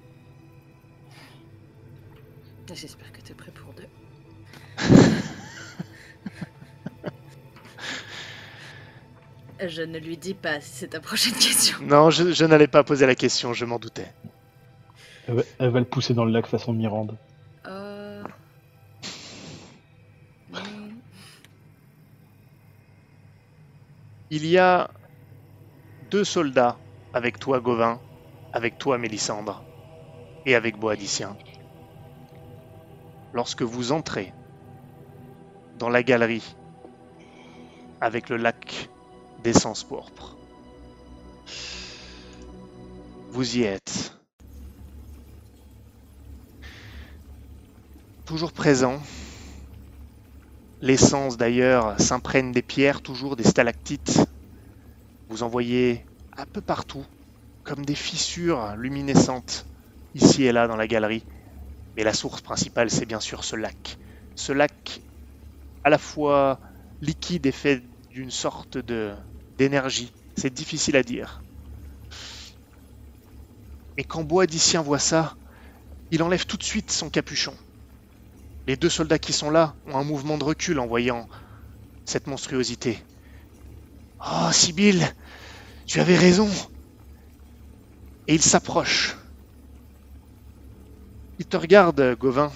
J'espère 2.72 3.12
que 3.12 3.20
t'es 3.20 3.34
prêt 3.34 3.52
pour 3.52 3.74
deux. 3.74 3.88
Je 9.68 9.82
ne 9.82 9.98
lui 9.98 10.16
dis 10.16 10.34
pas 10.34 10.60
si 10.60 10.70
c'est 10.70 10.88
ta 10.88 10.98
prochaine 10.98 11.34
question. 11.34 11.78
Non, 11.82 12.10
je, 12.10 12.32
je 12.32 12.44
n'allais 12.44 12.66
pas 12.66 12.82
poser 12.82 13.06
la 13.06 13.14
question, 13.14 13.52
je 13.52 13.64
m'en 13.64 13.78
doutais. 13.78 14.12
Elle 15.28 15.34
va, 15.34 15.42
elle 15.60 15.70
va 15.70 15.78
le 15.78 15.84
pousser 15.84 16.14
dans 16.14 16.24
le 16.24 16.32
lac 16.32 16.46
façon 16.46 16.72
Mirande. 16.72 17.16
Euh... 17.66 18.24
Il 24.30 24.46
y 24.46 24.58
a 24.58 24.90
deux 26.10 26.24
soldats 26.24 26.76
avec 27.14 27.38
toi, 27.38 27.60
Gauvin, 27.60 28.00
avec 28.52 28.78
toi, 28.78 28.98
Mélissandre, 28.98 29.64
et 30.46 30.54
avec 30.54 30.78
Boadicien. 30.78 31.36
Lorsque 33.32 33.62
vous 33.62 33.92
entrez 33.92 34.32
dans 35.78 35.88
la 35.88 36.02
galerie 36.02 36.54
avec 38.00 38.28
le 38.28 38.36
lac 38.36 38.90
d'essence 39.42 39.84
pourpre, 39.84 40.36
vous 43.30 43.56
y 43.56 43.62
êtes. 43.62 44.12
Toujours 48.26 48.52
présent. 48.52 49.00
L'essence 50.82 51.36
d'ailleurs 51.36 51.98
s'imprègne 52.00 52.52
des 52.52 52.62
pierres, 52.62 53.00
toujours 53.00 53.36
des 53.36 53.44
stalactites. 53.44 54.20
Vous 55.28 55.42
en 55.42 55.48
voyez 55.48 56.04
un 56.36 56.44
peu 56.44 56.60
partout, 56.60 57.06
comme 57.62 57.84
des 57.84 57.94
fissures 57.94 58.76
luminescentes, 58.76 59.66
ici 60.14 60.44
et 60.44 60.52
là 60.52 60.66
dans 60.68 60.76
la 60.76 60.86
galerie. 60.86 61.26
Mais 61.96 62.04
la 62.04 62.14
source 62.14 62.40
principale, 62.40 62.90
c'est 62.90 63.06
bien 63.06 63.20
sûr 63.20 63.44
ce 63.44 63.56
lac. 63.56 63.98
Ce 64.34 64.52
lac 64.52 65.00
à 65.84 65.90
la 65.90 65.98
fois 65.98 66.60
liquide 67.00 67.46
et 67.46 67.52
fait 67.52 67.82
d'une 68.10 68.30
sorte 68.30 68.78
de 68.78 69.14
d'énergie. 69.58 70.12
C'est 70.36 70.52
difficile 70.52 70.96
à 70.96 71.02
dire. 71.02 71.42
Et 73.96 74.04
quand 74.04 74.24
Boadicien 74.24 74.82
voit 74.82 74.98
ça, 74.98 75.36
il 76.10 76.22
enlève 76.22 76.46
tout 76.46 76.56
de 76.56 76.62
suite 76.62 76.90
son 76.90 77.10
capuchon. 77.10 77.56
Les 78.66 78.76
deux 78.76 78.88
soldats 78.88 79.18
qui 79.18 79.32
sont 79.32 79.50
là 79.50 79.76
ont 79.86 79.96
un 79.96 80.04
mouvement 80.04 80.38
de 80.38 80.44
recul 80.44 80.78
en 80.78 80.86
voyant 80.86 81.28
cette 82.04 82.26
monstruosité. 82.26 83.02
Oh, 84.24 84.50
Sibylle, 84.52 85.14
tu 85.86 86.00
avais 86.00 86.16
raison. 86.16 86.48
Et 88.26 88.34
il 88.34 88.42
s'approche. 88.42 89.16
Il 91.38 91.46
te 91.46 91.56
regarde, 91.58 92.16
Gauvin, 92.16 92.52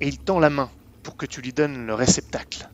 et 0.00 0.08
il 0.08 0.18
tend 0.18 0.38
la 0.40 0.50
main 0.50 0.70
pour 1.02 1.16
que 1.16 1.26
tu 1.26 1.42
lui 1.42 1.52
donnes 1.52 1.86
le 1.86 1.94
réceptacle. 1.94 2.70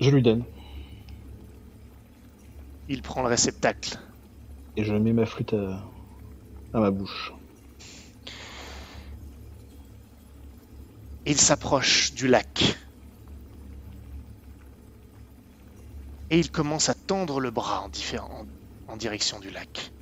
Je 0.00 0.10
lui 0.10 0.22
donne. 0.22 0.44
Il 2.88 3.02
prend 3.02 3.22
le 3.22 3.28
réceptacle. 3.28 3.98
Et 4.76 4.84
je 4.84 4.94
mets 4.94 5.12
ma 5.12 5.26
flûte 5.26 5.52
à, 5.54 5.92
à 6.72 6.80
ma 6.80 6.90
bouche. 6.90 7.32
et 11.24 11.30
il 11.32 11.40
s'approche 11.40 12.14
du 12.14 12.26
lac. 12.26 12.76
Et 16.30 16.38
il 16.38 16.50
commence 16.50 16.88
à 16.88 16.94
tendre 16.94 17.40
le 17.40 17.50
bras 17.50 17.88
en, 18.88 18.96
direction 18.96 19.38
du 19.38 19.50
lac. 19.50 19.92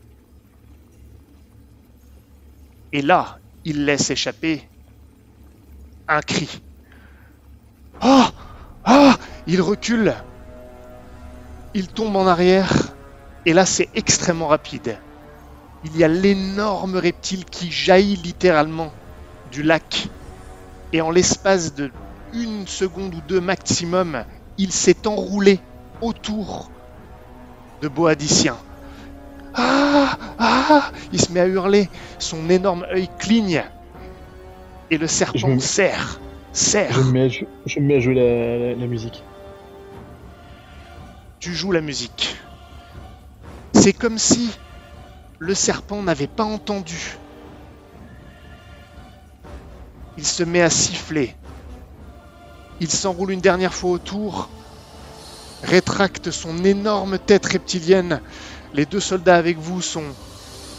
Et 2.93 3.03
là, 3.03 3.39
il 3.65 3.85
laisse 3.85 4.11
échapper 4.11 4.69
un 6.09 6.20
cri. 6.20 6.62
Ah 8.01 8.32
Ah 8.85 9.16
Il 9.47 9.61
recule. 9.61 10.15
Il 11.74 11.89
tombe 11.89 12.16
en 12.16 12.27
arrière. 12.27 12.94
Et 13.44 13.53
là, 13.53 13.66
c'est 13.66 13.89
extrêmement 13.94 14.48
rapide. 14.48 14.98
Il 15.85 15.97
y 15.97 16.05
a 16.05 16.09
l'énorme 16.09 16.97
reptile 16.97 17.44
qui 17.44 17.70
jaillit 17.70 18.16
littéralement 18.16 18.93
du 19.53 19.62
lac 19.62 20.09
et 20.93 21.01
en 21.01 21.11
l'espace 21.11 21.74
de 21.74 21.90
une 22.32 22.66
seconde 22.66 23.15
ou 23.15 23.20
deux 23.28 23.40
maximum, 23.40 24.24
il 24.59 24.73
s'est 24.73 25.07
enroulé 25.07 25.61
autour 26.01 26.70
de 27.82 27.89
Boadicien. 27.89 28.56
Ah 29.55 30.16
Ah 30.39 30.90
Il 31.12 31.20
se 31.20 31.32
met 31.32 31.40
à 31.40 31.47
hurler, 31.47 31.89
son 32.18 32.48
énorme 32.51 32.86
œil 32.93 33.09
cligne, 33.18 33.62
et 34.90 34.98
le 34.98 35.06
serpent 35.06 35.48
me- 35.48 35.59
serre, 35.59 36.20
serre. 36.52 36.93
Je 36.93 37.01
me 37.01 37.12
mets 37.12 37.23
à, 37.23 37.28
jou- 37.28 37.47
je 37.66 37.81
me 37.81 37.86
mets 37.86 37.97
à 37.97 38.01
jouer 38.01 38.14
la, 38.14 38.59
la- 38.59 38.74
la 38.74 38.86
musique. 38.86 39.23
Tu 41.40 41.55
joues 41.55 41.73
la 41.73 41.81
musique. 41.81 42.36
C'est 43.74 43.93
comme 43.93 44.18
si 44.18 44.51
le 45.39 45.55
serpent 45.55 46.02
n'avait 46.02 46.27
pas 46.27 46.44
entendu. 46.44 47.18
Il 50.16 50.27
se 50.27 50.43
met 50.43 50.62
à 50.62 50.70
siffler. 50.70 51.35
Il 52.81 52.90
s'enroule 52.90 53.32
une 53.32 53.40
dernière 53.40 53.74
fois 53.74 53.90
autour, 53.90 54.48
rétracte 55.62 56.30
son 56.30 56.64
énorme 56.64 57.18
tête 57.18 57.46
reptilienne. 57.46 58.20
Les 58.74 58.86
deux 58.86 59.00
soldats 59.00 59.36
avec 59.36 59.58
vous 59.58 59.80
sont 59.80 60.14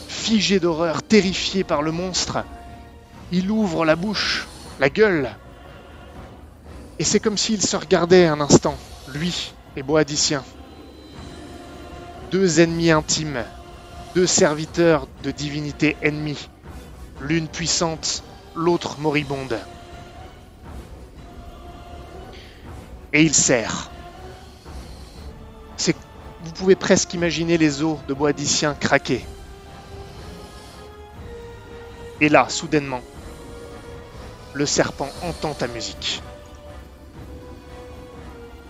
figés 0.07 0.59
d'horreur, 0.59 1.03
terrifiés 1.03 1.63
par 1.63 1.81
le 1.81 1.91
monstre. 1.91 2.43
Il 3.31 3.51
ouvre 3.51 3.85
la 3.85 3.95
bouche, 3.95 4.47
la 4.79 4.89
gueule. 4.89 5.29
Et 6.99 7.03
c'est 7.03 7.19
comme 7.19 7.37
s'il 7.37 7.61
se 7.61 7.75
regardait 7.75 8.25
un 8.25 8.39
instant, 8.39 8.77
lui 9.13 9.53
et 9.75 9.83
Boadicien. 9.83 10.43
Deux 12.31 12.59
ennemis 12.59 12.91
intimes, 12.91 13.43
deux 14.15 14.27
serviteurs 14.27 15.07
de 15.23 15.31
divinités 15.31 15.95
ennemies, 16.01 16.49
l'une 17.21 17.47
puissante, 17.47 18.23
l'autre 18.55 18.99
moribonde. 18.99 19.59
Et 23.13 23.21
il 23.21 23.33
serre. 23.33 23.91
Vous 26.43 26.51
pouvez 26.51 26.75
presque 26.75 27.13
imaginer 27.13 27.57
les 27.57 27.81
os 27.83 27.97
de 28.07 28.13
Boadicien 28.13 28.73
craquer. 28.73 29.25
Et 32.21 32.29
là, 32.29 32.47
soudainement, 32.49 33.01
le 34.53 34.65
serpent 34.65 35.09
entend 35.23 35.53
ta 35.53 35.67
musique. 35.67 36.21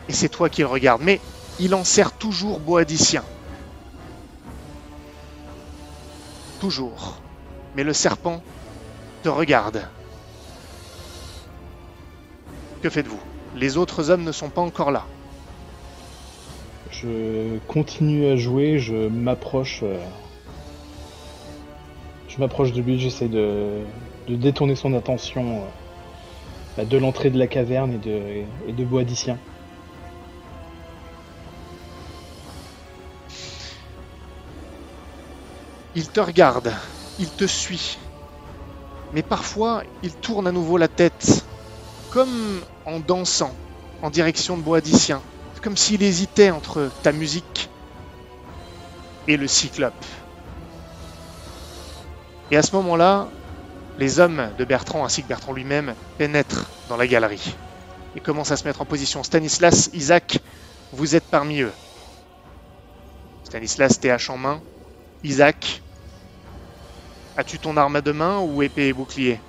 Et 0.09 0.13
c'est 0.13 0.29
toi 0.29 0.49
qui 0.49 0.61
le 0.61 0.67
regarde. 0.67 1.01
Mais 1.03 1.19
il 1.59 1.75
en 1.75 1.83
sert 1.83 2.13
toujours 2.13 2.59
Boadicien. 2.59 3.23
Toujours. 6.59 7.17
Mais 7.75 7.83
le 7.83 7.93
serpent 7.93 8.41
te 9.23 9.29
regarde. 9.29 9.87
Que 12.81 12.89
faites-vous? 12.89 13.19
Les 13.55 13.77
autres 13.77 14.09
hommes 14.09 14.23
ne 14.23 14.31
sont 14.31 14.49
pas 14.49 14.61
encore 14.61 14.91
là. 14.91 15.05
Je 16.91 17.57
continue 17.67 18.27
à 18.27 18.35
jouer, 18.35 18.79
je 18.79 19.07
m'approche. 19.07 19.81
euh, 19.83 19.99
Je 22.27 22.39
m'approche 22.39 22.71
de 22.71 22.81
lui, 22.81 22.99
j'essaie 22.99 23.27
de, 23.27 23.83
détourner 24.27 24.75
son 24.75 24.93
attention 24.93 25.57
euh, 25.57 25.67
bah, 26.77 26.85
de 26.85 26.97
l'entrée 26.97 27.29
de 27.29 27.39
la 27.39 27.47
caverne 27.47 27.93
et 27.93 27.97
de, 27.97 28.43
et 28.67 28.73
de 28.73 28.85
Boadicien. 28.85 29.37
Il 35.95 36.07
te 36.07 36.19
regarde, 36.19 36.71
il 37.19 37.27
te 37.29 37.47
suit. 37.47 37.97
Mais 39.13 39.23
parfois, 39.23 39.83
il 40.03 40.13
tourne 40.13 40.45
à 40.45 40.51
nouveau 40.51 40.77
la 40.77 40.87
tête, 40.87 41.43
comme 42.11 42.61
en 42.85 42.99
dansant, 42.99 43.51
en 44.03 44.11
direction 44.11 44.57
de 44.57 44.61
Boadicien. 44.61 45.21
C'est 45.57 45.63
comme 45.63 45.75
s'il 45.75 46.03
hésitait 46.03 46.51
entre 46.51 46.91
ta 47.01 47.11
musique 47.11 47.67
et 49.27 49.37
le 49.37 49.47
cyclope. 49.47 50.05
Et 52.51 52.57
à 52.57 52.61
ce 52.61 52.75
moment-là, 52.75 53.27
les 53.97 54.19
hommes 54.19 54.51
de 54.59 54.65
Bertrand 54.65 55.03
ainsi 55.03 55.23
que 55.23 55.27
Bertrand 55.27 55.53
lui-même 55.53 55.95
pénètrent 56.19 56.69
dans 56.89 56.95
la 56.95 57.07
galerie 57.07 57.55
et 58.15 58.19
commencent 58.19 58.51
à 58.51 58.57
se 58.57 58.65
mettre 58.67 58.81
en 58.81 58.85
position. 58.85 59.23
Stanislas, 59.23 59.89
Isaac, 59.93 60.37
vous 60.91 61.15
êtes 61.15 61.25
parmi 61.25 61.61
eux. 61.61 61.73
Stanislas, 63.43 63.99
TH 63.99 64.29
en 64.29 64.37
main. 64.37 64.61
Isaac, 65.23 65.81
as-tu 67.35 67.57
ton 67.57 67.77
arme 67.77 67.95
à 67.95 68.01
deux 68.01 68.13
mains 68.13 68.41
ou 68.41 68.61
épée 68.61 68.89
et 68.89 68.93
bouclier? 68.93 69.39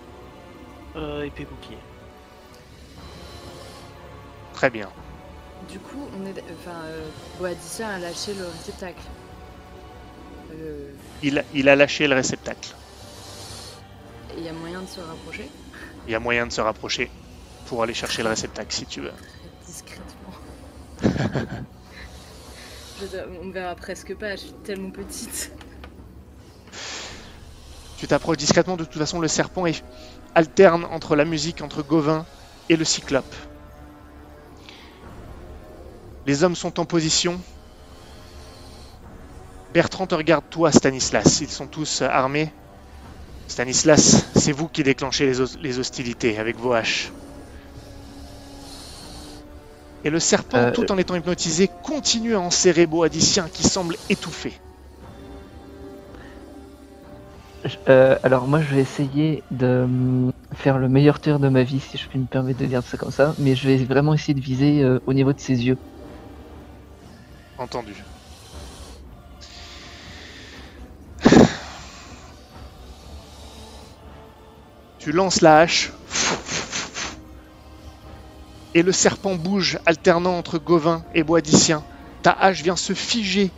Euh, 0.96 1.26
épée 1.26 1.44
bouclier. 1.44 1.76
Très 4.54 4.70
bien. 4.70 4.88
Du 5.70 5.78
coup, 5.78 6.08
on 6.18 6.26
est. 6.26 6.42
Enfin, 6.58 6.76
euh, 6.86 7.08
Boadicea 7.38 7.82
a 7.88 7.98
lâché 7.98 8.34
le 8.34 8.46
réceptacle. 8.46 9.02
Euh, 10.54 10.90
Il, 11.22 11.44
il 11.54 11.68
a 11.68 11.76
lâché 11.76 12.06
le 12.08 12.14
réceptacle. 12.14 12.70
Il 14.36 14.44
y 14.44 14.48
a 14.48 14.52
moyen 14.52 14.80
de 14.82 14.86
se 14.88 15.00
rapprocher 15.00 15.48
Il 16.06 16.12
y 16.12 16.14
a 16.14 16.20
moyen 16.20 16.46
de 16.46 16.52
se 16.52 16.60
rapprocher 16.60 17.10
pour 17.66 17.82
aller 17.82 17.92
chercher 17.94 18.22
le 18.22 18.28
réceptacle 18.30 18.72
si 18.72 18.86
tu 18.86 19.00
veux. 19.00 19.10
Très 19.10 19.66
discrètement. 19.66 20.32
On 23.40 23.44
me 23.44 23.52
verra 23.52 23.74
presque 23.74 24.14
pas, 24.16 24.32
je 24.36 24.40
suis 24.42 24.52
tellement 24.64 24.90
petite. 24.90 25.52
Tu 27.98 28.06
t'approches 28.06 28.36
discrètement, 28.38 28.76
de 28.76 28.84
toute 28.84 28.98
façon 28.98 29.20
le 29.20 29.28
serpent 29.28 29.66
est- 29.66 29.84
alterne 30.34 30.84
entre 30.84 31.14
la 31.16 31.24
musique, 31.24 31.62
entre 31.62 31.82
Gauvin 31.82 32.24
et 32.68 32.76
le 32.76 32.84
cyclope. 32.84 33.34
Les 36.28 36.44
hommes 36.44 36.54
sont 36.54 36.78
en 36.78 36.86
position. 36.86 37.42
Bertrand 39.70 40.06
te 40.06 40.14
regarde 40.14 40.44
toi, 40.50 40.70
Stanislas. 40.70 41.40
Ils 41.40 41.48
sont 41.50 41.68
tous 41.68 42.02
euh, 42.02 42.06
armés. 42.06 42.52
Stanislas, 43.48 44.26
c'est 44.36 44.52
vous 44.52 44.68
qui 44.68 44.82
déclenchez 44.84 45.26
les, 45.26 45.40
os- 45.40 45.56
les 45.60 45.78
hostilités 45.78 46.38
avec 46.38 46.58
vos 46.58 46.72
haches. 46.72 47.14
Et 50.02 50.10
le 50.10 50.18
serpent, 50.18 50.66
Euh, 50.66 50.72
tout 50.72 50.90
en 50.90 50.98
étant 50.98 51.14
hypnotisé, 51.14 51.68
continue 51.82 52.34
à 52.34 52.40
enserrer 52.40 52.88
Boadicien 52.88 53.48
qui 53.48 53.62
semble 53.62 53.96
étouffé. 54.08 54.60
Euh, 57.88 58.16
alors 58.22 58.46
moi 58.46 58.60
je 58.60 58.74
vais 58.74 58.80
essayer 58.80 59.44
de 59.50 59.82
hum, 59.84 60.30
faire 60.54 60.78
le 60.78 60.88
meilleur 60.88 61.20
tir 61.20 61.40
de 61.40 61.48
ma 61.48 61.64
vie 61.64 61.80
si 61.80 61.98
je 61.98 62.08
puis 62.08 62.18
me 62.18 62.26
permettre 62.26 62.60
de 62.60 62.66
dire 62.66 62.82
ça 62.86 62.96
comme 62.96 63.10
ça, 63.10 63.34
mais 63.38 63.54
je 63.56 63.68
vais 63.68 63.84
vraiment 63.84 64.14
essayer 64.14 64.34
de 64.34 64.40
viser 64.40 64.82
euh, 64.82 65.00
au 65.06 65.12
niveau 65.12 65.32
de 65.32 65.40
ses 65.40 65.66
yeux. 65.66 65.76
Tu 74.98 75.12
lances 75.12 75.40
la 75.40 75.60
hache. 75.60 75.90
Et 78.74 78.82
le 78.82 78.92
serpent 78.92 79.34
bouge, 79.34 79.78
alternant 79.86 80.36
entre 80.38 80.58
Gauvin 80.58 81.04
et 81.14 81.22
Boadicien. 81.22 81.84
Ta 82.22 82.32
hache 82.32 82.62
vient 82.62 82.76
se 82.76 82.92
figer 82.94 83.50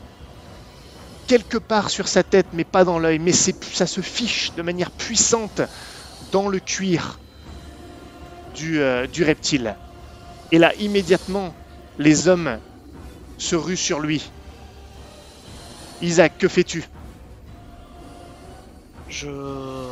quelque 1.27 1.59
part 1.59 1.91
sur 1.91 2.09
sa 2.09 2.23
tête, 2.23 2.47
mais 2.53 2.65
pas 2.65 2.85
dans 2.85 2.99
l'œil. 2.99 3.19
Mais 3.19 3.33
ça 3.33 3.87
se 3.87 4.01
fiche 4.01 4.55
de 4.55 4.63
manière 4.63 4.91
puissante 4.91 5.61
dans 6.33 6.49
le 6.49 6.59
cuir 6.61 7.21
du, 8.55 8.81
euh, 8.81 9.07
du 9.07 9.25
reptile. 9.25 9.77
Et 10.53 10.59
là, 10.59 10.75
immédiatement, 10.77 11.55
les 11.99 12.29
hommes 12.29 12.61
se 13.41 13.57
rue 13.57 13.77
sur 13.77 14.01
lui. 14.01 14.31
Isaac, 16.03 16.39
que 16.39 16.49
fais-tu? 16.49 16.85
Je, 19.09 19.27
euh, 19.27 19.85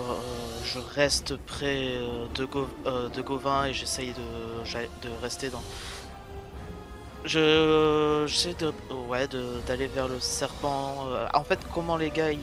je 0.65 0.79
reste 0.79 1.37
près 1.37 1.97
euh, 1.97 2.27
de, 2.37 2.45
Gau- 2.45 2.69
euh, 2.87 3.09
de 3.09 3.21
Gauvin 3.21 3.65
et 3.67 3.73
j'essaye 3.75 4.13
de, 4.13 5.09
de 5.09 5.13
rester 5.23 5.49
dans. 5.51 5.63
Je 7.25 8.25
j'essaie 8.29 8.55
de 8.55 8.73
ouais 9.09 9.27
de- 9.27 9.61
d'aller 9.67 9.89
vers 9.89 10.07
le 10.09 10.21
serpent. 10.21 11.09
En 11.35 11.45
fait, 11.45 11.59
comment 11.75 11.97
les 11.97 12.11
gars 12.11 12.31
ils 12.31 12.39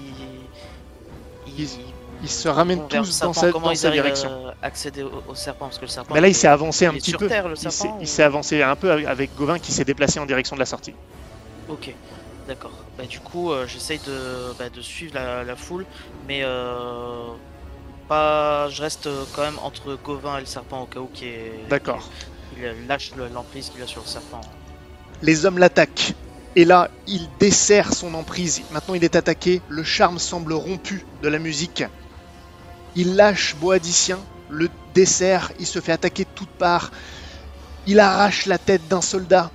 ils, 1.48 1.62
Ils- 1.64 1.80
Ils 2.26 2.30
se 2.32 2.48
ramènent 2.48 2.88
tous 2.88 3.20
dans 3.20 3.34
sa, 3.34 3.52
comment 3.52 3.68
dans 3.68 3.72
ils 3.72 3.78
sa 3.78 3.92
direction. 3.92 4.32
accéder 4.62 5.04
au, 5.04 5.24
au 5.28 5.36
serpent 5.36 5.66
parce 5.66 5.78
que 5.78 5.84
le 5.86 5.88
serpent. 5.90 6.14
Mais 6.16 6.22
là, 6.22 6.28
il 6.28 6.32
est- 6.32 6.34
s'est 6.34 6.48
avancé 6.48 6.86
un 6.88 6.92
il 6.94 6.98
petit 7.00 7.14
peu. 7.14 7.28
terre, 7.28 7.48
le 7.48 7.54
Il 7.56 7.72
s'est- 7.72 7.88
il 8.02 8.08
ou- 8.08 8.22
avancé 8.22 8.62
un 8.64 8.76
peu 8.76 8.92
avec- 8.92 9.36
Gauvin 9.36 9.60
qui 9.60 9.72
s'est 9.72 9.86
déplacé 9.86 10.20
en 10.20 10.26
direction 10.26 10.56
de 10.56 10.60
la 10.60 10.66
sortie. 10.66 10.94
Ok, 11.70 11.94
d'accord. 12.48 12.72
Bah, 12.98 13.06
du 13.06 13.20
coup, 13.20 13.52
euh, 13.52 13.66
j'essaye 13.68 14.00
de, 14.00 14.54
bah, 14.58 14.70
de 14.70 14.82
suivre 14.82 15.14
la, 15.16 15.44
la 15.44 15.56
foule, 15.56 15.86
mais 16.28 16.42
euh, 16.44 17.28
pas. 18.08 18.70
Je 18.70 18.82
reste 18.82 19.08
euh, 19.08 19.24
quand 19.36 19.42
même 19.44 19.60
entre 19.64 19.98
Gauvin 20.04 20.38
et 20.38 20.42
le 20.42 20.46
serpent 20.46 20.82
au 20.82 20.86
cas 20.86 21.00
où 21.00 21.08
qu'il 21.14 21.28
est- 21.28 21.66
D'accord. 21.70 22.10
qu'il 22.54 22.88
lâche 22.88 23.12
le- 23.18 23.28
l'emprise 23.34 23.70
qu'il 23.70 23.82
a 23.82 23.88
sur 23.88 24.02
le 24.02 24.08
serpent. 24.08 24.42
Les 25.22 25.46
hommes 25.46 25.58
l'attaquent. 25.60 26.14
Et 26.58 26.64
là, 26.64 26.90
il 27.06 27.28
desserre 27.38 27.94
son 27.94 28.14
emprise. 28.14 28.62
Maintenant, 28.72 28.94
il 28.96 29.04
est 29.04 29.18
attaqué. 29.18 29.62
Le 29.68 29.84
charme 29.84 30.20
semble 30.20 30.54
rompu 30.54 31.06
de 31.22 31.28
la 31.28 31.38
musique. 31.38 31.84
Il 32.96 33.16
lâche 33.16 33.56
Boadicien, 33.56 34.20
le 34.50 34.70
dessert. 34.94 35.52
Il 35.60 35.68
se 35.68 35.82
fait 35.82 35.92
attaquer 35.92 36.24
de 36.24 36.30
toutes 36.34 36.50
parts. 36.50 36.92
Il 37.88 38.00
arrache 38.00 38.46
la 38.46 38.58
tête 38.58 38.88
d'un 38.88 39.02
soldat. 39.02 39.52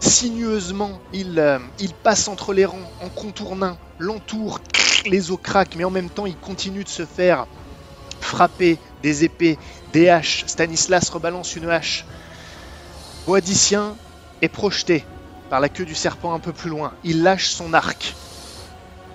Sinueusement, 0.00 1.00
il, 1.12 1.38
euh, 1.38 1.58
il 1.78 1.92
passe 1.92 2.28
entre 2.28 2.52
les 2.52 2.64
rangs 2.64 2.90
en 3.02 3.08
contournant, 3.08 3.76
l'entoure, 3.98 4.60
les 5.06 5.30
os 5.30 5.38
craquent, 5.42 5.76
mais 5.76 5.84
en 5.84 5.90
même 5.90 6.08
temps, 6.08 6.26
il 6.26 6.36
continue 6.36 6.84
de 6.84 6.88
se 6.88 7.04
faire 7.04 7.46
frapper 8.20 8.78
des 9.02 9.24
épées, 9.24 9.58
des 9.92 10.08
haches. 10.08 10.44
Stanislas 10.46 11.10
rebalance 11.10 11.56
une 11.56 11.68
hache. 11.68 12.04
Boadicien 13.26 13.96
est 14.40 14.48
projeté 14.48 15.04
par 15.50 15.60
la 15.60 15.68
queue 15.68 15.84
du 15.84 15.94
serpent 15.94 16.32
un 16.32 16.38
peu 16.38 16.52
plus 16.52 16.70
loin. 16.70 16.92
Il 17.04 17.22
lâche 17.22 17.48
son 17.48 17.74
arc, 17.74 18.14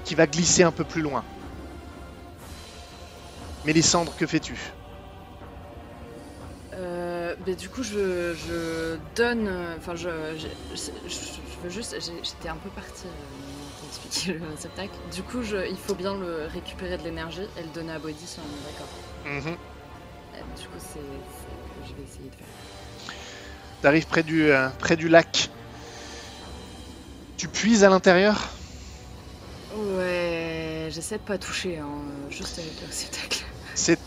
qui 0.04 0.16
va 0.16 0.28
glisser 0.28 0.64
un 0.64 0.72
peu 0.72 0.84
plus 0.84 1.02
loin. 1.02 1.24
Mélissandre, 3.66 4.16
que 4.16 4.26
fais-tu? 4.28 4.56
Euh, 6.74 7.36
mais 7.48 7.56
du 7.56 7.70
coup, 7.70 7.84
je, 7.84 8.34
je 8.34 8.98
donne. 9.16 9.50
Enfin, 9.78 9.96
je, 9.96 10.10
je, 10.76 11.64
veux 11.64 11.70
juste. 11.70 11.96
J'étais 12.00 12.50
un 12.50 12.58
peu 12.58 12.70
partie 12.70 13.08
euh, 13.08 13.80
pour 13.80 13.88
expliquer 13.88 14.34
le 14.34 14.46
réceptacle. 14.52 14.94
Du 15.14 15.24
coup, 15.24 15.42
je, 15.42 15.68
il 15.70 15.78
faut 15.78 15.96
bien 15.96 16.16
le 16.16 16.48
récupérer 16.54 16.98
de 16.98 17.04
l'énergie 17.04 17.48
et 17.58 17.62
le 17.62 17.70
donner 17.70 17.94
à 17.94 18.00
Body 18.00 18.16
si 18.26 18.40
on 18.40 18.44
est 18.44 18.72
d'accord. 18.72 19.48
Mhm. 19.48 19.58
Euh, 20.36 20.38
Du 20.62 20.68
coup, 20.68 20.80
c'est 20.80 21.00
c'est 21.00 21.00
ce 21.00 21.82
que 21.82 21.88
je 21.90 21.94
vais 21.96 22.04
essayer 22.04 22.30
de 22.30 22.36
faire. 22.36 23.16
T'arrives 23.82 24.08
près 24.08 24.24
du, 24.24 24.50
euh, 24.52 24.68
près 24.80 24.96
du 24.98 25.08
lac. 25.10 25.50
Tu 27.38 27.48
puises 27.48 27.84
à 27.84 27.90
l'intérieur? 27.90 28.50
Ouais, 29.76 30.88
j'essaie 30.90 31.18
de 31.18 31.24
pas 31.24 31.38
toucher, 31.38 31.78
hein, 31.80 31.88
juste 32.30 32.58
avec 32.60 32.72
le 32.82 32.88
réceptacle. 32.88 33.44
C'est 33.76 34.00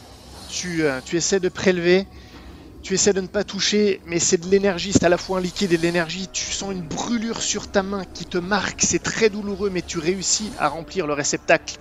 tu, 0.49 0.82
euh, 0.82 1.01
tu 1.05 1.16
essaies 1.16 1.40
de 1.40 1.49
prélever, 1.51 2.07
tu 2.82 2.95
essaies 2.95 3.12
de 3.12 3.20
ne 3.20 3.27
pas 3.27 3.45
toucher, 3.45 4.01
mais 4.07 4.19
c'est 4.19 4.39
de 4.39 4.47
l'énergie, 4.47 4.93
c'est 4.93 5.05
à 5.05 5.11
la 5.11 5.19
fois 5.19 5.39
un 5.39 5.40
liquide 5.40 5.73
et 5.73 5.77
de 5.77 5.82
l'énergie. 5.82 6.27
Tu 6.32 6.51
sens 6.51 6.73
une 6.73 6.82
brûlure 6.82 7.43
sur 7.43 7.66
ta 7.66 7.82
main 7.82 8.03
qui 8.15 8.24
te 8.24 8.39
marque, 8.39 8.81
c'est 8.82 9.03
très 9.03 9.28
douloureux, 9.28 9.69
mais 9.69 9.82
tu 9.82 9.99
réussis 9.99 10.51
à 10.59 10.69
remplir 10.69 11.07
le 11.07 11.12
réceptacle. 11.12 11.77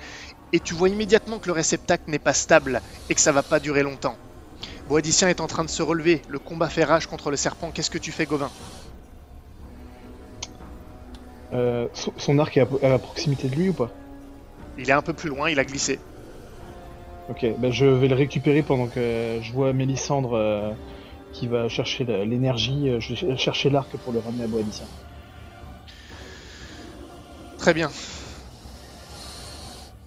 Et 0.51 0.59
tu 0.59 0.73
vois 0.73 0.89
immédiatement 0.89 1.39
que 1.39 1.47
le 1.47 1.53
réceptacle 1.53 2.03
n'est 2.07 2.19
pas 2.19 2.34
stable 2.34 2.81
et 3.09 3.15
que 3.15 3.22
ça 3.22 3.31
va 3.31 3.43
pas 3.43 3.59
durer 3.59 3.84
longtemps. 3.84 4.18
Boadicien 4.88 5.30
est 5.30 5.41
en 5.41 5.47
train 5.47 5.64
de 5.64 5.69
se 5.69 5.81
relever, 5.81 6.22
le 6.27 6.39
combat 6.39 6.69
fait 6.69 6.84
rage 6.84 7.07
contre 7.07 7.31
le 7.31 7.38
serpent. 7.38 7.72
Qu'est-ce 7.72 7.89
que 7.89 7.97
tu 7.97 8.11
fais, 8.11 8.26
Gauvin? 8.26 8.51
Euh, 11.53 11.88
son, 11.93 12.11
son 12.18 12.39
arc 12.39 12.57
est 12.57 12.61
à, 12.84 12.93
à 12.93 12.99
proximité 12.99 13.47
de 13.47 13.55
lui 13.55 13.69
ou 13.69 13.73
pas? 13.73 13.91
Il 14.77 14.89
est 14.89 14.93
un 14.93 15.01
peu 15.01 15.14
plus 15.14 15.30
loin, 15.30 15.49
il 15.49 15.59
a 15.59 15.64
glissé. 15.64 15.99
Ok, 17.30 17.45
bah 17.58 17.70
je 17.72 17.86
vais 17.86 18.08
le 18.10 18.16
récupérer 18.16 18.64
pendant 18.64 18.90
que 18.90 19.40
je 19.41 19.52
vois 19.54 19.72
Mélissandre 19.74 20.34
euh, 20.34 20.74
qui 21.32 21.48
va 21.48 21.70
chercher 21.70 22.06
l'énergie. 22.06 22.90
euh, 22.90 22.99
Je 23.02 23.14
vais 23.14 23.20
ch- 23.20 23.38
chercher 23.40 23.70
l'arc 23.72 23.98
pour 23.98 24.14
le 24.14 24.20
ramener 24.20 24.44
à 24.45 24.48
Boadicien. 24.48 24.90
Très 27.58 27.74
bien. 27.74 27.91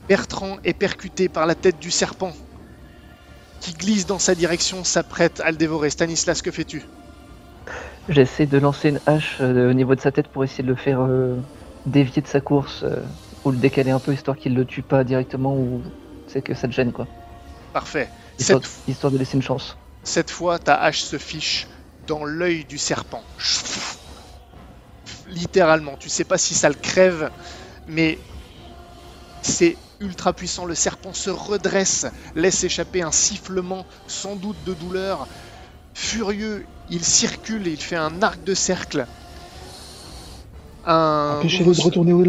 Bertrand 0.03 0.59
est 0.63 0.75
percuté 0.75 1.31
par 1.31 1.47
la 1.47 1.55
tête 1.55 1.79
du 1.79 1.91
serpent 1.91 2.35
qui 3.59 3.73
glisse 3.73 4.07
dans 4.07 4.19
sa 4.19 4.35
direction, 4.35 4.85
s'apprête 4.85 5.41
à 5.41 5.51
le 5.51 5.57
dévorer. 5.57 5.89
Stanislas, 5.89 6.43
que 6.43 6.51
fais-tu? 6.51 6.91
J'essaie 8.09 8.47
de 8.47 8.59
lancer 8.59 8.89
une 8.91 9.01
hache 9.07 9.41
euh, 9.41 9.71
au 9.71 9.73
niveau 9.75 9.95
de 9.95 10.01
sa 10.01 10.13
tête 10.13 10.29
pour 10.29 10.45
essayer 10.45 10.63
de 10.65 10.69
le 10.69 10.75
faire 10.77 11.01
euh, 11.01 11.37
dévier 11.87 12.23
de 12.23 12.27
sa 12.27 12.41
course 12.41 12.83
euh, 12.83 13.05
ou 13.45 13.51
le 13.51 13.59
décaler 13.59 13.91
un 13.91 14.01
peu 14.01 14.13
histoire 14.13 14.37
qu'il 14.37 14.55
le 14.55 14.65
tue 14.67 14.83
pas 14.83 15.05
directement 15.05 15.57
ou 15.57 15.83
c'est 16.33 16.43
que 16.43 16.55
ça 16.55 16.69
te 16.69 16.73
gêne 16.73 16.93
quoi. 16.93 17.07
Parfait. 17.73 18.09
Histoire, 18.39 18.61
Cette, 18.63 18.89
histoire 18.89 19.13
de 19.13 19.19
laisser 19.19 19.37
une 19.37 19.43
chance. 19.43 19.77
cette 20.03 20.31
fois, 20.31 20.59
ta 20.59 20.75
hache 20.75 21.03
se 21.03 21.19
fiche 21.19 21.67
dans 22.07 22.25
l'œil 22.25 22.65
du 22.65 22.79
serpent. 22.79 23.23
Littéralement. 25.29 25.97
Tu 25.99 26.09
sais 26.09 26.25
pas 26.25 26.39
si 26.39 26.55
ça 26.55 26.69
le 26.69 26.75
crève, 26.75 27.31
mais 27.87 28.19
c'est 29.43 29.77
ultra 30.01 30.33
puissant. 30.33 30.65
Le 30.65 30.75
serpent 30.75 31.13
se 31.13 31.31
redresse, 31.31 32.07
laisse 32.35 32.65
échapper 32.65 33.03
un 33.03 33.13
sifflement 33.13 33.87
sans 34.09 34.35
doute 34.37 34.57
de 34.65 34.75
douleur. 34.75 35.29
Furieux, 35.95 36.67
il 36.89 37.05
circule 37.05 37.69
et 37.69 37.73
il 37.73 37.81
fait 37.81 37.97
un 37.97 38.23
arc 38.23 38.43
de 38.43 38.55
cercle. 38.55 39.07
Un 40.87 41.37
Empêchez-le 41.39 41.67
nouveau, 41.67 41.81
de 41.81 41.85
retourner 41.85 42.13
au 42.13 42.25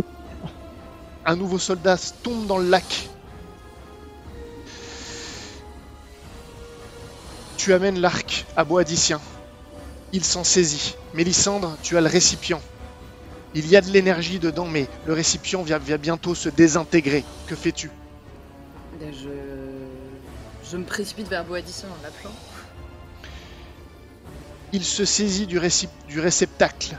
un 1.25 1.35
nouveau 1.35 1.59
soldat 1.59 1.97
tombe 2.23 2.47
dans 2.47 2.57
le 2.57 2.69
lac. 2.69 3.09
Tu 7.63 7.73
amènes 7.73 7.99
l'arc 7.99 8.47
à 8.55 8.63
Boadicien. 8.63 9.21
Il 10.13 10.25
s'en 10.25 10.43
saisit. 10.43 10.95
Mélissandre, 11.13 11.77
tu 11.83 11.95
as 11.95 12.01
le 12.01 12.07
récipient. 12.07 12.59
Il 13.53 13.67
y 13.67 13.75
a 13.75 13.81
de 13.81 13.91
l'énergie 13.91 14.39
dedans, 14.39 14.65
mais 14.65 14.87
le 15.05 15.13
récipient 15.13 15.61
va 15.61 15.77
bientôt 15.99 16.33
se 16.33 16.49
désintégrer. 16.49 17.23
Que 17.45 17.55
fais-tu? 17.55 17.91
Ben, 18.99 19.13
je... 19.13 19.29
je 20.71 20.75
me 20.75 20.85
précipite 20.85 21.27
vers 21.27 21.45
Boadicien 21.45 21.89
en 21.89 22.01
l'appelant. 22.01 22.33
Il 24.71 24.83
se 24.83 25.05
saisit 25.05 25.45
du, 25.45 25.59
récip- 25.59 25.89
du 26.07 26.19
réceptacle. 26.19 26.97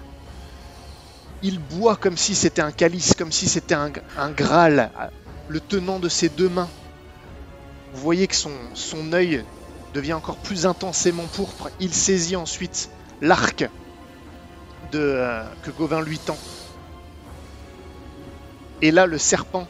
Il 1.43 1.59
boit 1.59 1.97
comme 1.97 2.17
si 2.17 2.37
c'était 2.37 2.63
un 2.63 2.71
calice, 2.71 3.15
comme 3.19 3.33
si 3.33 3.49
c'était 3.49 3.75
un, 3.75 3.91
un 4.17 4.31
Graal, 4.31 4.93
le 5.49 5.59
tenant 5.59 5.99
de 5.99 6.09
ses 6.09 6.29
deux 6.29 6.49
mains. 6.49 6.71
Vous 7.95 8.01
voyez 8.01 8.29
que 8.29 8.37
son, 8.37 8.53
son 8.75 9.13
œil 9.13 9.45
devient 9.93 10.15
encore 10.15 10.37
plus 10.37 10.67
intensément 10.67 11.27
pourpre. 11.27 11.71
Il 11.81 11.93
saisit 11.93 12.37
ensuite 12.37 12.91
l'arc 13.21 13.69
euh, 14.95 15.45
que 15.63 15.71
Gauvin 15.71 16.03
lui 16.03 16.19
tend. 16.19 16.37
Et 18.83 18.91
là, 18.91 19.07
le 19.07 19.19
serpent 19.19 19.67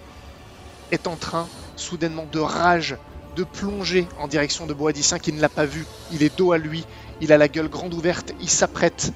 est 0.91 1.07
en 1.07 1.17
train, 1.17 1.49
soudainement, 1.77 2.27
de 2.31 2.41
rage, 2.41 2.97
de 3.37 3.45
plonger 3.45 4.07
en 4.19 4.29
direction 4.29 4.67
de 4.67 4.75
Boadicien 4.75 5.19
qui 5.19 5.33
ne 5.33 5.41
l'a 5.41 5.49
pas 5.49 5.67
vu. 5.67 5.87
Il 6.13 6.23
est 6.23 6.37
dos 6.37 6.53
à 6.53 6.59
lui, 6.59 6.85
il 7.21 7.33
a 7.33 7.39
la 7.39 7.49
gueule 7.49 7.69
grande 7.69 7.95
ouverte, 7.95 8.33
il 8.41 8.51
s'apprête 8.51 9.13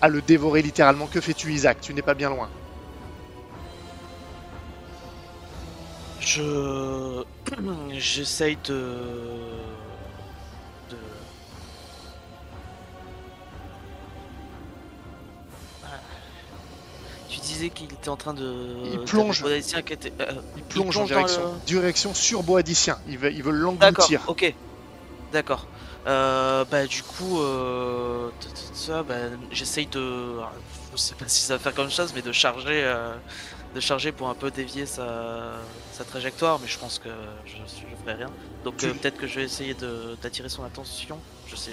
à 0.00 0.08
le 0.08 0.22
dévorer 0.22 0.62
littéralement. 0.62 1.06
Que 1.06 1.20
fais-tu, 1.20 1.52
Isaac? 1.52 1.80
Tu 1.80 1.94
n'es 1.94 2.02
pas 2.02 2.14
bien 2.14 2.30
loin. 2.30 2.48
Je. 6.20 7.24
J'essaye 7.92 8.58
de. 8.64 9.77
Tu 17.28 17.40
disais 17.40 17.68
qu'il 17.70 17.92
était 17.92 18.08
en 18.08 18.16
train 18.16 18.32
de. 18.34 18.76
Il 18.92 18.98
plonge. 19.00 19.42
t'avais 19.42 19.54
Boadicien 19.56 19.82
qui 19.82 19.92
était- 19.92 20.12
euh, 20.20 20.32
Il 20.56 20.62
plonge, 20.62 20.96
en 20.96 21.00
plonge 21.00 21.10
dans 21.10 21.16
direction, 21.16 21.42
le- 21.52 21.66
direction 21.66 22.14
sur 22.14 22.42
Boadicien. 22.42 22.98
Il 23.08 23.18
veut, 23.18 23.30
il 23.32 23.42
veut 23.42 23.52
D'accord, 23.52 23.74
l'engloutir. 23.78 24.22
ok. 24.28 24.54
D'accord. 25.32 25.66
Euh, 26.06 26.64
bah 26.70 26.86
du 26.86 27.02
coup, 27.02 27.40
euh, 27.40 28.30
ça, 28.72 29.02
bah, 29.02 29.14
j'essaye 29.50 29.86
de, 29.88 30.36
je 30.92 30.96
sais 30.96 31.14
pas 31.14 31.28
si 31.28 31.42
ça 31.42 31.56
va 31.56 31.58
faire 31.62 31.74
comme 31.74 31.90
chose, 31.90 32.12
mais 32.14 32.22
de 32.22 32.32
charger, 32.32 32.82
euh, 32.84 33.14
de 33.74 33.80
charger 33.80 34.10
pour 34.10 34.30
un 34.30 34.34
peu 34.34 34.50
dévier 34.50 34.86
sa, 34.86 35.56
sa 35.92 36.04
trajectoire, 36.04 36.58
mais 36.60 36.68
je 36.68 36.78
pense 36.78 36.98
que 36.98 37.10
je, 37.44 37.56
je 37.56 38.02
ferai 38.02 38.14
rien. 38.14 38.30
Donc 38.64 38.78
Tu- 38.78 38.88
peut-être 38.88 39.18
que 39.18 39.26
je 39.26 39.40
vais 39.40 39.44
essayer 39.44 39.76
d'attirer 40.22 40.48
son 40.48 40.64
attention. 40.64 41.18
Je 41.46 41.56
sais. 41.56 41.72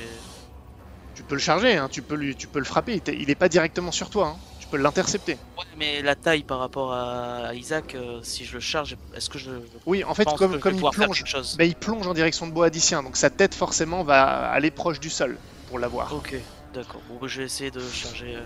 Tu 1.14 1.24
peux 1.24 1.36
le 1.36 1.42
charger, 1.42 1.78
hein, 1.78 1.88
tu, 1.90 2.02
peux 2.02 2.16
lui, 2.16 2.36
tu 2.36 2.48
peux 2.48 2.60
le 2.60 2.66
frapper. 2.66 3.02
Il 3.08 3.14
Il 3.22 3.28
n'est 3.28 3.36
pas 3.36 3.48
directement 3.48 3.94
sur 3.94 4.10
toi. 4.10 4.36
hein. 4.36 4.40
Tu 4.66 4.72
peux 4.72 4.78
l'intercepter. 4.78 5.34
Ouais, 5.58 5.64
mais 5.78 6.02
la 6.02 6.16
taille 6.16 6.42
par 6.42 6.58
rapport 6.58 6.92
à 6.92 7.54
Isaac, 7.54 7.94
euh, 7.94 8.20
si 8.24 8.46
je 8.46 8.56
le 8.56 8.60
charge, 8.60 8.98
est-ce 9.16 9.30
que 9.30 9.38
je, 9.38 9.52
je 9.52 9.78
Oui, 9.86 10.04
en 10.04 10.16
fait, 10.16 10.24
pense 10.24 10.40
que 10.40 10.58
comme, 10.58 10.74
je 10.74 10.84
il 10.84 10.90
plonge, 10.90 11.24
bah, 11.58 11.66
il 11.66 11.76
plonge 11.76 12.08
en 12.08 12.16
direction 12.16 12.48
de 12.48 12.52
Boadicien. 12.52 13.04
Donc 13.04 13.16
sa 13.16 13.30
tête, 13.30 13.54
forcément, 13.54 14.04
va 14.04 14.50
aller 14.50 14.72
proche 14.72 15.00
du 15.00 15.12
sol 15.12 15.38
pour 15.68 15.78
l'avoir. 15.78 16.14
Ok, 16.14 16.36
d'accord. 16.74 17.02
Bon, 17.08 17.18
bah, 17.22 17.28
je 17.28 17.42
vais 17.42 17.46
essayer 17.46 17.70
de 17.70 17.80
charger 17.80 18.36
euh, 18.36 18.44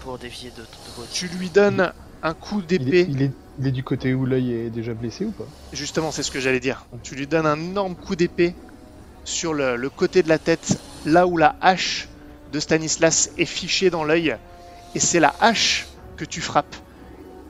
pour 0.00 0.18
dévier 0.18 0.50
de, 0.50 0.62
de, 0.62 0.96
Boadicien. 0.96 1.28
Tu 1.28 1.36
lui 1.36 1.50
donnes 1.50 1.92
un 2.24 2.34
coup 2.34 2.60
d'épée. 2.60 3.06
il, 3.08 3.22
est, 3.22 3.30
il 3.60 3.68
est 3.68 3.72
du 3.72 3.84
côté 3.84 4.12
où 4.12 4.26
l'œil 4.26 4.52
est 4.52 4.70
déjà 4.70 4.92
blessé 4.92 5.24
ou 5.24 5.30
pas? 5.30 5.46
Justement, 5.72 6.10
c'est 6.10 6.24
ce 6.24 6.32
que 6.32 6.40
j'allais 6.40 6.58
dire. 6.58 6.84
Tu 7.04 7.14
lui 7.14 7.28
donnes 7.28 7.46
un 7.46 7.60
énorme 7.60 7.94
coup 7.94 8.16
d'épée 8.16 8.56
sur 9.24 9.54
le, 9.54 9.76
le 9.76 9.88
côté 9.88 10.24
de 10.24 10.28
la 10.28 10.40
tête, 10.40 10.80
là 11.06 11.28
où 11.28 11.36
la 11.36 11.54
hache 11.60 12.08
de 12.52 12.58
Stanislas 12.58 13.30
est 13.38 13.44
fichée 13.44 13.90
dans 13.90 14.02
l'œil. 14.02 14.36
Et 14.94 15.00
c'est 15.00 15.20
la 15.20 15.34
hache 15.40 15.88
que 16.16 16.24
tu 16.24 16.40
frappes. 16.40 16.76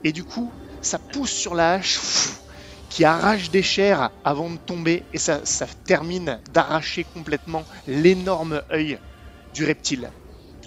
Et 0.03 0.11
du 0.11 0.23
coup, 0.23 0.53
ça 0.81 0.99
pousse 0.99 1.31
sur 1.31 1.55
la 1.55 1.73
hache 1.73 1.99
qui 2.89 3.03
arrache 3.05 3.49
des 3.49 3.63
chairs 3.63 4.11
avant 4.23 4.49
de 4.49 4.57
tomber. 4.57 5.07
Et 5.13 5.19
ça, 5.19 5.45
ça 5.45 5.67
termine 5.85 6.41
d'arracher 6.49 7.05
complètement 7.05 7.67
l'énorme 7.87 8.61
œil 8.71 8.99
du 9.51 9.65
reptile. 9.65 10.11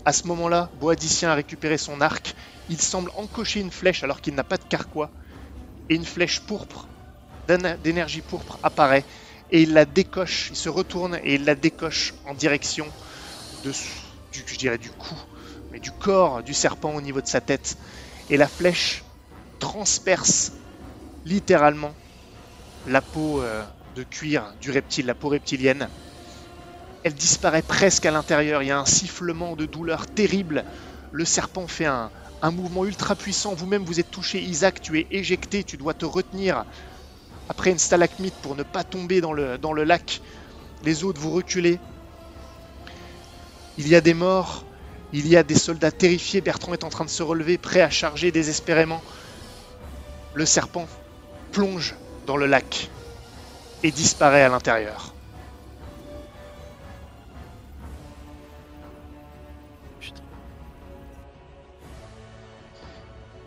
À 0.04 0.12
ce 0.12 0.26
moment-là, 0.28 0.70
Boadicien 0.74 1.30
a 1.30 1.34
récupéré 1.34 1.78
son 1.78 2.00
arc. 2.00 2.34
Il 2.68 2.80
semble 2.80 3.10
encocher 3.14 3.60
une 3.60 3.70
flèche 3.70 4.02
alors 4.02 4.20
qu'il 4.20 4.34
n'a 4.34 4.44
pas 4.44 4.56
de 4.58 4.64
carquois. 4.64 5.12
Et 5.88 5.94
une 5.94 6.04
flèche 6.04 6.40
pourpre 6.40 6.88
d'énergie 7.46 8.20
pourpre 8.22 8.58
apparaît 8.62 9.06
et 9.50 9.62
il 9.62 9.72
la 9.72 9.86
décoche, 9.86 10.50
il 10.50 10.56
se 10.56 10.68
retourne 10.68 11.18
et 11.22 11.34
il 11.34 11.44
la 11.44 11.54
décoche 11.54 12.14
en 12.24 12.34
direction 12.34 12.92
du, 13.62 13.72
je 14.32 14.76
du 14.76 14.90
cou, 14.90 15.14
du 15.78 15.92
corps 15.92 16.42
du 16.42 16.54
serpent 16.54 16.94
au 16.94 17.00
niveau 17.00 17.20
de 17.20 17.26
sa 17.26 17.40
tête. 17.40 17.76
Et 18.28 18.36
la 18.36 18.48
flèche 18.48 19.04
transperce 19.58 20.52
littéralement 21.24 21.94
la 22.84 23.02
peau 23.02 23.42
euh, 23.42 23.64
de 23.94 24.02
cuir 24.04 24.54
du 24.60 24.70
reptile, 24.70 25.06
la 25.06 25.14
peau 25.14 25.28
reptilienne. 25.28 25.90
Elle 27.02 27.14
disparaît 27.14 27.62
presque 27.62 28.06
à 28.06 28.10
l'intérieur, 28.10 28.62
il 28.62 28.66
y 28.66 28.70
a 28.70 28.78
un 28.78 28.86
sifflement 28.86 29.56
de 29.56 29.66
douleur 29.66 30.06
terrible. 30.06 30.64
Le 31.10 31.24
serpent 31.24 31.66
fait 31.66 31.86
un, 31.86 32.12
un 32.42 32.50
mouvement 32.50 32.84
ultra 32.84 33.16
puissant, 33.16 33.54
vous-même 33.54 33.84
vous 33.84 34.00
êtes 34.00 34.10
touché, 34.10 34.40
Isaac, 34.40 34.80
tu 34.80 34.98
es 34.98 35.06
éjecté, 35.10 35.64
tu 35.64 35.76
dois 35.76 35.94
te 35.94 36.04
retenir 36.04 36.64
après 37.48 37.70
une 37.70 37.78
stalagmite 37.78 38.34
pour 38.40 38.54
ne 38.54 38.62
pas 38.62 38.84
tomber 38.84 39.20
dans 39.20 39.32
le, 39.32 39.58
dans 39.58 39.72
le 39.72 39.84
lac. 39.84 40.20
Les 40.82 41.04
autres, 41.04 41.20
vous 41.20 41.32
reculez. 41.32 41.80
Il 43.76 43.88
y 43.88 43.94
a 43.94 44.00
des 44.00 44.14
morts, 44.14 44.67
il 45.12 45.26
y 45.26 45.36
a 45.36 45.42
des 45.42 45.54
soldats 45.54 45.90
terrifiés. 45.90 46.40
Bertrand 46.40 46.72
est 46.72 46.84
en 46.84 46.90
train 46.90 47.04
de 47.04 47.10
se 47.10 47.22
relever, 47.22 47.58
prêt 47.58 47.80
à 47.80 47.90
charger 47.90 48.30
désespérément. 48.30 49.02
Le 50.34 50.44
serpent 50.44 50.86
plonge 51.52 51.94
dans 52.26 52.36
le 52.36 52.46
lac 52.46 52.90
et 53.82 53.90
disparaît 53.90 54.42
à 54.42 54.48
l'intérieur. 54.48 55.14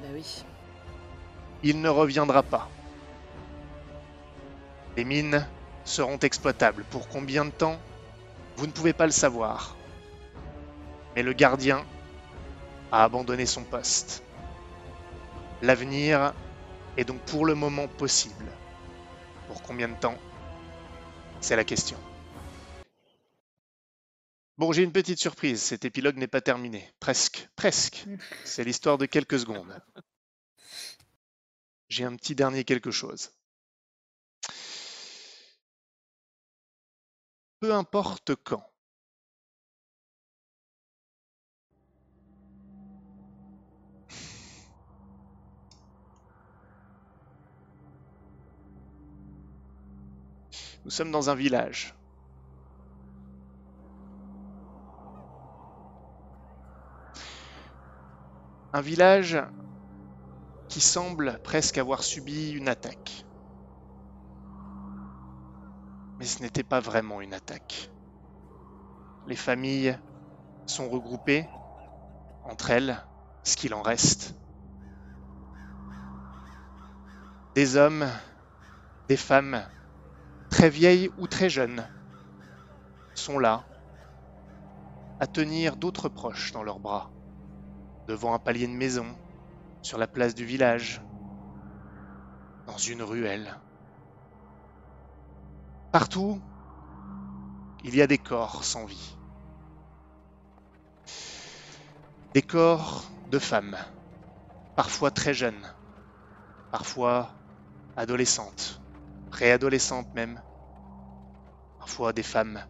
Bah 0.02 0.08
oui. 0.14 0.44
Il 1.64 1.82
ne 1.82 1.90
reviendra 1.90 2.42
pas. 2.42 2.70
Les 4.98 5.04
mines 5.04 5.46
seront 5.86 6.18
exploitables. 6.18 6.84
Pour 6.90 7.08
combien 7.08 7.46
de 7.46 7.52
temps? 7.52 7.80
Vous 8.58 8.68
ne 8.68 8.72
pouvez 8.72 8.94
pas 8.94 9.06
le 9.06 9.12
savoir. 9.12 9.76
Mais 11.16 11.24
le 11.24 11.34
gardien 11.34 11.86
a 12.92 13.04
abandonné 13.04 13.46
son 13.46 13.64
poste. 13.64 14.24
L'avenir 15.62 16.34
est 16.98 17.06
donc 17.06 17.22
pour 17.22 17.46
le 17.46 17.56
moment 17.56 17.88
possible. 17.88 18.52
Pour 19.48 19.62
combien 19.62 19.88
de 19.88 20.00
temps? 20.00 20.18
C'est 21.42 21.56
la 21.56 21.64
question. 21.64 21.98
Bon, 24.58 24.72
j'ai 24.72 24.84
une 24.84 24.92
petite 24.92 25.20
surprise. 25.20 25.62
Cet 25.62 25.86
épilogue 25.86 26.18
n'est 26.18 26.28
pas 26.28 26.42
terminé. 26.42 26.94
Presque. 27.00 27.50
Presque. 27.56 28.06
C'est 28.46 28.64
l'histoire 28.64 28.98
de 28.98 29.06
quelques 29.06 29.40
secondes. 29.40 29.82
J'ai 31.90 32.06
un 32.06 32.16
petit 32.16 32.36
dernier 32.36 32.64
quelque 32.64 32.92
chose. 32.92 33.32
Peu 37.60 37.74
importe 37.74 38.36
quand. 38.36 38.71
Nous 50.86 50.92
sommes 50.92 51.12
dans 51.12 51.30
un 51.30 51.36
village. 51.36 51.94
Un 58.74 58.82
village 58.82 59.38
qui 60.70 60.82
semble 60.82 61.40
presque 61.44 61.78
avoir 61.78 62.04
subi 62.04 62.52
une 62.52 62.70
attaque. 62.70 63.26
Mais 66.20 66.26
ce 66.26 66.42
n'était 66.42 66.64
pas 66.64 66.80
vraiment 66.80 67.22
une 67.22 67.34
attaque. 67.34 67.90
Les 69.28 69.36
familles 69.36 69.98
sont 70.66 70.90
regroupées 70.90 71.46
entre 72.44 72.72
elles, 72.72 73.06
ce 73.44 73.56
qu'il 73.56 73.74
en 73.74 73.82
reste. 73.82 74.34
des 77.56 77.76
hommes, 77.76 78.10
des 79.10 79.18
femmes, 79.18 79.62
très 80.52 80.70
vieilles 80.70 81.10
ou 81.18 81.28
très 81.28 81.50
jeunes, 81.50 81.90
sont 83.16 83.40
là, 83.40 83.66
à 85.20 85.26
tenir 85.26 85.78
d'autres 85.78 86.10
proches 86.10 86.52
dans 86.52 86.62
leurs 86.62 86.80
bras, 86.80 87.12
devant 88.08 88.34
un 88.34 88.40
palier 88.40 88.68
de 88.68 88.74
maison, 88.74 89.18
sur 89.82 89.98
la 89.98 90.08
place 90.08 90.36
du 90.36 90.46
village, 90.46 91.02
dans 92.68 92.78
une 92.78 93.02
ruelle. 93.02 93.56
Partout, 95.92 96.40
il 97.84 97.96
y 97.96 98.02
a 98.02 98.08
des 98.08 98.20
corps 98.20 98.64
sans 98.64 98.86
vie. 98.86 99.16
Des 102.34 102.42
corps 102.42 103.10
de 103.28 103.40
femmes, 103.40 103.78
parfois 104.76 105.12
très 105.12 105.34
jeunes, 105.34 105.74
parfois 106.72 107.34
adolescentes, 107.96 108.81
préadolescentes 109.32 110.14
même, 110.14 110.44
parfois 111.80 112.14
des 112.14 112.22
femmes 112.22 112.64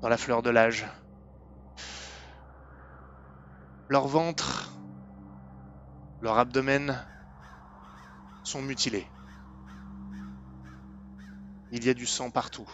dans 0.00 0.08
la 0.08 0.16
fleur 0.16 0.42
de 0.42 0.50
l'âge. 0.50 0.86
Leur 3.88 4.06
ventre, 4.06 4.72
leur 6.20 6.38
abdomen 6.38 7.04
sont 8.44 8.62
mutilés. 8.62 9.06
Il 11.72 11.84
y 11.84 11.90
a 11.90 11.94
du 11.94 12.06
sang 12.06 12.30
partout, 12.30 12.70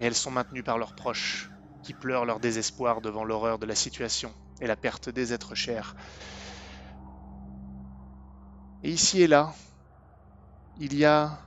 et 0.00 0.06
elles 0.06 0.14
sont 0.14 0.30
maintenues 0.30 0.62
par 0.62 0.78
leurs 0.78 0.94
proches, 0.94 1.50
qui 1.82 1.92
pleurent 1.94 2.24
leur 2.24 2.40
désespoir 2.40 3.00
devant 3.00 3.24
l'horreur 3.24 3.58
de 3.58 3.66
la 3.66 3.74
situation 3.74 4.34
et 4.60 4.66
la 4.66 4.76
perte 4.76 5.08
des 5.08 5.32
êtres 5.32 5.54
chers. 5.54 5.96
Et 8.84 8.90
ici 8.90 9.22
et 9.22 9.26
là, 9.26 9.54
il 10.78 10.94
y 10.94 11.04
a 11.04 11.38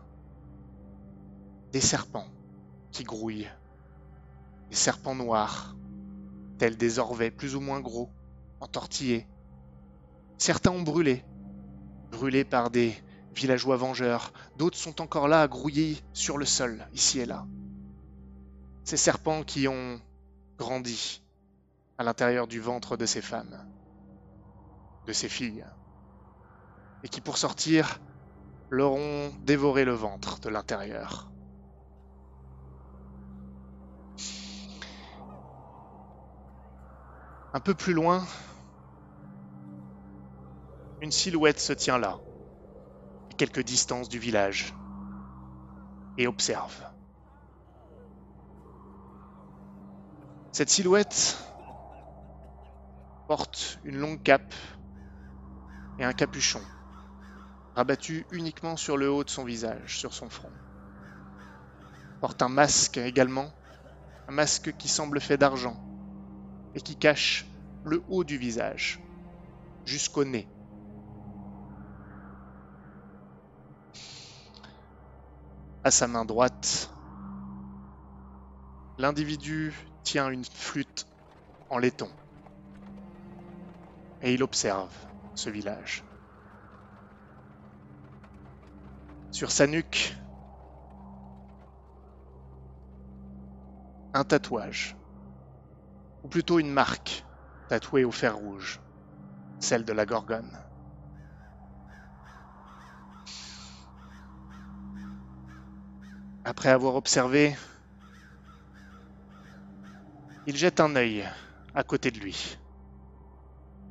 des 1.71 1.81
serpents 1.81 2.27
qui 2.91 3.03
grouillent, 3.03 3.49
des 4.69 4.75
serpents 4.75 5.15
noirs, 5.15 5.75
tels 6.57 6.77
des 6.77 6.99
orvets 6.99 7.31
plus 7.31 7.55
ou 7.55 7.59
moins 7.59 7.81
gros, 7.81 8.09
entortillés. 8.61 9.27
Certains 10.37 10.71
ont 10.71 10.83
brûlé, 10.83 11.25
brûlés 12.11 12.45
par 12.45 12.69
des 12.69 12.95
villageois 13.35 13.75
vengeurs, 13.75 14.31
d'autres 14.57 14.77
sont 14.77 15.01
encore 15.01 15.27
là 15.27 15.41
à 15.41 15.47
grouiller 15.47 15.97
sur 16.13 16.37
le 16.37 16.45
sol, 16.45 16.87
ici 16.93 17.19
et 17.19 17.25
là. 17.25 17.45
Ces 18.83 18.97
serpents 18.97 19.43
qui 19.43 19.67
ont 19.67 19.99
grandi 20.57 21.21
à 21.97 22.03
l'intérieur 22.03 22.47
du 22.47 22.59
ventre 22.59 22.95
de 22.95 23.05
ces 23.05 23.21
femmes, 23.21 23.65
de 25.07 25.13
ces 25.13 25.27
filles, 25.27 25.65
et 27.03 27.09
qui 27.09 27.19
pour 27.19 27.37
sortir 27.37 27.99
leur 28.75 28.91
ont 28.91 29.31
dévoré 29.43 29.85
le 29.85 29.93
ventre 29.93 30.39
de 30.41 30.49
l'intérieur. 30.49 31.31
Un 37.53 37.59
peu 37.61 37.73
plus 37.73 37.93
loin, 37.93 38.27
une 41.01 41.11
silhouette 41.11 41.59
se 41.59 41.71
tient 41.71 41.97
là, 41.97 42.19
à 43.31 43.33
quelques 43.37 43.63
distances 43.63 44.09
du 44.09 44.19
village, 44.19 44.73
et 46.17 46.27
observe. 46.27 46.85
Cette 50.51 50.69
silhouette 50.69 51.37
porte 53.27 53.79
une 53.85 53.97
longue 53.97 54.21
cape 54.21 54.53
et 55.97 56.03
un 56.03 56.13
capuchon, 56.13 56.61
rabattu 57.75 58.25
uniquement 58.31 58.77
sur 58.77 58.97
le 58.97 59.09
haut 59.09 59.23
de 59.23 59.29
son 59.29 59.43
visage, 59.43 59.97
sur 59.97 60.13
son 60.13 60.29
front. 60.29 60.51
Porte 62.21 62.41
un 62.41 62.49
masque 62.49 62.97
également, 62.97 63.51
un 64.27 64.31
masque 64.31 64.75
qui 64.77 64.87
semble 64.87 65.19
fait 65.19 65.37
d'argent 65.37 65.77
et 66.73 66.81
qui 66.81 66.95
cache 66.95 67.45
le 67.83 68.03
haut 68.07 68.23
du 68.23 68.37
visage, 68.37 68.99
jusqu'au 69.85 70.23
nez. 70.23 70.47
À 75.83 75.91
sa 75.91 76.07
main 76.07 76.25
droite, 76.25 76.89
l'individu 78.97 79.75
tient 80.03 80.29
une 80.29 80.45
flûte 80.45 81.05
en 81.69 81.77
laiton 81.77 82.09
et 84.21 84.33
il 84.33 84.41
observe 84.41 84.91
ce 85.35 85.49
village. 85.49 86.14
Sur 89.35 89.51
sa 89.51 89.67
nuque, 89.67 90.15
un 94.13 94.23
tatouage, 94.23 94.95
ou 96.23 96.29
plutôt 96.29 96.57
une 96.57 96.71
marque 96.71 97.25
tatouée 97.67 98.05
au 98.05 98.13
fer 98.13 98.37
rouge, 98.37 98.79
celle 99.59 99.83
de 99.83 99.91
la 99.91 100.05
Gorgone. 100.05 100.57
Après 106.45 106.69
avoir 106.69 106.95
observé, 106.95 107.57
il 110.45 110.55
jette 110.55 110.79
un 110.79 110.95
œil 110.95 111.29
à 111.73 111.83
côté 111.83 112.09
de 112.09 112.21
lui 112.21 112.55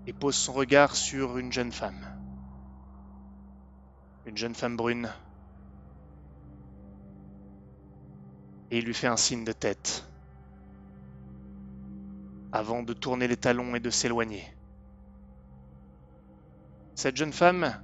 et 0.07 0.15
pose 0.15 0.37
son 0.37 0.55
regard 0.55 0.97
sur 0.97 1.37
une 1.37 1.53
jeune 1.53 1.73
femme. 1.73 2.03
Une 4.25 4.39
jeune 4.39 4.55
femme 4.55 4.79
brune. 4.79 5.12
Et 8.70 8.78
il 8.78 8.85
lui 8.85 8.95
fait 8.95 9.07
un 9.07 9.16
signe 9.16 9.45
de 9.45 9.53
tête 9.53 10.07
avant 12.55 12.85
de 12.85 12.93
tourner 12.93 13.27
les 13.27 13.36
talons 13.36 13.74
et 13.74 13.81
de 13.81 13.91
s'éloigner. 13.91 14.45
Cette 16.95 17.16
jeune 17.16 17.32
femme 17.32 17.82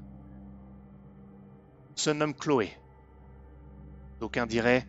se 1.96 2.10
nomme 2.10 2.34
Chloé. 2.34 2.72
D'aucuns 4.20 4.46
diraient 4.46 4.86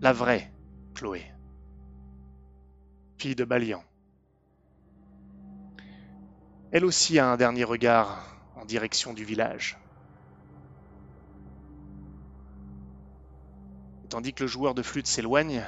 la 0.00 0.12
vraie 0.12 0.52
Chloé, 0.94 1.24
fille 3.18 3.34
de 3.34 3.44
Balian. 3.44 3.82
Elle 6.70 6.84
aussi 6.84 7.18
a 7.18 7.26
un 7.26 7.36
dernier 7.36 7.64
regard 7.64 8.36
en 8.54 8.64
direction 8.64 9.12
du 9.12 9.24
village. 9.24 9.79
Tandis 14.10 14.34
que 14.34 14.42
le 14.42 14.48
joueur 14.48 14.74
de 14.74 14.82
flûte 14.82 15.06
s'éloigne, 15.06 15.64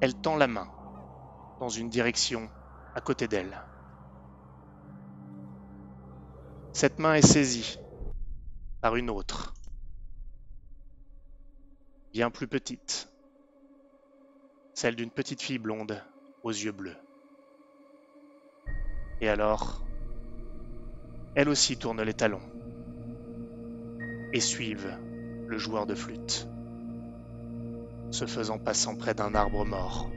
elle 0.00 0.14
tend 0.14 0.36
la 0.36 0.48
main 0.48 0.68
dans 1.60 1.68
une 1.68 1.90
direction 1.90 2.50
à 2.94 3.00
côté 3.00 3.28
d'elle. 3.28 3.62
Cette 6.72 6.98
main 6.98 7.14
est 7.14 7.26
saisie 7.26 7.78
par 8.80 8.96
une 8.96 9.10
autre, 9.10 9.52
bien 12.12 12.30
plus 12.30 12.48
petite, 12.48 13.08
celle 14.72 14.96
d'une 14.96 15.10
petite 15.10 15.42
fille 15.42 15.58
blonde 15.58 16.02
aux 16.42 16.50
yeux 16.50 16.72
bleus. 16.72 16.96
Et 19.20 19.28
alors, 19.28 19.84
elle 21.34 21.50
aussi 21.50 21.76
tourne 21.76 22.00
les 22.02 22.14
talons 22.14 22.42
et 24.32 24.40
suivent 24.40 24.96
le 25.46 25.58
joueur 25.58 25.86
de 25.86 25.94
flûte, 25.94 26.48
se 28.10 28.26
faisant 28.26 28.58
passant 28.58 28.94
près 28.94 29.14
d'un 29.14 29.34
arbre 29.34 29.64
mort. 29.64 30.10